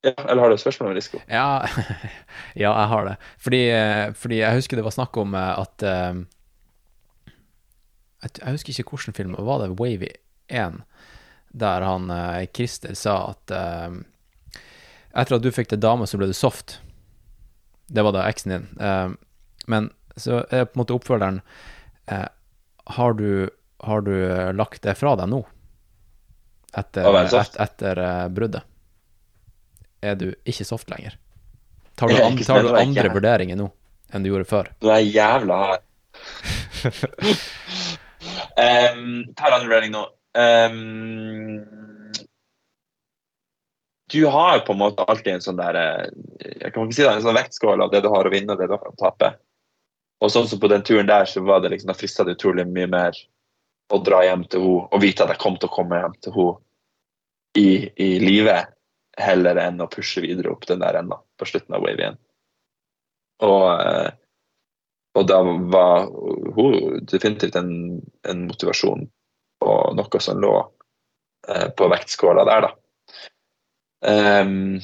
Ja, 0.00 0.14
eller 0.16 0.40
har 0.40 0.48
du 0.48 0.54
et 0.56 0.62
spørsmål 0.62 0.90
om 0.90 0.96
risiko? 0.96 1.18
Ja, 1.28 1.66
ja, 2.62 2.70
jeg 2.70 2.88
har 2.92 3.04
det. 3.04 3.16
Fordi, 3.36 3.58
eh, 3.68 4.12
fordi 4.16 4.38
jeg 4.38 4.56
husker 4.56 4.78
det 4.80 4.84
var 4.86 4.94
snakk 4.96 5.18
om 5.20 5.34
eh, 5.36 5.58
at 5.60 5.84
eh, 5.84 6.22
Jeg 8.22 8.30
jeg 8.38 8.54
husker 8.54 8.72
ikke 8.72 8.94
hvilken 8.94 9.16
film, 9.16 9.34
var 9.36 9.60
det 9.60 9.76
Wavy 9.80 10.08
1? 10.48 10.80
Der 11.52 11.84
han 11.84 12.08
eh, 12.10 12.46
Christer 12.48 12.96
sa 12.96 13.18
at 13.34 13.52
eh, 13.52 14.00
etter 15.14 15.36
at 15.36 15.44
du 15.44 15.50
fikk 15.54 15.70
deg 15.72 15.82
dame, 15.82 16.06
så 16.06 16.18
ble 16.20 16.30
du 16.30 16.36
soft. 16.36 16.78
Det 17.90 18.04
var 18.06 18.14
da 18.14 18.26
eksen 18.30 18.54
din. 18.54 18.66
Eh, 18.80 19.08
men 19.70 19.90
så 20.16 20.42
er 20.50 20.68
på 20.68 20.76
en 20.76 20.82
måte 20.82 20.96
oppfølgeren 20.96 21.40
eh, 22.10 22.28
har, 22.96 23.14
du, 23.18 23.50
har 23.86 24.04
du 24.06 24.14
eh, 24.14 24.52
lagt 24.54 24.82
det 24.86 24.94
fra 24.98 25.16
deg 25.18 25.30
nå? 25.32 25.42
Etter, 26.70 27.08
et, 27.26 27.56
etter 27.58 27.98
uh, 27.98 28.28
bruddet? 28.30 28.62
Er 30.06 30.14
du 30.14 30.28
ikke 30.46 30.62
soft 30.68 30.90
lenger? 30.92 31.16
Tar 31.98 32.12
du, 32.12 32.20
an, 32.22 32.38
tar 32.46 32.62
du 32.62 32.70
andre 32.78 33.10
vurderinger 33.10 33.58
nå 33.58 33.66
enn 34.14 34.22
du 34.22 34.30
gjorde 34.30 34.46
før? 34.48 34.70
Du 34.78 34.86
er 34.90 35.02
jævla 35.02 35.56
hard. 35.64 35.82
um, 38.54 39.02
tar 39.34 39.56
andre 39.56 39.66
vurdering 39.66 39.92
nå. 39.94 40.04
Um, 40.38 41.58
du 44.10 44.24
har 44.26 44.62
på 44.66 44.74
en 44.74 44.80
måte 44.80 45.04
alltid 45.04 45.34
en 45.34 45.44
sånn 45.44 45.60
der 45.60 45.76
eh, 45.78 46.08
Jeg 46.60 46.72
kan 46.74 46.86
ikke 46.86 46.96
si 46.96 47.04
det, 47.04 47.12
en 47.12 47.24
sånn 47.24 47.38
vektskål 47.38 47.84
av 47.84 47.92
det 47.92 48.02
du 48.04 48.10
har 48.12 48.26
å 48.26 48.32
vinne 48.32 48.54
og 48.54 48.60
det 48.60 48.68
du 48.70 48.76
har 48.76 48.90
å 48.90 48.98
tape. 48.98 49.34
Og 50.20 50.32
sånn 50.32 50.48
som 50.48 50.60
på 50.60 50.68
den 50.68 50.84
turen 50.84 51.08
der, 51.08 51.28
så 51.28 51.42
var 51.44 51.62
det 51.62 51.72
liksom, 51.72 51.88
da 51.92 51.96
frista 51.96 52.26
det 52.26 52.36
utrolig 52.36 52.66
mye 52.68 52.88
mer 52.90 53.20
å 53.90 54.00
dra 54.04 54.20
hjem 54.26 54.44
til 54.50 54.64
henne 54.64 54.88
og 54.90 55.02
vite 55.02 55.24
at 55.24 55.32
jeg 55.34 55.42
kom 55.42 55.56
til 55.58 55.70
å 55.70 55.74
komme 55.74 56.00
hjem 56.00 56.16
til 56.20 56.36
henne 56.36 56.58
i, 57.58 57.70
i 57.98 58.10
live, 58.22 58.58
heller 59.18 59.58
enn 59.58 59.80
å 59.82 59.88
pushe 59.90 60.22
videre 60.22 60.52
opp 60.52 60.66
den 60.68 60.82
der 60.84 61.00
enda 61.00 61.18
på 61.40 61.48
slutten 61.48 61.74
av 61.76 61.82
Wave 61.82 62.12
1. 62.12 62.18
Og, 63.46 63.64
eh, 63.80 64.10
og 65.18 65.26
da 65.26 65.40
var 65.72 66.06
hun 66.56 67.00
definitivt 67.10 67.56
en, 67.58 67.72
en 68.28 68.44
motivasjon 68.46 69.08
og 69.66 69.96
noe 69.96 70.20
som 70.22 70.40
lå 70.40 70.54
eh, 71.48 71.66
på 71.76 71.88
vektskåla 71.90 72.46
der, 72.48 72.68
da. 72.68 72.70
Ehm, 74.06 74.80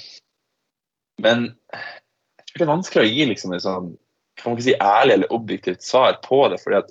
men 1.22 1.46
jeg 1.72 2.50
tror 2.50 2.60
det 2.60 2.66
er 2.66 2.74
vanskelig 2.74 3.04
å 3.04 3.12
gi 3.12 3.28
liksom 3.30 3.54
en 3.56 3.64
sånn 3.64 3.94
kan 4.36 4.50
man 4.52 4.58
ikke 4.58 4.66
si 4.66 4.76
ærlig 4.76 5.14
eller 5.14 5.32
objektivt 5.32 5.82
svar 5.82 6.18
på 6.24 6.42
det. 6.52 6.58
fordi 6.60 6.76
at 6.82 6.90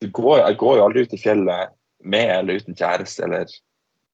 du 0.00 0.10
går, 0.10 0.38
jeg 0.42 0.58
går 0.58 0.76
jo 0.76 0.84
aldri 0.84 1.04
ut 1.06 1.14
i 1.14 1.20
fjellet 1.20 1.74
med 2.04 2.32
eller 2.38 2.60
uten 2.60 2.76
kjæreste 2.76 3.24
eller 3.24 3.46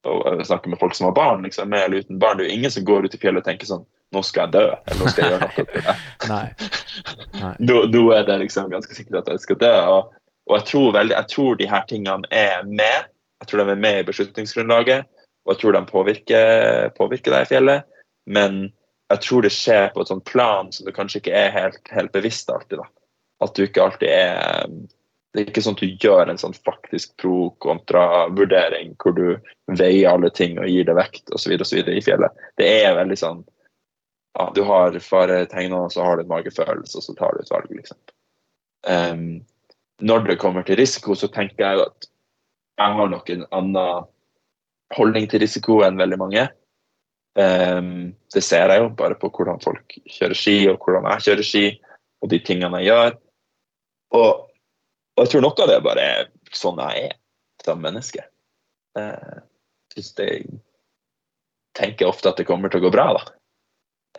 og 0.02 0.40
snakker 0.46 0.70
med 0.70 0.80
folk 0.80 0.94
som 0.94 1.06
har 1.06 1.14
barn. 1.14 1.42
liksom, 1.42 1.68
med 1.68 1.84
eller 1.84 2.02
uten 2.02 2.18
barn. 2.18 2.36
Det 2.36 2.44
er 2.44 2.48
jo 2.48 2.58
ingen 2.58 2.70
som 2.70 2.84
går 2.84 3.04
ut 3.04 3.14
i 3.14 3.18
fjellet 3.18 3.42
og 3.42 3.50
tenker 3.50 3.66
sånn 3.70 3.84
Nå 4.12 4.20
skal 4.28 4.42
jeg 4.42 4.52
dø, 4.52 4.64
eller 4.90 4.98
nå 5.00 5.08
skal 5.08 5.22
jeg 5.24 5.32
gjøre 5.32 5.46
noe. 5.48 5.92
Nei. 6.32 6.48
Nei. 7.40 7.52
Nå, 7.64 7.76
nå 7.88 8.02
er 8.12 8.26
det 8.28 8.34
liksom 8.42 8.66
ganske 8.68 8.92
sikkert 8.92 9.22
at 9.22 9.30
jeg 9.32 9.40
skal 9.46 9.56
dø. 9.62 9.70
Og, 9.88 10.10
og 10.50 10.56
jeg, 10.58 10.66
tror 10.68 10.90
veldig, 10.98 11.14
jeg 11.16 11.30
tror 11.32 11.56
de 11.56 11.68
her 11.70 11.86
tingene 11.88 12.28
er 12.28 12.66
med. 12.68 13.08
Jeg 13.40 13.48
tror 13.48 13.62
de 13.62 13.72
er 13.72 13.80
med 13.80 14.02
i 14.02 14.04
beslutningsgrunnlaget, 14.10 15.08
og 15.44 15.54
jeg 15.54 15.60
tror 15.62 15.76
de 15.76 15.82
påvirker, 15.88 16.88
påvirker 16.96 17.36
i 17.40 17.48
fjellet. 17.50 17.86
Men 18.30 18.64
jeg 19.12 19.22
tror 19.24 19.44
det 19.44 19.52
skjer 19.54 19.88
på 19.92 20.02
et 20.02 20.10
sånt 20.12 20.26
plan 20.28 20.70
som 20.72 20.86
du 20.86 20.92
kanskje 20.94 21.22
ikke 21.22 21.36
er 21.36 21.54
helt, 21.54 21.80
helt 21.92 22.12
bevisst 22.14 22.50
alltid. 22.52 22.78
da. 22.78 22.86
At 23.42 23.54
du 23.56 23.64
ikke 23.66 23.82
alltid 23.82 24.08
er 24.08 24.68
Det 25.32 25.40
er 25.40 25.48
ikke 25.48 25.62
sånn 25.64 25.78
at 25.78 25.80
du 25.80 26.02
gjør 26.04 26.28
en 26.28 26.38
sånn 26.38 26.52
faktisk 26.52 27.14
pro-kontra-vurdering 27.22 28.90
hvor 29.00 29.14
du 29.16 29.38
veier 29.80 30.10
alle 30.10 30.28
ting 30.28 30.58
og 30.60 30.68
gir 30.68 30.84
det 30.84 30.92
vekt 30.98 31.32
osv. 31.32 31.54
i 31.56 32.02
fjellet. 32.04 32.42
Det 32.60 32.68
er 32.68 32.98
veldig 32.98 33.16
sånn 33.16 33.40
ja, 34.36 34.50
Du 34.52 34.60
har 34.68 34.98
faretegner, 35.00 35.86
og 35.86 35.92
så 35.92 36.04
har 36.04 36.16
du 36.16 36.26
en 36.26 36.28
magefølelse, 36.28 36.98
og 36.98 37.04
så 37.04 37.14
tar 37.16 37.32
du 37.32 37.40
et 37.40 37.50
valg, 37.52 37.72
liksom. 37.72 37.98
Um, 38.84 39.40
når 40.04 40.28
det 40.28 40.38
kommer 40.40 40.62
til 40.68 40.76
risiko, 40.76 41.14
så 41.14 41.28
tenker 41.32 41.64
jeg 41.64 41.80
at 41.86 42.08
jeg 42.80 42.96
har 42.98 43.10
nok 43.12 43.30
en 43.30 43.44
annen 43.52 44.08
holdning 44.96 45.28
til 45.30 45.42
risiko 45.42 45.80
enn 45.86 46.00
veldig 46.00 46.18
mange. 46.20 46.46
Um, 47.32 48.12
det 48.34 48.42
ser 48.44 48.68
jeg 48.68 48.82
jo 48.82 48.90
bare 48.96 49.16
på 49.16 49.30
hvordan 49.32 49.62
folk 49.64 49.94
kjører 50.04 50.36
ski, 50.36 50.56
og 50.68 50.82
hvordan 50.84 51.08
jeg 51.14 51.26
kjører 51.26 51.48
ski, 51.48 51.64
og 52.22 52.32
de 52.32 52.40
tingene 52.44 52.82
jeg 52.82 52.92
gjør. 52.92 53.14
Og, 54.18 54.42
og 55.16 55.24
jeg 55.24 55.32
tror 55.32 55.46
noe 55.46 55.64
av 55.64 55.70
det 55.70 55.80
bare 55.86 56.08
er 56.18 56.28
sånn 56.52 56.82
jeg 56.84 57.08
er 57.08 57.16
som 57.64 57.80
menneske. 57.80 58.26
Uh, 58.98 59.40
synes 59.94 60.12
det, 60.18 60.28
tenker 61.78 62.10
ofte 62.10 62.28
at 62.28 62.40
det 62.40 62.48
kommer 62.48 62.72
til 62.72 62.82
å 62.82 62.86
gå 62.86 62.92
bra, 62.92 63.12
da. 63.16 63.38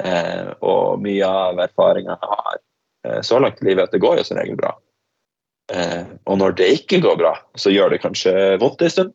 Uh, 0.02 0.50
og 0.66 1.04
mye 1.04 1.28
av 1.28 1.60
erfaringene 1.68 2.18
jeg 2.18 2.32
har 2.32 2.56
uh, 2.58 3.22
så 3.26 3.38
langt 3.42 3.62
i 3.62 3.68
livet, 3.70 3.86
at 3.86 3.94
det 3.94 4.02
går 4.02 4.18
jo 4.18 4.26
som 4.26 4.40
regel 4.40 4.58
bra. 4.58 4.74
Uh, 5.72 6.18
og 6.26 6.40
når 6.42 6.58
det 6.58 6.72
ikke 6.80 7.02
går 7.04 7.20
bra, 7.22 7.36
så 7.60 7.72
gjør 7.74 7.94
det 7.94 8.02
kanskje 8.04 8.34
vondt 8.64 8.82
en 8.82 8.96
stund. 8.96 9.14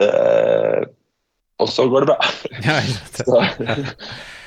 Eh, 0.00 0.84
og 1.60 1.68
så 1.68 1.84
går 1.92 2.06
det 2.06 2.14
bra. 2.14 2.18
Ja. 2.64 2.76
Så, 3.16 3.36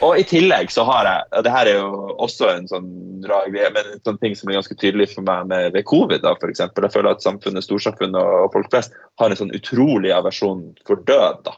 og 0.04 0.18
i 0.20 0.24
tillegg 0.28 0.72
så 0.74 0.84
har 0.86 1.06
jeg 1.08 1.28
og 1.38 1.44
det 1.46 1.52
her 1.54 1.70
er 1.70 1.78
jo 1.78 2.16
også 2.22 2.50
en 2.52 2.66
sånn 2.68 2.88
rar 3.30 3.46
greie, 3.54 3.70
men 3.74 3.88
en 3.94 4.02
sånn 4.06 4.18
ting 4.22 4.34
som 4.36 4.50
er 4.52 4.58
ganske 4.58 4.76
tydelig 4.82 5.08
for 5.14 5.24
meg 5.26 5.46
med, 5.48 5.70
ved 5.76 5.86
covid. 5.88 6.20
da, 6.26 6.34
for 6.42 6.52
eksempel. 6.52 6.84
Jeg 6.88 6.96
føler 6.98 7.14
at 7.16 7.24
samfunnet, 7.24 7.64
storsamfunnet 7.66 8.18
og, 8.20 8.50
folk 8.54 8.68
flest 8.74 8.98
har 9.22 9.32
en 9.32 9.40
sånn 9.40 9.54
utrolig 9.56 10.12
aversjon 10.14 10.66
for 10.90 11.00
død. 11.08 11.46
da. 11.48 11.56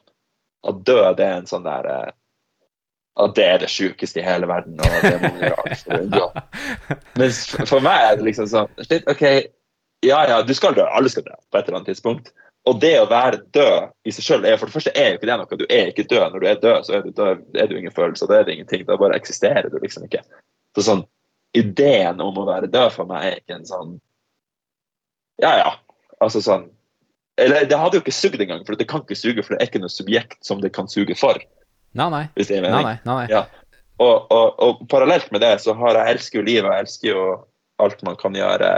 At 0.69 0.83
død 0.87 1.23
er 1.25 1.33
en 1.39 1.49
sånn 1.49 1.65
der 1.65 1.89
eh, 1.95 2.13
At 3.25 3.35
det 3.39 3.43
er 3.47 3.59
det 3.63 3.71
sjukeste 3.71 4.19
i 4.19 4.25
hele 4.27 4.47
verden. 4.51 4.75
og 4.79 5.03
det 5.07 5.15
må 5.23 5.33
vi 5.39 5.47
gjøre 5.49 5.75
for 5.81 5.97
å 5.97 5.99
unngå. 6.03 6.25
Mens 7.21 7.43
for- 7.55 7.65
for 7.73 7.85
meg 7.85 8.09
er 8.11 8.17
det 8.19 8.25
liksom 8.27 8.47
sånn 8.51 8.67
OK, 9.13 9.23
ja 10.05 10.19
ja, 10.29 10.41
du 10.43 10.53
skal 10.53 10.75
dø. 10.75 10.83
Alle 10.85 11.09
skal 11.09 11.23
dø 11.23 11.33
på 11.49 11.57
et 11.57 11.63
eller 11.69 11.79
annet 11.79 11.93
tidspunkt. 11.95 12.33
Og 12.65 12.79
det 12.81 12.95
å 12.97 13.09
være 13.09 13.43
død 13.53 13.91
i 14.09 14.13
seg 14.13 14.45
er 14.47 14.57
for 14.57 14.69
det 14.69 14.73
første 14.73 14.93
er 14.97 15.11
jo 15.11 15.19
ikke 15.19 15.29
det 15.29 15.35
noe. 15.37 15.57
Du 15.59 15.65
er 15.69 15.91
ikke 15.91 16.07
død. 16.09 16.31
Når 16.33 16.41
du 16.41 16.47
er 16.49 16.61
død, 16.63 16.87
så 16.87 16.95
er 16.97 17.03
du, 17.05 17.11
død, 17.13 17.43
er 17.61 17.69
du 17.69 17.75
ingen 17.77 17.93
følelser. 17.93 18.29
Da 18.31 18.39
er 18.39 18.47
det 18.47 18.55
ingenting. 18.55 18.85
Da 18.87 18.97
bare 18.97 19.17
eksisterer 19.19 19.69
du 19.69 19.77
liksom 19.83 20.07
ikke. 20.07 20.23
Så 20.75 20.85
sånn, 20.87 21.03
Ideen 21.55 22.19
om 22.19 22.35
å 22.35 22.47
være 22.49 22.67
død 22.71 22.89
for 22.91 23.07
meg 23.07 23.25
er 23.27 23.37
ikke 23.39 23.59
en 23.59 23.67
sånn 23.67 23.91
Ja 25.39 25.53
ja. 25.61 25.69
Altså 26.23 26.41
sånn 26.43 26.65
Eller 27.39 27.67
det 27.69 27.77
hadde 27.79 27.99
jo 27.99 28.03
ikke 28.03 28.15
sugd 28.15 28.41
engang, 28.43 28.63
for 28.67 28.79
det 28.79 28.87
kan 28.91 29.03
ikke 29.03 29.17
suge, 29.19 29.43
for 29.43 29.55
det 29.55 29.61
er 29.61 29.69
ikke 29.69 29.83
noe 29.83 29.91
subjekt 29.91 30.37
som 30.43 30.61
det 30.63 30.71
kan 30.75 30.87
suge 30.91 31.17
for. 31.19 31.39
Nei, 31.95 32.07
nei. 32.11 32.21
hvis 32.35 32.47
det 32.47 32.59
er 32.59 32.63
mening. 32.63 32.87
nei. 32.87 32.95
nei, 33.03 33.15
nei. 33.21 33.25
Ja. 33.31 33.41
Og, 34.03 34.31
og, 34.31 34.55
og 34.63 34.85
parallelt 34.91 35.27
med 35.35 35.43
det 35.43 35.57
så 35.63 35.75
har 35.79 35.99
jeg 35.99 36.15
elsker 36.15 36.39
jo 36.39 36.45
livet, 36.47 36.67
og 36.67 36.73
jeg 36.75 36.85
elsker 36.85 37.09
jo 37.09 37.25
alt 37.83 38.05
man 38.07 38.15
kan 38.19 38.35
gjøre 38.39 38.69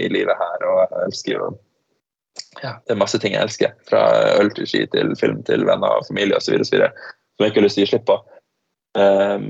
i 0.00 0.08
livet 0.12 0.40
her. 0.40 0.64
Og 0.64 0.80
jeg 0.80 1.04
elsker 1.10 1.34
jo 1.34 1.50
ja, 2.62 2.76
Det 2.86 2.94
er 2.94 3.00
masse 3.00 3.18
ting 3.22 3.34
jeg 3.34 3.44
elsker. 3.46 3.74
Fra 3.88 4.02
øl 4.40 4.50
til 4.56 4.68
ski 4.68 4.86
til 4.92 5.14
film 5.20 5.42
til 5.46 5.66
venner 5.68 6.00
og 6.00 6.08
familie 6.08 6.38
osv. 6.38 6.56
Som 6.64 7.44
jeg 7.44 7.52
ikke 7.52 7.60
har 7.60 7.66
lyst 7.66 7.78
til 7.78 7.84
å 7.84 7.86
gi 7.86 7.92
slipp 7.92 8.06
på. 8.08 8.18
Um, 8.96 9.48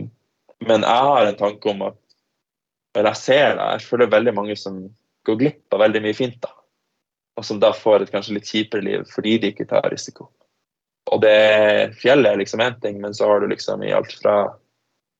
men 0.66 0.86
jeg 0.86 1.08
har 1.10 1.28
en 1.28 1.38
tanke 1.38 1.70
om 1.70 1.84
at 1.90 1.98
Eller 2.96 3.12
jeg 3.12 3.20
ser 3.20 3.50
det, 3.58 3.64
jeg 3.74 3.88
føler 3.90 4.08
veldig 4.08 4.32
mange 4.32 4.54
som 4.56 4.78
går 5.28 5.36
glipp 5.36 5.74
av 5.74 5.82
veldig 5.82 6.00
mye 6.00 6.16
fint. 6.16 6.38
da. 6.40 6.48
Og 7.36 7.44
som 7.44 7.58
da 7.60 7.74
får 7.76 8.06
et 8.06 8.12
kanskje 8.14 8.38
litt 8.38 8.48
kjipere 8.48 8.84
liv 8.86 9.02
fordi 9.12 9.34
de 9.42 9.50
ikke 9.52 9.66
tar 9.68 9.90
risiko. 9.92 10.30
Og 11.12 11.20
det 11.22 11.92
fjellet 12.00 12.32
er 12.32 12.40
liksom 12.40 12.62
én 12.64 12.78
ting, 12.80 12.96
men 13.02 13.14
så 13.14 13.28
har 13.28 13.40
du 13.40 13.50
liksom 13.52 13.84
i 13.84 13.92
alt 13.92 14.14
fra 14.22 14.36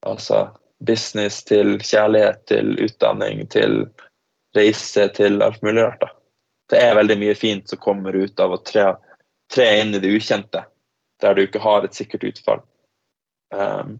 altså, 0.08 0.46
business 0.88 1.42
til 1.44 1.76
kjærlighet 1.78 2.46
til 2.50 2.72
utdanning 2.82 3.44
til 3.52 3.84
reise 4.56 5.06
til 5.14 5.42
alt 5.44 5.62
mulig 5.62 5.84
rart. 5.84 6.00
da. 6.00 6.10
Det 6.70 6.80
er 6.82 6.96
veldig 6.98 7.16
mye 7.20 7.34
fint 7.38 7.68
som 7.70 7.78
kommer 7.82 8.16
ut 8.16 8.40
av 8.42 8.56
å 8.56 8.62
tre, 8.66 8.88
tre 9.52 9.66
inn 9.80 9.94
i 9.94 10.00
det 10.02 10.10
ukjente, 10.10 10.64
der 11.22 11.36
du 11.36 11.44
ikke 11.44 11.62
har 11.62 11.86
et 11.86 11.94
sikkert 11.94 12.26
utfall. 12.26 12.64
Um, 13.54 13.98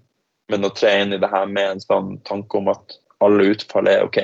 men 0.50 0.66
å 0.66 0.72
tre 0.74 0.92
inn 1.02 1.14
i 1.14 1.20
det 1.22 1.30
her 1.30 1.46
med 1.50 1.76
en 1.76 1.82
sånn 1.82 2.16
tanke 2.26 2.58
om 2.58 2.70
at 2.72 2.98
alle 3.24 3.50
utfall 3.54 3.88
er 3.90 4.04
OK, 4.06 4.18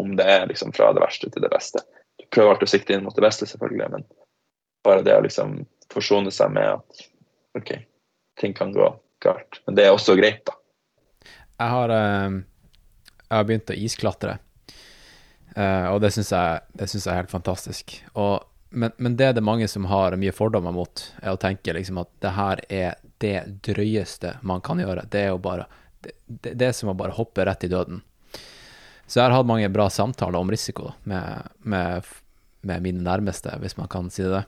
om 0.00 0.14
det 0.16 0.28
er 0.28 0.46
liksom 0.48 0.72
fra 0.76 0.92
det 0.96 1.02
verste 1.02 1.30
til 1.32 1.44
det 1.44 1.52
beste. 1.52 1.82
Du 2.20 2.26
prøver 2.32 2.54
alltid 2.54 2.68
å 2.68 2.74
sikte 2.74 2.96
inn 2.96 3.04
mot 3.04 3.16
det 3.16 3.24
beste, 3.24 3.48
selvfølgelig, 3.48 3.88
men 3.96 4.06
bare 4.84 5.04
det 5.04 5.16
å 5.16 5.24
liksom 5.24 5.58
forsone 5.92 6.32
seg 6.32 6.52
med 6.54 6.76
at 6.76 7.06
OK, 7.58 7.74
ting 8.40 8.54
kan 8.56 8.72
gå 8.72 8.88
galt. 9.24 9.60
Men 9.66 9.76
det 9.76 9.86
er 9.86 9.96
også 9.96 10.16
greit, 10.20 10.44
da. 10.48 10.56
Jeg 11.60 11.74
har, 11.74 11.92
eh, 11.92 12.38
jeg 13.26 13.36
har 13.36 13.48
begynt 13.48 13.72
å 13.72 13.76
isklatre, 13.76 14.38
eh, 15.60 15.86
og 15.92 16.00
det 16.02 16.12
syns 16.14 16.32
jeg, 16.32 16.62
jeg 16.80 17.02
er 17.04 17.20
helt 17.20 17.32
fantastisk. 17.32 17.98
Og, 18.14 18.46
men, 18.70 18.94
men 18.96 19.16
det 19.18 19.34
det 19.36 19.44
mange 19.44 19.68
som 19.68 19.88
har 19.90 20.16
mye 20.20 20.34
fordommer 20.34 20.74
mot, 20.74 21.04
er 21.20 21.34
å 21.34 21.40
tenke 21.40 21.74
liksom 21.76 22.00
at 22.02 22.10
det 22.24 22.34
her 22.36 22.64
er 22.68 23.00
det 23.20 23.36
drøyeste 23.66 24.38
man 24.46 24.62
kan 24.64 24.80
gjøre. 24.80 25.04
Det 25.12 25.26
er 25.26 25.34
jo 25.34 25.42
bare 25.42 25.66
det, 26.00 26.14
det, 26.54 26.70
er 26.70 26.72
som 26.76 26.92
å 26.92 26.96
bare 26.96 27.16
hoppe 27.16 27.44
rett 27.44 27.66
i 27.66 27.72
døden. 27.72 28.00
Så 29.10 29.18
jeg 29.18 29.26
har 29.26 29.34
hatt 29.34 29.48
mange 29.48 29.68
bra 29.74 29.88
samtaler 29.90 30.38
om 30.38 30.50
risiko 30.52 30.94
med, 31.10 31.50
med, 31.66 32.06
med 32.62 32.84
mine 32.84 33.02
nærmeste, 33.04 33.52
hvis 33.60 33.76
man 33.76 33.90
kan 33.90 34.08
si 34.14 34.24
det. 34.24 34.44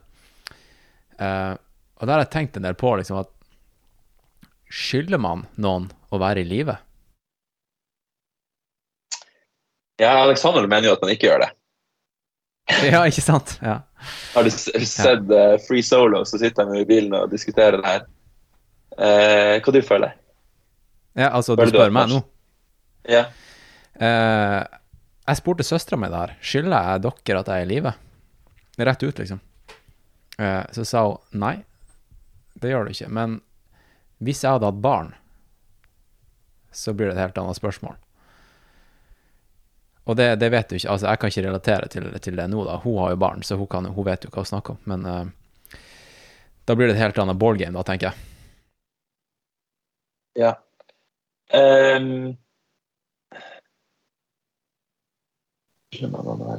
Eh, 1.19 1.53
og 1.99 2.07
der 2.07 2.15
har 2.15 2.23
jeg 2.23 2.33
tenkt 2.33 2.57
en 2.57 2.65
del 2.65 2.77
på 2.79 2.95
liksom 2.97 3.19
at 3.21 3.29
skylder 4.73 5.21
man 5.21 5.45
noen 5.61 5.91
å 6.09 6.19
være 6.21 6.41
i 6.41 6.47
live? 6.47 6.77
Ja, 10.01 10.15
Alexander 10.23 10.65
mener 10.67 10.89
jo 10.89 10.95
at 10.97 11.03
man 11.05 11.13
ikke 11.13 11.29
gjør 11.29 11.45
det. 11.45 11.51
Ja, 12.93 13.03
ikke 13.05 13.21
sant? 13.21 13.57
Ja. 13.61 13.81
Har 14.33 14.45
du 14.47 14.49
sett 14.51 15.31
eh, 15.31 15.55
Free 15.67 15.83
Solo, 15.83 16.23
så 16.27 16.39
sitter 16.39 16.67
de 16.69 16.81
i 16.81 16.87
bilen 16.87 17.13
og 17.17 17.31
diskuterer 17.31 17.79
det 17.79 17.89
her. 17.89 18.05
Eh, 18.93 19.57
hva 19.63 19.73
du 19.73 19.79
føler 19.81 20.11
ja, 21.17 21.29
altså, 21.29 21.55
du 21.55 21.63
Føler 21.63 21.73
du 21.73 21.77
spør 21.77 21.93
meg 21.93 22.09
nå. 22.09 22.19
Ja. 23.09 23.23
Eh, 24.01 24.59
jeg 25.27 25.39
spurte 25.39 25.65
søstera 25.65 25.99
mi 26.01 26.09
der. 26.09 26.33
Skylder 26.41 26.87
jeg 26.89 27.03
dere 27.05 27.41
at 27.43 27.51
jeg 27.51 27.61
er 27.61 27.67
i 27.67 27.69
live? 27.69 27.93
Rett 28.81 29.03
ut, 29.05 29.19
liksom. 29.21 29.41
Eh, 30.41 30.63
så 30.73 30.85
sa 30.89 31.03
hun 31.05 31.43
nei, 31.43 31.55
det 32.57 32.71
gjør 32.73 32.87
du 32.87 32.95
ikke. 32.95 33.11
Men 33.13 33.37
hvis 34.23 34.41
jeg 34.43 34.55
hadde 34.55 34.71
hatt 34.71 34.81
barn, 34.81 35.13
så 36.73 36.95
blir 36.97 37.11
det 37.11 37.17
et 37.17 37.27
helt 37.27 37.37
annet 37.37 37.59
spørsmål. 37.59 37.99
Og 40.03 40.17
det, 40.19 40.35
det 40.35 40.49
vet 40.51 40.69
du 40.69 40.75
ikke. 40.75 40.91
Altså, 40.91 41.07
jeg 41.07 41.19
kan 41.19 41.31
ikke 41.31 41.45
relatere 41.45 41.87
til, 41.91 42.09
til 42.19 42.35
det 42.39 42.49
nå, 42.51 42.65
da. 42.67 42.75
Hun 42.83 42.99
har 42.99 43.13
jo 43.13 43.21
barn, 43.23 43.43
så 43.43 43.55
hun, 43.55 43.69
kan, 43.71 43.87
hun 43.87 44.07
vet 44.07 44.25
jo 44.25 44.31
hva 44.33 44.43
hun 44.43 44.51
snakker 44.51 44.75
om. 44.75 44.81
Men 44.91 45.05
uh, 45.07 45.79
da 46.67 46.75
blir 46.75 46.91
det 46.91 46.97
et 46.97 47.03
helt 47.05 47.19
annet 47.23 47.39
ballgame, 47.39 47.77
da, 47.77 47.85
tenker 47.87 48.11
jeg. 48.11 48.29
ja. 50.35 50.53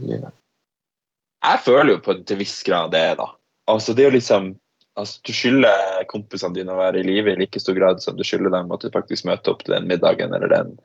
Livet? 0.00 0.32
Jeg 1.44 1.60
føler 1.64 1.90
jo 1.96 2.02
på 2.04 2.14
en 2.14 2.22
til 2.24 2.38
viss 2.40 2.62
grad 2.64 2.92
det, 2.94 3.06
da. 3.20 3.28
Altså, 3.70 3.92
det 3.92 4.04
er 4.04 4.10
jo 4.12 4.16
liksom 4.16 4.52
altså, 5.00 5.20
Du 5.26 5.32
skylder 5.34 6.04
kompisene 6.08 6.54
dine 6.56 6.72
å 6.72 6.80
være 6.80 7.00
i 7.00 7.06
live 7.06 7.32
i 7.32 7.40
like 7.40 7.60
stor 7.60 7.76
grad 7.76 8.02
som 8.04 8.16
du 8.16 8.24
skylder 8.24 8.52
dem 8.54 8.72
at 8.72 8.84
du 8.84 8.92
faktisk 8.94 9.26
møter 9.28 9.52
opp 9.52 9.64
til 9.64 9.74
den 9.76 9.88
middagen 9.90 10.32
eller 10.36 10.52
den 10.52 10.76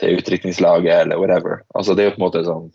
til 0.00 0.18
utdrikningslaget 0.18 0.92
eller 1.02 1.20
whatever. 1.20 1.62
Altså, 1.74 1.94
det 1.94 2.04
er 2.04 2.10
jo 2.10 2.16
på 2.16 2.20
en 2.20 2.26
måte 2.26 2.44
sånn 2.46 2.68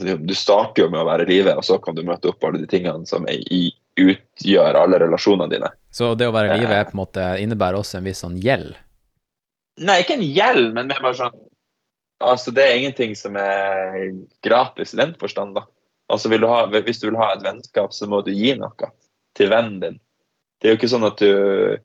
Du 0.00 0.34
starter 0.34 0.86
jo 0.86 0.90
med 0.92 1.02
å 1.02 1.08
være 1.08 1.26
i 1.26 1.30
live, 1.34 1.54
og 1.60 1.66
så 1.66 1.76
kan 1.82 1.96
du 1.96 2.02
møte 2.06 2.30
opp 2.30 2.44
alle 2.46 2.62
de 2.62 2.68
tingene 2.70 3.04
som 3.06 3.26
i, 3.28 3.68
utgjør 4.00 4.78
alle 4.80 5.00
relasjonene 5.02 5.50
dine. 5.52 5.68
Så 5.92 6.14
det 6.16 6.30
å 6.30 6.34
være 6.34 6.54
i 6.54 6.62
live 6.62 6.78
er 6.78 6.88
på 6.88 6.96
en 6.96 7.02
måte 7.02 7.26
innebærer 7.42 7.80
også 7.80 7.98
en 7.98 8.08
viss 8.08 8.22
sånn 8.24 8.38
gjeld. 8.40 8.72
Nei, 9.80 10.00
ikke 10.02 10.16
en 10.16 10.24
gjeld, 10.24 10.72
men 10.76 10.90
mer 10.90 11.02
bare 11.04 11.18
sånn 11.20 11.38
Altså, 12.20 12.52
det 12.52 12.64
er 12.66 12.74
ingenting 12.76 13.14
som 13.16 13.36
er 13.40 14.10
gratis 14.44 14.90
i 14.92 14.98
den 14.98 15.14
forstand, 15.16 15.54
da. 15.56 15.62
Altså, 16.12 16.28
du 16.28 16.44
ha, 16.50 16.66
hvis 16.68 17.00
du 17.00 17.06
vil 17.06 17.16
ha 17.16 17.30
et 17.32 17.44
vennskap, 17.46 17.94
så 17.96 18.08
må 18.12 18.20
du 18.26 18.28
gi 18.34 18.52
noe 18.60 18.90
til 19.38 19.48
vennen 19.48 19.78
din. 19.80 19.96
Det 20.60 20.68
er 20.68 20.74
jo 20.74 20.80
ikke 20.82 20.90
sånn 20.92 21.08
at 21.08 21.22
du 21.22 21.78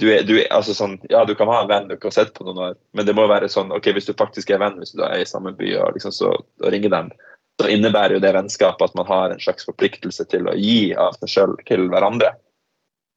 du 0.00 0.06
er, 0.12 0.24
du 0.28 0.34
altså 0.52 0.74
sånn, 0.76 0.98
ja, 1.08 1.22
du 1.24 1.32
kan 1.38 1.48
ha 1.48 1.62
en 1.62 1.70
venn 1.70 1.86
du 1.88 1.94
ikke 1.96 2.10
har 2.10 2.18
sett 2.18 2.34
på 2.36 2.44
noen 2.44 2.58
år, 2.68 2.74
men 2.96 3.06
det 3.08 3.14
må 3.16 3.24
være 3.30 3.48
sånn 3.48 3.72
ok, 3.72 3.90
hvis 3.96 4.08
du 4.10 4.16
faktisk 4.18 4.50
er 4.52 4.60
venn, 4.60 4.76
hvis 4.82 4.92
du 4.96 5.00
er 5.06 5.22
i 5.22 5.28
samme 5.28 5.54
by 5.56 5.70
og 5.80 5.96
liksom 5.96 6.12
så 6.12 6.34
og 6.36 6.66
ringer 6.72 6.92
dem, 6.92 7.12
så 7.60 7.70
innebærer 7.72 8.16
jo 8.16 8.24
det 8.24 8.34
vennskapet 8.36 8.90
at 8.90 8.98
man 8.98 9.08
har 9.08 9.32
en 9.32 9.40
slags 9.40 9.64
forpliktelse 9.68 10.26
til 10.28 10.50
å 10.50 10.56
gi 10.60 10.92
av 11.00 11.16
seg 11.20 11.32
sjøl 11.32 11.54
til 11.68 11.86
hverandre. 11.92 12.34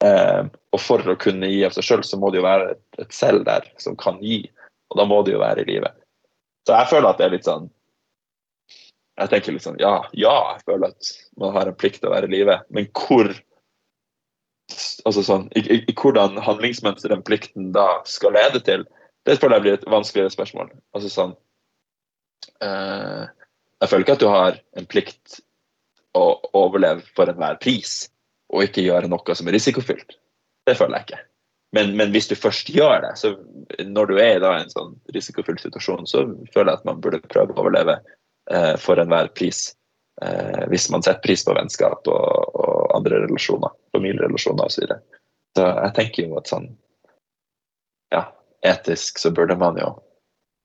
Eh, 0.04 0.46
og 0.72 0.80
for 0.80 1.04
å 1.12 1.18
kunne 1.20 1.50
gi 1.50 1.60
av 1.68 1.74
seg 1.76 1.84
sjøl, 1.84 2.04
så 2.08 2.16
må 2.16 2.30
det 2.32 2.40
jo 2.40 2.46
være 2.46 2.70
et, 2.72 2.82
et 3.04 3.12
selv 3.12 3.44
der 3.48 3.68
som 3.82 3.98
kan 4.00 4.16
gi. 4.24 4.46
Og 4.88 4.96
da 5.02 5.04
må 5.08 5.20
det 5.26 5.34
jo 5.34 5.42
være 5.42 5.66
i 5.66 5.68
livet. 5.68 5.92
Så 6.64 6.72
jeg 6.72 6.88
føler 6.94 7.10
at 7.10 7.20
det 7.20 7.26
er 7.26 7.36
litt 7.36 7.46
sånn 7.48 7.68
Jeg 9.20 9.30
tenker 9.32 9.54
litt 9.54 9.64
sånn 9.64 9.78
Ja, 9.80 9.94
ja, 10.12 10.34
jeg 10.54 10.64
føler 10.68 10.92
at 10.92 11.12
man 11.40 11.54
har 11.56 11.68
en 11.68 11.76
plikt 11.76 12.02
til 12.02 12.10
å 12.10 12.14
være 12.14 12.28
i 12.28 12.34
live, 12.34 12.58
men 12.72 12.88
hvor 12.96 13.28
altså 15.08 15.24
sånn, 15.26 15.46
i, 15.56 15.62
i, 15.62 15.78
i 15.90 15.94
hvordan 15.96 16.38
handlingsmønster 16.44 17.12
den 17.12 17.24
plikten 17.26 17.70
da 17.74 18.00
skal 18.08 18.34
lede 18.36 18.62
til, 18.66 18.86
det 19.28 19.38
føler 19.40 19.58
jeg 19.58 19.66
blir 19.66 19.78
et 19.78 19.88
vanskeligere 19.92 20.32
spørsmål. 20.32 20.70
Altså 20.96 21.10
sånn 21.12 21.34
eh, 22.64 23.24
Jeg 23.80 23.90
føler 23.90 24.06
ikke 24.06 24.16
at 24.16 24.24
du 24.24 24.30
har 24.32 24.60
en 24.80 24.88
plikt 24.88 25.40
å 26.16 26.26
overleve 26.56 27.04
for 27.16 27.30
enhver 27.30 27.60
pris, 27.62 28.08
og 28.50 28.66
ikke 28.66 28.84
gjøre 28.84 29.10
noe 29.10 29.36
som 29.36 29.48
er 29.48 29.56
risikofylt. 29.58 30.16
Det 30.66 30.76
føler 30.78 30.98
jeg 30.98 31.08
ikke. 31.08 31.20
Men, 31.76 31.92
men 31.96 32.10
hvis 32.10 32.26
du 32.26 32.34
først 32.34 32.70
gjør 32.74 33.04
det, 33.04 33.12
så 33.20 33.36
når 33.86 34.10
du 34.10 34.16
er 34.18 34.42
i 34.42 34.54
en 34.56 34.72
sånn 34.72 34.96
risikofylt 35.14 35.62
situasjon, 35.62 36.08
så 36.10 36.24
føler 36.54 36.72
jeg 36.72 36.80
at 36.80 36.88
man 36.88 37.02
burde 37.02 37.22
prøve 37.30 37.54
å 37.54 37.62
overleve 37.62 38.00
eh, 38.50 38.74
for 38.82 38.98
enhver 38.98 39.30
pris. 39.38 39.68
Eh, 40.20 40.66
hvis 40.68 40.90
man 40.92 41.02
setter 41.02 41.22
pris 41.24 41.44
på 41.46 41.54
vennskap 41.56 42.08
og, 42.12 42.52
og 42.60 42.92
andre 42.98 43.22
relasjoner, 43.24 43.72
familierelasjoner 43.96 44.66
osv. 44.66 44.74
Så, 44.74 44.84
videre. 44.84 45.00
så 45.56 45.66
jeg 45.70 45.96
tenker 45.96 46.26
jo 46.26 46.38
at 46.40 46.50
sånn 46.50 46.68
ja, 48.12 48.26
etisk 48.66 49.22
så 49.22 49.32
burde 49.34 49.56
man 49.58 49.80
jo 49.80 49.96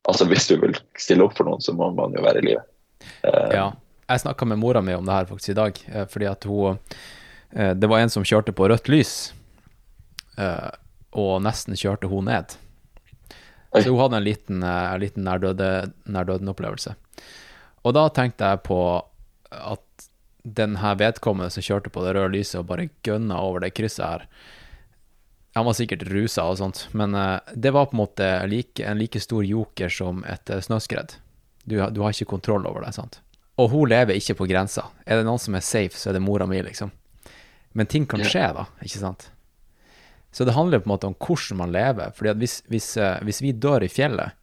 Altså 0.05 0.27
hvis 0.29 0.45
du 0.45 0.59
vil 0.61 0.75
stille 1.01 1.25
opp 1.25 1.31
for 1.33 1.47
noen, 1.47 1.63
så 1.65 1.73
må 1.73 1.87
man 1.97 2.13
jo 2.13 2.21
være 2.21 2.43
i 2.43 2.45
live. 2.45 2.61
Eh, 3.25 3.55
Ja. 3.55 3.71
Jeg 4.05 4.21
snakka 4.21 4.45
med 4.45 4.59
mora 4.61 4.81
mi 4.85 4.93
om 4.93 5.05
det 5.05 5.13
her 5.15 5.25
faktisk 5.25 5.49
i 5.49 5.57
dag, 5.57 5.79
eh, 5.87 6.05
fordi 6.05 6.27
at 6.29 6.43
hun 6.43 6.77
eh, 7.49 7.73
Det 7.73 7.87
var 7.89 7.99
en 7.99 8.09
som 8.09 8.23
kjørte 8.23 8.53
på 8.53 8.67
rødt 8.69 8.89
lys, 8.89 9.33
eh, 10.37 10.69
og 11.11 11.41
nesten 11.41 11.73
kjørte 11.73 12.05
hun 12.11 12.25
ned. 12.29 12.53
Så 13.73 13.89
hun 13.89 13.99
hadde 13.99 14.17
en 14.17 14.23
liten, 14.23 14.63
en 14.63 14.99
liten 15.01 15.25
nærdøden-opplevelse. 15.25 16.93
Og 17.83 17.93
da 17.93 18.05
tenkte 18.09 18.45
jeg 18.45 18.61
på 18.63 18.77
at 19.59 20.09
den 20.45 20.77
her 20.77 20.97
vedkommende 20.99 21.49
som 21.53 21.65
kjørte 21.65 21.89
på 21.89 22.03
det 22.05 22.13
røde 22.15 22.35
lyset 22.35 22.59
og 22.59 22.67
bare 22.69 22.89
gønna 23.05 23.39
over 23.41 23.63
det 23.63 23.73
krysset 23.73 24.05
her 24.05 24.25
Han 25.57 25.65
var 25.65 25.77
sikkert 25.77 26.03
rusa 26.11 26.45
og 26.45 26.59
sånt, 26.59 26.87
men 26.93 27.15
eh, 27.15 27.53
det 27.55 27.71
var 27.73 27.87
på 27.89 27.95
en 27.95 28.03
måte 28.03 28.27
like, 28.51 28.83
en 28.83 28.99
like 28.99 29.19
stor 29.23 29.45
joker 29.47 29.89
som 29.89 30.19
et 30.27 30.49
eh, 30.51 30.59
snøskred. 30.61 31.15
Du, 31.63 31.77
du 31.79 32.01
har 32.03 32.11
ikke 32.11 32.27
kontroll 32.35 32.67
over 32.67 32.83
det, 32.83 32.91
sant? 32.97 33.21
Og 33.55 33.71
hun 33.71 33.87
lever 33.87 34.19
ikke 34.19 34.35
på 34.35 34.49
grensa. 34.51 34.89
Er 35.07 35.21
det 35.21 35.29
noen 35.29 35.39
som 35.39 35.55
er 35.55 35.63
safe, 35.63 35.95
så 35.95 36.11
er 36.11 36.17
det 36.17 36.25
mora 36.25 36.43
mi, 36.45 36.59
liksom. 36.59 36.91
Men 37.71 37.87
ting 37.87 38.03
kan 38.03 38.19
skje, 38.19 38.49
da, 38.57 38.67
ikke 38.83 38.99
sant? 38.99 39.29
Så 40.35 40.43
det 40.43 40.57
handler 40.57 40.83
på 40.83 40.89
en 40.89 40.93
måte 40.97 41.07
om 41.07 41.15
hvordan 41.15 41.61
man 41.61 41.71
lever. 41.71 42.11
Fordi 42.17 42.33
at 42.33 42.39
hvis, 42.43 42.57
hvis, 42.67 42.89
eh, 42.99 43.23
hvis 43.23 43.39
vi 43.39 43.55
dør 43.55 43.87
i 43.87 43.91
fjellet, 43.91 44.35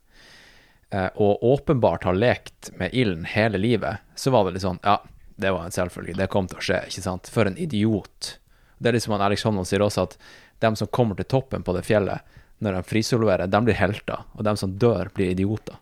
og 0.93 1.45
åpenbart 1.45 2.05
har 2.05 2.17
lekt 2.19 2.69
med 2.77 2.93
ilden 2.93 3.25
hele 3.25 3.59
livet, 3.59 4.03
så 4.15 4.31
var 4.31 4.45
det 4.45 4.59
litt 4.59 4.65
sånn 4.67 4.81
Ja, 4.85 4.99
det 5.41 5.51
var 5.51 5.65
en 5.65 5.75
selvfølge. 5.75 6.17
Det 6.19 6.29
kom 6.31 6.49
til 6.51 6.61
å 6.61 6.65
skje, 6.65 6.81
ikke 6.89 7.05
sant? 7.05 7.31
For 7.33 7.49
en 7.49 7.57
idiot. 7.59 8.35
Det 8.79 8.91
er 8.91 8.99
liksom 8.99 9.15
han 9.17 9.25
Alex 9.25 9.47
Honnold 9.47 9.71
sier 9.71 9.83
også, 9.85 10.05
at 10.05 10.19
dem 10.63 10.77
som 10.77 10.91
kommer 10.93 11.19
til 11.19 11.29
toppen 11.31 11.65
på 11.65 11.75
det 11.77 11.85
fjellet 11.87 12.39
når 12.63 12.77
de 12.79 12.83
frisoloverer, 12.87 13.51
de 13.51 13.61
blir 13.67 13.75
helter. 13.75 14.23
Og 14.37 14.45
dem 14.47 14.59
som 14.59 14.77
dør, 14.79 15.11
blir 15.15 15.33
idioter. 15.33 15.79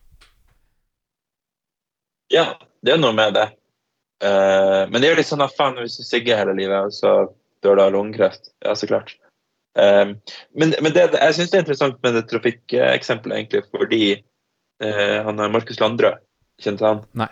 Ja, 2.32 2.54
det 2.80 2.94
er 2.94 3.02
noe 3.02 3.12
med 3.16 3.34
det. 3.36 3.50
Uh, 4.24 4.86
men 4.88 5.00
det 5.00 5.08
er 5.08 5.14
jo 5.14 5.20
litt 5.20 5.28
sånn 5.28 5.44
at 5.44 5.56
faen, 5.56 5.76
hvis 5.80 5.98
du 6.00 6.06
sigger 6.06 6.40
hele 6.40 6.54
livet, 6.56 6.94
så 6.96 7.32
dør 7.64 7.76
du 7.76 7.84
av 7.84 7.92
lungekreft. 7.96 8.52
Ja, 8.64 8.72
så 8.76 8.88
klart. 8.88 9.16
Eh, 9.78 10.06
men 10.58 10.72
men 10.82 10.94
det, 10.96 11.04
jeg 11.14 11.34
syns 11.36 11.52
det 11.52 11.58
er 11.58 11.62
interessant 11.62 11.98
med 12.02 12.16
det 12.16 12.24
trafikkeksempelet, 12.30 13.36
egentlig, 13.36 13.62
fordi 13.70 14.04
eh, 14.80 15.22
han 15.26 15.40
er 15.40 15.52
Markus 15.52 15.80
Landrød, 15.80 16.18
kjente 16.62 16.86
han? 16.86 17.02
Nei. 17.14 17.28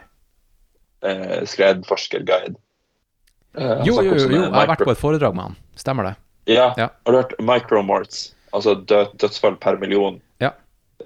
Eh, 1.02 1.44
skred 1.46 1.84
forskerguide. 1.86 2.56
Eh, 3.58 3.84
Jo, 3.86 3.98
jo, 4.02 4.14
jo, 4.14 4.28
jo, 4.28 4.42
jeg 4.42 4.52
har 4.52 4.66
vært 4.74 4.84
på 4.86 4.92
et 4.94 5.00
foredrag 5.00 5.34
med 5.34 5.48
han. 5.50 5.56
Stemmer 5.78 6.04
det? 6.10 6.14
Ja, 6.54 6.72
Ja. 6.78 6.88
har 7.06 7.12
du 7.12 7.18
hørt 7.20 7.34
micromorts? 7.40 8.34
Altså 8.52 8.74
død, 8.74 9.16
dødsfall 9.20 9.56
per 9.60 9.76
million 9.78 10.20
Ja. 10.40 10.52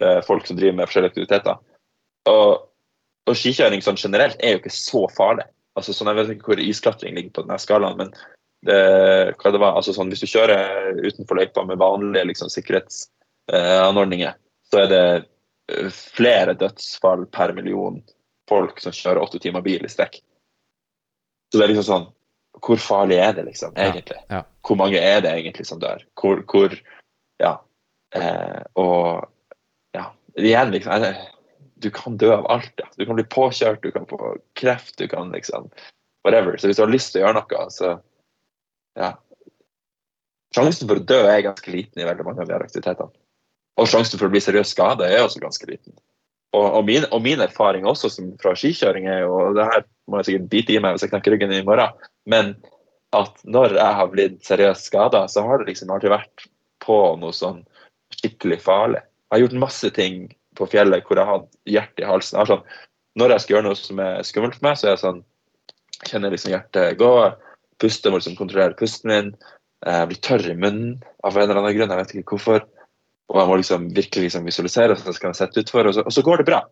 eh, 0.01 0.21
folk 0.23 0.47
som 0.47 0.57
driver 0.57 0.77
med 0.77 0.87
forskjellige 0.89 1.11
aktiviteter. 1.13 1.59
Og, 2.27 2.69
og 3.27 3.35
skikjøring 3.35 3.83
sånn 3.83 3.97
generelt 3.99 4.37
er 4.41 4.53
jo 4.55 4.59
ikke 4.63 4.71
så 4.71 5.07
farlig. 5.17 5.45
Altså 5.77 5.93
sånn, 5.93 6.07
Jeg 6.15 6.17
vet 6.27 6.37
ikke 6.37 6.53
hvor 6.53 6.61
isklatring 6.63 7.15
ligger 7.17 7.31
på 7.33 7.43
denne 7.47 7.59
skalaen, 7.59 7.97
men 7.97 8.13
det, 8.65 9.35
hva 9.43 9.51
det 9.51 9.59
var, 9.59 9.75
altså 9.75 9.93
sånn, 9.93 10.09
hvis 10.13 10.21
du 10.23 10.27
kjører 10.31 11.01
utenfor 11.03 11.35
løypa 11.41 11.65
med 11.67 11.79
vanlige 11.79 12.27
liksom, 12.29 12.49
sikkerhetsanordninger, 12.53 14.35
så 14.71 14.83
er 14.85 14.89
det 14.93 15.01
eh, 15.17 15.23
flere 15.93 16.55
dødsfall 16.59 17.27
per 17.35 17.53
million 17.57 18.01
folk 18.51 18.81
som 18.83 18.93
kjører 18.93 19.23
åtte 19.23 19.41
timer 19.43 19.63
bil 19.65 19.85
i 19.85 19.91
strekk. 19.91 20.19
Så 21.53 21.59
det 21.61 21.67
er 21.67 21.73
liksom 21.75 21.89
sånn 21.89 22.11
Hvor 22.63 22.77
farlig 22.77 23.17
er 23.17 23.33
det, 23.33 23.47
liksom, 23.47 23.73
egentlig? 23.81 24.19
ja. 24.29 24.43
Hvor 24.63 24.77
mange 24.77 24.99
er 25.01 25.23
det 25.25 25.31
egentlig 25.33 25.65
som 25.67 25.81
dør? 25.81 26.03
Hvor, 26.21 26.43
hvor 26.47 26.75
Ja. 27.41 27.55
Eh, 28.15 28.61
og 28.77 29.25
ja, 29.95 30.11
igjen, 30.37 30.71
liksom 30.71 30.93
jeg- 31.03 31.29
Du 31.81 31.91
kan 31.91 32.17
dø 32.17 32.31
av 32.33 32.47
alt. 32.51 32.73
Ja. 32.79 32.87
Du 32.97 33.07
kan 33.07 33.17
bli 33.17 33.25
påkjørt, 33.25 33.81
du 33.83 33.91
kan 33.91 34.05
få 34.07 34.37
kreft, 34.55 34.97
du 34.99 35.09
kan 35.09 35.33
liksom 35.33 35.71
Whatever. 36.25 36.57
Så 36.57 36.69
hvis 36.69 36.77
du 36.77 36.83
har 36.83 36.93
lyst 36.93 37.13
til 37.13 37.23
å 37.23 37.27
gjøre 37.27 37.41
noe, 37.41 37.71
så 37.71 38.01
Ja. 38.97 39.15
Sjansen 40.55 40.87
for 40.89 40.97
å 41.01 41.07
dø 41.07 41.23
er 41.27 41.43
ganske 41.43 41.73
liten 41.73 42.03
i 42.03 42.05
veldig 42.05 42.25
mange 42.25 42.41
av 42.43 42.47
de 42.47 42.53
her 42.53 42.63
aktivitetene. 42.63 43.11
Og 43.81 43.89
sjansen 43.89 44.21
for 44.21 44.29
å 44.29 44.33
bli 44.33 44.43
seriøst 44.43 44.75
skada 44.75 45.09
er 45.09 45.25
også 45.25 45.41
ganske 45.43 45.69
liten. 45.69 45.95
Og, 46.53 46.67
og, 46.67 46.83
min, 46.85 47.07
og 47.09 47.23
min 47.25 47.41
erfaring 47.41 47.87
også 47.89 48.11
fra 48.43 48.53
skikjøring 48.59 49.07
er 49.09 49.23
jo 49.25 49.33
og 49.39 49.57
det 49.57 49.65
her 49.71 49.87
må 50.11 50.21
jeg 50.21 50.29
sikkert 50.29 50.51
bite 50.53 50.75
i 50.75 50.83
meg 50.85 50.95
hvis 50.95 51.07
jeg 51.07 51.13
knekker 51.15 51.33
ryggen 51.33 51.55
i 51.57 51.63
morgen, 51.65 51.95
men 52.29 52.53
at 53.17 53.41
når 53.45 53.77
jeg 53.79 53.97
har 53.99 54.11
blitt 54.13 54.39
seriøst 54.45 54.89
skada, 54.89 55.25
så 55.29 55.45
har 55.47 55.61
det 55.61 55.71
liksom 55.71 55.93
alltid 55.93 56.13
vært 56.13 56.47
på 56.85 56.99
noe 57.21 57.33
sånn 57.37 57.63
skikkelig 58.13 58.61
farlig. 58.65 59.01
Jeg 59.01 59.35
har 59.35 59.45
gjort 59.47 59.63
masse 59.65 59.91
ting 59.97 60.23
på 60.59 60.69
fjellet 60.69 61.07
hvor 61.09 61.21
jeg 61.21 61.29
har 61.29 61.45
hjertet 61.69 62.05
i 62.05 62.09
halsen. 62.09 62.41
Jeg 62.41 62.51
sånn, 62.53 62.65
når 63.21 63.35
jeg 63.35 63.45
skal 63.45 63.57
gjøre 63.57 63.67
noe 63.69 63.79
som 63.79 64.03
er 64.05 64.27
skummelt 64.29 64.57
for 64.59 64.69
meg, 64.69 64.79
så 64.81 64.89
er 64.89 64.97
jeg 64.97 65.05
sånn 65.07 65.23
Kjenner 66.03 66.33
liksom 66.35 66.51
hjertet 66.51 66.97
gå. 66.99 67.09
Puster 67.79 68.11
må 68.11 68.19
liksom 68.19 68.35
kontrollere 68.35 68.75
pusten 68.75 69.07
min. 69.13 69.29
Jeg 69.87 70.09
blir 70.11 70.19
tørr 70.27 70.49
i 70.51 70.57
munnen 70.59 70.97
av 71.23 71.37
en 71.37 71.45
eller 71.45 71.61
annen 71.61 71.77
grunn. 71.77 71.93
Jeg 71.95 72.01
vet 72.01 72.15
ikke 72.17 72.35
hvorfor. 72.35 72.65
Og 73.33 73.41
jeg 73.41 73.49
må 73.49 73.57
liksom 73.57 73.89
virkelig 73.97 74.27
liksom 74.29 74.45
visualisere 74.49 74.97
jeg 74.99 75.15
skal 75.17 75.33
sette 75.35 75.39
sette 75.41 75.63
utfor, 75.65 75.89
og, 75.89 75.95
så- 75.97 76.05
og 76.05 76.13
så 76.13 76.23
går 76.27 76.43
det 76.43 76.47
bra. 76.51 76.63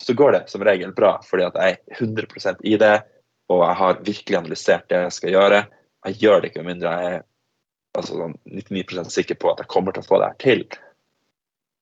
Så 0.00 0.14
går 0.16 0.32
det 0.32 0.42
som 0.50 0.62
regel 0.64 0.92
bra, 0.96 1.18
fordi 1.24 1.44
at 1.44 1.54
jeg 1.54 1.76
er 1.76 1.96
100% 2.00 2.60
i 2.64 2.76
det, 2.80 3.02
og 3.48 3.62
jeg 3.64 3.76
har 3.76 4.00
virkelig 4.04 4.38
analysert 4.38 4.88
det 4.88 4.98
jeg 5.02 5.12
skal 5.12 5.30
gjøre. 5.36 5.66
Jeg 6.06 6.18
gjør 6.20 6.40
det 6.42 6.50
ikke 6.50 6.62
med 6.64 6.74
mindre 6.74 6.92
jeg 6.96 7.14
er 7.14 7.22
altså 7.96 8.16
sånn 8.18 8.34
99% 8.52 9.10
sikker 9.12 9.38
på 9.40 9.50
at 9.52 9.62
jeg 9.62 9.68
kommer 9.72 9.92
til 9.92 10.02
å 10.02 10.06
få 10.08 10.18
det 10.20 10.28
her 10.28 10.40
til. 10.42 10.64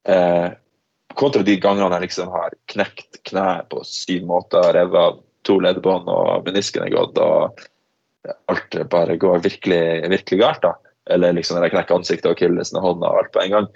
Eh, 0.07 0.51
kontra 1.15 1.43
de 1.43 1.57
gangene 1.63 1.91
jeg 1.97 2.07
liksom 2.09 2.31
har 2.35 2.55
knekt 2.71 3.23
kneet 3.25 3.69
på 3.71 3.83
syv 3.87 4.27
måter, 4.29 4.73
revet 4.77 4.95
av 5.01 5.21
to 5.47 5.59
leddbånd 5.61 6.09
og 6.09 6.47
menisken 6.47 6.85
er 6.87 6.95
gått, 6.95 7.19
og 7.19 7.61
alt 8.49 8.77
bare 8.91 9.17
går 9.21 9.43
virkelig, 9.45 9.83
virkelig 10.11 10.41
galt. 10.41 10.63
da. 10.63 10.75
Eller 11.11 11.35
liksom 11.37 11.57
når 11.59 11.67
jeg 11.67 11.75
knekker 11.75 11.99
ansiktet 11.99 12.31
og 12.31 12.37
akillesen 12.39 12.79
og 12.81 12.87
hånda 12.89 13.11
og 13.11 13.19
alt 13.19 13.33
på 13.35 13.43
en 13.43 13.51
gang. 13.59 13.67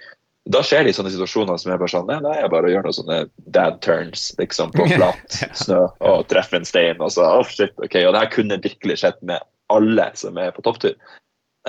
Da 0.49 0.61
skjer 0.65 0.85
det 0.85 0.93
i 0.93 0.97
sånne 0.97 1.11
situasjoner 1.13 1.59
som 1.61 1.73
er 1.73 1.81
bare 1.81 1.91
sånn 1.91 2.07
Nei, 2.09 2.35
jeg 2.39 2.51
bare 2.53 2.71
gjør 2.71 2.85
noen 2.87 2.95
sånne 2.95 3.17
dad 3.53 3.81
turns 3.85 4.29
liksom 4.39 4.71
på 4.73 4.87
flat 4.95 5.39
snø 5.57 5.81
og 5.99 6.27
treffer 6.31 6.61
en 6.61 6.67
stein. 6.67 7.01
Og 7.03 7.11
så, 7.13 7.25
oh 7.27 7.45
shit, 7.45 7.75
ok, 7.77 7.99
og 8.05 8.15
det 8.15 8.23
her 8.23 8.31
kunne 8.33 8.61
virkelig 8.63 9.01
skjedd 9.03 9.19
med 9.29 9.43
alle 9.69 10.07
som 10.17 10.39
er 10.41 10.53
på 10.55 10.63
topptur. 10.65 10.95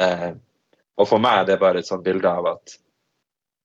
Eh, 0.00 0.30
og 1.00 1.08
for 1.08 1.22
meg 1.22 1.42
er 1.42 1.50
det 1.50 1.60
bare 1.60 1.82
et 1.82 1.88
sånt 1.88 2.06
bilde 2.06 2.30
av 2.30 2.48
at 2.54 2.76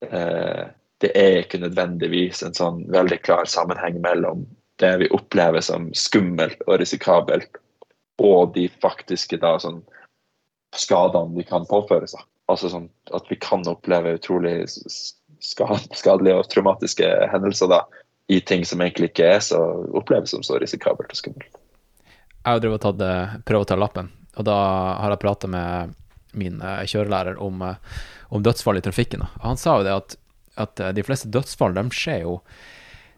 eh, 0.09 0.65
det 1.03 1.11
er 1.15 1.41
ikke 1.43 1.61
nødvendigvis 1.63 2.43
en 2.45 2.55
sånn 2.55 2.83
veldig 2.91 3.19
klar 3.23 3.47
sammenheng 3.49 3.99
mellom 4.03 4.45
det 4.83 4.91
vi 5.03 5.11
opplever 5.15 5.63
som 5.63 5.89
skummelt 5.95 6.59
og 6.67 6.79
risikabelt, 6.81 7.59
og 8.23 8.55
de 8.55 8.67
faktiske 8.81 9.39
da 9.39 9.55
sånn 9.59 9.81
skadene 10.75 11.35
vi 11.35 11.45
kan 11.47 11.67
påføre 11.67 12.07
seg. 12.11 12.23
Altså 12.51 12.69
sånn 12.69 12.89
at 13.15 13.25
vi 13.29 13.37
kan 13.41 13.65
oppleve 13.67 14.15
utrolig 14.19 14.67
skadelige 15.41 16.37
og 16.37 16.49
traumatiske 16.51 17.07
hendelser 17.31 17.71
da, 17.71 17.81
i 18.27 18.39
ting 18.41 18.65
som 18.65 18.81
egentlig 18.81 19.11
ikke 19.11 19.29
er 19.35 19.41
så 19.45 19.59
oppleves 19.97 20.33
som 20.33 20.43
så 20.45 20.59
risikabelt 20.61 21.11
og 21.13 21.19
skummelt. 21.19 21.61
Jeg 22.45 22.45
har 22.45 22.61
drevet 22.61 22.85
og 22.85 23.01
eh, 23.01 23.35
prøvd 23.45 23.65
å 23.65 23.69
ta 23.71 23.77
lappen, 23.79 24.11
og 24.37 24.45
da 24.45 24.57
har 25.01 25.13
jeg 25.13 25.21
prata 25.21 25.49
med 25.49 25.95
min 26.37 26.59
eh, 26.61 26.83
kjørelærer 26.89 27.41
om, 27.41 27.61
eh, 27.65 28.01
om 28.33 28.45
dødsfall 28.45 28.77
i 28.77 28.85
trafikken. 28.85 29.25
Han 29.41 29.57
sa 29.61 29.79
jo 29.79 29.87
det 29.87 29.95
at, 29.95 30.17
at 30.61 30.83
de 30.97 31.05
fleste 31.05 31.31
dødsfall 31.33 31.77
de 31.77 31.85
skjer 31.93 32.25
jo, 32.25 32.39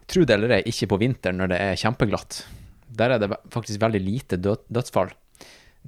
tro 0.08 0.24
det 0.24 0.36
eller 0.36 0.58
ei, 0.58 0.62
ikke 0.72 0.88
på 0.94 1.00
vinteren 1.04 1.40
når 1.40 1.52
det 1.52 1.60
er 1.64 1.80
kjempeglatt. 1.80 2.42
Der 2.98 3.14
er 3.14 3.20
det 3.20 3.32
faktisk 3.52 3.80
veldig 3.84 4.00
lite 4.00 4.40
død, 4.40 4.64
dødsfall. 4.72 5.12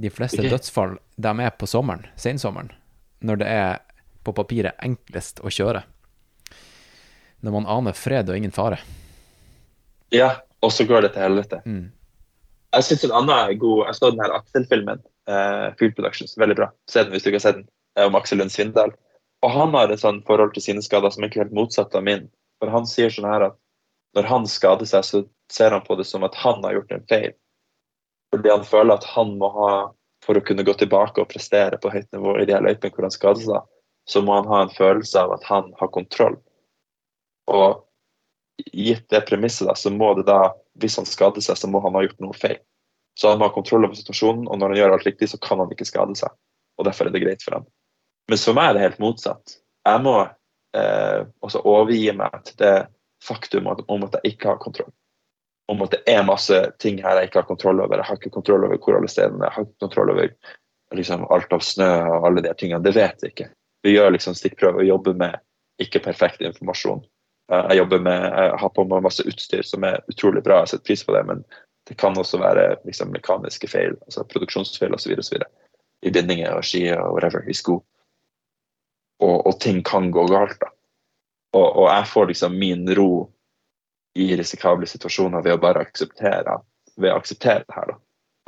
De 0.01 0.13
fleste 0.13 0.41
okay. 0.41 0.53
dødsfall 0.53 0.99
de 1.21 1.33
er 1.45 1.57
på 1.57 1.69
sommeren, 1.69 2.05
sensommeren, 2.21 2.73
når 3.21 3.41
det 3.43 3.49
er 3.53 3.79
på 4.25 4.35
papiret 4.37 4.77
enklest 4.85 5.41
å 5.45 5.53
kjøre. 5.53 5.83
Når 7.41 7.55
man 7.57 7.69
aner 7.73 7.97
fred 7.97 8.29
og 8.29 8.37
ingen 8.37 8.53
fare. 8.53 8.81
Ja, 10.13 10.43
og 10.61 10.73
så 10.75 10.85
går 10.85 11.07
det 11.07 11.15
til 11.15 11.25
helvete. 11.25 11.63
Mm. 11.65 11.89
Jeg 12.75 12.87
synes 12.87 13.05
en 13.07 13.15
annen 13.19 13.33
er 13.35 13.57
god 13.59 13.87
Jeg 13.89 13.97
så 13.99 14.11
den 14.13 14.21
her 14.23 14.35
Aksel-filmen. 14.37 15.01
Uh, 15.31 15.71
Field 15.79 15.97
Productions. 15.97 16.37
Veldig 16.39 16.57
bra. 16.59 16.69
Se 16.91 17.03
den 17.05 17.15
hvis 17.15 17.25
du 17.25 17.31
ikke 17.31 17.41
har 17.41 17.47
sett 17.49 17.61
den. 17.63 17.69
eh, 17.97 18.07
Om 18.07 18.19
Aksel 18.19 18.39
Lund 18.43 18.53
Svindal. 18.53 18.93
Og 19.41 19.55
han 19.55 19.73
har 19.75 19.91
et 19.91 20.03
sånn 20.03 20.21
forhold 20.29 20.53
til 20.55 20.65
sine 20.67 20.83
skader 20.85 21.11
som 21.15 21.25
er 21.25 21.31
ikke 21.31 21.45
helt 21.45 21.57
motsatt 21.57 21.95
av 21.97 22.05
min. 22.05 22.29
For 22.61 22.73
han 22.73 22.87
sier 22.87 23.13
sånn 23.15 23.31
her 23.31 23.47
at 23.49 23.57
når 24.19 24.27
han 24.29 24.47
skader 24.51 24.89
seg, 24.91 25.07
så 25.07 25.23
ser 25.51 25.73
han 25.73 25.85
på 25.87 25.97
det 25.97 26.05
som 26.07 26.27
at 26.27 26.37
han 26.43 26.61
har 26.67 26.77
gjort 26.77 26.93
en 26.93 27.07
feil. 27.09 27.33
Fordi 28.35 28.53
han 28.53 28.67
føler 28.67 28.99
at 28.99 29.07
han 29.15 29.33
må 29.41 29.49
ha 29.55 29.71
For 30.25 30.37
å 30.37 30.45
kunne 30.45 30.65
gå 30.67 30.75
tilbake 30.77 31.23
og 31.23 31.31
prestere 31.31 31.79
på 31.81 31.93
høyt 31.93 32.11
nivå 32.13 32.37
i 32.41 32.47
de 32.49 32.55
her 32.57 32.65
løypene 32.65 32.93
hvor 32.95 33.07
han 33.07 33.15
skader 33.15 33.45
seg, 33.45 33.69
så 34.09 34.23
må 34.25 34.37
han 34.37 34.49
ha 34.51 34.65
en 34.65 34.75
følelse 34.75 35.21
av 35.21 35.33
at 35.37 35.47
han 35.49 35.71
har 35.81 35.93
kontroll. 35.95 36.37
Og 37.51 37.81
gitt 38.73 39.07
det 39.13 39.23
premisset, 39.29 39.69
da, 39.69 39.77
så 39.79 39.93
må 39.95 40.13
det 40.19 40.27
da, 40.29 40.53
hvis 40.83 40.99
han 41.01 41.09
skader 41.09 41.45
seg, 41.45 41.59
så 41.59 41.71
må 41.71 41.81
han 41.85 41.97
ha 41.97 42.05
gjort 42.05 42.21
noe 42.23 42.37
feil. 42.37 42.61
Så 43.19 43.31
han 43.31 43.41
må 43.41 43.49
ha 43.49 43.55
kontroll 43.55 43.87
over 43.89 43.99
situasjonen, 43.99 44.47
og 44.49 44.61
når 44.61 44.73
han 44.73 44.81
gjør 44.81 44.97
alt 44.97 45.09
riktig, 45.09 45.31
så 45.33 45.41
kan 45.43 45.61
han 45.63 45.73
ikke 45.73 45.89
skade 45.89 46.17
seg. 46.19 46.33
Og 46.79 46.87
derfor 46.89 47.09
er 47.09 47.15
det 47.15 47.25
greit 47.25 47.45
for 47.45 47.59
ham. 47.59 47.67
Men 48.31 48.41
for 48.41 48.57
meg 48.57 48.71
er 48.71 48.77
det 48.77 48.85
helt 48.87 49.03
motsatt. 49.03 49.57
Jeg 49.89 50.03
må 50.05 50.17
eh, 50.23 51.21
også 51.45 51.65
overgi 51.67 52.13
meg 52.17 52.37
til 52.47 52.61
det 52.63 52.75
faktum 53.25 53.69
om 53.71 54.07
at 54.07 54.17
jeg 54.19 54.35
ikke 54.35 54.53
har 54.53 54.61
kontroll. 54.63 54.93
Om 55.71 55.85
at 55.87 55.93
det 55.95 56.01
er 56.11 56.27
masse 56.27 56.57
ting 56.83 56.99
her 57.05 57.21
jeg 57.21 57.31
ikke 57.31 57.43
har 57.43 57.49
kontroll 57.49 57.81
over. 57.85 58.01
Jeg 58.01 58.09
har 58.09 58.19
ikke 58.19 58.33
kontroll 58.35 58.65
over 58.67 58.81
hvor 58.81 58.99
alle 58.99 59.11
stedene 59.13 59.47
jeg 59.47 59.55
har 59.55 59.67
ikke 59.69 59.85
kontroll 59.87 60.11
over 60.17 60.33
liksom, 60.99 61.25
alt 61.31 61.53
av 61.55 61.63
snø 61.63 61.91
og 62.11 62.27
alle 62.27 62.43
de 62.43 62.55
tingene. 62.59 62.83
Det 62.83 62.97
vet 62.97 63.23
jeg 63.23 63.35
ikke. 63.35 63.49
Vi 63.87 63.95
gjør 63.95 64.11
liksom 64.17 64.35
stikkprøver 64.37 64.83
og 64.83 64.89
jobber 64.89 65.19
med 65.23 65.39
ikke 65.81 66.03
perfekt 66.05 66.43
informasjon. 66.45 67.05
Eh, 67.53 67.67
Jeg 67.71 67.79
jobber 67.85 68.03
med, 68.05 68.27
jeg 68.27 68.59
har 68.63 68.73
på 68.77 68.85
meg 68.91 69.05
masse 69.07 69.25
utstyr 69.27 69.63
som 69.67 69.87
er 69.87 70.03
utrolig 70.11 70.43
bra, 70.45 70.61
jeg 70.65 70.75
setter 70.75 70.89
pris 70.91 71.05
på 71.07 71.15
det, 71.17 71.23
men 71.31 71.45
det 71.89 71.97
kan 71.99 72.19
også 72.19 72.39
være 72.43 72.67
liksom, 72.85 73.15
mekaniske 73.15 73.69
feil, 73.71 73.97
altså 74.07 74.27
produksjonsfeil 74.29 74.95
osv. 74.95 75.17
I 76.03 76.11
bindinger 76.13 76.55
og 76.59 76.67
skier 76.67 77.01
og 77.01 77.15
whatever, 77.17 77.47
i 77.49 77.55
sko. 77.57 77.81
Og, 79.21 79.37
og 79.47 79.61
ting 79.61 79.83
kan 79.85 80.11
gå 80.11 80.27
galt. 80.31 80.59
da. 80.61 80.71
Og, 81.57 81.67
og 81.67 81.87
jeg 81.91 82.07
får 82.13 82.29
liksom 82.31 82.59
min 82.59 82.87
ro 82.97 83.11
i 84.15 84.37
risikable 84.37 84.87
situasjoner 84.87 85.43
ved 85.45 85.55
å 85.55 85.61
bare 85.63 85.85
akseptere, 85.87 86.59
ved 86.97 87.13
å 87.13 87.19
akseptere 87.21 87.65
det 87.67 87.77
her. 87.77 87.93
da. 87.93 87.99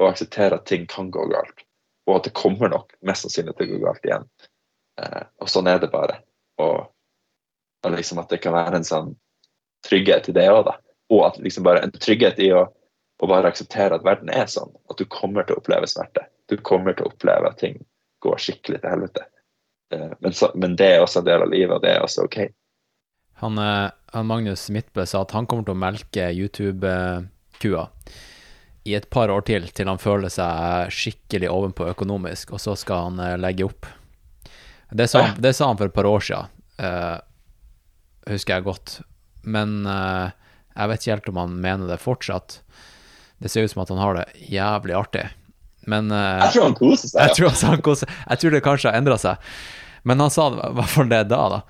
Og 0.00 0.08
akseptere 0.08 0.58
at 0.58 0.66
ting 0.66 0.86
kan 0.90 1.10
gå 1.14 1.26
galt. 1.30 1.64
Og 2.08 2.16
at 2.16 2.24
det 2.26 2.34
kommer 2.34 2.72
nok 2.72 2.94
mest 3.06 3.26
sannsynlig 3.26 3.54
til 3.56 3.68
å 3.68 3.76
gå 3.76 3.82
galt 3.86 4.06
igjen. 4.08 4.24
Eh, 5.00 5.22
og 5.40 5.50
sånn 5.50 5.70
er 5.70 5.78
det 5.82 5.92
bare. 5.92 6.18
Og, 6.62 6.88
og 7.84 7.94
liksom 7.94 8.18
at 8.22 8.32
det 8.32 8.40
kan 8.42 8.56
være 8.56 8.80
en 8.80 8.86
sånn 8.88 9.12
trygghet 9.86 10.30
i 10.30 10.36
det 10.36 10.48
òg, 10.50 10.64
da. 10.66 10.78
Og 11.12 11.26
at 11.28 11.38
liksom 11.42 11.66
bare 11.66 11.84
en 11.84 11.94
trygghet 11.94 12.40
i 12.42 12.50
å, 12.56 12.64
å 13.22 13.28
bare 13.30 13.52
akseptere 13.52 13.98
at 13.98 14.06
verden 14.06 14.32
er 14.34 14.50
sånn. 14.50 14.72
At 14.90 14.98
du 14.98 15.06
kommer 15.06 15.46
til 15.46 15.56
å 15.56 15.62
oppleve 15.62 15.86
smerte. 15.90 16.26
Du 16.50 16.56
kommer 16.58 16.96
til 16.96 17.06
å 17.06 17.12
oppleve 17.12 17.52
at 17.52 17.60
ting 17.62 17.78
går 18.22 18.42
skikkelig 18.42 18.82
til 18.82 18.94
helvete. 18.96 19.28
Eh, 19.94 20.10
Men, 20.18 20.34
så, 20.34 20.50
men 20.54 20.74
det 20.76 20.90
er 20.96 21.04
også 21.04 21.22
en 21.22 21.30
del 21.30 21.46
av 21.46 21.54
livet, 21.54 21.76
og 21.76 21.86
det 21.86 21.94
er 21.94 22.02
også 22.02 22.26
OK. 22.26 22.40
Han, 23.42 23.58
eh, 23.58 23.90
han 24.14 24.28
Magnus 24.28 24.68
Midtbø 24.70 25.04
sa 25.08 25.24
at 25.26 25.34
han 25.36 25.48
kommer 25.50 25.66
til 25.66 25.74
å 25.74 25.82
melke 25.82 26.28
YouTube-kua 26.30 27.88
i 28.84 28.94
et 28.98 29.06
par 29.14 29.30
år 29.30 29.44
til, 29.46 29.68
til 29.70 29.86
han 29.86 30.00
føler 30.02 30.30
seg 30.32 30.90
skikkelig 30.90 31.50
ovenpå 31.52 31.86
økonomisk, 31.92 32.50
og 32.56 32.62
så 32.62 32.74
skal 32.78 33.10
han 33.10 33.20
eh, 33.22 33.36
legge 33.38 33.66
opp. 33.68 33.86
Det 34.90 35.06
sa, 35.08 35.22
han, 35.28 35.36
det 35.40 35.54
sa 35.56 35.68
han 35.70 35.78
for 35.78 35.88
et 35.88 35.94
par 35.96 36.04
år 36.04 36.20
siden, 36.26 36.50
uh, 36.82 37.16
husker 38.28 38.58
jeg 38.58 38.64
godt. 38.66 38.98
Men 39.48 39.86
uh, 39.88 40.28
jeg 40.76 40.90
vet 40.90 41.00
ikke 41.00 41.14
helt 41.14 41.30
om 41.32 41.38
han 41.40 41.54
mener 41.64 41.88
det 41.88 41.96
fortsatt. 42.02 42.58
Det 43.40 43.48
ser 43.48 43.64
ut 43.64 43.72
som 43.72 43.80
at 43.86 43.92
han 43.94 44.02
har 44.02 44.18
det 44.18 44.26
jævlig 44.52 44.98
artig. 44.98 45.24
Men 45.88 46.12
uh, 46.12 46.42
Jeg 46.44 46.52
tror 46.58 46.66
han 46.68 46.76
koser 46.76 47.08
seg. 47.08 47.22
jeg 47.24 47.38
tror, 47.38 47.56
han 47.70 47.86
koser- 47.86 48.12
jeg 48.12 48.42
tror 48.42 48.52
det 48.58 48.62
kanskje 48.66 48.90
har 48.92 49.00
endra 49.00 49.16
seg. 49.22 49.48
Men 50.04 50.20
han 50.26 50.34
sa 50.34 50.50
i 50.52 50.70
hvert 50.76 50.92
fall 50.92 51.08
det 51.14 51.22
da, 51.32 51.40
da. 51.56 51.62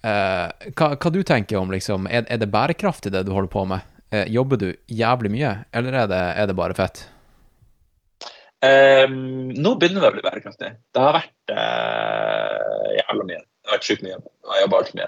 Eh, 0.00 0.72
hva, 0.72 0.92
hva 0.96 1.12
du 1.12 1.20
tenker 1.26 1.60
om 1.60 1.72
liksom, 1.72 2.06
er, 2.08 2.24
er 2.30 2.40
det 2.40 2.48
bærekraftig 2.52 3.12
det 3.12 3.26
du 3.28 3.34
holder 3.36 3.52
på 3.52 3.64
med? 3.68 3.88
Eh, 4.10 4.26
jobber 4.32 4.60
du 4.60 4.68
jævlig 4.88 5.32
mye, 5.34 5.54
eller 5.76 5.98
er 6.02 6.06
det, 6.10 6.20
er 6.42 6.48
det 6.50 6.56
bare 6.58 6.76
fett? 6.78 7.04
Um, 8.60 9.52
nå 9.56 9.74
begynner 9.80 10.04
det 10.04 10.08
å 10.10 10.14
bli 10.18 10.24
bærekraftig. 10.24 10.72
Det 10.92 11.00
har 11.00 11.14
vært 11.16 11.52
uh, 11.54 12.88
jævla 12.98 13.28
mye. 13.28 13.38
Det 13.40 13.70
har 13.70 13.78
vært 13.78 13.86
sjukt 13.88 14.02
mye. 14.04 14.16
Jeg 14.18 14.50
har 14.52 14.64
jobba 14.64 14.80
altfor 14.80 14.98
mye 14.98 15.06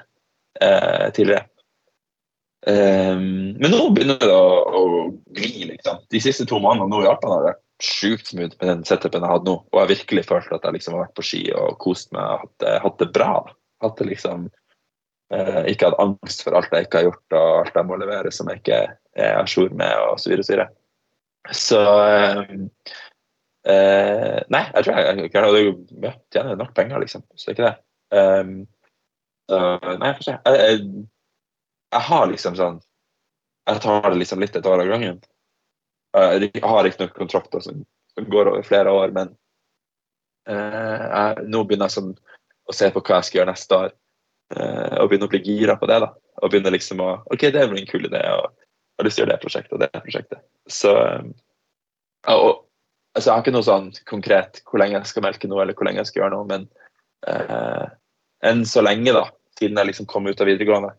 uh, 0.62 1.08
tidligere. 1.16 1.48
Um, 2.62 3.26
men 3.58 3.74
nå 3.74 3.82
begynner 3.92 4.22
det 4.22 4.32
å, 4.32 4.46
å 4.78 4.82
gli, 5.36 5.66
liksom. 5.72 6.00
De 6.14 6.22
siste 6.22 6.46
to 6.48 6.62
månedene 6.62 6.94
nå 6.94 7.02
i 7.02 7.08
Japan 7.10 7.34
har 7.34 7.42
det 7.42 7.50
vært 7.50 7.62
sjukt 7.82 8.30
smooth 8.30 8.54
med 8.54 8.70
den 8.70 8.86
setupen 8.88 9.26
jeg 9.26 9.34
hadde 9.34 9.50
nå. 9.50 9.58
Og 9.58 9.76
jeg 9.76 9.84
har 9.84 9.92
virkelig 9.96 10.26
følt 10.30 10.56
at 10.56 10.64
jeg 10.68 10.78
liksom 10.78 10.96
har 10.96 11.04
vært 11.04 11.16
på 11.18 11.26
ski 11.26 11.42
og 11.58 11.76
kost 11.82 12.12
meg 12.16 12.24
og 12.24 12.46
hatt, 12.46 12.68
hatt 12.86 13.00
det 13.02 13.10
bra. 13.18 13.32
Hatt 13.84 14.00
det 14.00 14.08
liksom 14.14 14.48
Ikke 15.70 15.88
hatt 15.88 16.00
angst 16.02 16.42
for 16.44 16.58
alt 16.58 16.72
jeg 16.74 16.84
ikke 16.84 17.00
har 17.00 17.06
gjort 17.06 17.36
og 17.38 17.52
alt 17.62 17.78
jeg 17.78 17.88
må 17.88 17.96
levere 17.96 18.32
som 18.34 18.50
jeg 18.52 18.60
ikke 18.60 18.80
er 19.16 19.38
à 19.38 19.46
jour 19.48 19.70
med, 19.72 19.92
og 20.10 20.20
så 20.20 20.32
videre 20.32 20.66
så 21.56 21.80
ehm, 22.04 22.66
Eh, 23.62 24.38
nei, 24.50 24.62
jeg 24.74 24.84
tror 24.84 24.96
jeg, 24.98 25.18
jeg, 25.22 25.30
jeg, 25.30 25.74
jeg 26.02 26.14
tjener 26.34 26.56
nok 26.58 26.72
penger, 26.74 27.02
liksom. 27.02 27.22
Så 27.36 27.46
det 27.46 27.52
er 27.52 27.58
ikke 27.58 27.68
det. 27.68 27.76
Um, 28.18 28.54
så, 29.50 29.60
nei, 30.00 30.10
jeg. 30.18 30.38
Jeg, 30.46 30.80
jeg, 31.92 32.02
har 32.08 32.26
liksom 32.28 32.56
sånn 32.58 32.80
Jeg 33.68 33.80
tar 33.84 34.08
det 34.10 34.18
liksom 34.18 34.42
litt 34.42 34.56
et 34.58 34.66
år 34.66 34.82
av 34.82 34.90
gangen. 34.90 35.22
Eh, 36.18 36.34
Jeg 36.42 36.64
har 36.66 36.88
ikke 36.88 37.04
noen 37.04 37.14
kontrakter 37.16 37.62
som, 37.62 37.84
som 38.16 38.28
går 38.32 38.50
over 38.50 38.66
flere 38.66 38.90
år, 38.90 39.14
men 39.14 39.30
eh, 40.50 41.04
jeg, 41.06 41.46
nå 41.46 41.62
begynner 41.62 41.86
jeg 41.86 42.00
sånn 42.00 42.12
å 42.66 42.74
se 42.74 42.90
på 42.90 43.02
hva 43.04 43.20
jeg 43.20 43.28
skal 43.28 43.40
gjøre 43.40 43.52
neste 43.52 43.78
år. 43.78 43.94
Eh, 44.56 44.98
og 45.00 45.08
begynne 45.10 45.28
å 45.28 45.32
bli 45.32 45.42
gira 45.46 45.76
på 45.80 45.88
det. 45.90 46.00
da, 46.04 46.12
Og 46.42 46.52
begynne 46.52 46.74
liksom 46.74 47.02
å 47.04 47.12
OK, 47.32 47.48
det 47.54 47.68
blir 47.70 47.82
en 47.82 47.90
kul 47.90 48.08
idé, 48.08 48.22
og 48.36 48.50
har 48.98 49.08
lyst 49.08 49.18
til 49.18 49.24
å 49.24 49.26
gjøre 49.26 49.36
det 49.36 49.44
prosjektet 49.44 49.76
og 49.76 49.82
det 49.82 49.90
prosjektet. 50.04 50.44
Så 50.70 50.92
ja, 50.92 52.36
og, 52.36 52.64
altså, 53.16 53.28
Jeg 53.28 53.34
har 53.34 53.44
ikke 53.44 53.56
noe 53.56 53.66
sånn 53.66 53.90
konkret 54.08 54.62
hvor 54.68 54.82
lenge 54.82 54.98
jeg 54.98 55.12
skal 55.12 55.26
melke 55.26 55.50
noe, 55.50 55.62
eller 55.64 55.78
hvor 55.78 55.88
lenge 55.88 56.02
jeg 56.02 56.12
skal 56.12 56.24
gjøre 56.24 56.36
noe, 56.36 56.48
men 56.50 56.68
eh, 57.28 57.86
enn 58.48 58.66
så 58.68 58.84
lenge, 58.84 59.14
da, 59.14 59.26
siden 59.58 59.78
jeg 59.78 59.92
liksom 59.92 60.10
kom 60.10 60.26
ut 60.28 60.40
av 60.40 60.50
videregående 60.50 60.94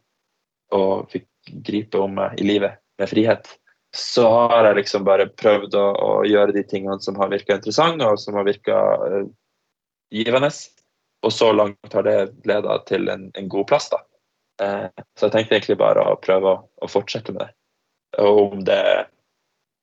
og 0.74 1.12
fikk 1.12 1.28
gripe 1.68 2.00
om 2.02 2.16
meg 2.18 2.40
i 2.42 2.48
livet 2.48 2.80
med 2.98 3.10
frihet, 3.12 3.50
så 3.94 4.26
har 4.50 4.70
jeg 4.70 4.80
liksom 4.80 5.04
bare 5.06 5.30
prøvd 5.38 5.76
å, 5.78 5.86
å 5.94 6.12
gjøre 6.26 6.56
de 6.56 6.64
tingene 6.66 6.98
som 7.04 7.18
har 7.22 7.30
virka 7.30 7.60
interessante, 7.60 8.08
og 8.08 8.18
som 8.22 8.40
har 8.40 8.48
virka 8.48 8.78
uh, 9.04 9.28
givende. 10.14 10.50
Og 11.24 11.34
så 11.34 11.52
langt 11.56 11.94
har 11.94 12.04
det 12.04 12.18
leda 12.48 12.78
til 12.88 13.10
en, 13.10 13.30
en, 13.34 13.50
god 13.50 13.68
plass, 13.68 13.90
da. 13.94 14.02
Eh, 14.62 15.04
så 15.18 15.28
jeg 15.28 15.36
tenkte 15.36 15.56
egentlig 15.56 15.78
bare 15.80 16.04
å 16.04 16.18
prøve 16.22 16.52
å, 16.52 16.64
å, 16.84 16.90
fortsette 16.91 17.34
med 17.34 17.45
det. 17.45 17.54
Og 18.24 18.41
om 18.44 18.64
det 18.68 18.80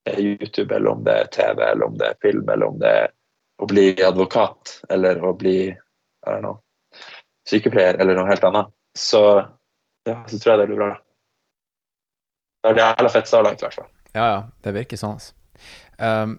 er 0.09 0.21
YouTube, 0.21 0.75
eller 0.75 0.93
om 0.93 1.05
det 1.07 1.17
er 1.17 1.31
TV, 1.33 1.62
eller 1.65 1.87
om 1.87 1.97
det 2.01 2.11
er 2.11 2.21
film, 2.23 2.49
eller 2.49 2.67
om 2.67 2.79
det 2.81 2.91
er 3.05 3.15
å 3.61 3.69
bli 3.69 3.87
advokat, 4.05 4.81
eller 4.93 5.21
å 5.25 5.33
bli 5.37 5.57
know, 6.25 6.61
sykepleier, 7.49 7.99
eller 8.01 8.17
noe 8.17 8.29
helt 8.31 8.45
annet, 8.49 8.73
så, 8.99 9.23
ja, 10.09 10.21
så 10.29 10.39
tror 10.39 10.53
jeg 10.53 10.62
det 10.62 10.69
blir 10.73 10.83
bra. 10.83 10.93
Det 12.61 12.75
er 12.75 12.83
jævla 12.83 13.12
fett 13.12 13.29
så 13.29 13.41
langt, 13.45 13.62
i 13.62 13.67
hvert 13.67 13.81
fall. 13.81 13.91
Ja, 14.12 14.27
ja. 14.27 14.41
Det 14.61 14.75
virker 14.77 15.01
sånn. 15.01 15.21
Um, 15.97 16.37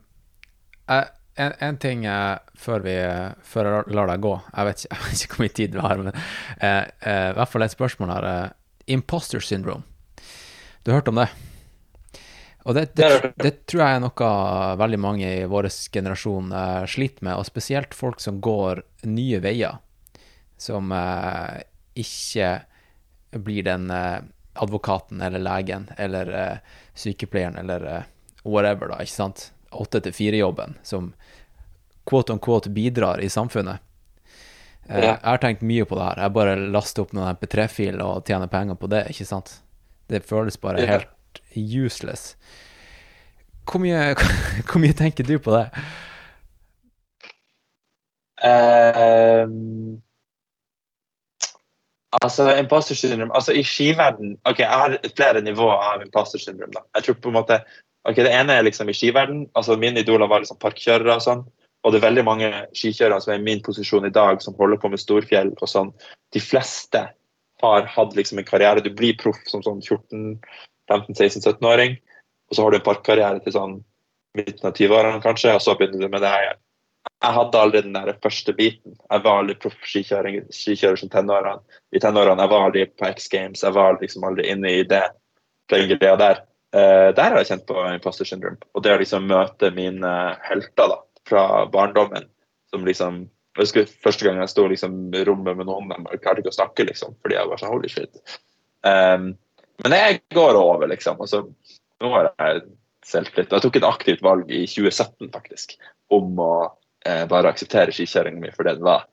en, 1.35 1.53
en, 1.59 1.77
ting 1.77 2.07
uh, 2.07 2.37
før, 2.55 2.83
vi, 2.85 2.95
før 3.43 3.69
jeg 3.69 3.95
lar 3.95 4.09
deg 4.11 4.23
gå 4.23 4.33
Jeg 4.35 4.67
vet 4.67 4.81
ikke, 4.83 4.95
jeg 4.95 5.05
vet 5.05 5.21
ikke 5.23 5.37
hvor 5.37 5.45
mye 5.45 5.55
tid 5.59 5.77
vi 5.77 5.85
har, 5.85 6.01
men 6.01 6.11
uh, 6.11 6.17
uh, 6.63 7.29
i 7.31 7.37
hvert 7.37 7.53
fall 7.53 7.67
et 7.67 7.75
spørsmål 7.75 8.11
her. 8.15 8.27
imposter 8.87 9.39
syndrome. 9.39 9.83
Du 10.83 10.91
har 10.91 10.99
hørt 10.99 11.07
om 11.07 11.21
det? 11.21 11.29
Og 12.65 12.75
det, 12.75 12.91
det, 12.93 13.33
det, 13.41 13.51
tror 13.65 13.81
jeg 13.81 13.97
er 13.97 14.01
noe 14.03 14.31
veldig 14.77 14.99
mange 15.01 15.29
i 15.39 15.45
vår 15.49 15.67
generasjon 15.93 16.51
sliter 16.85 17.25
med, 17.25 17.39
og 17.39 17.47
spesielt 17.47 17.95
folk 17.97 18.21
som 18.21 18.37
går 18.41 18.83
nye 19.09 19.39
veier, 19.41 19.79
som 20.61 20.93
ikke 21.97 22.51
blir 23.41 23.65
den 23.65 23.89
advokaten 23.89 25.23
eller 25.25 25.41
legen 25.41 25.87
eller 25.97 26.29
sykepleieren 26.93 27.57
eller 27.63 28.05
whatever, 28.45 28.93
da, 28.93 29.01
ikke 29.01 29.15
sant? 29.15 29.47
Åtte 29.71 30.01
til 30.03 30.15
fire-jobben 30.15 30.75
som 30.83 31.13
quote 32.09 32.33
on 32.33 32.41
quote 32.43 32.69
bidrar 32.73 33.21
i 33.23 33.29
samfunnet. 33.29 33.79
Uh, 34.89 34.97
ja. 34.97 35.05
Jeg 35.05 35.19
har 35.23 35.41
tenkt 35.43 35.63
mye 35.63 35.85
på 35.87 35.95
det 35.95 36.07
her. 36.09 36.23
Jeg 36.25 36.35
bare 36.35 36.55
laster 36.73 37.05
opp 37.05 37.15
noen 37.15 37.31
MP3-filer 37.37 38.03
og 38.03 38.27
tjener 38.27 38.51
penger 38.51 38.79
på 38.79 38.89
det, 38.91 39.05
ikke 39.13 39.27
sant? 39.29 39.55
Det 40.11 40.23
føles 40.27 40.59
bare 40.59 40.83
ja. 40.83 40.97
helt 40.97 41.41
useless. 41.55 42.35
Hvor 43.69 43.79
mye, 43.83 44.15
hvor 44.67 44.81
mye 44.83 44.97
tenker 44.97 45.27
du 45.27 45.37
på 45.39 45.55
det? 45.55 45.67
Um 48.41 50.01
Altså, 52.19 52.57
imposter 52.59 52.95
syndrome 52.95 53.31
altså 53.35 53.53
I 53.55 53.63
skiverden 53.63 54.33
ok, 54.43 54.59
Jeg 54.59 54.67
har 54.67 54.97
flere 55.15 55.41
nivåer 55.41 55.77
av 55.93 56.01
imposter 56.03 56.39
syndrome. 56.39 56.73
da. 56.73 56.83
Jeg 56.95 57.03
tror 57.03 57.13
på 57.13 57.29
en 57.29 57.33
måte, 57.33 57.59
ok, 58.07 58.15
Det 58.15 58.33
ene 58.33 58.53
er 58.53 58.63
liksom 58.63 58.89
i 58.89 58.93
skiverden. 58.93 59.49
altså 59.55 59.77
Mine 59.77 59.99
idoler 59.99 60.27
var 60.27 60.39
liksom 60.41 60.59
parkkjørere 60.61 61.15
og 61.15 61.21
sånn. 61.25 61.43
Og 61.83 61.91
det 61.91 62.01
er 62.01 62.09
veldig 62.09 62.25
mange 62.25 62.67
skikjørere 62.77 63.21
som 63.21 63.33
er 63.33 63.39
i 63.39 63.43
min 63.43 63.61
posisjon 63.65 64.05
i 64.05 64.13
dag, 64.13 64.41
som 64.41 64.55
holder 64.57 64.77
på 64.77 64.89
med 64.89 64.99
storfjell 65.01 65.53
og 65.57 65.69
sånn. 65.69 65.93
De 66.33 66.39
fleste 66.39 67.09
har 67.61 67.85
hatt 67.95 68.15
liksom 68.15 68.37
en 68.37 68.45
karriere. 68.45 68.81
Du 68.81 68.89
blir 68.93 69.17
proff 69.17 69.41
som 69.49 69.63
sånn 69.65 69.81
14-15-16-17-åring, 69.81 71.97
og 72.49 72.55
så 72.55 72.63
har 72.63 72.71
du 72.71 72.77
en 72.77 72.85
parkkarriere 72.85 73.39
til 73.41 73.53
sånn 73.57 73.83
midten 74.37 74.67
av 74.69 74.73
20-årene 74.77 75.21
kanskje, 75.25 75.55
og 75.57 75.61
så 75.61 75.75
begynner 75.77 76.05
du 76.05 76.09
med 76.13 76.21
det 76.21 76.29
her 76.29 76.57
jeg 77.21 77.35
hadde 77.35 77.59
aldri 77.59 77.81
den 77.85 77.93
der 77.93 78.15
første 78.21 78.53
biten. 78.57 78.95
Jeg 78.97 79.23
var 79.25 79.41
aldri 79.41 79.55
proff 79.61 79.75
skikjører 79.85 80.97
som 80.97 81.09
tenårene. 81.09 81.59
I 81.93 82.01
tenårene 82.01 82.45
jeg 82.45 82.53
var 82.53 82.65
aldri 82.65 82.85
på 82.97 83.09
X 83.09 83.27
Games, 83.29 83.65
jeg 83.65 83.77
var 83.77 83.99
liksom 84.01 84.25
aldri 84.25 84.47
inne 84.49 84.71
i 84.79 84.85
det. 84.89 85.03
Den 85.69 85.85
greia 85.91 86.15
der. 86.17 86.41
Uh, 86.71 87.11
der 87.17 87.33
har 87.33 87.41
jeg 87.41 87.49
kjent 87.51 87.67
på 87.67 87.81
imposter 87.91 88.27
syndrome. 88.27 88.61
Og 88.75 88.85
det 88.85 88.95
å 88.95 89.01
liksom 89.01 89.27
møte 89.27 89.73
mine 89.75 90.11
helter 90.47 90.93
da, 90.93 90.99
fra 91.27 91.45
barndommen 91.71 92.29
som 92.71 92.87
liksom 92.87 93.25
jeg 93.51 93.65
husker 93.65 93.87
Første 94.05 94.23
gang 94.23 94.37
jeg 94.39 94.51
sto 94.53 94.63
liksom, 94.71 94.93
i 95.11 95.25
rommet 95.27 95.57
med 95.59 95.67
noen, 95.67 95.89
de 95.91 96.19
klarte 96.23 96.39
ikke 96.39 96.53
å 96.53 96.55
snakke, 96.55 96.85
liksom, 96.87 97.17
fordi 97.19 97.35
jeg 97.35 97.49
var 97.49 97.59
så 97.59 97.67
holy 97.67 97.89
shit. 97.91 98.21
Um, 98.87 99.33
men 99.83 99.95
jeg 99.97 100.21
går 100.31 100.55
over, 100.55 100.87
liksom. 100.87 101.19
Og 101.19 101.27
så, 101.27 101.41
nå 101.99 102.11
har 102.13 102.29
jeg 102.31 102.61
selvtillit. 103.07 103.51
Jeg 103.51 103.65
tok 103.65 103.79
et 103.79 103.87
aktivt 103.87 104.23
valg 104.23 104.51
i 104.51 104.63
2017, 104.69 105.31
faktisk, 105.33 105.75
om 106.15 106.39
å 106.39 106.53
eh, 107.05 107.25
bare 107.29 107.51
akseptere 107.51 107.93
skikjøringa 107.95 108.43
mi 108.43 108.53
for 108.55 108.67
det 108.67 108.77
den 108.77 108.87
var, 108.87 109.07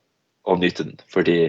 og 0.47 0.61
nyte 0.61 0.85
den. 0.87 0.99
Fordi 1.11 1.39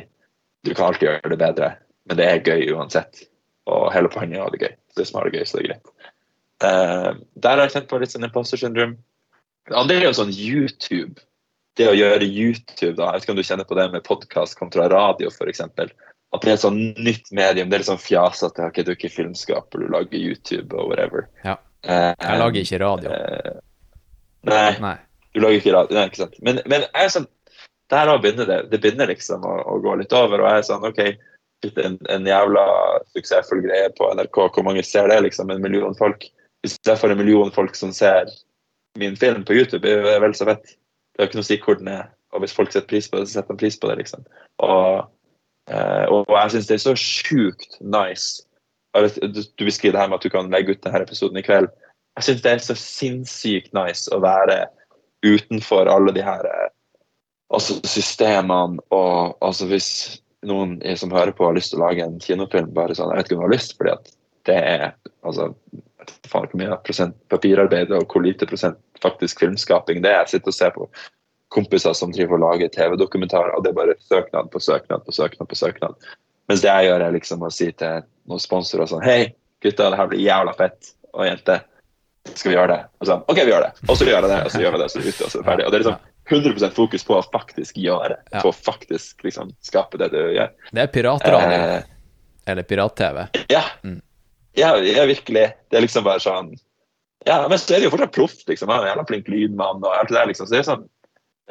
du 0.67 0.73
kan 0.73 0.89
alltid 0.89 1.09
gjøre 1.09 1.33
det 1.35 1.41
bedre, 1.41 1.73
men 2.09 2.21
det 2.21 2.29
er 2.29 2.45
gøy 2.45 2.73
uansett. 2.75 3.27
Og 3.71 3.91
hele 3.95 4.11
poenget 4.13 4.39
er 4.39 4.43
å 4.43 4.49
ha 4.49 4.55
det 4.55 4.65
gøy. 4.65 4.77
Det 4.99 5.07
som 5.07 5.21
har 5.21 5.29
det 5.29 5.39
gøy, 5.39 5.47
så 5.47 5.59
det 5.59 5.63
er 5.63 5.71
greit. 5.71 5.93
Eh, 6.65 7.11
der 7.41 7.57
har 7.57 7.65
jeg 7.65 7.75
kjent 7.77 7.91
på 7.91 8.01
litt 8.03 8.13
sånn 8.13 8.27
imposter 8.27 8.61
syndrome. 8.61 8.99
Det 9.69 9.77
andre 9.79 9.99
er 10.01 10.09
jo 10.09 10.17
sånn 10.19 10.33
YouTube. 10.35 11.23
Det 11.79 11.89
å 11.89 11.97
gjøre 11.97 12.27
YouTube, 12.27 12.97
da, 12.99 13.11
jeg 13.11 13.21
vet 13.21 13.27
ikke 13.27 13.35
om 13.35 13.41
du 13.41 13.47
kjenner 13.47 13.69
på 13.69 13.79
det 13.79 13.87
med 13.93 14.05
podkast 14.05 14.59
kontra 14.59 14.89
radio, 14.93 15.31
f.eks. 15.31 15.63
At 15.65 16.45
det 16.45 16.51
er 16.51 16.57
et 16.57 16.65
sånn 16.65 16.81
nytt 16.99 17.31
medium. 17.33 17.71
Det 17.71 17.79
er 17.79 17.85
litt 17.85 17.91
sånn 17.91 18.03
fjas 18.03 18.43
Okay, 18.45 18.85
du 18.85 18.93
er 18.93 18.99
ikke 18.99 19.13
filmskaper, 19.13 19.83
du 19.83 19.93
lager 19.95 20.19
YouTube 20.19 20.77
og 20.77 20.91
whatever. 20.91 21.29
Ja. 21.47 21.57
Jeg 21.87 22.43
lager 22.43 22.61
ikke 22.61 22.81
radio. 22.83 23.15
Uh, 23.15 23.61
nei. 24.51 24.67
nei. 24.83 24.97
Du 25.33 25.41
lager 25.41 25.63
ikke 25.63 25.75
radio, 25.75 25.97
nei, 25.97 26.09
ikke 26.11 26.25
sant. 26.25 26.37
Men, 26.45 26.61
men 26.69 26.85
jeg 26.85 27.07
er 27.07 27.15
sånn, 27.15 27.29
der 27.91 28.13
begynner 28.23 28.47
det. 28.47 28.61
Det 28.71 28.81
begynner 28.83 29.11
liksom 29.11 29.47
å, 29.47 29.55
å, 29.73 29.79
gå 29.83 29.97
litt 30.03 30.13
over. 30.15 30.43
Og 30.43 30.51
jeg 30.51 30.61
er 30.61 30.69
sånn 30.69 30.87
OK, 30.87 31.01
en, 31.71 31.97
en 32.11 32.29
jævla 32.29 32.67
suksessfull 33.15 33.65
greie 33.65 33.89
på 33.97 34.11
NRK. 34.19 34.43
Hvor 34.55 34.67
mange 34.67 34.85
ser 34.87 35.09
det? 35.11 35.21
liksom, 35.27 35.51
En 35.51 35.63
million 35.63 35.97
folk. 35.99 36.29
Hvis 36.65 36.77
jeg 36.87 37.01
får 37.01 37.15
en 37.15 37.21
million 37.21 37.53
folk 37.55 37.77
som 37.79 37.93
ser 37.97 38.31
min 38.99 39.17
film 39.17 39.45
på 39.45 39.57
YouTube, 39.57 39.89
er 39.89 40.03
det 40.05 40.19
vel 40.23 40.35
så 40.37 40.49
fett. 40.49 40.75
Det 41.15 41.23
har 41.23 41.31
ikke 41.31 41.41
noe 41.41 41.47
å 41.47 41.51
si 41.51 41.61
hvor 41.65 41.79
den 41.81 41.93
er. 41.93 42.11
Og 42.35 42.45
hvis 42.45 42.55
folk 42.55 42.73
setter 42.73 42.89
pris 42.91 43.09
på 43.11 43.19
det, 43.19 43.29
så 43.29 43.39
setter 43.41 43.57
de 43.57 43.63
pris 43.63 43.79
på 43.81 43.91
det. 43.91 43.97
liksom. 44.03 44.27
Og, 44.67 45.07
eh, 45.71 46.05
og 46.11 46.31
jeg 46.37 46.55
syns 46.55 46.69
det 46.69 46.77
er 46.77 46.85
så 46.85 46.97
sjukt 46.99 47.79
nice. 47.81 48.45
Du, 48.95 49.65
beskriver 49.65 49.97
det 49.97 50.03
her 50.03 50.11
med 50.11 50.19
at 50.19 50.27
du 50.27 50.33
kan 50.33 50.51
legge 50.51 50.75
ut 50.75 50.83
denne 50.85 51.03
episoden 51.03 51.39
i 51.39 51.47
kveld. 51.47 51.71
Jeg 52.19 52.27
syns 52.27 52.45
det 52.45 52.53
er 52.53 52.63
så 52.65 52.77
sinnssykt 52.79 53.73
nice 53.77 54.11
å 54.13 54.21
være 54.23 54.65
utenfor 55.25 55.91
alle 55.91 56.15
de 56.17 56.25
her 56.25 56.47
eh, 56.49 56.69
altså 57.51 57.81
systemene 57.87 58.81
og 58.95 59.37
altså 59.45 59.67
hvis 59.71 59.91
noen 60.47 60.79
som 60.97 61.13
hører 61.13 61.35
på 61.37 61.45
har 61.45 61.57
lyst 61.57 61.75
til 61.75 61.81
å 61.81 61.89
lage 61.89 62.05
en 62.05 62.21
kinofilm, 62.23 62.71
bare 62.75 62.97
sånn, 62.97 63.11
jeg 63.13 63.21
vet 63.21 63.29
ikke 63.29 63.37
om 63.37 63.43
du 63.43 63.47
har 63.47 63.55
lyst, 63.55 63.75
fordi 63.77 63.93
at 63.93 64.13
det 64.49 64.57
er 64.57 64.85
altså, 65.27 65.51
faen 66.31 66.49
hvor 66.49 66.61
mye 66.61 66.79
prosent 66.87 67.17
papirarbeid 67.33 67.93
og 67.97 68.07
hvor 68.11 68.25
lite 68.25 68.49
prosent 68.49 68.79
faktisk 69.03 69.43
filmskaping 69.43 70.03
det 70.05 70.13
er. 70.13 70.25
Jeg 70.25 70.37
sitter 70.37 70.53
og 70.53 70.57
ser 70.57 70.75
på 70.77 70.89
kompiser 71.51 71.95
som 71.99 72.13
driver 72.15 72.39
og 72.39 72.45
lager 72.45 72.71
TV-dokumentarer, 72.75 73.57
og 73.57 73.65
det 73.65 73.73
er 73.73 73.79
bare 73.81 73.97
søknad 74.07 74.51
på 74.53 74.63
søknad 74.63 75.03
på 75.07 75.15
søknad. 75.15 75.49
på 75.51 75.59
søknad. 75.59 76.11
Mens 76.51 76.63
det 76.63 76.71
jeg 76.71 76.91
gjør, 76.91 77.03
er 77.07 77.15
liksom 77.15 77.43
å 77.47 77.51
si 77.55 77.71
til 77.79 78.05
noen 78.31 78.43
sponsorer 78.43 78.89
sånn 78.91 79.03
Hei, 79.07 79.33
gutta, 79.63 79.91
det 79.91 79.99
her 79.99 80.09
blir 80.11 80.23
jævla 80.23 80.55
fett. 80.59 80.95
Og 81.15 81.27
jenter, 81.27 81.65
skal 82.31 82.53
vi 82.53 82.57
gjøre 82.57 82.75
det? 82.77 82.81
Og 83.01 83.11
sånn, 83.11 83.25
OK, 83.27 83.41
vi 83.43 83.53
gjør 83.53 83.67
det. 83.67 83.73
Og 83.87 83.99
så 83.99 84.07
gjør 84.07 84.17
jeg 84.17 84.31
det, 84.31 84.39
og 84.47 84.55
så 84.55 84.63
gjør 84.63 84.75
vi 84.75 84.81
det, 84.81 84.87
og 84.87 84.93
så 84.93 84.99
er 85.01 85.05
vi 85.05 85.13
ute, 85.15 85.25
og 85.25 85.31
så 85.31 85.39
er 85.39 85.43
det 85.43 85.51
ferdig. 85.51 85.67
Og 85.67 85.73
det 85.73 85.79
er 85.79 85.85
liksom 85.85 85.99
100% 86.31 86.77
fokus 86.77 87.07
på 87.07 87.17
å 87.17 87.23
faktisk 87.27 87.81
gjøre 87.83 88.13
det. 88.15 88.43
På 88.45 88.53
å 88.53 88.55
faktisk 88.55 89.25
liksom 89.27 89.51
skape 89.67 89.99
det 89.99 90.13
du 90.15 90.21
gjør. 90.37 90.53
Det 90.71 90.85
er 90.85 90.93
piratradio. 90.95 91.59
Eh, 91.59 91.89
eller 92.51 92.67
pirat-TV. 92.71 93.25
Ja. 93.51 93.65
Mm. 93.83 93.99
Ja. 94.59 94.75
Ja, 94.85 95.07
virkelig. 95.07 95.47
Det 95.71 95.79
er 95.79 95.85
liksom 95.87 96.07
bare 96.07 96.23
sånn 96.23 96.55
Ja, 97.29 97.43
men 97.49 97.59
så 97.61 97.75
er 97.75 97.83
det 97.83 97.91
jo 97.91 97.93
fortsatt 97.93 98.15
proff, 98.17 98.39
liksom. 98.49 98.71
Han 98.73 98.81
er 98.81 98.89
en 98.89 98.93
jævla 98.95 99.09
flink 99.11 99.29
lydmann 99.29 99.85
og 99.85 99.93
alt 99.93 100.09
det 100.09 100.17
der, 100.19 100.31
liksom. 100.31 100.49
Så 100.49 100.57
det 100.57 100.63
er 100.63 100.69
sånn 100.71 100.87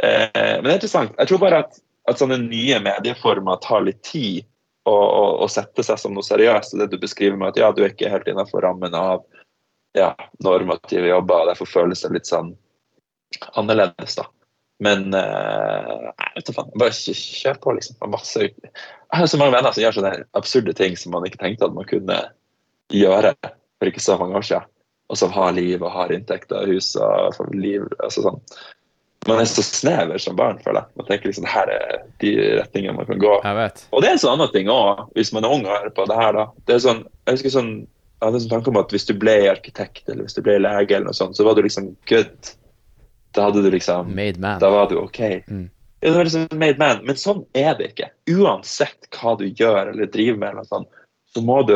eh, 0.04 0.56
Men 0.60 0.68
det 0.68 0.74
er 0.74 0.80
interessant. 0.80 1.18
Jeg 1.18 1.32
tror 1.32 1.44
bare 1.44 1.64
at, 1.66 1.82
at 2.10 2.22
sånne 2.22 2.40
nye 2.46 2.80
medieformer 2.84 3.62
tar 3.66 3.86
litt 3.86 4.02
tid 4.08 4.48
å, 4.90 4.96
å, 4.96 5.24
å 5.46 5.50
sette 5.52 5.86
seg 5.86 6.02
som 6.02 6.16
noe 6.16 6.26
seriøst. 6.26 6.78
Det 6.80 6.90
du 6.92 6.98
beskriver 7.02 7.38
med 7.38 7.54
at 7.54 7.62
ja, 7.62 7.70
du 7.76 7.84
er 7.84 7.94
ikke 7.94 8.12
helt 8.12 8.28
innenfor 8.30 8.66
rammen 8.66 8.98
av 8.98 9.22
ja, 9.98 10.14
normative 10.46 11.10
jobber, 11.10 11.44
og 11.44 11.52
derfor 11.52 11.70
føles 11.70 12.04
det 12.04 12.14
litt 12.14 12.30
sånn 12.30 12.54
annerledes, 13.58 14.18
da. 14.20 14.28
Men 14.80 15.12
uh, 15.12 16.10
vet 16.38 16.52
faen, 16.56 16.70
bare 16.80 16.96
kjør 16.96 17.58
på, 17.64 17.76
liksom. 17.78 17.98
Masse, 18.14 18.48
jeg 18.48 18.74
har 19.12 19.28
så 19.28 19.40
mange 19.42 19.58
venner 19.58 19.76
som 19.76 19.84
gjør 19.84 19.98
sånne 19.98 20.14
absurde 20.40 20.76
ting 20.78 20.96
som 20.98 21.14
man 21.16 21.26
ikke 21.28 21.42
tenkte 21.42 21.68
at 21.68 21.76
man 21.76 21.88
kunne 21.90 22.20
gjøre 22.94 23.34
for 23.80 23.92
ikke 23.92 24.04
så 24.04 24.18
mange 24.20 24.38
år 24.40 24.46
siden. 24.50 24.68
Og 25.10 25.18
som 25.18 25.32
har 25.34 25.56
liv 25.58 25.82
og 25.82 25.92
har 25.92 26.12
inntekter, 26.14 26.68
hus 26.70 26.94
og 27.00 27.40
liv. 27.56 27.86
altså 28.04 28.28
sånn. 28.28 28.42
man 29.28 29.42
er 29.42 29.48
så 29.50 29.64
snever 29.66 30.18
som 30.22 30.36
barn, 30.38 30.60
føler 30.64 30.84
jeg. 30.84 30.96
Man 30.96 31.08
tenker 31.08 31.32
liksom 31.32 31.48
her 31.50 31.72
er 31.74 31.96
de 32.22 32.34
retningene 32.60 32.96
man 32.98 33.08
kan 33.10 33.20
gå. 33.20 33.34
Og 33.92 34.02
det 34.02 34.10
er 34.10 34.16
en 34.16 34.22
sånn 34.22 34.38
annen 34.38 34.52
ting 34.54 34.70
òg, 34.72 35.08
hvis 35.18 35.34
man 35.34 35.48
er 35.48 35.56
ung 35.56 35.66
og 35.66 35.74
hører 35.74 35.96
på 35.96 36.06
det 36.10 36.20
her, 36.20 36.38
da. 36.38 36.46
Det 36.70 36.78
er 36.78 36.86
sånn, 36.86 37.02
jeg 37.26 37.40
husker 37.40 37.56
sånn, 37.58 37.74
jeg 38.20 38.26
hadde 38.28 38.40
en 38.40 38.46
sånn 38.46 38.54
tanke 38.54 38.72
om 38.72 38.80
at 38.80 38.94
hvis 38.94 39.10
du 39.10 39.14
ble 39.18 39.36
arkitekt 39.50 40.08
eller 40.08 40.28
hvis 40.28 40.38
du 40.38 40.44
ble 40.46 40.60
lege, 40.62 40.96
eller 40.96 41.10
noe 41.10 41.18
sånt, 41.18 41.40
så 41.40 41.48
var 41.48 41.58
du 41.58 41.66
liksom 41.66 41.92
good. 42.12 42.54
Da 43.36 43.50
hadde 43.50 43.64
du 43.66 43.70
liksom 43.74 44.14
Made 44.16 44.42
man. 44.42 44.62
Da 44.62 44.70
var 44.74 44.90
du 44.92 44.98
OK. 45.02 45.20
Mm. 45.50 45.68
Ja, 46.00 46.12
det 46.12 46.16
var 46.16 46.30
liksom 46.30 46.48
made 46.60 46.80
man. 46.80 47.02
Men 47.08 47.18
sånn 47.20 47.44
er 47.58 47.74
det 47.80 47.92
ikke. 47.92 48.12
Uansett 48.32 49.10
hva 49.18 49.36
du 49.40 49.50
gjør 49.50 49.92
eller 49.92 50.12
driver 50.12 50.40
med, 50.40 50.54
eller 50.54 50.70
sånt, 50.70 51.02
så 51.34 51.44
må 51.46 51.60
du 51.68 51.76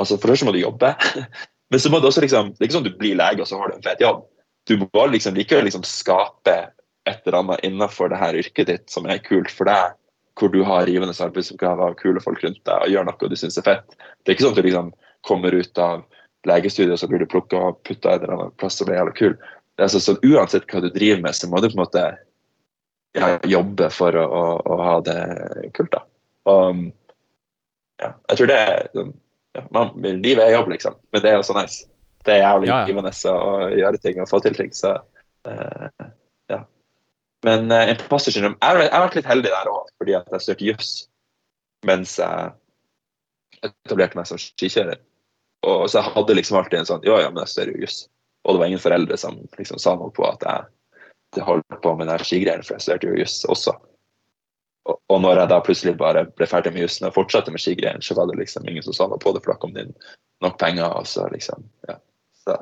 altså 0.00 0.18
For 0.20 0.32
det 0.32 0.46
må 0.46 0.54
du 0.54 0.62
jobbe, 0.62 0.94
men 1.70 1.82
så 1.82 1.90
må 1.92 2.00
du 2.00 2.08
også 2.10 2.24
liksom 2.24 2.54
Det 2.54 2.62
er 2.62 2.68
ikke 2.68 2.78
sånn 2.78 2.86
at 2.86 2.92
du 2.92 3.02
blir 3.02 3.18
lege 3.18 3.44
og 3.44 3.50
så 3.50 3.60
har 3.60 3.70
du 3.70 3.76
en 3.76 3.84
fet 3.84 4.02
jobb. 4.04 4.24
Du 4.68 4.78
må 4.80 5.06
liksom 5.12 5.36
likevel 5.36 5.68
liksom 5.68 5.84
skape 5.86 6.56
et 7.04 7.26
eller 7.26 7.38
annet 7.42 7.66
innenfor 7.66 8.08
det 8.08 8.18
her 8.20 8.36
yrket 8.40 8.70
ditt 8.70 8.90
som 8.90 9.06
er 9.10 9.20
kult 9.20 9.50
for 9.52 9.68
deg, 9.68 9.96
hvor 10.40 10.50
du 10.50 10.62
har 10.64 10.86
rivende 10.88 11.14
arbeidsoppgaver 11.26 11.92
og 11.92 11.98
kule 12.00 12.22
folk 12.24 12.40
rundt 12.44 12.62
deg 12.64 12.86
og 12.86 12.92
gjør 12.92 13.08
noe 13.10 13.30
du 13.30 13.36
syns 13.36 13.58
er 13.60 13.66
fett. 13.66 13.96
Det 14.24 14.32
er 14.32 14.36
ikke 14.36 14.46
sånn 14.46 14.56
at 14.56 14.62
du 14.62 14.68
liksom 14.68 14.92
kommer 15.28 15.56
ut 15.56 15.80
av 15.80 16.04
legestudiet 16.48 16.94
og 16.96 17.00
så 17.00 17.08
blir 17.10 17.22
du 17.22 17.28
plukka 17.30 17.60
og 17.70 17.82
putta 17.88 18.14
en 18.14 18.22
eller 18.22 18.34
annen 18.36 18.56
plass 18.60 18.80
og 18.80 18.88
blir 18.88 18.98
jævla 18.98 19.16
kul. 19.18 19.36
Altså 19.82 20.00
så 20.00 20.16
Uansett 20.22 20.68
hva 20.70 20.82
du 20.84 20.90
driver 20.92 21.22
med, 21.24 21.36
så 21.36 21.48
må 21.50 21.60
du 21.60 21.68
på 21.68 21.76
en 21.76 21.82
måte 21.82 22.04
ja, 23.14 23.34
jobbe 23.46 23.88
for 23.94 24.16
å, 24.18 24.24
å, 24.24 24.44
å, 24.64 24.78
ha 24.82 24.96
det 25.06 25.20
kult. 25.76 25.92
da. 25.94 26.02
Og 26.50 26.84
ja, 28.02 28.10
jeg 28.30 28.40
tror 28.40 28.50
det 28.50 28.58
er 28.58 28.88
sånn, 28.94 29.12
ja, 29.54 29.64
man, 29.70 29.92
Livet 30.02 30.44
er 30.44 30.56
jobb, 30.56 30.72
liksom, 30.74 30.96
men 31.12 31.22
det 31.22 31.30
er 31.30 31.40
også 31.40 31.56
nice. 31.58 31.86
Det 32.24 32.34
er 32.36 32.42
jævlig 32.42 32.68
Ja, 32.70 32.80
ja. 32.80 32.88
givende 32.88 33.12
å 33.30 33.70
gjøre 33.70 34.00
ting 34.02 34.20
og 34.22 34.30
få 34.30 34.40
til 34.44 34.56
ting. 34.56 34.72
så 34.74 34.96
uh, 35.46 36.06
ja. 36.50 36.60
Men 37.44 37.68
uh, 37.72 37.84
imposter 37.92 38.32
syndrome 38.32 38.56
Jeg 38.62 38.90
har 38.90 39.04
vært 39.04 39.18
litt 39.20 39.28
heldig 39.28 39.52
der 39.52 39.70
òg, 39.70 39.90
fordi 40.00 40.16
at 40.18 40.30
jeg 40.32 40.46
studerte 40.46 40.70
juss 40.70 40.92
mens 41.84 42.16
jeg 42.16 42.54
etablerte 43.64 44.16
meg 44.16 44.28
som 44.28 44.40
skikjører. 44.40 45.02
Og 45.68 45.84
så 45.88 46.00
jeg 46.00 46.14
hadde 46.14 46.36
liksom 46.38 46.58
alltid 46.60 46.78
en 46.80 46.88
sånn 46.88 47.04
Ja, 47.04 47.18
ja, 47.20 47.30
men 47.32 47.44
jeg 47.44 47.52
studerer 47.52 47.76
jo 47.76 47.84
juss. 47.84 47.98
Og 48.44 48.56
det 48.56 48.62
var 48.62 48.72
ingen 48.72 48.82
foreldre 48.82 49.18
som 49.20 49.36
liksom 49.58 49.80
sa 49.80 49.94
noe 50.00 50.12
på 50.16 50.24
at 50.28 50.44
jeg, 50.48 51.44
holdt 51.44 51.76
på 51.82 51.92
med 51.98 52.10
her 52.12 52.22
skigreiene, 52.24 52.64
for 52.64 52.76
jeg 52.76 52.84
studerte 52.84 53.08
jo 53.10 53.20
juss 53.20 53.40
også. 53.50 53.72
Og, 54.84 54.98
og 55.08 55.20
når 55.24 55.40
jeg 55.40 55.50
da 55.52 55.60
plutselig 55.64 55.94
bare 56.00 56.26
ble 56.36 56.48
ferdig 56.48 56.74
med 56.74 56.84
jussen 56.84 57.08
og 57.08 57.14
fortsatte 57.16 57.52
med 57.54 57.62
skigreiene, 57.62 58.04
så 58.04 58.16
var 58.18 58.28
det 58.28 58.36
liksom 58.40 58.66
ingen 58.68 58.84
som 58.84 58.96
sa 58.96 59.08
noe 59.08 59.20
på 59.22 59.32
det, 59.32 59.40
for 59.44 59.54
da 59.54 59.60
kom 59.62 59.72
det 59.76 59.86
inn 59.86 59.94
nok 60.44 60.58
penger, 60.60 60.90
og 60.92 61.08
så 61.08 61.28
liksom 61.32 61.64
Ja. 61.88 61.98
Så 62.44 62.58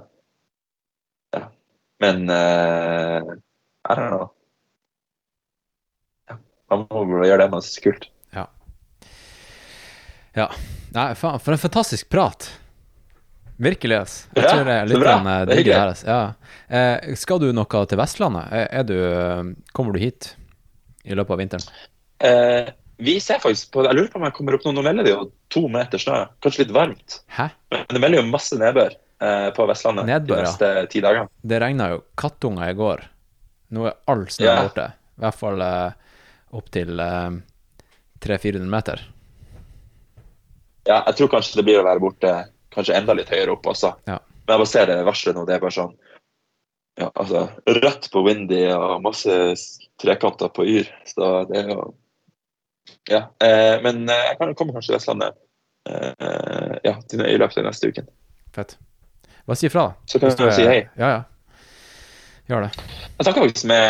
Ja. 1.34 1.46
Men 2.00 2.30
uh, 2.30 3.34
I 3.88 3.94
don't 3.94 4.08
know. 4.08 4.30
Ja. 6.28 6.36
Man 6.70 6.86
må 6.90 7.04
bare 7.16 7.30
gjøre 7.30 7.44
det 7.44 7.50
man 7.50 7.62
syns 7.64 7.78
er 7.80 7.86
kult. 7.88 8.08
Ja. 8.36 8.46
ja. 10.36 10.48
Nei, 10.92 11.14
faen, 11.18 11.40
for 11.40 11.56
en 11.56 11.62
fantastisk 11.62 12.10
prat. 12.12 12.50
Virkelig, 13.62 13.96
ass. 13.96 14.14
Jeg 14.34 14.48
tror 14.48 14.64
det 14.66 14.74
er 14.74 14.88
litt 14.90 14.98
bra. 14.98 15.16
grann, 15.16 15.26
eh, 15.26 15.44
Det 15.46 15.54
er 15.54 15.62
digger 15.62 15.90
det. 15.92 16.04
Ja. 16.06 16.22
Eh, 16.68 17.14
skal 17.18 17.40
du 17.42 17.50
noe 17.54 17.86
til 17.86 18.00
Vestlandet? 18.00 18.48
Er, 18.50 18.68
er 18.80 18.86
du, 18.88 18.96
eh, 18.98 19.42
kommer 19.72 19.96
du 19.96 20.02
hit 20.02 20.34
i 21.04 21.14
løpet 21.14 21.36
av 21.36 21.42
vinteren? 21.42 21.66
Eh, 22.22 22.70
vi 23.02 23.16
ser 23.20 23.40
faktisk 23.42 23.72
på 23.74 23.82
Jeg 23.82 23.96
lurer 23.98 24.10
på 24.12 24.20
om 24.20 24.24
jeg 24.28 24.34
kommer 24.36 24.54
opp 24.54 24.66
noen 24.66 24.76
Nå 24.78 24.82
melder 24.86 25.06
det 25.06 25.14
jo 25.14 25.24
to 25.50 25.64
meter 25.72 25.98
snø. 25.98 26.20
Kanskje 26.44 26.64
litt 26.64 26.74
varmt. 26.76 27.16
Hæ? 27.34 27.48
Men 27.72 27.96
det 27.96 28.02
melder 28.04 28.22
jo 28.22 28.28
masse 28.30 28.58
nedbør 28.60 28.94
eh, 28.94 29.48
på 29.56 29.66
Vestlandet 29.70 30.06
Nedbør, 30.08 30.42
de 30.42 30.44
ja. 30.44 30.50
neste 30.50 30.92
ti 30.92 31.02
dagene. 31.04 31.32
Det 31.42 31.58
regna 31.62 31.88
jo 31.94 32.02
kattunger 32.18 32.70
i 32.70 32.76
går. 32.78 33.02
Nå 33.74 33.88
er 33.90 33.98
all 34.12 34.26
snø 34.30 34.46
yeah. 34.46 34.62
borte. 34.62 34.86
I 35.18 35.24
hvert 35.24 35.40
fall 35.40 35.64
eh, 35.66 36.14
opp 36.58 36.70
til 36.74 37.02
eh, 37.02 37.40
300-400 38.22 38.70
meter. 38.76 39.02
Ja, 40.86 41.02
jeg 41.06 41.18
tror 41.18 41.30
kanskje 41.36 41.60
det 41.60 41.66
blir 41.66 41.80
å 41.80 41.86
være 41.86 42.02
borte 42.02 42.32
kanskje 42.74 42.96
enda 42.98 43.14
litt 43.16 43.30
høyere 43.30 43.54
opp 43.56 43.66
også. 43.72 43.92
Ja. 44.08 44.18
Men 44.42 44.54
jeg 44.54 44.62
bare 44.62 44.72
ser 44.72 44.88
det 44.90 45.02
varselet 45.06 45.38
nå. 45.38 45.44
Det 45.46 45.56
er 45.56 45.62
bare 45.62 45.74
sånn 45.74 45.92
ja, 47.00 47.08
altså, 47.08 47.46
rødt 47.66 48.08
på 48.12 48.22
Windy 48.26 48.62
og 48.74 49.02
masse 49.04 49.36
trekanter 50.02 50.50
på 50.52 50.66
Yr. 50.68 50.88
Så 51.08 51.32
det 51.50 51.62
er 51.62 51.74
jo 51.74 51.86
Ja. 53.10 53.16
Eh, 53.16 53.82
men 53.82 54.08
eh, 54.08 54.14
jeg 54.30 54.38
kan 54.38 54.54
komme 54.54 54.74
kanskje 54.74 54.92
til 54.92 54.98
Vestlandet 54.98 55.36
eh, 55.90 56.78
ja, 56.86 56.94
i 57.26 57.36
løpet 57.38 57.60
av 57.60 57.68
neste 57.68 57.92
uken. 57.92 58.08
Fett. 58.54 58.78
Bare 59.46 59.58
si 59.58 59.66
ifra, 59.66 59.90
da. 59.90 60.06
Så 60.06 60.20
kan 60.22 60.34
du 60.36 60.54
si 60.54 60.66
hei. 60.66 60.80
Ja, 60.98 61.10
ja. 61.16 61.22
Gjør 62.50 62.66
det. 62.66 62.72
Jeg 63.18 63.26
snakka 63.26 63.44
faktisk 63.44 63.68
med 63.70 63.84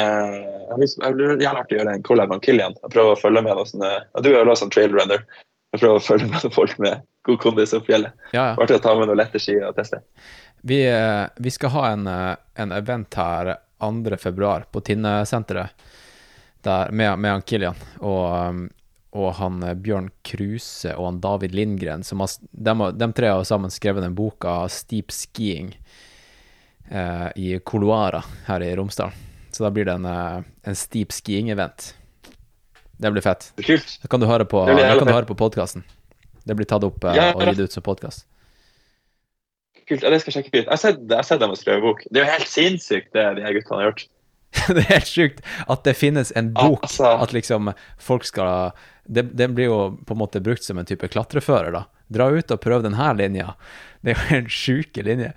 Jeg 0.68 0.76
ville 0.80 1.12
vil 1.16 1.40
gjerne 1.40 1.62
vært 1.62 1.72
å 1.72 1.78
gjøre 1.78 1.94
en 1.96 2.04
collab 2.04 2.32
med 2.32 2.44
Kilian. 2.44 2.76
Jeg 2.82 2.92
prøver 2.92 3.14
å 3.14 3.20
følge 3.20 3.42
med 3.44 3.56
noen 3.56 3.70
sånne 3.70 3.92
ja, 3.96 4.22
Du 4.24 4.28
er 4.30 4.38
jo 4.38 4.52
også 4.52 4.68
en 4.68 4.74
trailrunner. 4.74 5.24
Jeg 5.72 5.80
prøver 5.80 5.96
å 5.96 6.04
følge 6.04 6.28
med 6.28 6.54
folk 6.54 6.78
med 6.84 7.06
god 7.26 7.40
kondis 7.40 7.72
opp 7.76 7.88
fjellet. 7.88 8.12
Ja, 8.32 8.52
ja. 8.52 8.54
Artig 8.60 8.76
å 8.76 8.84
ta 8.84 8.94
med 8.98 9.08
noen 9.08 9.20
lette 9.20 9.40
ski 9.40 9.56
og 9.60 9.76
teste. 9.76 10.02
Vi, 10.62 10.78
vi 11.42 11.50
skal 11.50 11.72
ha 11.74 11.86
en, 11.90 12.04
en 12.06 12.74
event 12.76 13.16
her 13.18 13.54
2. 13.82 14.16
februar 14.20 14.68
på 14.70 14.82
Tinnesenteret 14.84 15.88
med, 16.94 17.18
med 17.18 17.42
Kilian 17.48 17.80
og, 17.98 18.26
um, 18.30 18.60
og 19.12 19.34
han 19.38 19.62
eh, 19.62 19.76
Bjørn 19.76 20.10
Kruse 20.26 20.94
og 20.96 21.06
han 21.06 21.20
David 21.24 21.54
Lindgren. 21.56 22.04
Som 22.04 22.24
har, 22.24 22.32
de, 22.50 22.76
de 22.96 23.10
tre 23.16 23.32
har 23.32 23.44
sammen 23.48 23.72
skrevet 23.72 24.04
den 24.04 24.16
boka 24.16 24.62
'Steep 24.68 25.12
Skiing' 25.12 25.74
eh, 26.90 27.28
i 27.36 27.58
Koloara 27.58 28.24
her 28.46 28.64
i 28.64 28.74
Romsdal. 28.76 29.12
Så 29.52 29.64
da 29.64 29.70
blir 29.70 29.84
det 29.84 29.92
en, 29.92 30.04
eh, 30.04 30.42
en 30.64 30.74
steep 30.74 31.12
skiing-event. 31.12 31.94
Det 32.96 33.10
blir 33.10 33.22
fett. 33.22 33.52
Kult. 33.56 33.98
Da 34.02 34.08
kan 34.08 34.20
du 34.20 34.26
høre 34.26 34.44
på, 34.44 34.64
Det 34.66 35.36
podkasten. 35.36 35.82
Det 36.44 36.54
blir 36.56 36.66
tatt 36.66 36.84
opp 36.84 37.04
eh, 37.04 37.16
Ja, 37.16 37.32
og 37.34 37.42
gitt 37.42 37.60
ut 37.60 37.72
som 37.72 37.82
podkast. 37.82 38.26
kult. 39.88 40.02
Ja, 40.02 40.10
det 40.10 40.22
skal 40.22 40.32
jeg 40.32 40.44
sjekke 40.44 40.54
ut. 40.54 40.64
Jeg 40.64 40.70
har 40.70 40.80
sett, 40.80 41.00
jeg 41.04 41.18
har 41.18 41.26
sett 41.26 41.40
dem 41.42 41.50
og 41.50 41.58
skrevet 41.58 41.82
bok. 41.84 42.04
Det 42.08 42.20
er 42.20 42.24
jo 42.24 42.32
helt 42.32 42.48
sinnssykt, 42.48 43.12
det 43.12 43.24
de 43.36 43.44
her 43.44 43.56
guttene 43.58 43.80
har 43.80 43.90
gjort. 43.90 44.06
det 44.76 44.82
er 44.84 44.90
helt 44.92 45.08
sjukt 45.08 45.44
at 45.66 45.84
det 45.86 45.94
finnes 45.96 46.32
en 46.36 46.52
bok 46.54 46.82
Altså. 46.84 47.08
At 47.24 47.32
liksom 47.32 47.72
folk 48.00 48.26
skal 48.28 48.72
det 49.04 49.48
blir 49.50 49.66
jo 49.66 49.78
på 50.06 50.14
en 50.14 50.20
måte 50.20 50.40
brukt 50.40 50.62
som 50.64 50.78
en 50.78 50.86
type 50.86 51.08
klatrefører, 51.10 51.72
da. 51.74 51.86
Dra 52.12 52.28
ut 52.30 52.52
og 52.54 52.60
prøv 52.62 52.84
denne 52.84 53.08
linja. 53.18 53.54
Det 54.04 54.14
er 54.14 54.20
jo 54.20 54.36
en 54.38 54.50
sjuke 54.52 55.02
linje. 55.02 55.32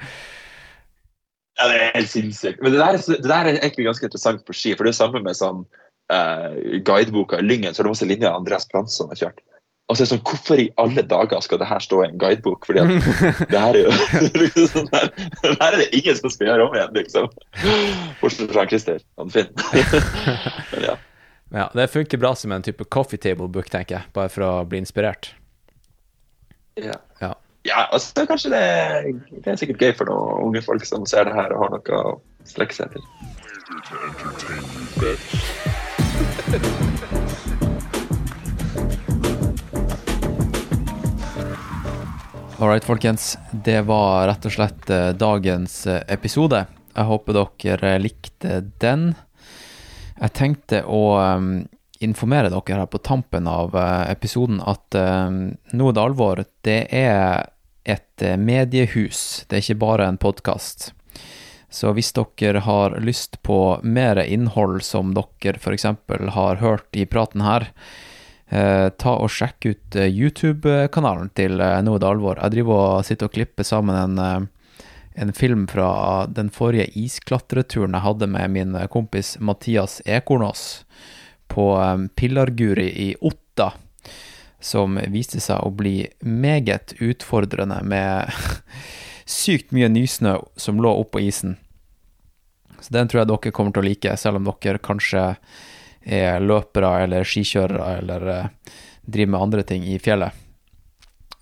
Ja, 1.55 1.67
det 1.71 1.79
er 1.79 1.91
helt 1.95 2.11
sinnssykt. 2.11 2.61
Men 2.61 2.75
det 2.75 2.81
der, 2.81 2.99
er- 2.99 3.21
det 3.23 3.31
der 3.31 3.49
er 3.49 3.57
egentlig 3.57 3.87
ganske 3.87 4.05
interessant 4.09 4.45
på 4.45 4.53
ski, 4.53 4.75
for 4.75 4.85
det 4.85 4.91
er 4.93 4.99
samme 4.99 5.21
med 5.23 5.37
sånn 5.39 5.63
uh, 6.11 6.51
guideboka 6.85 7.39
i 7.39 7.45
Lyngen, 7.47 7.73
så 7.73 7.81
er 7.81 7.87
det 7.87 7.93
masse 7.95 8.09
linjer 8.09 8.35
Andreas 8.35 8.67
Bransson 8.71 9.09
har 9.13 9.21
kjørt. 9.21 9.39
Og 9.85 9.93
så 9.93 10.01
er 10.01 10.05
det 10.05 10.11
sånn, 10.15 10.23
Hvorfor 10.25 10.57
i 10.61 10.67
alle 10.81 11.03
dager 11.05 11.39
skal 11.45 11.59
det 11.61 11.67
her 11.69 11.81
stå 11.83 11.99
i 12.01 12.07
en 12.09 12.19
guidebok? 12.21 12.65
Fordi 12.65 12.79
at 12.81 12.87
det 13.51 13.59
her 13.61 13.73
er 13.77 13.83
jo 13.83 13.91
liksom 14.41 14.67
sånn 14.71 14.89
her, 14.93 15.05
det 15.43 15.57
her 15.59 15.71
er 15.71 15.77
det 15.83 15.89
ingen 15.99 16.15
som 16.17 16.29
skal 16.33 16.47
gjøre 16.49 16.65
om 16.65 16.73
igjen, 16.77 16.93
liksom. 16.97 17.25
Bortsett 18.21 18.53
fra 18.55 18.65
Christer. 18.69 18.99
Han 19.21 19.29
Finn. 19.33 19.51
Men 20.73 20.81
ja. 20.89 20.95
Ja, 21.53 21.69
det 21.77 21.87
funker 21.93 22.17
bra 22.17 22.33
som 22.35 22.51
en 22.51 22.65
type 22.65 22.83
coffee 22.89 23.21
table 23.21 23.47
book, 23.47 23.69
tenker 23.71 23.99
jeg, 23.99 24.03
bare 24.17 24.29
for 24.33 24.41
å 24.43 24.65
bli 24.67 24.77
inspirert. 24.81 25.35
Ja. 26.81 26.97
Ja. 27.21 27.35
ja, 27.63 27.85
altså 27.85 28.25
kanskje 28.27 28.49
det, 28.51 28.63
det 29.45 29.53
er 29.53 29.55
sikkert 29.61 29.81
gøy 29.85 29.93
for 30.01 30.05
noen 30.09 30.49
unge 30.49 30.61
folk 30.65 30.83
som 30.89 31.05
ser 31.07 31.29
det 31.29 31.37
her 31.37 31.53
og 31.55 31.61
har 31.63 31.71
noe 31.77 32.01
å 32.01 32.19
strekke 32.49 32.75
seg 32.75 32.87
til. 32.97 33.03
All 42.65 42.71
right, 42.71 42.85
folkens. 42.85 43.37
Det 43.51 43.81
var 43.85 44.25
rett 44.27 44.45
og 44.49 44.53
slett 44.55 44.89
eh, 44.89 45.11
dagens 45.13 45.73
eh, 45.85 45.99
episode. 46.09 46.63
Jeg 46.95 47.05
håper 47.05 47.35
dere 47.37 47.91
likte 48.01 48.55
den. 48.81 49.03
Jeg 50.17 50.33
tenkte 50.33 50.79
å 50.89 51.03
informere 52.01 52.49
dere 52.49 52.79
her 52.79 52.89
på 52.89 53.03
tampen 53.05 53.45
av 53.45 53.77
eh, 53.77 54.09
episoden 54.15 54.63
at 54.65 54.97
em, 54.97 55.37
Nå 55.77 55.91
er 55.91 55.93
det 55.93 56.05
alvor. 56.07 56.41
Det 56.65 56.79
er 56.89 57.51
et 57.85 58.25
eh, 58.25 58.33
mediehus, 58.33 59.45
det 59.45 59.59
er 59.59 59.67
ikke 59.67 59.83
bare 59.85 60.09
en 60.09 60.17
podkast. 60.17 60.89
Så 61.69 61.93
hvis 61.93 62.15
dere 62.17 62.65
har 62.65 62.97
lyst 62.97 63.43
på 63.45 63.59
mer 63.85 64.23
innhold 64.25 64.81
som 64.89 65.13
dere 65.13 65.61
f.eks. 65.61 65.85
har 66.41 66.65
hørt 66.65 66.97
i 66.97 67.05
praten 67.05 67.45
her, 67.45 67.69
Eh, 68.49 68.89
ta 69.01 69.15
og 69.17 69.31
sjekk 69.33 69.65
ut 69.65 69.95
eh, 69.97 70.11
YouTube-kanalen 70.11 71.31
til 71.33 71.57
noe 71.57 71.81
Nå 71.81 71.95
er 71.95 72.03
det 72.03 72.09
alvor. 72.09 72.41
Jeg 72.43 72.53
driver 72.53 72.81
og 72.99 73.07
sitter 73.07 73.29
og 73.29 73.33
klipper 73.33 73.65
sammen 73.65 73.97
en, 73.97 74.19
eh, 74.21 74.83
en 75.23 75.33
film 75.33 75.65
fra 75.71 76.27
den 76.29 76.51
forrige 76.53 76.91
isklatreturen 76.93 77.97
jeg 77.97 78.05
hadde 78.05 78.29
med 78.29 78.53
min 78.53 78.77
eh, 78.77 78.87
kompis 78.91 79.35
Mathias 79.41 79.97
Ekornås 80.05 80.85
på 81.49 81.71
eh, 81.81 82.05
Pillarguri 82.13 82.87
i 83.07 83.09
Otta, 83.17 83.71
som 84.61 84.99
viste 85.09 85.41
seg 85.41 85.65
å 85.65 85.73
bli 85.73 86.03
meget 86.21 86.93
utfordrende 87.01 87.81
med 87.81 88.29
sykt 89.25 89.73
mye 89.73 89.89
nysnø 89.89 90.37
som 90.55 90.77
lå 90.81 90.93
oppå 91.01 91.23
isen. 91.25 91.57
Så 92.77 92.93
den 92.93 93.09
tror 93.09 93.23
jeg 93.23 93.31
dere 93.31 93.55
kommer 93.55 93.73
til 93.73 93.81
å 93.81 93.89
like, 93.89 94.17
selv 94.21 94.37
om 94.37 94.51
dere 94.51 94.77
kanskje 94.77 95.31
er 96.05 96.43
løpere 96.43 96.91
eller 97.03 97.25
skikjørere 97.27 97.97
eller 97.99 98.27
eh, 98.31 98.73
driver 99.05 99.31
med 99.33 99.41
andre 99.41 99.65
ting 99.67 99.85
i 99.89 99.97
fjellet. 99.99 100.33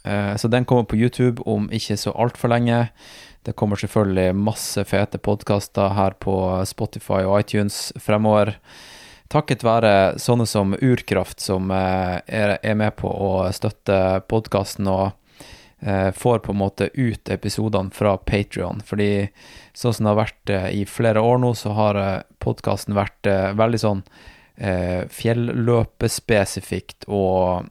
Eh, 0.04 0.36
så 0.36 0.48
den 0.48 0.66
kommer 0.66 0.88
på 0.88 1.00
YouTube 1.00 1.44
om 1.46 1.70
ikke 1.72 1.98
så 2.00 2.16
altfor 2.16 2.54
lenge. 2.54 2.88
Det 3.44 3.56
kommer 3.60 3.80
selvfølgelig 3.80 4.36
masse 4.40 4.84
fete 4.88 5.20
podkaster 5.20 5.96
her 5.98 6.16
på 6.20 6.36
Spotify 6.68 7.24
og 7.28 7.42
iTunes 7.44 7.92
fremover. 8.00 8.56
Takket 9.32 9.66
være 9.66 10.20
sånne 10.22 10.46
som 10.48 10.76
Urkraft, 10.80 11.44
som 11.44 11.72
eh, 11.72 12.22
er 12.28 12.80
med 12.80 12.96
på 12.96 13.12
å 13.12 13.34
støtte 13.52 14.24
podkasten 14.32 14.88
og 14.88 15.20
får 16.16 16.38
på 16.40 16.54
en 16.54 16.60
måte 16.62 16.86
ut 16.96 17.28
episodene 17.28 17.92
fra 17.92 18.14
Patrion. 18.16 18.78
Fordi 18.88 19.26
sånn 19.76 19.92
som 19.92 20.06
det 20.06 20.14
har 20.14 20.20
vært 20.22 20.52
i 20.72 20.86
flere 20.88 21.20
år 21.20 21.42
nå, 21.44 21.50
så 21.60 21.74
har 21.76 22.00
podkasten 22.40 22.96
vært 22.96 23.28
veldig 23.60 23.82
sånn 23.82 24.06
fjelløpespesifikt 24.54 27.08
og 27.10 27.66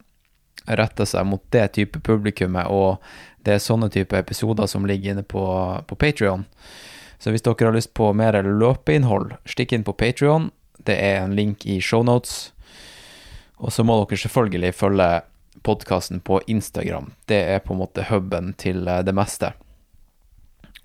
rette 0.67 1.07
seg 1.07 1.29
mot 1.31 1.45
det 1.55 1.69
type 1.77 2.01
publikummet. 2.03 2.67
og 2.67 2.99
det 3.43 3.57
er 3.57 3.63
sånne 3.63 3.91
type 3.91 4.19
episoder 4.19 4.69
som 4.71 4.87
ligger 4.87 5.15
inne 5.15 5.27
på, 5.27 5.43
på 5.87 5.99
Patrion. 5.99 6.45
Så 7.19 7.31
hvis 7.31 7.43
dere 7.43 7.69
har 7.69 7.75
lyst 7.75 7.95
på 7.95 8.11
mer 8.15 8.39
løpeinnhold, 8.43 9.37
stikk 9.47 9.75
inn 9.75 9.87
på 9.87 9.95
Patrion. 9.99 10.51
Det 10.83 10.97
er 10.99 11.23
en 11.23 11.37
link 11.39 11.67
i 11.67 11.79
shownotes. 11.83 12.53
Og 13.63 13.75
så 13.75 13.87
må 13.87 14.01
dere 14.03 14.23
selvfølgelig 14.25 14.75
følge 14.75 15.11
podkasten 15.63 16.23
på 16.27 16.41
Instagram. 16.51 17.13
Det 17.31 17.39
er 17.55 17.63
på 17.63 17.75
en 17.75 17.83
måte 17.83 18.07
huben 18.09 18.55
til 18.59 18.89
eh, 18.91 19.05
det 19.07 19.15
meste. 19.15 19.53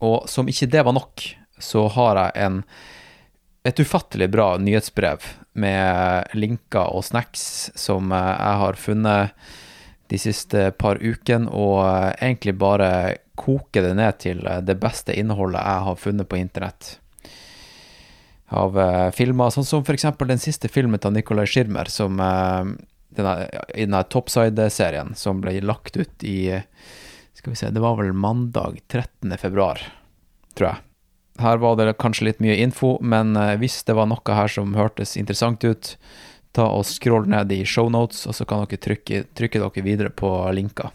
Og 0.06 0.28
som 0.30 0.50
ikke 0.50 0.70
det 0.70 0.84
var 0.86 0.94
nok, 0.94 1.24
så 1.58 1.88
har 1.90 2.22
jeg 2.22 2.46
en, 2.46 2.60
et 3.66 3.82
ufattelig 3.82 4.30
bra 4.34 4.52
nyhetsbrev 4.62 5.26
med 5.58 6.36
linker 6.38 6.94
og 6.94 7.06
snacks 7.08 7.72
som 7.78 8.12
eh, 8.14 8.34
jeg 8.34 8.62
har 8.64 8.80
funnet 8.80 9.50
de 10.08 10.20
siste 10.22 10.70
par 10.80 11.02
ukene, 11.02 11.50
og 11.52 11.82
eh, 11.84 12.14
egentlig 12.30 12.56
bare 12.62 12.92
koke 13.38 13.84
det 13.84 13.96
ned 13.98 14.22
til 14.24 14.46
eh, 14.48 14.62
det 14.66 14.78
beste 14.82 15.16
innholdet 15.18 15.64
jeg 15.64 15.86
har 15.90 16.00
funnet 16.02 16.30
på 16.30 16.40
internett. 16.40 16.96
Av 18.48 18.78
filmer, 19.12 19.52
sånn 19.52 19.66
som 19.68 19.82
f.eks. 19.84 20.06
den 20.24 20.40
siste 20.40 20.70
filmen 20.72 21.02
til 21.04 21.12
Nicolai 21.12 21.44
Schirmer, 21.52 21.90
som 21.92 22.16
i 22.16 23.18
denne 23.20 24.04
Topside-serien, 24.08 25.12
som 25.20 25.42
ble 25.44 25.58
lagt 25.60 26.00
ut 26.00 26.24
i 26.24 26.56
Skal 27.36 27.52
vi 27.52 27.60
se, 27.60 27.74
det 27.76 27.84
var 27.84 28.00
vel 28.00 28.16
mandag 28.16 28.80
13. 28.88 29.36
februar, 29.36 29.84
tror 30.56 30.70
jeg. 30.70 30.87
Her 31.40 31.60
var 31.62 31.76
det 31.80 31.98
kanskje 32.02 32.30
litt 32.30 32.40
mye 32.44 32.58
info, 32.64 32.96
men 33.02 33.36
uh, 33.38 33.56
hvis 33.62 33.84
det 33.88 33.96
var 33.98 34.10
noe 34.10 34.38
her 34.40 34.52
som 34.52 34.76
hørtes 34.78 35.18
interessant 35.20 35.64
ut, 35.64 35.96
ta 36.58 36.68
og 36.74 36.86
scroll 36.90 37.28
ned 37.30 37.52
i 37.54 37.64
shownotes, 37.66 38.26
og 38.26 38.36
så 38.38 38.48
kan 38.48 38.66
dere 38.66 38.82
trykke, 38.82 39.26
trykke 39.38 39.62
dere 39.62 39.86
videre 39.86 40.14
på 40.14 40.32
linker. 40.58 40.90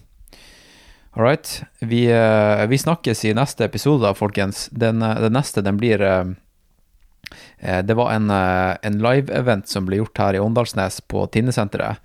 All 1.15 1.25
right. 1.25 1.63
Vi, 1.79 2.07
eh, 2.11 2.67
vi, 2.67 2.79
snakkes 2.79 3.25
i 3.25 3.35
neste 3.37 3.65
episode, 3.65 4.07
da, 4.07 4.15
folkens. 4.15 4.69
Den, 4.73 5.03
eh, 5.03 5.21
den 5.21 5.37
neste, 5.37 5.61
den 5.61 5.77
blir 5.77 6.01
eh, 6.01 6.25
Det 7.85 7.95
var 7.95 8.13
en, 8.13 8.31
en 8.31 8.99
live-event 8.99 9.69
som 9.69 9.87
ble 9.87 10.01
gjort 10.01 10.19
her 10.19 10.35
i 10.35 10.41
Åndalsnes, 10.41 11.01
på 11.01 11.27
Tinnesenteret. 11.27 11.97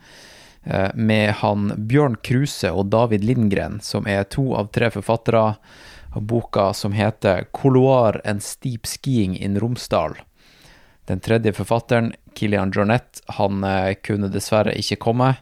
Med 0.93 1.31
han 1.39 1.71
Bjørn 1.87 2.17
Kruse 2.23 2.69
og 2.75 2.89
David 2.91 3.23
Lindgren, 3.23 3.79
som 3.81 4.07
er 4.07 4.25
to 4.27 4.51
av 4.59 4.67
tre 4.75 4.89
forfattere 4.91 5.55
boka 6.21 6.73
som 6.73 6.91
heter 6.91 7.45
'Couloir 7.51 8.21
and 8.25 8.43
Steep 8.43 8.85
Skiing 8.87 9.37
in 9.37 9.59
Romsdal'. 9.59 10.17
Den 11.07 11.19
tredje 11.19 11.53
forfatteren, 11.53 12.13
Kilian 12.33 12.71
Jornet, 12.71 13.21
han 13.25 13.63
eh, 13.63 13.93
kunne 13.93 14.27
dessverre 14.27 14.73
ikke 14.75 14.99
komme. 14.99 15.35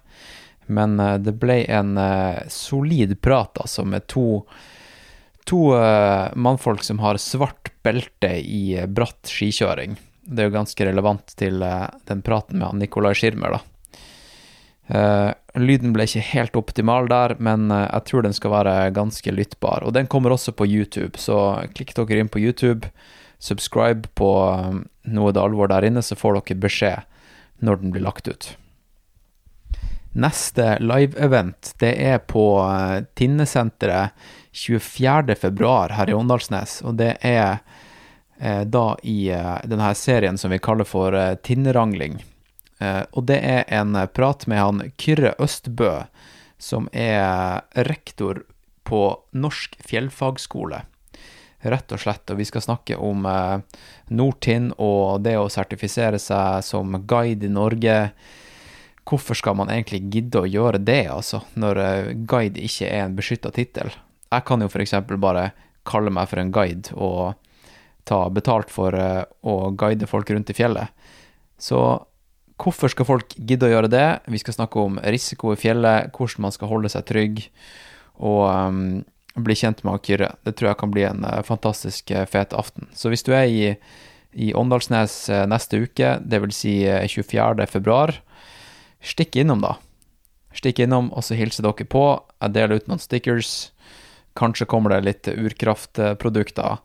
Men 0.65 0.99
eh, 0.99 1.17
det 1.17 1.33
ble 1.41 1.63
en 1.65 1.97
eh, 1.97 2.43
solid 2.53 3.17
prat, 3.21 3.57
altså, 3.57 3.85
med 3.85 4.05
to, 4.07 4.45
to 5.49 5.61
mannfolk 6.35 6.83
som 6.83 7.01
har 7.01 7.17
svart 7.17 7.73
belte 7.85 8.35
i 8.41 8.77
bratt 8.87 9.29
skikjøring. 9.29 9.97
Det 10.25 10.41
er 10.41 10.49
jo 10.49 10.57
ganske 10.57 10.85
relevant 10.85 11.33
til 11.37 11.61
den 11.61 12.21
praten 12.25 12.61
med 12.61 12.81
Nicolai 12.81 13.13
Schirmer, 13.17 13.57
da. 13.57 13.74
Lyden 14.87 15.95
ble 15.95 16.05
ikke 16.05 16.21
helt 16.29 16.57
optimal 16.59 17.07
der, 17.09 17.33
men 17.41 17.71
jeg 17.73 18.03
tror 18.05 18.21
den 18.21 18.35
skal 18.37 18.51
være 18.53 18.73
ganske 18.93 19.31
lyttbar. 19.33 19.81
Og 19.81 19.95
den 19.97 20.05
kommer 20.05 20.35
også 20.35 20.53
på 20.53 20.67
YouTube, 20.69 21.17
så 21.17 21.65
klikk 21.73 21.95
dere 21.97 22.19
inn 22.21 22.29
på 22.29 22.43
YouTube 22.43 22.91
subscribe 23.45 24.07
på 24.13 24.49
um, 24.49 24.85
Noe 25.05 25.31
det 25.31 25.41
alvor 25.41 25.69
der 25.69 25.85
inne, 25.85 26.01
så 26.01 26.17
får 26.17 26.39
dere 26.39 26.61
beskjed 26.63 27.03
når 27.65 27.81
den 27.81 27.91
blir 27.93 28.01
lagt 28.01 28.27
ut. 28.27 28.47
Neste 30.15 30.77
live-event 30.81 31.75
det 31.83 31.91
er 32.01 32.23
på 32.25 32.45
uh, 32.63 33.03
Tinnesenteret 33.13 34.15
24.2 34.55 35.75
her 35.93 36.09
i 36.09 36.15
Åndalsnes. 36.15 36.79
Og 36.87 36.97
det 37.01 37.17
er 37.21 37.59
da 38.35 38.97
i 39.07 39.29
denne 39.63 39.89
serien 39.95 40.35
som 40.35 40.51
vi 40.51 40.57
kaller 40.59 40.87
for 40.87 41.15
Tinnerangling. 41.43 42.17
Eh, 42.79 43.03
og 43.11 43.27
det 43.29 43.39
er 43.39 43.63
en 43.79 43.97
prat 44.13 44.47
med 44.51 44.61
han 44.61 44.81
Kyrre 45.01 45.35
Østbø, 45.41 46.05
som 46.57 46.89
er 46.91 47.63
rektor 47.87 48.43
på 48.85 49.05
Norsk 49.33 49.77
fjellfagskole 49.85 50.85
rett 51.65 51.93
og 51.95 52.01
slett. 52.01 52.29
Og 52.29 52.37
vi 52.37 52.45
skal 52.45 52.61
snakke 52.61 52.97
om 53.01 53.25
Nortind 54.13 54.75
og 54.77 55.23
det 55.25 55.33
å 55.39 55.49
sertifisere 55.49 56.19
seg 56.21 56.61
som 56.65 56.93
guide 57.09 57.47
i 57.47 57.49
Norge. 57.49 57.95
Hvorfor 59.05 59.37
skal 59.37 59.57
man 59.59 59.69
egentlig 59.69 60.01
gidde 60.13 60.41
å 60.41 60.49
gjøre 60.49 60.81
det, 60.81 61.03
altså, 61.13 61.43
når 61.53 61.81
eh, 61.81 62.11
guide 62.25 62.61
ikke 62.65 62.89
er 62.89 63.03
en 63.05 63.17
beskytta 63.17 63.51
tittel? 63.53 63.93
Jeg 64.33 64.45
kan 64.47 64.63
jo 64.63 64.69
f.eks. 64.71 64.95
bare 65.21 65.51
kalle 65.85 66.13
meg 66.13 66.31
for 66.31 66.41
en 66.41 66.53
guide 66.53 66.95
og 66.97 67.35
ta 68.09 68.23
betalt 68.33 68.73
for 68.73 68.97
eh, 68.97 69.21
å 69.45 69.69
guide 69.77 70.09
folk 70.09 70.33
rundt 70.33 70.49
i 70.49 70.57
fjellet. 70.57 70.89
Så 71.61 71.79
hvorfor 72.61 72.91
skal 72.91 73.07
folk 73.07 73.35
gidde 73.35 73.67
å 73.67 73.73
gjøre 73.73 73.91
det? 73.91 74.07
Vi 74.31 74.39
skal 74.41 74.55
snakke 74.57 74.79
om 74.81 74.99
risiko 75.03 75.53
i 75.53 75.59
fjellet, 75.59 76.11
hvordan 76.15 76.47
man 76.47 76.55
skal 76.55 76.71
holde 76.71 76.91
seg 76.91 77.05
trygg. 77.09 77.43
Og 78.23 78.43
um, 78.47 78.81
bli 79.35 79.55
kjent 79.59 79.83
med 79.83 79.97
Akyrre. 79.97 80.31
Det 80.47 80.55
tror 80.55 80.71
jeg 80.71 80.79
kan 80.79 80.93
bli 80.93 81.05
en 81.07 81.25
uh, 81.27 81.41
fantastisk 81.45 82.13
uh, 82.15 82.23
fet 82.29 82.55
aften. 82.55 82.87
Så 82.95 83.11
hvis 83.11 83.25
du 83.27 83.33
er 83.35 83.49
i, 83.51 83.73
i 84.31 84.53
Åndalsnes 84.55 85.17
uh, 85.33 85.43
neste 85.51 85.81
uke, 85.83 86.15
dvs. 86.23 86.61
Si, 86.61 86.75
24. 87.11 87.67
februar, 87.71 88.15
stikk 89.03 89.35
innom, 89.43 89.65
da. 89.65 89.75
Stikk 90.55 90.79
innom, 90.85 91.11
og 91.11 91.27
så 91.27 91.35
hilser 91.35 91.67
dere 91.67 91.87
på. 91.91 92.05
Jeg 92.39 92.55
deler 92.55 92.79
ut 92.79 92.87
noen 92.87 93.03
stickers. 93.03 93.73
Kanskje 94.39 94.67
kommer 94.67 94.95
det 94.95 95.03
litt 95.03 95.27
urkraftprodukter 95.31 96.79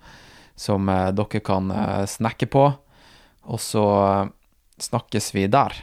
som 0.59 0.90
dere 0.90 1.40
kan 1.42 1.70
snakke 2.10 2.47
på. 2.51 2.66
Og 3.51 3.62
så 3.62 3.84
snakkes 4.82 5.32
vi 5.35 5.47
der. 5.51 5.77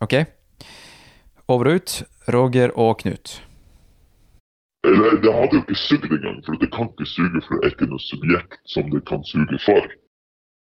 OK? 0.00 0.16
Over 1.48 1.72
og 1.72 1.80
ut. 1.80 2.02
Roger 2.30 2.70
og 2.78 2.98
Knut. 3.00 3.40
Eller 4.84 5.18
det 5.20 5.32
hadde 5.34 5.56
jo 5.56 5.62
ikke 5.64 5.76
sugd 5.76 6.12
engang, 6.12 6.38
for 6.44 6.56
det 6.60 6.70
kan 6.72 6.88
ikke 6.88 7.06
suge, 7.08 7.42
for 7.44 7.56
det 7.56 7.66
er 7.66 7.74
ikke 7.74 7.88
noe 7.90 8.02
subjekt 8.04 8.60
som 8.70 8.86
det 8.92 9.02
kan 9.08 9.24
suge 9.28 9.58
for. 9.64 9.88